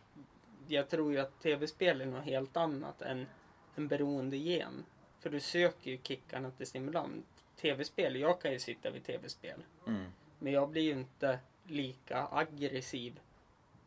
Jag 0.67 0.89
tror 0.89 1.13
ju 1.13 1.19
att 1.19 1.41
tv-spel 1.41 2.01
är 2.01 2.07
något 2.07 2.25
helt 2.25 2.57
annat 2.57 3.03
än 3.03 3.27
en 3.75 3.89
beroendegen. 3.89 4.85
För 5.21 5.31
du 5.31 5.41
söker 5.41 5.91
ju 5.91 5.99
kickarna 6.03 6.51
till 6.51 6.67
stimulans. 6.67 7.25
Tv-spel, 7.61 8.17
jag 8.17 8.41
kan 8.41 8.53
ju 8.53 8.59
sitta 8.59 8.91
vid 8.91 9.05
tv-spel. 9.05 9.63
Mm. 9.87 10.07
Men 10.39 10.53
jag 10.53 10.69
blir 10.69 10.83
ju 10.83 10.93
inte 10.93 11.39
lika 11.67 12.29
aggressiv 12.33 13.21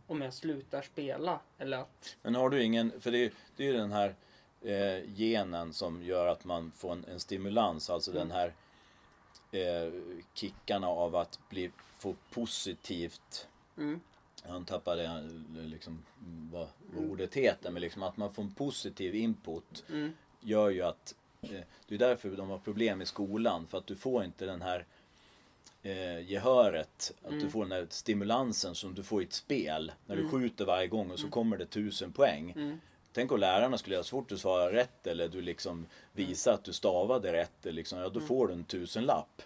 om 0.08 0.22
jag 0.22 0.34
slutar 0.34 0.82
spela. 0.82 1.40
Eller 1.58 1.78
att... 1.78 2.18
Men 2.22 2.36
har 2.36 2.50
du 2.50 2.64
ingen, 2.64 3.02
för 3.02 3.12
det 3.12 3.18
är, 3.26 3.32
det 3.56 3.64
är 3.64 3.68
ju 3.68 3.78
den 3.78 3.92
här 3.92 4.16
eh, 4.62 5.10
genen 5.16 5.74
som 5.74 6.04
gör 6.04 6.28
att 6.28 6.46
man 6.46 6.72
får 6.72 6.92
en, 6.92 7.06
en 7.06 7.20
stimulans, 7.20 7.90
alltså 7.90 8.12
Mm. 8.12 8.28
den 8.28 8.38
här 8.38 8.54
eh, 9.52 9.94
kickarna 10.34 10.88
av 10.88 11.16
att 11.16 11.40
bli, 11.50 11.72
få 11.98 12.16
positivt 12.32 13.48
Mm, 13.78 14.00
Han 14.44 14.66
tappade 14.66 15.04
eh, 15.04 15.22
liksom 15.66 16.04
vad 16.52 16.68
ordet 16.98 17.34
heter, 17.34 17.72
men 17.72 17.82
liksom 17.82 18.04
att 18.04 18.18
man 18.18 18.34
får 18.34 18.44
en 18.44 18.54
positiv 18.54 19.16
input 19.16 19.84
mm, 19.90 20.14
gör 20.40 20.70
ju 20.70 20.82
att 20.82 21.16
det 21.88 21.96
är 21.96 22.00
därför 22.00 22.30
de 22.30 22.50
har 22.50 22.58
problem 22.58 23.02
i 23.02 23.06
skolan 23.06 23.68
för 23.68 23.78
att 23.78 23.88
du 23.88 23.96
får 23.96 24.24
inte 24.24 24.46
den 24.46 24.62
här 24.62 24.86
eh, 25.84 26.20
gehöret, 26.32 27.12
att 27.24 27.30
du 27.30 27.38
Mm. 27.38 27.52
får 27.52 27.62
den 27.64 27.72
här 27.72 27.88
stimulansen 27.90 28.76
som 28.76 28.94
du 28.96 29.04
får 29.04 29.22
i 29.22 29.26
ett 29.26 29.34
spel 29.34 29.92
när 30.06 30.16
du 30.16 30.22
Mm. 30.22 30.32
skjuter 30.32 30.66
varje 30.66 30.88
gång 30.88 31.12
och 31.12 31.20
så 31.20 31.30
kommer 31.30 31.58
det 31.58 31.66
tusen 31.66 32.12
poäng. 32.12 32.52
mm, 32.52 32.80
Tänk 33.14 33.32
om 33.32 33.40
lärarna 33.40 33.78
skulle 33.78 33.96
göra 33.96 34.04
så 34.04 34.10
fort 34.10 34.30
du 34.30 34.38
svarar 34.38 34.72
rätt 34.72 35.08
eller 35.08 35.28
du 35.28 35.42
liksom 35.42 35.86
visar 36.14 36.54
att 36.54 36.64
du 36.64 36.74
stavade 36.74 37.34
rätt, 37.34 37.66
eller 37.66 37.74
liksom, 37.74 38.00
ja, 38.00 38.10
då 38.10 38.20
får 38.20 38.48
du 38.48 38.54
en 38.54 38.64
tusenlapp. 38.64 39.42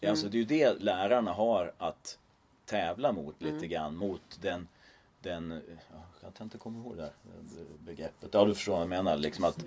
Mm. 0.00 0.10
Alltså 0.10 0.28
det 0.28 0.36
är 0.36 0.38
ju 0.38 0.44
det 0.44 0.82
lärarna 0.82 1.32
har 1.32 1.72
att 1.78 2.18
tävla 2.66 3.12
mot 3.12 3.42
lite 3.42 3.56
Mm. 3.56 3.68
grann, 3.68 3.96
mot 3.96 4.38
den, 4.40 4.68
den 5.22 5.62
ja, 5.92 6.02
jag 6.22 6.34
kan 6.34 6.44
inte 6.46 6.58
komma 6.58 6.78
ihåg 6.78 6.96
det 6.96 7.02
här 7.02 7.08
eh, 7.58 7.64
begreppet. 7.78 8.28
Ja 8.34 8.44
du 8.44 8.54
förstår 8.54 8.72
vad 8.72 8.80
jag 8.82 8.88
menar. 8.88 9.16
Liksom 9.16 9.44
att, 9.44 9.64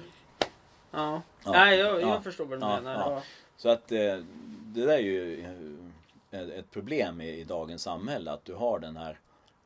ja. 0.93 1.21
Ja, 1.45 1.51
Nej, 1.51 1.79
jag, 1.79 2.01
jag 2.01 2.09
ja, 2.09 2.21
förstår 2.21 2.45
vad 2.45 2.57
du 2.59 2.65
menar. 2.65 3.21
så 3.57 3.69
att 3.69 3.91
eh, 3.91 3.97
det 4.73 4.85
där 4.85 4.87
är 4.93 4.97
ju 4.99 5.41
eh, 6.31 6.39
ett- 6.39 6.71
problem 6.71 7.21
i, 7.21 7.43
dagens 7.43 7.83
samhälle 7.83 8.31
att 8.31 8.45
du 8.45 8.53
har 8.53 8.79
den 8.79 8.97
här 8.97 9.19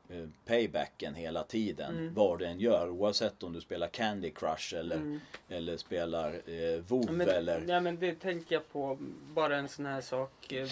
eh, 0.10 0.26
paybacken 0.46 1.16
hela 1.16 1.44
tiden. 1.44 1.98
Mm. 1.98 2.14
Vad 2.14 2.40
du 2.40 2.46
än 2.46 2.60
gör 2.60 2.90
oavsett 2.90 3.44
om 3.44 3.54
du 3.54 3.62
spelar 3.62 3.88
Candy 3.88 4.32
Crush 4.32 4.76
eller, 4.76 4.96
Mm. 4.96 5.20
eller 5.50 5.78
spelar 5.78 6.34
eh, 6.50 6.82
WoW 6.88 7.22
Ja, 7.28 7.34
eller... 7.34 7.64
ja, 7.68 7.80
men 7.80 8.00
det 8.00 8.16
tänker 8.16 8.56
jag 8.56 8.70
på, 8.72 8.98
bara 9.34 9.58
en 9.58 9.68
sån 9.70 9.86
här 9.86 10.02
sak. 10.02 10.32
Jag 10.50 10.70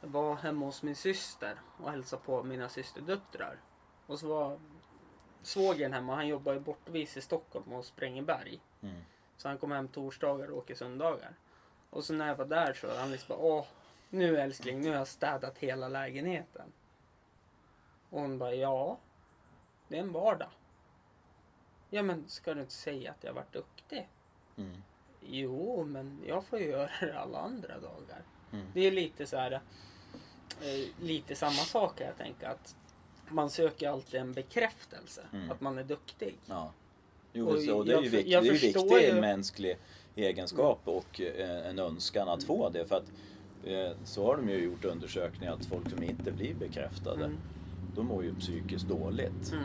var 0.00 0.34
hemma 0.36 0.66
hos 0.66 0.82
min 0.82 0.96
syster 0.96 1.54
och 1.82 1.90
hälsade 1.90 2.22
på 2.26 2.42
mina 2.42 2.68
systerdöttrar. 2.68 3.56
Och 4.06 4.18
så 4.18 4.26
var 4.28 4.58
svågern 5.42 5.92
hemma, 5.92 6.14
han 6.14 6.28
jobbar 6.28 6.52
ju 6.52 6.60
bortvis 6.60 7.16
i 7.16 7.20
Stockholm 7.20 7.72
och 7.72 7.84
Sprängberg. 7.84 8.60
Mm. 8.82 8.94
Så 9.36 9.48
han 9.48 9.58
kom 9.58 9.72
hem 9.72 9.88
torsdagar 9.88 10.50
och 10.50 10.58
åker 10.58 10.74
söndagar. 10.74 11.34
Och 11.90 12.04
så 12.04 12.12
när 12.14 12.28
jag 12.28 12.36
var 12.36 12.44
där 12.44 12.72
så 12.74 12.96
han 12.98 13.10
liksom 13.10 13.28
bara, 13.28 13.38
åh, 13.38 13.64
nu 14.10 14.38
älskling, 14.40 14.80
nu 14.80 14.88
har 14.88 14.96
jag 14.96 15.08
städat 15.08 15.58
hela 15.58 15.88
lägenheten. 15.88 16.72
Och 18.10 18.20
hon 18.20 18.38
bara, 18.38 18.54
ja, 18.54 18.98
det 19.88 19.96
är 19.96 20.00
en 20.00 20.12
vardag. 20.12 20.50
Ja 21.90 22.02
men 22.02 22.28
ska 22.28 22.54
du 22.54 22.60
inte 22.60 22.72
säga 22.72 23.10
att 23.10 23.24
jag 23.24 23.32
varit 23.32 23.52
duktig? 23.52 24.08
Mm. 24.56 24.82
Jo, 25.20 25.84
men 25.84 26.20
jag 26.26 26.44
får 26.44 26.58
ju 26.58 26.66
göra 26.66 26.90
det 27.00 27.18
alla 27.20 27.38
andra 27.38 27.78
dagar. 27.80 28.22
Mm. 28.52 28.66
Det 28.74 28.80
är 28.80 28.90
lite 28.90 29.26
så 29.26 29.36
här, 29.36 29.52
eh, 30.60 30.88
lite 31.00 31.34
samma 31.36 31.52
sak 31.52 32.00
här, 32.00 32.06
jag 32.06 32.16
tänker 32.16 32.48
att 32.48 32.76
man 33.28 33.50
söker 33.50 33.88
alltid 33.88 34.20
en 34.20 34.32
bekräftelse, 34.32 35.26
Mm. 35.32 35.50
att 35.50 35.60
man 35.60 35.78
är 35.78 35.84
duktig. 35.84 36.38
Ja. 36.46 36.72
Jo, 37.32 37.46
Och 37.46 37.52
och 37.76 37.84
det 37.86 37.92
är 37.92 37.98
ju 37.98 38.04
jag- 38.04 38.10
vikt, 38.10 38.12
det 38.28 38.34
är 38.34 38.42
ju 38.42 38.50
viktig 38.52 39.02
ju- 39.14 39.20
mänsklig 39.20 39.76
egenskap 40.16 40.80
och 40.84 41.20
eh, 41.20 41.66
en 41.66 41.78
önskan 41.78 42.28
att 42.28 42.44
få 42.44 42.68
det. 42.68 42.84
För 42.84 42.96
att 42.96 43.12
eh, 43.64 43.90
så 44.04 44.24
har 44.26 44.36
de 44.36 44.48
ju 44.48 44.58
gjort 44.64 44.84
undersökningar 44.84 45.52
att 45.52 45.64
folk 45.66 45.90
som 45.90 46.02
inte 46.02 46.32
blir 46.32 46.54
bekräftade, 46.54 47.24
Mm. 47.24 47.38
de 47.96 48.06
mår 48.06 48.24
ju 48.24 48.34
psykiskt 48.34 48.88
dåligt. 48.88 49.52
Mm. 49.52 49.64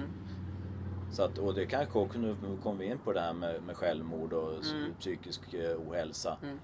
Så 1.11 1.23
att, 1.23 1.37
och 1.37 1.53
det 1.53 1.65
kanske 1.65 1.99
också, 1.99 2.19
nu 2.19 2.35
kommer 2.63 2.79
vi 2.79 2.85
in 2.85 2.97
på 2.97 3.13
det 3.13 3.19
här 3.21 3.33
med, 3.33 3.63
med 3.63 3.75
självmord 3.75 4.33
och 4.33 4.51
Mm. 4.65 4.93
psykisk 4.99 5.53
eh, 5.53 5.77
ohälsa. 5.89 6.37
Mm. 6.43 6.59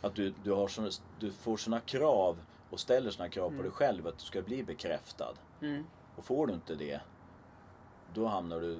Att 0.00 0.14
du, 0.14 0.32
du, 0.44 0.52
har 0.52 0.68
såna, 0.68 0.90
du 1.20 1.30
får 1.32 1.56
såna 1.56 1.80
krav 1.80 2.36
och 2.70 2.80
ställer 2.80 3.10
såna 3.10 3.28
krav 3.28 3.48
på 3.48 3.52
Mm. 3.54 3.62
dig 3.62 3.72
själv 3.72 4.06
att 4.06 4.18
du 4.18 4.24
ska 4.24 4.42
bli 4.42 4.62
bekräftad. 4.62 5.34
Mm. 5.62 5.84
Och 6.16 6.24
får 6.24 6.46
du 6.46 6.52
inte 6.52 6.74
det, 6.74 7.00
då 8.14 8.26
hamnar 8.26 8.60
du... 8.60 8.78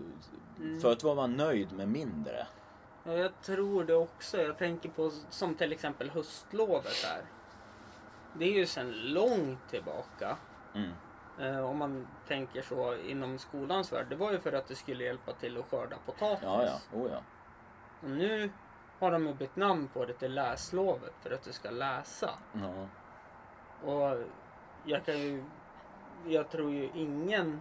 Mm. 0.58 0.80
Förut 0.80 1.02
var 1.02 1.14
man 1.14 1.36
nöjd 1.36 1.72
med 1.72 1.88
mindre. 1.88 2.46
Ja, 3.04 3.12
jag 3.12 3.40
tror 3.42 3.84
det 3.84 3.94
också. 3.94 4.42
Jag 4.42 4.58
tänker 4.58 4.88
på 4.88 5.10
som 5.30 5.54
till 5.54 5.72
exempel 5.72 6.10
höstlovet 6.10 7.04
här. 7.04 7.22
Det 8.34 8.44
är 8.44 8.52
ju 8.52 8.66
sedan 8.66 8.92
långt 8.92 9.68
tillbaka. 9.70 10.36
Mm. 10.74 10.90
Eh, 11.40 11.70
om 11.70 11.78
man 11.78 12.08
tänker 12.28 12.62
så 12.62 12.96
inom 12.96 13.38
skolans 13.38 13.92
värld. 13.92 14.06
Det 14.08 14.16
var 14.16 14.32
ju 14.32 14.38
för 14.38 14.52
att 14.52 14.66
det 14.66 14.74
skulle 14.74 15.04
hjälpa 15.04 15.32
till 15.32 15.58
att 15.58 15.64
skörda 15.70 15.96
potatis. 16.06 16.42
Ja, 16.42 16.64
ja. 16.64 16.98
Oh, 16.98 17.10
ja. 17.12 17.18
Och 18.02 18.10
nu 18.10 18.50
har 18.98 19.10
de 19.10 19.26
ju 19.26 19.34
bytt 19.34 19.56
namn 19.56 19.88
på 19.88 20.04
det 20.04 20.12
till 20.12 20.34
läslovet 20.34 21.14
för 21.22 21.30
att 21.30 21.42
du 21.42 21.52
ska 21.52 21.70
läsa. 21.70 22.30
ja. 22.52 22.86
Och 23.84 24.18
jag 24.84 25.04
kan 25.04 25.18
ju... 25.18 25.44
Jag 26.26 26.50
tror 26.50 26.70
ju 26.70 26.90
ingen 26.94 27.60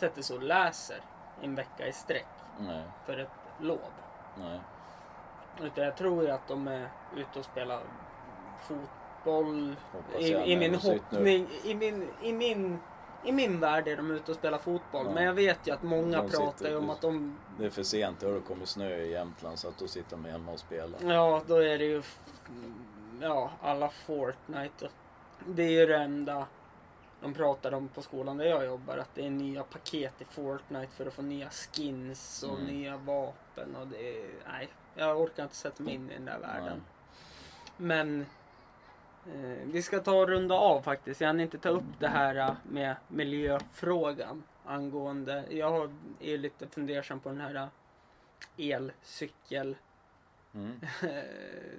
sätter 0.00 0.22
sig 0.22 0.36
och 0.36 0.42
läser 0.42 1.00
en 1.42 1.54
vecka 1.54 1.86
i 1.86 1.92
sträck 1.92 2.26
Nej, 2.60 2.82
för 3.06 3.18
ett 3.18 3.28
lov. 3.60 3.78
nej. 4.38 4.60
Utan 5.62 5.84
jag 5.84 5.96
tror 5.96 6.30
att 6.30 6.48
de 6.48 6.68
är 6.68 6.88
ute 7.16 7.38
och 7.38 7.44
spelar 7.44 7.80
fotboll. 8.62 9.76
I, 10.18 10.26
i 10.34 10.56
min 10.56 10.74
hoppning, 10.74 11.48
i 11.64 11.74
min, 11.74 12.08
i 12.22 12.32
min 12.32 12.78
i 13.24 13.32
min 13.32 13.60
värld 13.60 13.88
är 13.88 13.96
de 13.96 14.10
ute 14.10 14.30
och 14.30 14.36
spelar 14.36 14.58
fotboll. 14.58 15.06
Ja. 15.06 15.12
Men 15.14 15.24
jag 15.24 15.32
vet 15.32 15.66
ju 15.68 15.72
att 15.72 15.82
många 15.82 16.22
De 16.22 16.30
pratar 16.30 16.52
sitter- 16.58 16.78
om 16.78 16.90
att 16.90 17.00
de... 17.00 17.38
Det 17.58 17.66
är 17.66 17.70
för 17.70 17.82
sent, 17.82 18.20
det 18.20 18.26
har 18.26 18.40
kommit 18.40 18.68
snö 18.68 18.96
i 18.96 19.10
Jämtland 19.12 19.58
så 19.58 19.68
att 19.68 19.78
då 19.78 19.88
sitter 19.88 20.10
de 20.10 20.24
hemma 20.24 20.52
och 20.52 20.58
spelar. 20.58 21.12
Ja, 21.12 21.42
då 21.46 21.54
är 21.56 21.78
det 21.78 21.84
ju... 21.84 22.02
Ja, 23.20 23.50
alla 23.62 23.88
Fortnite. 23.88 24.88
Det 25.46 25.62
är 25.62 25.70
ju 25.70 25.86
det 25.86 25.96
enda 25.96 26.46
de 27.20 27.34
pratar 27.34 27.74
om 27.74 27.88
på 27.88 28.02
skolan 28.02 28.36
där 28.36 28.44
jag 28.44 28.64
jobbar. 28.66 28.96
Att 28.98 29.14
det 29.14 29.26
är 29.26 29.30
nya 29.30 29.62
paket 29.62 30.20
i 30.20 30.24
Fortnite 30.24 30.92
för 30.92 31.06
att 31.06 31.12
få 31.14 31.22
nya 31.22 31.50
skins 31.50 32.42
och 32.42 32.58
Mm. 32.58 32.66
nya 32.66 32.96
vapen. 32.96 33.76
Och 33.76 33.86
det 33.86 34.18
är... 34.22 34.30
Nej, 34.48 34.68
jag 34.94 35.20
orkar 35.20 35.42
inte 35.42 35.54
sätta 35.56 35.82
mig 35.82 35.94
in 35.94 36.10
i 36.10 36.14
den 36.14 36.24
där 36.24 36.38
världen. 36.38 36.82
Men 37.76 38.20
eh, 39.26 39.58
vi 39.64 39.82
ska 39.82 40.00
ta 40.00 40.12
och 40.12 40.28
runda 40.28 40.54
av 40.54 40.82
faktiskt. 40.82 41.20
Jag 41.20 41.28
hann 41.28 41.40
inte 41.40 41.58
ta 41.58 41.68
upp 41.68 41.84
det 41.98 42.08
här 42.08 42.36
eh, 42.36 42.52
med 42.62 42.96
miljöfrågan 43.08 44.42
angående. 44.64 45.44
Jag 45.50 45.94
är 46.20 46.38
lite 46.38 46.68
fundersam 46.68 47.20
på 47.20 47.28
den 47.28 47.40
här 47.40 47.54
eh, 47.54 47.68
elcykel. 48.70 49.76
Mm. 50.54 50.80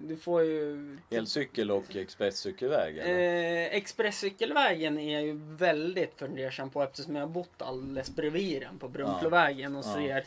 Du 0.02 0.18
får 0.18 0.44
ju... 0.44 0.98
Elcykel 1.10 1.72
och 1.72 1.96
expresscykelväg? 1.96 2.98
Eh, 2.98 3.76
Expresscykelvägen 3.76 4.98
är 5.00 5.14
jag 5.14 5.24
ju 5.24 5.34
väldigt 5.56 6.20
fundersam 6.20 6.70
på 6.70 6.84
eftersom 6.84 7.16
jag 7.16 7.22
har 7.24 7.30
bott 7.30 7.62
alldeles 7.62 8.16
bredvid 8.16 8.62
den 8.62 8.80
på 8.80 8.88
Brunflovägen 8.88 9.76
och 9.76 9.86
Ja. 9.86 9.94
ser 9.96 10.26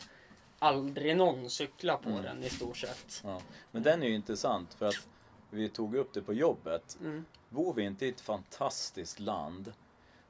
aldrig 0.59 1.17
någon 1.17 1.49
cykla 1.49 1.97
på 1.97 2.09
Mm. 2.09 2.23
den 2.23 2.43
i 2.43 2.49
stort 2.49 2.77
sett. 2.77 3.21
Ja. 3.23 3.41
Men 3.71 3.83
den 3.83 4.03
är 4.03 4.07
ju 4.07 4.15
intressant 4.15 4.73
för 4.73 4.85
att 4.85 5.07
vi 5.49 5.69
tog 5.69 5.95
upp 5.95 6.13
det 6.13 6.21
på 6.21 6.33
jobbet. 6.33 6.97
Mm. 7.01 7.25
Bor 7.49 7.73
vi 7.73 7.83
inte 7.83 8.05
i 8.05 8.09
ett 8.09 8.21
fantastiskt 8.21 9.19
land 9.19 9.73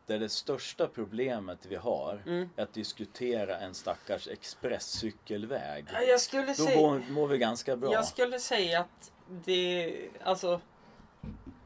där 0.06 0.20
det 0.20 0.30
största 0.30 0.88
problemet 0.88 1.66
vi 1.66 1.76
har 1.76 2.22
Mm. 2.26 2.50
är 2.56 2.64
att 2.64 2.74
diskutera 2.74 3.60
en 3.60 3.74
stackars 3.74 4.28
expresscykelväg. 4.28 5.86
Ja, 5.94 6.02
Jag 6.02 6.22
skulle 6.22 6.46
Då 6.48 6.54
säga... 6.54 6.78
mår, 6.82 7.04
mår 7.10 7.28
vi 7.28 7.38
ganska 7.38 7.76
bra. 7.78 7.94
Jag 7.94 8.06
skulle 8.06 8.40
säga 8.40 8.80
att 8.80 9.12
det, 9.28 9.96
alltså, 10.24 10.62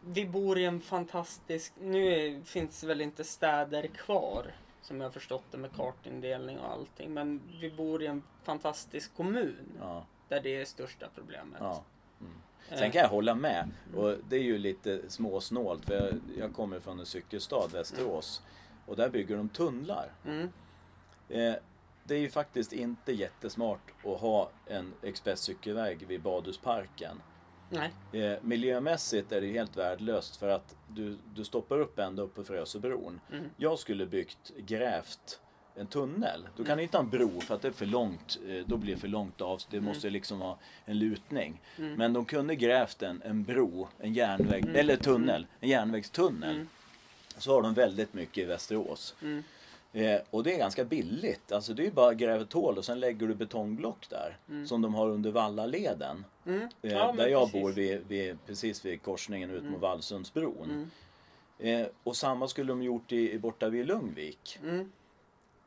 vi 0.06 0.26
bor 0.26 0.58
i 0.60 0.66
en 0.66 0.82
fantastisk, 0.82 1.74
nu 1.80 2.42
finns 2.46 2.84
väl 2.84 3.02
inte 3.02 3.24
städer 3.24 3.88
kvar 3.88 4.54
som 4.82 4.98
jag 5.02 5.06
har 5.08 5.12
förstått 5.12 5.44
det 5.52 5.58
med 5.58 5.72
kartindelning 5.76 6.60
och 6.60 6.72
allting, 6.72 7.14
men 7.14 7.42
vi 7.62 7.70
bor 7.72 8.04
i 8.04 8.08
en 8.08 8.24
fantastisk 8.44 9.16
kommun 9.18 9.72
Ja, 9.80 10.06
där 10.28 10.42
det 10.42 10.62
är 10.62 10.66
största 10.66 11.08
problemet. 11.16 11.58
ja. 11.60 11.84
Mm. 12.22 12.34
Sen 12.80 12.92
kan 12.92 13.02
jag 13.02 13.10
hålla 13.10 13.36
med. 13.36 13.70
Och 13.96 14.16
det 14.30 14.36
är 14.36 14.44
ju 14.44 14.58
lite 14.58 15.02
småsnålt 15.10 15.86
för 15.86 15.94
jag, 15.94 16.20
jag 16.38 16.54
kommer 16.54 16.80
från 16.80 17.00
en 17.00 17.06
cykelstad, 17.06 17.68
Västerås. 17.74 18.42
Och 18.86 18.96
där 18.96 19.10
bygger 19.10 19.38
de 19.38 19.50
tunnlar. 19.50 20.12
Mm, 20.26 20.50
Eh, 21.30 21.56
det 22.04 22.16
är 22.16 22.20
ju 22.20 22.30
faktiskt 22.30 22.74
inte 22.74 23.12
jättesmart 23.12 23.92
att 24.04 24.20
ha 24.20 24.50
en 24.66 24.94
expresscykelväg 25.04 26.08
vid 26.08 26.22
badhusparken. 26.22 27.22
nej. 27.70 27.92
Eh, 28.24 28.38
miljömässigt 28.42 29.32
är 29.32 29.42
det 29.42 29.48
ju 29.48 29.54
helt 29.54 29.78
värdelöst 29.78 30.36
för 30.36 30.50
att 30.50 30.76
du, 30.88 31.18
du 31.36 31.44
stoppar 31.44 31.80
upp 31.80 32.00
ända 32.00 32.24
upp 32.24 32.36
på 32.36 32.44
Frösöbron. 32.44 33.22
Mm. 33.32 33.50
Jag 33.58 33.80
skulle 33.80 34.06
byggt, 34.06 34.52
grävt 34.58 35.40
en 35.80 35.88
tunnel. 35.88 36.48
Du 36.58 36.64
kan 36.64 36.74
Mm. 36.74 36.84
inte 36.84 36.98
ha 36.98 37.04
en 37.04 37.10
bro 37.10 37.42
för 37.42 37.56
att 37.56 37.62
det 37.62 37.68
är 37.68 37.72
för 37.72 37.86
långt. 37.86 38.40
eh, 38.48 38.66
Då 38.68 38.78
blir 38.78 38.94
det 38.96 39.00
för 39.02 39.08
långt 39.08 39.42
av. 39.42 39.62
Det 39.70 39.82
måste 39.82 40.10
liksom 40.10 40.42
ha 40.42 40.58
en 40.86 41.00
lutning. 41.00 41.62
Mm. 41.78 41.94
Men 41.94 42.14
de 42.14 42.26
kunde 42.26 42.56
grävt 42.56 43.02
en, 43.04 43.22
en 43.26 43.44
bro, 43.44 43.88
en 44.00 44.14
järnväg, 44.14 44.66
eller 44.76 44.96
tunnel, 44.98 45.48
en 45.60 45.70
järnvägstunnel. 45.70 46.56
Mm. 46.56 46.68
Så 47.38 47.54
har 47.54 47.62
de 47.62 47.74
väldigt 47.74 48.14
mycket 48.14 48.38
i 48.38 48.46
Västerås. 48.46 49.16
Mm. 49.22 49.44
Eh, 49.94 50.22
och 50.30 50.44
det 50.44 50.54
är 50.54 50.58
ganska 50.58 50.86
billigt. 50.86 51.52
Alltså 51.52 51.74
det 51.74 51.88
är 51.88 51.92
bara 51.92 52.12
att 52.12 52.18
gräva 52.18 52.44
ett 52.44 52.54
hål 52.54 52.78
och 52.78 52.86
sen 52.86 53.00
lägger 53.00 53.28
du 53.28 53.36
betongblock 53.36 54.10
där. 54.10 54.38
Som 54.66 54.82
de 54.82 54.94
har 54.96 55.08
under 55.10 55.32
Vallaleden. 55.32 56.26
Mm. 56.46 56.62
Eh, 56.62 56.92
Ja, 56.92 57.12
där 57.18 57.28
jag 57.28 57.42
precis. 57.42 57.54
Mm. 57.56 57.64
bor, 57.64 57.72
vid, 57.72 58.02
vid, 58.08 58.38
precis 58.46 58.86
vid 58.86 59.02
korsningen 59.02 59.52
ut 59.52 59.64
mot 59.64 59.82
Vallsundsbron. 59.82 60.92
Eh, 61.60 61.88
och 62.04 62.16
samma 62.16 62.48
skulle 62.48 62.72
de 62.72 62.84
gjort 62.84 63.12
i, 63.12 63.32
i 63.32 63.40
borta 63.40 63.70
vid 63.70 63.86
Lungvik. 63.88 64.60
Mm. 64.64 64.92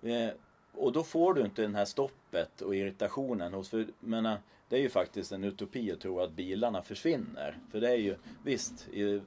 Eh, 0.03 0.31
och 0.73 0.93
då 0.93 1.03
får 1.03 1.35
du 1.35 1.41
inte 1.41 1.63
den 1.63 1.75
här 1.75 1.85
stoppet 1.85 2.61
och 2.61 2.77
irritationen 2.77 3.55
hos, 3.55 3.69
för, 3.69 3.87
menar, 4.01 4.39
det 4.69 4.77
är 4.77 4.81
ju 4.81 4.89
faktiskt 4.89 5.33
en 5.33 5.45
utopi 5.45 5.93
att 5.93 6.01
tro 6.01 6.21
att 6.21 6.33
bilarna 6.33 6.83
försvinner. 6.83 7.59
För 7.71 7.81
det 7.81 7.89
är 7.89 7.97
ju, 7.97 8.17
visst, 8.45 8.89
i 8.89 9.21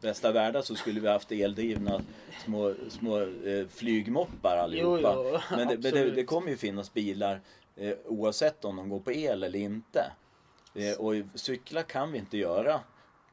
bästa 0.00 0.32
världar 0.32 0.62
så 0.62 0.74
skulle 0.74 1.00
vi 1.00 1.08
haft 1.08 1.32
eldrivna 1.32 2.02
små, 2.44 2.74
små 2.88 3.20
eh, 3.20 3.66
flygmoppar 3.68 4.56
allihopa. 4.56 5.12
Jo, 5.14 5.40
jo, 5.50 5.56
men 5.56 5.68
det, 5.68 5.76
det, 5.76 6.10
det 6.10 6.24
kommer 6.24 6.50
ju 6.50 6.56
finnas 6.56 6.94
bilar 6.94 7.40
eh, 7.76 7.94
oavsett 8.04 8.64
om 8.64 8.76
de 8.76 8.88
går 8.88 9.00
på 9.00 9.12
el 9.12 9.42
eller 9.42 9.58
inte. 9.58 10.12
Eh, 10.74 10.98
och 10.98 11.14
cykla 11.34 11.82
kan 11.82 12.12
vi 12.12 12.18
inte 12.18 12.38
göra 12.38 12.80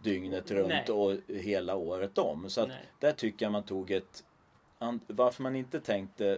dygnet 0.03 0.51
runt 0.51 0.69
Nej. 0.69 0.89
och 0.89 1.13
hela 1.27 1.75
året 1.75 2.17
om. 2.17 2.49
Så 2.49 2.61
att 2.61 2.67
Nej. 2.67 2.85
där 2.99 3.11
tycker 3.11 3.45
jag 3.45 3.51
man 3.51 3.63
tog 3.63 3.91
ett... 3.91 4.23
Varför 5.07 5.43
man 5.43 5.55
inte 5.55 5.79
tänkte 5.79 6.27
eh, 6.31 6.37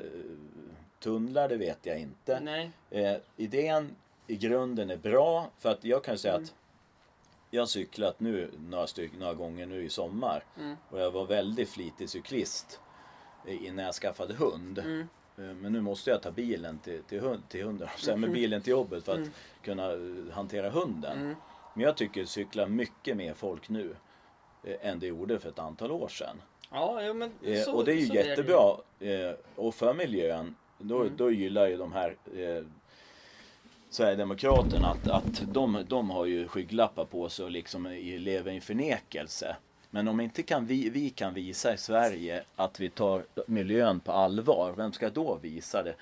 tunnlar, 0.99 1.49
det 1.49 1.57
vet 1.57 1.79
jag 1.85 1.99
inte. 1.99 2.39
Nej. 2.39 2.71
Eh, 2.89 3.17
idén 3.37 3.95
i 4.27 4.35
grunden 4.35 4.89
är 4.89 4.97
bra 4.97 5.49
för 5.59 5.69
att 5.71 5.83
jag 5.83 6.03
kan 6.03 6.17
säga 6.17 6.33
Mm. 6.33 6.43
att 6.43 6.53
jag 7.51 7.61
har 7.61 7.67
cyklat 7.67 8.19
nu 8.19 8.51
några, 8.69 8.87
styck, 8.87 9.11
några 9.17 9.33
gånger 9.33 9.65
nu 9.65 9.83
i 9.85 9.89
sommar 9.89 10.43
Mm. 10.59 10.75
och 10.89 10.99
jag 10.99 11.11
var 11.11 11.25
väldigt 11.25 11.69
flitig 11.69 12.09
cyklist 12.09 12.79
eh, 13.45 13.65
innan 13.65 13.85
jag 13.85 13.93
skaffade 13.95 14.33
hund. 14.33 14.79
Mm. 14.79 15.07
Eh, 15.37 15.43
Men 15.43 15.73
nu 15.73 15.81
måste 15.81 16.09
jag 16.09 16.21
ta 16.21 16.31
bilen 16.31 16.79
till, 16.79 17.03
till, 17.03 17.19
hund, 17.19 17.49
till 17.49 17.63
hunden, 17.65 17.89
så 17.97 18.17
med 18.17 18.31
bilen 18.33 18.61
till 18.61 18.71
jobbet 18.71 19.05
för 19.05 19.11
att 19.11 19.17
Mm. 19.17 19.31
kunna 19.61 19.89
hantera 20.33 20.69
hunden. 20.69 21.17
Mm. 21.21 21.35
Men 21.73 21.83
jag 21.83 21.97
tycker 21.97 22.25
cyklar 22.25 22.67
mycket 22.67 23.17
mer 23.17 23.33
folk 23.33 23.69
nu 23.69 23.95
eh, 24.63 24.89
än 24.89 24.99
det 24.99 25.07
gjorde 25.07 25.39
för 25.39 25.49
ett 25.49 25.59
antal 25.59 25.91
år 25.91 26.07
sedan. 26.07 26.41
Ja, 26.71 26.99
jo, 27.03 27.13
men 27.13 27.31
Eh, 27.43 27.61
så, 27.61 27.73
och 27.75 27.85
det 27.85 27.91
är 27.91 27.95
ju 27.95 28.13
jättebra. 28.13 28.77
eh, 28.99 29.31
och 29.55 29.75
för 29.75 29.93
miljön, 29.93 30.55
då, 30.77 31.01
Mm. 31.01 31.13
då 31.17 31.31
gillar 31.31 31.67
ju 31.67 31.77
de 31.77 31.93
här 31.93 32.15
eh, 32.37 32.63
Sverigedemokraterna 33.89 34.87
att, 34.87 35.07
att 35.09 35.41
de, 35.53 35.85
de 35.87 36.09
har 36.09 36.25
ju 36.25 36.47
skygglappar 36.47 37.05
på 37.05 37.29
sig 37.29 37.45
och 37.45 37.51
liksom 37.51 37.85
lever 38.19 38.51
i 38.51 38.61
förnekelse. 38.61 39.55
Men 39.89 40.07
om 40.07 40.19
inte 40.19 40.43
kan 40.43 40.65
vi, 40.65 40.89
vi 40.89 41.09
kan 41.09 41.33
visa 41.33 41.73
i 41.73 41.77
Sverige 41.77 42.43
att 42.55 42.79
vi 42.79 42.89
tar 42.89 43.23
miljön 43.47 43.99
på 43.99 44.11
allvar, 44.11 44.73
vem 44.77 44.93
ska 44.93 45.09
då 45.09 45.35
visa 45.41 45.83
det? 45.83 45.95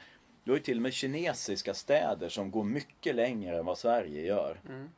Du 0.44 0.52
har 0.52 0.58
ju 0.58 0.64
till 0.64 0.78
och 0.78 0.82
med 0.82 0.94
kinesiska 0.94 1.74
städer 1.74 2.30
som 2.30 2.52
går 2.52 2.64
mycket 2.64 3.16
längre 3.16 3.58
än 3.58 3.66
vad 3.66 3.78
Sverige 3.78 4.22
gör. 4.26 4.60
Mm. 4.70 4.90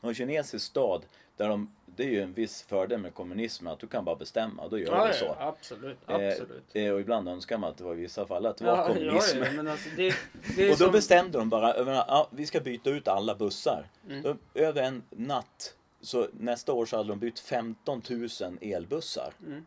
någon 0.00 0.14
kinesisk 0.14 0.66
stad 0.66 1.02
där 1.38 1.48
de, 1.48 1.70
det 1.86 2.02
är 2.04 2.08
ju 2.08 2.22
en 2.22 2.32
viss 2.32 2.62
fördel 2.62 3.00
med 3.00 3.14
kommunismen 3.14 3.72
att 3.72 3.78
du 3.78 3.86
kan 3.86 4.04
bara 4.04 4.16
bestämma, 4.16 4.68
då 4.68 4.78
gör 4.78 4.92
Ja, 4.92 5.06
ja, 5.06 5.12
så. 5.12 5.36
absolut. 5.38 5.98
Eh, 6.08 6.14
absolut. 6.14 6.64
eh, 6.72 6.90
och 6.92 7.00
ibland 7.00 7.28
önskar 7.28 7.58
man 7.58 7.70
att 7.70 7.76
det 7.78 7.84
var 7.84 7.92
i 7.92 7.96
vissa 7.96 8.26
fall 8.26 8.46
att 8.46 8.56
det 8.56 8.64
var 8.64 8.76
Ja, 8.76 8.78
ja, 8.88 8.94
kommunism. 8.94 9.42
ja, 9.66 9.70
alltså 9.72 9.88
det, 9.96 10.14
det 10.56 10.64
Och 10.72 10.78
då 10.78 10.84
som, 10.84 10.92
bestämde 10.92 11.38
de 11.38 11.48
bara, 11.48 11.84
menar, 11.84 12.04
ja, 12.08 12.28
vi 12.30 12.46
ska 12.46 12.60
byta 12.60 12.90
ut 12.90 13.08
alla 13.08 13.34
bussar. 13.34 13.86
Mm. 14.08 14.22
Då, 14.22 14.36
över 14.54 14.82
en 14.82 15.02
natt, 15.10 15.74
så 16.00 16.28
nästa 16.32 16.72
år 16.72 16.86
så 16.86 16.96
hade 16.96 17.08
de 17.08 17.18
bytt 17.18 17.38
15 17.40 18.02
000 18.10 18.28
elbussar. 18.60 19.32
Mm. 19.46 19.66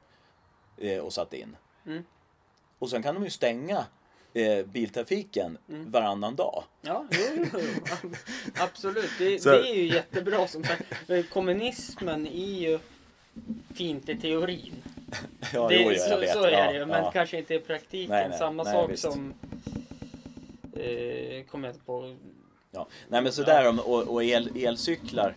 Eh, 0.77 0.99
och 0.99 1.13
satt 1.13 1.33
in. 1.33 1.57
Mm. 1.85 2.03
Och 2.79 2.89
sen 2.89 3.03
kan 3.03 3.15
de 3.15 3.23
ju 3.23 3.29
stänga 3.29 3.85
eh, 4.33 4.65
biltrafiken 4.65 5.57
Mm. 5.69 5.91
varannan 5.91 6.35
dag. 6.35 6.63
Ja, 6.81 7.05
jo, 7.11 7.45
jo, 7.53 7.59
jo. 8.03 8.09
absolut. 8.57 9.09
Det, 9.19 9.39
Så- 9.41 9.49
det 9.49 9.69
är 9.69 9.75
ju 9.75 9.85
jättebra 9.93 10.47
som 10.47 10.63
sagt. 10.63 10.83
Kommunismen 11.29 12.27
är 12.27 12.59
ju 12.59 12.79
fint 13.75 14.09
i 14.09 14.15
teorin. 14.17 14.73
Ja, 15.53 15.67
det, 15.69 15.75
jo, 15.75 15.93
så, 15.97 16.17
vet. 16.19 16.33
så 16.33 16.43
är 16.43 16.51
ja, 16.51 16.71
det 16.71 16.77
ju, 16.77 16.85
men 16.85 17.03
ja. 17.03 17.11
kanske 17.11 17.37
inte 17.37 17.53
i 17.53 17.59
praktiken. 17.59 18.11
Nej, 18.11 18.29
nej, 18.29 18.37
Samma 18.39 18.63
nej, 18.63 18.73
sak 18.73 18.91
visst. 18.91 19.03
som... 19.03 19.33
Eh, 20.73 21.43
kommer 21.45 21.67
jag 21.67 21.75
inte 21.75 21.85
på. 21.85 22.15
Ja. 22.71 22.87
Nej 23.07 23.21
men 23.21 23.31
sådär 23.31 23.69
om, 23.69 23.79
och, 23.79 24.07
och 24.07 24.23
el, 24.23 24.49
elcyklar 24.55 25.35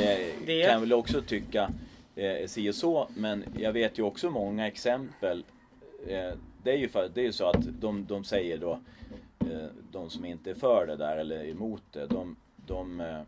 eh, 0.00 0.18
Det- 0.46 0.62
kan 0.64 0.72
jag 0.72 0.80
väl 0.80 0.92
också 0.92 1.22
tycka 1.22 1.70
eh, 2.16 2.46
si 2.46 2.70
och 2.70 2.74
så. 2.74 3.08
Men 3.16 3.44
jag 3.58 3.72
vet 3.72 3.98
ju 3.98 4.02
också 4.02 4.30
många 4.30 4.66
exempel. 4.66 5.44
Eh, 6.08 6.32
det 6.62 6.70
är 6.72 6.76
ju 6.76 6.88
för, 6.88 7.08
det 7.14 7.20
är 7.20 7.24
ju 7.24 7.32
så 7.32 7.46
att 7.48 7.80
de, 7.80 8.06
de 8.06 8.24
säger 8.24 8.58
då, 8.58 8.80
eh, 9.40 9.66
de 9.90 10.10
som 10.10 10.24
inte 10.24 10.50
är 10.50 10.54
för 10.54 10.86
det 10.86 10.96
där 10.96 11.16
eller 11.16 11.44
emot 11.48 11.82
det, 11.92 12.06
de, 12.06 12.36
de 12.66 13.00
eh, 13.00 13.20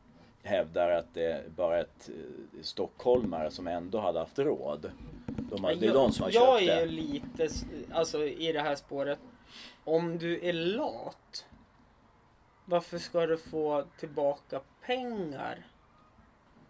hävdar 0.42 0.90
att 0.90 1.14
det 1.14 1.24
är 1.32 1.48
bara 1.48 1.80
ett 1.80 2.08
eh, 2.08 2.62
stockholmare 2.62 3.50
som 3.50 3.66
ändå 3.66 3.98
hade 4.00 4.18
haft 4.18 4.38
råd. 4.38 4.90
De, 5.26 5.64
har- 5.64 5.74
det 5.74 5.86
är 5.86 5.92
de 5.94 6.12
som 6.12 6.22
har 6.24 6.30
jag 6.32 6.58
köpt 6.60 6.70
är 6.70 6.80
ju 6.80 6.86
det. 6.86 6.92
lite 6.92 7.48
alltså, 7.92 8.24
i 8.26 8.52
det 8.52 8.60
här 8.60 8.74
spåret. 8.74 9.18
Om 9.84 10.18
du 10.18 10.40
är 10.48 10.52
lat. 10.52 11.46
Varför 12.64 12.98
ska 12.98 13.26
du 13.26 13.36
få 13.36 13.84
tillbaka 13.98 14.60
pengar? 14.86 15.66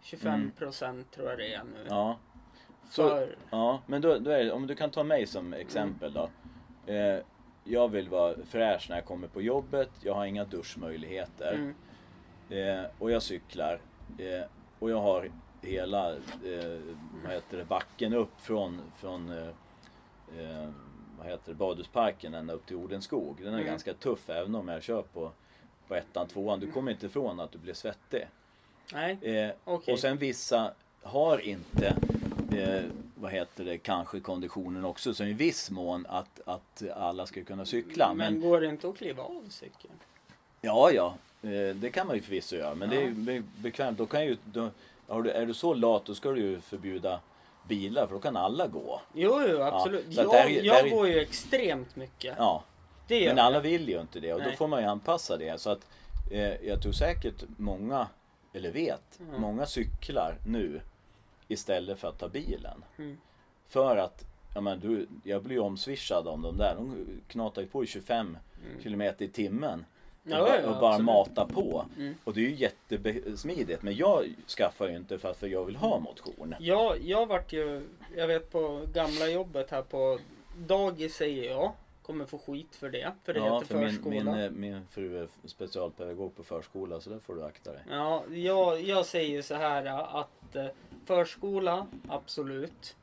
25 0.01 0.51
procent 0.57 1.11
tror 1.11 1.29
jag 1.29 1.37
det 1.37 1.53
är 1.53 1.63
nu. 1.63 1.79
Mm. 1.79 1.87
Ja. 1.89 2.17
Så, 2.89 3.09
För, 3.09 3.35
Ja, 3.49 3.81
men 3.87 4.01
då, 4.01 4.17
då 4.19 4.31
är 4.31 4.43
det, 4.43 4.51
om 4.51 4.67
du 4.67 4.75
kan 4.75 4.89
ta 4.91 5.03
mig 5.03 5.25
som 5.27 5.53
exempel 5.53 6.13
då. 6.13 6.29
Eh, 6.87 7.19
jag 7.63 7.87
vill 7.87 8.09
vara 8.09 8.35
fräsch 8.49 8.85
när 8.89 8.95
jag 8.95 9.05
kommer 9.05 9.27
på 9.27 9.41
jobbet, 9.41 9.89
jag 10.01 10.13
har 10.13 10.25
inga 10.25 10.43
duschmöjligheter. 10.45 11.53
mm, 11.53 11.73
Eh, 12.49 12.85
och 12.99 13.11
jag 13.11 13.21
cyklar. 13.23 13.79
Eh, 14.17 14.45
och 14.79 14.89
jag 14.91 15.01
har 15.01 15.31
hela 15.61 16.11
eh, 16.13 16.79
vad 17.23 17.33
heter 17.33 17.57
det, 17.57 17.65
backen 17.65 18.13
upp 18.13 18.41
från, 18.41 18.81
från 18.97 19.29
eh, 19.31 19.47
eh, 20.39 20.69
vad 21.17 21.27
heter 21.27 21.51
det, 21.51 21.53
badhusparken 21.53 22.33
ända 22.33 22.53
upp 22.53 22.65
till 22.65 22.75
Odenskog. 22.75 23.35
Den 23.39 23.47
är 23.53 23.57
Mm. 23.57 23.65
ganska 23.65 23.93
tuff 23.93 24.29
även 24.29 24.55
om 24.55 24.67
jag 24.67 24.83
kör 24.83 25.01
på, 25.01 25.31
på 25.87 25.95
ettan, 25.95 26.27
tvåan. 26.27 26.59
Du 26.59 26.71
kommer 26.71 26.91
inte 26.91 27.05
ifrån 27.05 27.39
att 27.39 27.51
du 27.51 27.57
blir 27.57 27.73
svettig. 27.73 28.27
nej, 28.93 29.17
okej. 29.63 29.93
och 29.93 29.99
sen 29.99 30.17
vissa 30.17 30.71
har 31.03 31.37
inte, 31.37 31.95
vad 33.15 33.31
heter 33.31 33.65
det, 33.65 33.77
kanske 33.77 34.19
konditionen 34.19 34.85
också. 34.85 35.13
Så 35.13 35.23
i 35.23 35.33
viss 35.33 35.71
mån 35.71 36.05
att, 36.09 36.41
att 36.45 36.83
alla 36.95 37.25
ska 37.25 37.43
kunna 37.43 37.65
cykla. 37.65 38.13
men, 38.13 38.33
Men, 38.33 38.41
går 38.41 38.61
det 38.61 38.67
inte 38.67 38.87
att 38.87 38.97
kliva 38.97 39.23
av 39.23 39.43
cykeln? 39.49 39.93
ja, 40.61 40.91
ja, 40.91 41.15
eh, 41.41 41.75
det 41.75 41.89
kan 41.89 42.07
man 42.07 42.15
ju 42.15 42.21
förvisso 42.21 42.55
göra. 42.55 42.75
Men 42.75 42.89
det 42.89 42.95
är 42.95 43.01
Ja. 43.01 43.07
ju 43.07 43.13
be- 43.13 43.43
bekvämt. 43.57 43.97
Då 43.97 44.05
kan 44.05 44.25
ju, 44.25 44.37
då, 44.45 44.69
är 45.07 45.45
du 45.45 45.53
så 45.53 45.73
lat 45.73 46.05
då 46.05 46.15
ska 46.15 46.31
du 46.31 46.41
ju 46.41 46.61
förbjuda 46.61 47.19
bilar 47.67 48.07
för 48.07 48.13
då 48.13 48.19
kan 48.21 48.37
alla 48.37 48.67
gå. 48.67 49.01
Jo, 49.13 49.41
jo, 49.49 49.61
absolut. 49.61 50.07
att 50.07 50.13
jag 50.15 50.31
där 50.31 50.45
är- 50.45 50.63
jag 50.63 50.75
där 50.75 50.85
är- 50.85 50.89
går 50.89 51.07
ju 51.07 51.19
extremt 51.19 51.95
mycket. 51.95 52.35
Ja, 52.37 52.63
men 53.07 53.17
jag. 53.23 53.39
alla 53.39 53.59
vill 53.59 53.89
ju 53.89 54.01
inte 54.01 54.19
det 54.19 54.33
och 54.33 54.39
då 54.39 54.45
Nej. 54.47 54.55
får 54.57 54.67
man 54.67 54.81
ju 54.81 54.87
anpassa 54.87 55.37
det. 55.37 55.61
Så 55.61 55.69
att 55.69 55.87
eh, 56.31 56.65
jag 56.67 56.81
tror 56.81 56.91
säkert 56.91 57.43
många, 57.57 58.07
eller 58.53 58.71
vet, 58.71 59.19
Mm. 59.19 59.41
många 59.41 59.65
cyklar 59.65 60.37
nu 60.47 60.81
istället 61.47 61.99
för 61.99 62.07
att 62.07 62.19
ta 62.19 62.29
bilen. 62.29 62.83
Mm. 62.97 63.17
För 63.67 63.97
att, 63.97 64.25
ja 64.55 64.61
men 64.61 64.79
du, 64.79 65.07
jag 65.23 65.43
blir 65.43 65.55
ju 65.55 65.61
omswishad 65.61 66.27
om 66.27 66.41
de 66.41 66.57
där. 66.57 66.75
De 66.75 67.05
knatar 67.27 67.61
ju 67.61 67.67
på 67.67 67.83
i 67.83 67.87
25 67.87 68.37
kilometer 68.83 69.25
i 69.25 69.29
timmen. 69.29 69.85
Och, 70.23 70.31
Mm. 70.31 70.37
Ja, 70.39 70.57
ja, 70.63 70.69
och 70.69 70.79
bara 70.79 70.89
absolut. 70.89 71.05
matar 71.05 71.45
på. 71.45 71.85
Mm. 71.97 72.15
Och 72.23 72.33
det 72.33 72.39
är 72.39 72.49
ju 72.49 72.55
jättesmidigt. 72.55 73.81
Men 73.81 73.95
jag 73.95 74.25
skaffar 74.47 74.87
ju 74.87 74.95
inte 74.95 75.19
för 75.19 75.31
att 75.31 75.41
jag 75.41 75.65
vill 75.65 75.75
ha 75.75 75.99
motion. 75.99 76.55
Jag, 76.59 77.01
jag 77.03 77.25
vart 77.25 77.53
ju, 77.53 77.87
jag 78.15 78.27
vet 78.27 78.51
på 78.51 78.81
gamla 78.93 79.27
jobbet 79.29 79.71
här 79.71 79.81
på 79.81 80.19
dagis 80.57 81.15
säger 81.15 81.51
jag. 81.51 81.71
Kommer 82.05 82.25
få 82.25 82.37
skit 82.37 82.75
för 82.75 82.89
det. 82.89 83.13
För 83.23 83.33
det 83.33 83.39
Ja, 83.39 83.53
heter 83.53 83.65
för 83.67 83.77
min, 83.79 83.89
förskola. 83.89 84.31
min, 84.31 84.43
eh, 84.43 84.51
min 84.51 84.87
fru 84.87 85.23
är 85.23 85.27
specialpedagog 85.45 86.35
på 86.35 86.43
förskola 86.43 86.99
så 87.01 87.09
där 87.09 87.19
får 87.19 87.35
du 87.35 87.43
akta 87.43 87.71
dig. 87.71 87.81
Ja, 87.89 88.23
jag, 88.33 88.81
jag 88.81 89.05
säger 89.05 89.41
så 89.41 89.55
här 89.55 89.85
att 90.21 90.55
eh, 90.55 90.65
förskola, 91.05 91.87
absolut. 92.07 92.95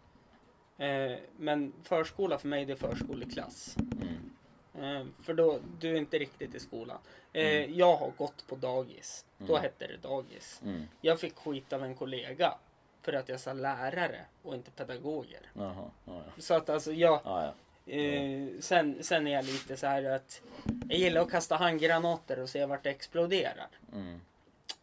Eh, 0.79 1.13
men 1.37 1.73
förskola 1.83 2.39
för 2.39 2.49
mig 2.49 2.65
det 2.65 2.73
är 2.73 2.77
förskoleklass. 2.77 3.77
Mm. 4.03 4.97
Eh, 5.01 5.07
för 5.23 5.35
då, 5.35 5.59
du 5.81 5.91
är 5.91 5.97
inte 5.97 6.19
riktigt 6.19 6.55
i 6.55 6.61
skolan. 6.61 6.99
Eh, 7.33 7.65
Jag 7.79 7.97
har 7.97 8.11
gått 8.19 8.47
på 8.47 8.57
dagis. 8.57 9.25
Då 9.39 9.45
Mm. 9.53 9.63
hette 9.63 9.87
det 9.87 9.97
dagis. 10.09 10.61
Mm. 10.65 10.83
Jag 11.01 11.21
fick 11.21 11.37
skit 11.37 11.73
av 11.73 11.85
en 11.85 11.95
kollega. 11.95 12.55
För 13.03 13.13
att 13.13 13.29
jag 13.29 13.41
sa 13.41 13.53
lärare 13.53 14.21
och 14.43 14.55
inte 14.55 14.71
pedagoger. 14.71 15.41
Jaha, 15.55 15.75
ja, 16.05 16.13
ja. 16.27 16.43
Så 16.43 16.55
att 16.55 16.69
alltså 16.71 16.93
jag, 16.93 17.21
ja, 17.25 17.55
Eh, 17.87 18.49
sen, 18.61 19.03
sen 19.05 19.27
är 19.27 19.33
jag 19.33 19.45
lite 19.45 19.77
så 19.77 19.87
här 19.87 20.05
att 20.05 20.43
jag 20.89 20.99
gillar 20.99 21.21
att 21.23 21.31
kasta 21.31 21.57
handgranater 21.57 22.39
och 22.43 22.49
se 22.49 22.67
vart 22.67 22.83
det 22.83 22.91
exploderar. 22.91 23.69
Mm. 23.93 24.21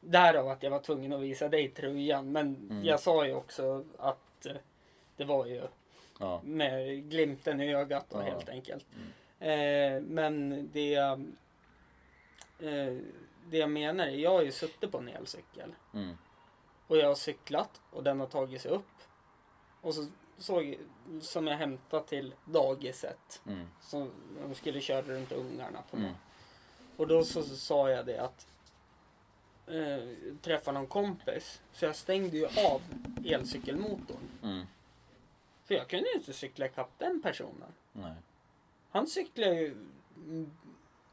Därav 0.01 0.47
att 0.49 0.63
jag 0.63 0.71
var 0.71 0.79
tvungen 0.79 1.13
att 1.13 1.21
visa 1.21 1.49
dig 1.49 1.69
tröjan. 1.69 2.31
Men 2.31 2.55
Mm. 2.69 2.83
jag 2.85 2.99
sa 2.99 3.25
ju 3.25 3.33
också 3.33 3.85
att 3.97 4.45
eh, 4.45 4.55
det 5.17 5.25
var 5.25 5.45
ju 5.45 5.61
ja. 6.19 6.41
med 6.43 7.09
glimten 7.09 7.61
i 7.61 7.73
ögat 7.75 8.05
då, 8.09 8.17
Ja. 8.17 8.21
helt 8.21 8.49
enkelt. 8.49 8.85
Eh, 9.39 10.01
men 10.01 10.69
det, 10.73 10.95
eh, 10.95 11.17
det 13.49 13.57
jag 13.57 13.69
menar 13.71 14.07
är, 14.07 14.11
jag 14.11 14.31
har 14.31 14.41
ju 14.41 14.51
suttit 14.51 14.91
på 14.91 14.97
en 14.97 15.07
elcykel. 15.09 15.75
Mm. 15.93 16.17
Och 16.87 16.97
jag 16.97 17.07
har 17.07 17.15
cyklat 17.15 17.81
och 17.91 18.03
den 18.03 18.19
har 18.19 18.27
tagit 18.27 18.61
sig 18.61 18.71
upp. 18.71 18.85
Och 19.81 19.93
så 19.95 20.05
såg 20.39 20.77
som 21.21 21.47
jag 21.47 21.57
hämtade 21.57 22.03
till 22.07 22.33
dagiset. 22.45 23.41
Mm. 23.47 23.67
Som 23.81 24.11
de 24.41 24.55
skulle 24.55 24.81
köra 24.81 25.01
runt 25.01 25.31
ungarna 25.31 25.81
på 25.91 25.97
Mm. 25.97 26.13
Och 26.97 27.07
då 27.07 27.23
så, 27.23 27.43
så 27.43 27.55
sa 27.55 27.89
jag 27.89 28.05
det 28.05 28.17
att 28.17 28.47
eh, 29.67 30.33
träffa 30.41 30.71
någon 30.71 30.87
kompis. 30.87 31.61
Så 31.73 31.85
jag 31.85 31.95
stängde 31.95 32.37
ju 32.37 32.45
av 32.45 32.81
elcykelmotorn. 33.25 34.29
Mm. 34.43 34.65
För 35.65 35.75
jag 35.75 35.87
kunde 35.87 36.09
ju 36.09 36.15
inte 36.15 36.33
cykla 36.33 36.65
ikapp 36.65 36.89
den 36.97 37.21
personen. 37.21 37.73
Nej. 37.91 38.13
Han 38.89 39.07
cyklade 39.07 39.55
ju... 39.55 39.71
mm, 40.15 40.51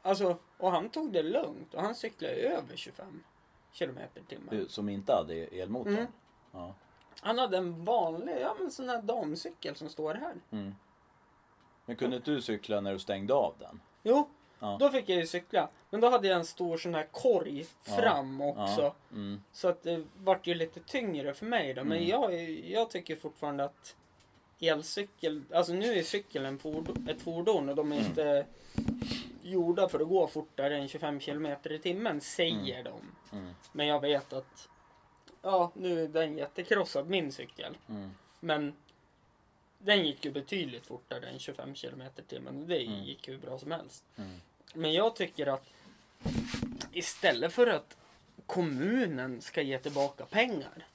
Alltså, 0.01 0.37
och 0.57 0.71
han 0.71 0.89
tog 0.89 1.11
det 1.13 1.23
lugnt. 1.23 1.73
Och 1.73 1.81
han 1.81 1.95
cyklade 1.95 2.33
över 2.33 2.75
25 2.75 3.23
kilometer 3.71 4.21
i 4.21 4.23
timmen. 4.23 4.69
Som 4.69 4.89
inte 4.89 5.13
hade 5.13 5.33
elmotorn? 5.33 5.93
Mm. 5.93 6.07
Ja. 6.51 6.75
Han 7.21 7.37
hade 7.37 7.57
en 7.57 7.85
vanlig, 7.85 8.35
ja 8.41 8.55
men 8.59 8.71
sån 8.71 8.89
här 8.89 9.01
damcykel 9.01 9.75
som 9.75 9.89
står 9.89 10.13
här. 10.13 10.35
Mm. 10.51 10.75
Men 11.85 11.95
kunde 11.95 12.15
inte 12.15 12.31
du 12.31 12.41
cykla 12.41 12.81
när 12.81 12.93
du 12.93 12.99
stängde 12.99 13.33
av 13.33 13.53
den? 13.59 13.81
Jo, 14.03 14.29
Ja. 14.59 14.77
då 14.79 14.89
fick 14.89 15.09
jag 15.09 15.17
ju 15.17 15.27
cykla. 15.27 15.69
Men 15.89 16.01
då 16.01 16.09
hade 16.09 16.27
jag 16.27 16.37
en 16.37 16.45
stor 16.45 16.77
sån 16.77 16.95
här 16.95 17.07
korg 17.11 17.65
fram 17.81 18.41
också. 18.41 18.81
Ja. 18.81 18.95
Mm. 19.11 19.41
Så 19.51 19.67
att 19.67 19.83
det 19.83 20.03
vart 20.23 20.47
ju 20.47 20.53
lite 20.53 20.79
tyngre 20.79 21.33
för 21.33 21.45
mig 21.45 21.73
då. 21.73 21.83
Men 21.83 21.97
Mm. 21.97 22.09
jag, 22.09 22.33
jag 22.49 22.89
tycker 22.89 23.15
fortfarande 23.15 23.63
att 23.63 23.95
elcykel, 24.59 25.43
alltså 25.53 25.73
nu 25.73 25.93
är 25.93 26.03
cykeln 26.03 26.59
fordon, 26.59 27.07
ett 27.09 27.21
fordon 27.21 27.69
och 27.69 27.75
de 27.75 27.91
är 27.91 27.95
Mm. 27.95 28.07
inte 28.07 28.45
gjorda 29.41 29.89
för 29.89 29.99
att 29.99 30.07
gå 30.09 30.27
fortare 30.27 30.77
än 30.77 30.87
25 30.87 31.19
kilometer 31.19 31.71
i 31.71 31.79
timmen, 31.79 32.21
säger 32.21 32.83
de. 32.83 33.01
Mm. 33.37 33.53
Men 33.71 33.87
jag 33.87 33.99
vet 33.99 34.33
att, 34.33 34.69
ja 35.47 35.71
nu 35.73 36.03
är 36.03 36.07
den 36.07 36.37
jättekrossad 36.37 37.09
min 37.09 37.31
cykel. 37.31 37.77
Mm. 37.89 38.11
Men 38.39 38.73
den 39.79 40.05
gick 40.05 40.25
ju 40.25 40.31
betydligt 40.31 40.85
fortare 40.87 41.25
än 41.27 41.39
25 41.39 41.75
kilometer 41.75 42.21
i 42.21 42.25
timmen 42.25 42.61
och 42.61 42.67
det 42.67 42.85
Mm. 42.85 43.03
gick 43.03 43.27
ju 43.27 43.33
hur 43.33 43.41
bra 43.41 43.59
som 43.59 43.71
helst. 43.71 44.03
Mm. 44.15 44.37
Men 44.73 44.93
jag 44.93 45.15
tycker 45.15 45.47
att 45.47 45.63
istället 46.91 47.53
för 47.53 47.67
att 47.67 47.97
kommunen 48.45 49.41
ska 49.41 49.61
ge 49.61 49.79
tillbaka 49.79 50.25
pengar 50.25 50.87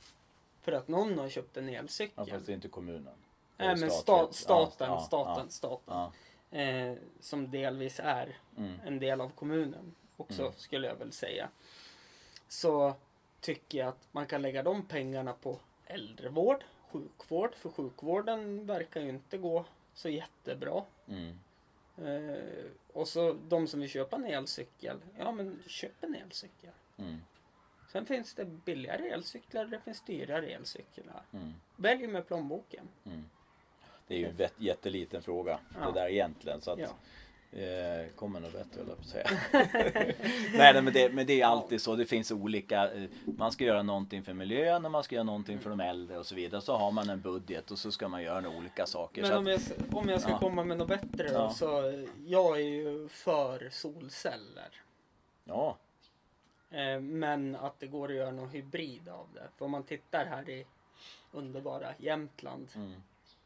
för 0.63 0.73
att 0.73 0.89
någon 0.89 1.19
har 1.19 1.29
köpt 1.29 1.57
en 1.57 1.69
Ja, 1.73 1.79
elcykel. 1.79 2.27
fast 2.27 2.47
det 2.47 2.53
är 2.53 2.55
inte 2.55 2.69
kommunen. 2.69 3.15
Nej 3.57 3.69
är 3.69 3.77
men 3.77 3.91
sta, 3.91 4.33
staten, 4.33 4.87
Ja, 4.91 4.95
ja, 4.95 5.01
staten, 5.07 5.51
staten. 5.51 5.95
Ja. 5.95 6.13
Eh, 6.59 6.97
som 7.21 7.51
delvis 7.51 8.01
är 8.01 8.37
Mm. 8.57 8.79
en 8.87 8.99
del 8.99 9.21
av 9.21 9.29
kommunen 9.31 9.95
också 10.17 10.43
Mm. 10.43 10.53
skulle 10.57 10.87
jag 10.87 10.95
väl 10.97 11.13
säga. 11.13 11.49
Så 12.49 12.95
tycker 13.43 13.79
jag 13.79 13.89
att 13.89 14.09
man 14.13 14.27
kan 14.27 14.43
lägga 14.43 14.63
de 14.63 14.87
pengarna 14.87 15.33
på 15.33 15.59
äldrevård, 15.87 16.65
sjukvård. 16.91 17.55
För 17.55 17.71
sjukvården 17.71 18.67
verkar 18.67 19.01
ju 19.01 19.09
inte 19.09 19.39
gå 19.39 19.65
så 19.95 20.09
jättebra. 20.09 20.85
Mm. 21.09 21.39
Eh, 21.99 22.65
och 22.93 23.09
så 23.09 23.37
de 23.49 23.67
som 23.67 23.81
vill 23.81 23.91
köpa 23.91 24.17
en 24.17 24.25
elcykel, 24.25 25.01
ja 25.19 25.33
men 25.33 25.63
köp 25.67 26.05
en 26.05 26.15
elcykel. 26.15 26.71
Mm. 26.97 27.19
Sen 27.93 28.07
finns 28.07 28.35
det 28.35 28.45
billigare 28.45 29.09
elcyklar 29.09 29.65
det 29.65 29.81
finns 29.81 30.01
dyrare 30.01 30.47
elcyklar. 30.47 31.23
Mm. 31.33 31.53
Välj 31.77 32.07
med 32.07 32.27
plånboken. 32.27 32.89
Mm. 33.05 33.25
Det 34.07 34.15
är 34.15 34.19
ju 34.19 34.27
en 34.27 34.49
jätteliten 34.57 35.23
fråga 35.23 35.61
Ja. 35.81 35.87
det 35.87 36.01
där 36.01 36.09
egentligen. 36.09 36.61
Så 36.61 36.71
att, 36.71 36.79
Ja. 36.79 36.89
Eh, 37.53 38.11
kommer 38.17 38.41
nog 38.41 38.53
bättre 38.53 38.79
höll 38.81 38.89
jag 38.89 38.97
på 38.97 39.03
att 39.03 39.09
säga. 39.09 39.31
nej, 39.53 40.73
nej 40.73 40.83
men, 40.83 40.93
det, 40.93 41.13
men 41.13 41.27
det 41.27 41.41
är 41.41 41.47
alltid 41.47 41.81
så. 41.81 41.97
Det 41.97 42.07
finns 42.07 42.33
olika. 42.33 42.93
Eh, 42.93 43.09
man 43.25 43.53
ska 43.53 43.65
göra 43.65 43.83
någonting 43.83 44.23
för 44.23 44.33
miljön 44.35 44.85
och 44.85 44.91
man 44.91 45.05
ska 45.05 45.15
göra 45.15 45.25
någonting 45.25 45.59
för 45.61 45.71
de 45.71 45.81
äldre 45.81 46.19
och 46.19 46.27
så 46.27 46.35
vidare. 46.35 46.61
Så 46.61 46.77
har 46.77 46.91
man 46.91 47.11
en 47.11 47.21
budget 47.21 47.71
och 47.71 47.79
så 47.79 47.93
ska 47.93 48.09
man 48.09 48.23
göra 48.23 48.49
olika 48.49 48.87
saker. 48.87 49.23
Men 49.23 49.33
om 49.39 49.47
jag, 49.47 49.61
om 49.93 50.09
jag 50.09 50.21
ska 50.21 50.31
Ja. 50.31 50.39
komma 50.39 50.65
med 50.65 50.79
något 50.79 50.89
bättre 50.89 51.29
då, 51.29 51.35
Ja. 51.35 51.51
så 51.51 51.89
eh, 51.89 52.05
jag 52.27 52.57
är 52.61 52.65
ju 52.65 53.09
för 53.09 53.69
solceller. 53.73 54.71
ja, 55.45 55.77
Eh, 56.75 57.01
men 57.01 57.57
att 57.57 57.81
det 57.81 57.87
går 57.87 58.09
att 58.09 58.15
göra 58.15 58.31
någon 58.31 58.49
hybrid 58.49 59.09
av 59.09 59.27
det. 59.35 59.49
För 59.59 59.65
om 59.65 59.71
man 59.71 59.83
tittar 59.83 60.27
här 60.27 60.51
i 60.51 60.67
underbara 61.33 61.95
Jämtland 61.99 62.69
mm, 62.75 62.93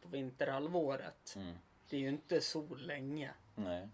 på 0.02 0.08
vinterhalvåret. 0.08 1.32
mm, 1.36 1.54
Det 1.90 1.96
är 1.96 2.00
ju 2.00 2.08
inte 2.08 2.40
sol 2.40 2.80
länge. 2.86 3.30
Nej, 3.56 3.88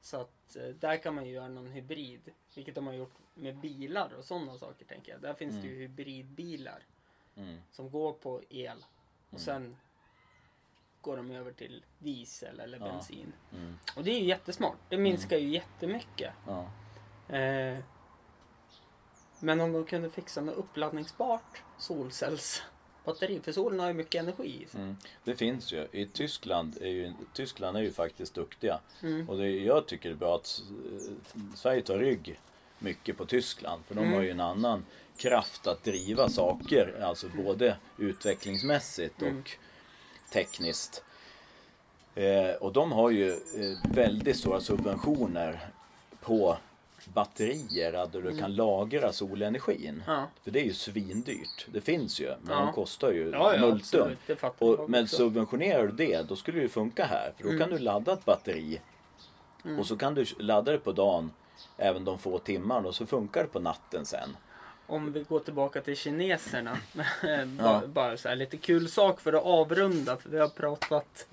Så 0.00 0.16
att 0.20 0.56
eh, 0.56 0.62
där 0.68 0.96
kan 0.96 1.14
man 1.14 1.24
ju 1.26 1.32
göra 1.32 1.48
någon 1.48 1.66
hybrid. 1.70 2.32
Vilket 2.54 2.74
de 2.74 2.86
har 2.86 2.94
gjort 2.94 3.14
med 3.34 3.56
bilar 3.58 4.12
och 4.14 4.24
sådana 4.24 4.58
saker 4.58 4.84
tänker 4.84 5.12
jag. 5.12 5.20
Där 5.20 5.34
finns 5.34 5.54
det 5.54 5.66
ju 5.68 5.74
hybridbilar 5.74 6.82
mm, 7.36 7.58
som 7.70 7.90
går 7.90 8.12
på 8.12 8.42
el. 8.48 8.84
Och 9.30 9.32
Mm. 9.32 9.40
sen 9.44 9.76
går 11.00 11.16
de 11.16 11.30
över 11.30 11.52
till 11.52 11.84
diesel 11.98 12.60
eller 12.60 12.78
Ja. 12.78 12.84
bensin. 12.84 13.32
mm, 13.52 13.78
Och 13.96 14.04
det 14.04 14.10
är 14.10 14.18
ju 14.20 14.24
jättesmart. 14.26 14.76
Det 14.88 14.98
minskar 14.98 15.36
ju 15.36 15.48
jättemycket. 15.48 16.34
ja, 16.46 16.70
Eh, 17.36 17.78
men 19.40 19.60
om 19.60 19.72
de 19.72 19.84
kunde 19.84 20.10
fixa 20.10 20.40
något 20.40 20.54
uppladdningsbart 20.56 21.62
solcellsbatteri. 23.08 23.40
För 23.44 23.52
solen 23.52 23.80
har 23.80 23.88
ju 23.88 23.94
mycket 23.94 24.22
energi 24.22 24.62
i 24.66 24.68
sig. 24.70 24.80
mm. 24.80 24.96
Det 25.24 25.34
finns 25.36 25.72
ju. 25.72 25.86
I 25.92 26.06
Tyskland 26.06 26.76
är 26.80 26.88
ju, 26.88 27.12
Tyskland 27.32 27.76
är 27.76 27.80
ju 27.82 27.92
faktiskt 27.92 28.34
duktiga. 28.34 28.80
Mm. 29.02 29.28
Och 29.28 29.38
det, 29.38 29.50
jag 29.50 29.86
tycker 29.86 30.08
det 30.08 30.14
är 30.14 30.18
bra 30.18 30.34
att 30.36 30.62
eh, 30.70 31.40
Sverige 31.56 31.82
tar 31.82 31.98
rygg 31.98 32.40
mycket 32.78 33.16
på 33.16 33.24
Tyskland. 33.26 33.82
För 33.86 33.94
de 33.94 34.00
Mm. 34.04 34.14
har 34.14 34.22
ju 34.22 34.30
en 34.30 34.40
annan 34.40 34.84
kraft 35.16 35.66
att 35.66 35.84
driva 35.84 36.28
saker. 36.28 37.00
Alltså 37.02 37.28
både 37.28 37.76
utvecklingsmässigt 37.98 39.22
och 39.22 39.28
Mm. 39.28 39.42
tekniskt. 40.32 41.04
Eh, 42.14 42.50
och 42.60 42.72
de 42.72 42.92
har 42.92 43.10
ju 43.10 43.30
eh, 43.32 43.92
väldigt 43.94 44.36
stora 44.36 44.60
subventioner 44.60 45.68
på 46.20 46.58
batterier 47.14 47.92
där 47.92 48.22
du 48.22 48.38
kan 48.38 48.54
lagra 48.54 49.12
solenergin. 49.12 50.02
Ja. 50.06 50.26
För 50.44 50.50
det 50.50 50.60
är 50.60 50.64
ju 50.64 50.72
svindyrt. 50.74 51.66
Det 51.72 51.80
finns 51.80 52.20
ju, 52.20 52.26
men 52.42 52.56
Ja. 52.56 52.60
de 52.64 52.72
kostar 52.72 53.12
ju 53.12 53.30
Ja, 53.30 53.54
ja, 53.54 53.60
multum. 53.60 54.16
Och, 54.58 54.90
men 54.90 55.08
subventionerar 55.08 55.86
du 55.86 55.92
det, 55.92 56.28
då 56.28 56.36
skulle 56.36 56.58
det 56.58 56.62
ju 56.62 56.68
funka 56.68 57.04
här. 57.04 57.32
För 57.36 57.42
då 57.44 57.48
Mm. 57.48 57.60
kan 57.60 57.70
du 57.70 57.78
ladda 57.78 58.12
ett 58.12 58.24
batteri 58.24 58.80
Mm. 59.64 59.78
och 59.78 59.86
så 59.86 59.96
kan 59.96 60.14
du 60.14 60.24
ladda 60.38 60.72
det 60.72 60.78
på 60.78 60.92
dagen 60.92 61.30
även 61.76 62.04
de 62.04 62.18
få 62.18 62.38
timmarna 62.38 62.88
och 62.88 62.94
så 62.94 63.06
funkar 63.06 63.40
det 63.42 63.48
på 63.48 63.60
natten 63.60 64.06
sen. 64.06 64.36
Om 64.86 65.12
vi 65.12 65.22
går 65.22 65.40
tillbaka 65.40 65.80
till 65.80 65.96
kineserna. 65.96 66.76
Bara, 67.58 67.86
bara 67.86 68.16
så 68.16 68.28
här 68.28 68.36
lite 68.36 68.56
kul 68.56 68.88
sak 68.88 69.20
för 69.20 69.32
att 69.32 69.44
avrunda. 69.44 70.16
För 70.16 70.30
vi 70.30 70.38
har 70.38 70.48
pratat 70.48 71.26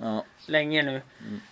länge 0.48 0.84
nu. 0.84 1.02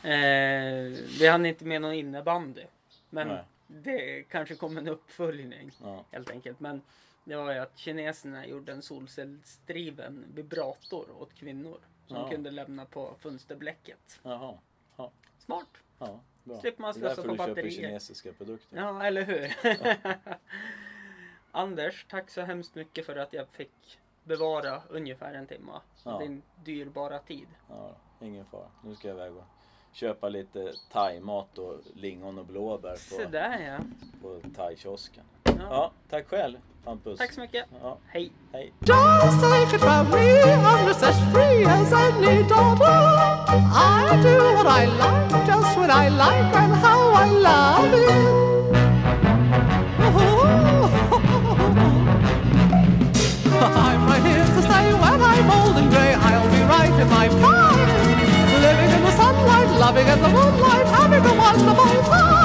Mm. 0.04 0.94
Eh, 0.94 1.00
vi 1.20 1.28
hann 1.28 1.46
inte 1.46 1.66
med 1.66 1.82
någon 1.82 1.94
innebandy. 1.94 2.62
Men 3.10 3.28
Nej. 3.28 3.44
Det 3.82 4.24
kanske 4.24 4.56
kommer 4.56 4.82
en 4.82 4.88
uppföljning. 4.88 5.72
ja, 5.84 6.06
Helt 6.12 6.30
enkelt. 6.32 6.60
Men 6.60 6.82
det 7.24 7.36
var 7.36 7.54
ju 7.54 7.60
att 7.60 7.78
kineserna 7.78 8.48
gjorde 8.48 8.72
en 8.72 8.82
solcellsdriven 8.82 10.26
vibrator 10.34 11.12
åt 11.22 11.34
kvinnor. 11.34 11.78
Som 12.08 12.18
Ja. 12.18 12.30
kunde 12.30 12.52
lämna 12.52 12.86
på 12.86 13.16
fönsterblecket. 13.20 14.20
jaha. 14.24 14.58
Ja, 14.98 15.12
Smart. 15.38 15.68
ja, 16.00 16.20
bra. 16.44 16.60
Slipper 16.62 16.82
man 16.82 16.94
Det 16.94 16.98
är 17.00 17.00
slösa 17.00 17.16
därför 17.16 17.22
på 17.30 17.34
du 17.34 17.38
köper 17.38 17.48
batterier. 17.52 17.72
kinesiska 17.82 18.34
produkter. 18.34 18.78
Ja, 18.78 19.04
eller 19.04 19.22
hur? 19.24 19.56
Anders, 21.52 22.06
tack 22.10 22.30
så 22.30 22.42
hemskt 22.42 22.76
mycket 22.76 23.06
för 23.06 23.16
att 23.16 23.34
jag 23.34 23.48
fick 23.50 24.00
bevara 24.24 24.82
ungefär 24.90 25.34
en 25.34 25.48
timme 25.48 25.72
Ja. 26.06 26.18
din 26.20 26.42
dyrbara 26.64 27.20
tid. 27.20 27.48
Ja, 27.70 27.96
ingen 28.22 28.46
fara. 28.46 28.68
Nu 28.84 28.96
ska 28.96 29.08
jag 29.08 29.16
iväg 29.18 29.32
och 29.38 29.44
köpa 29.94 30.30
lite 30.30 30.74
thaimat 30.92 31.58
och 31.58 31.76
lingon 31.96 32.40
och 32.40 32.46
blåbär 32.46 32.98
på, 33.18 33.24
där 33.32 33.60
ja. 33.60 33.78
på 34.22 34.40
thaikiosken. 34.56 35.24
ja. 35.44 35.52
Ja, 35.70 35.92
tack 36.10 36.28
själv 36.28 36.58
Hampus. 36.86 37.20
Tack 37.20 37.34
så 37.34 37.40
mycket. 37.42 37.66
Ja, 37.82 37.98
Hej. 38.08 38.32
hej. 38.54 38.74
Just 38.80 39.42
take 39.42 39.76
it 39.76 39.82
from 39.82 40.10
me, 40.10 40.42
I'm 40.44 40.88
just 40.88 41.04
as 41.04 41.16
free 41.34 41.66
as 41.66 41.94
any 41.94 42.44
daughter. 42.44 43.14
I 43.74 44.22
do 44.24 44.40
what 44.56 44.68
I 44.68 44.86
like, 44.86 45.46
just 45.48 45.78
what 45.78 45.90
I 45.90 46.10
like, 46.10 46.56
and 46.56 46.74
how 46.74 47.14
I 47.14 47.30
love 47.30 47.94
it. 47.94 48.44
I'm 53.62 54.06
right 54.08 54.24
here 54.26 54.46
to 54.46 54.62
stay 54.62 54.94
when 54.94 55.22
I'm 55.22 55.52
old 55.52 55.78
and 55.78 55.90
grey. 55.92 56.14
I'll 56.14 56.50
be 56.52 56.62
right 56.64 56.94
in 57.02 57.10
my 57.10 57.28
prime, 57.30 57.63
loving 59.84 60.08
as 60.08 60.22
the 60.22 60.30
moonlight, 60.30 60.88
having 60.88 61.26
a 61.26 61.34
wonderful 61.38 62.04
time. 62.10 62.44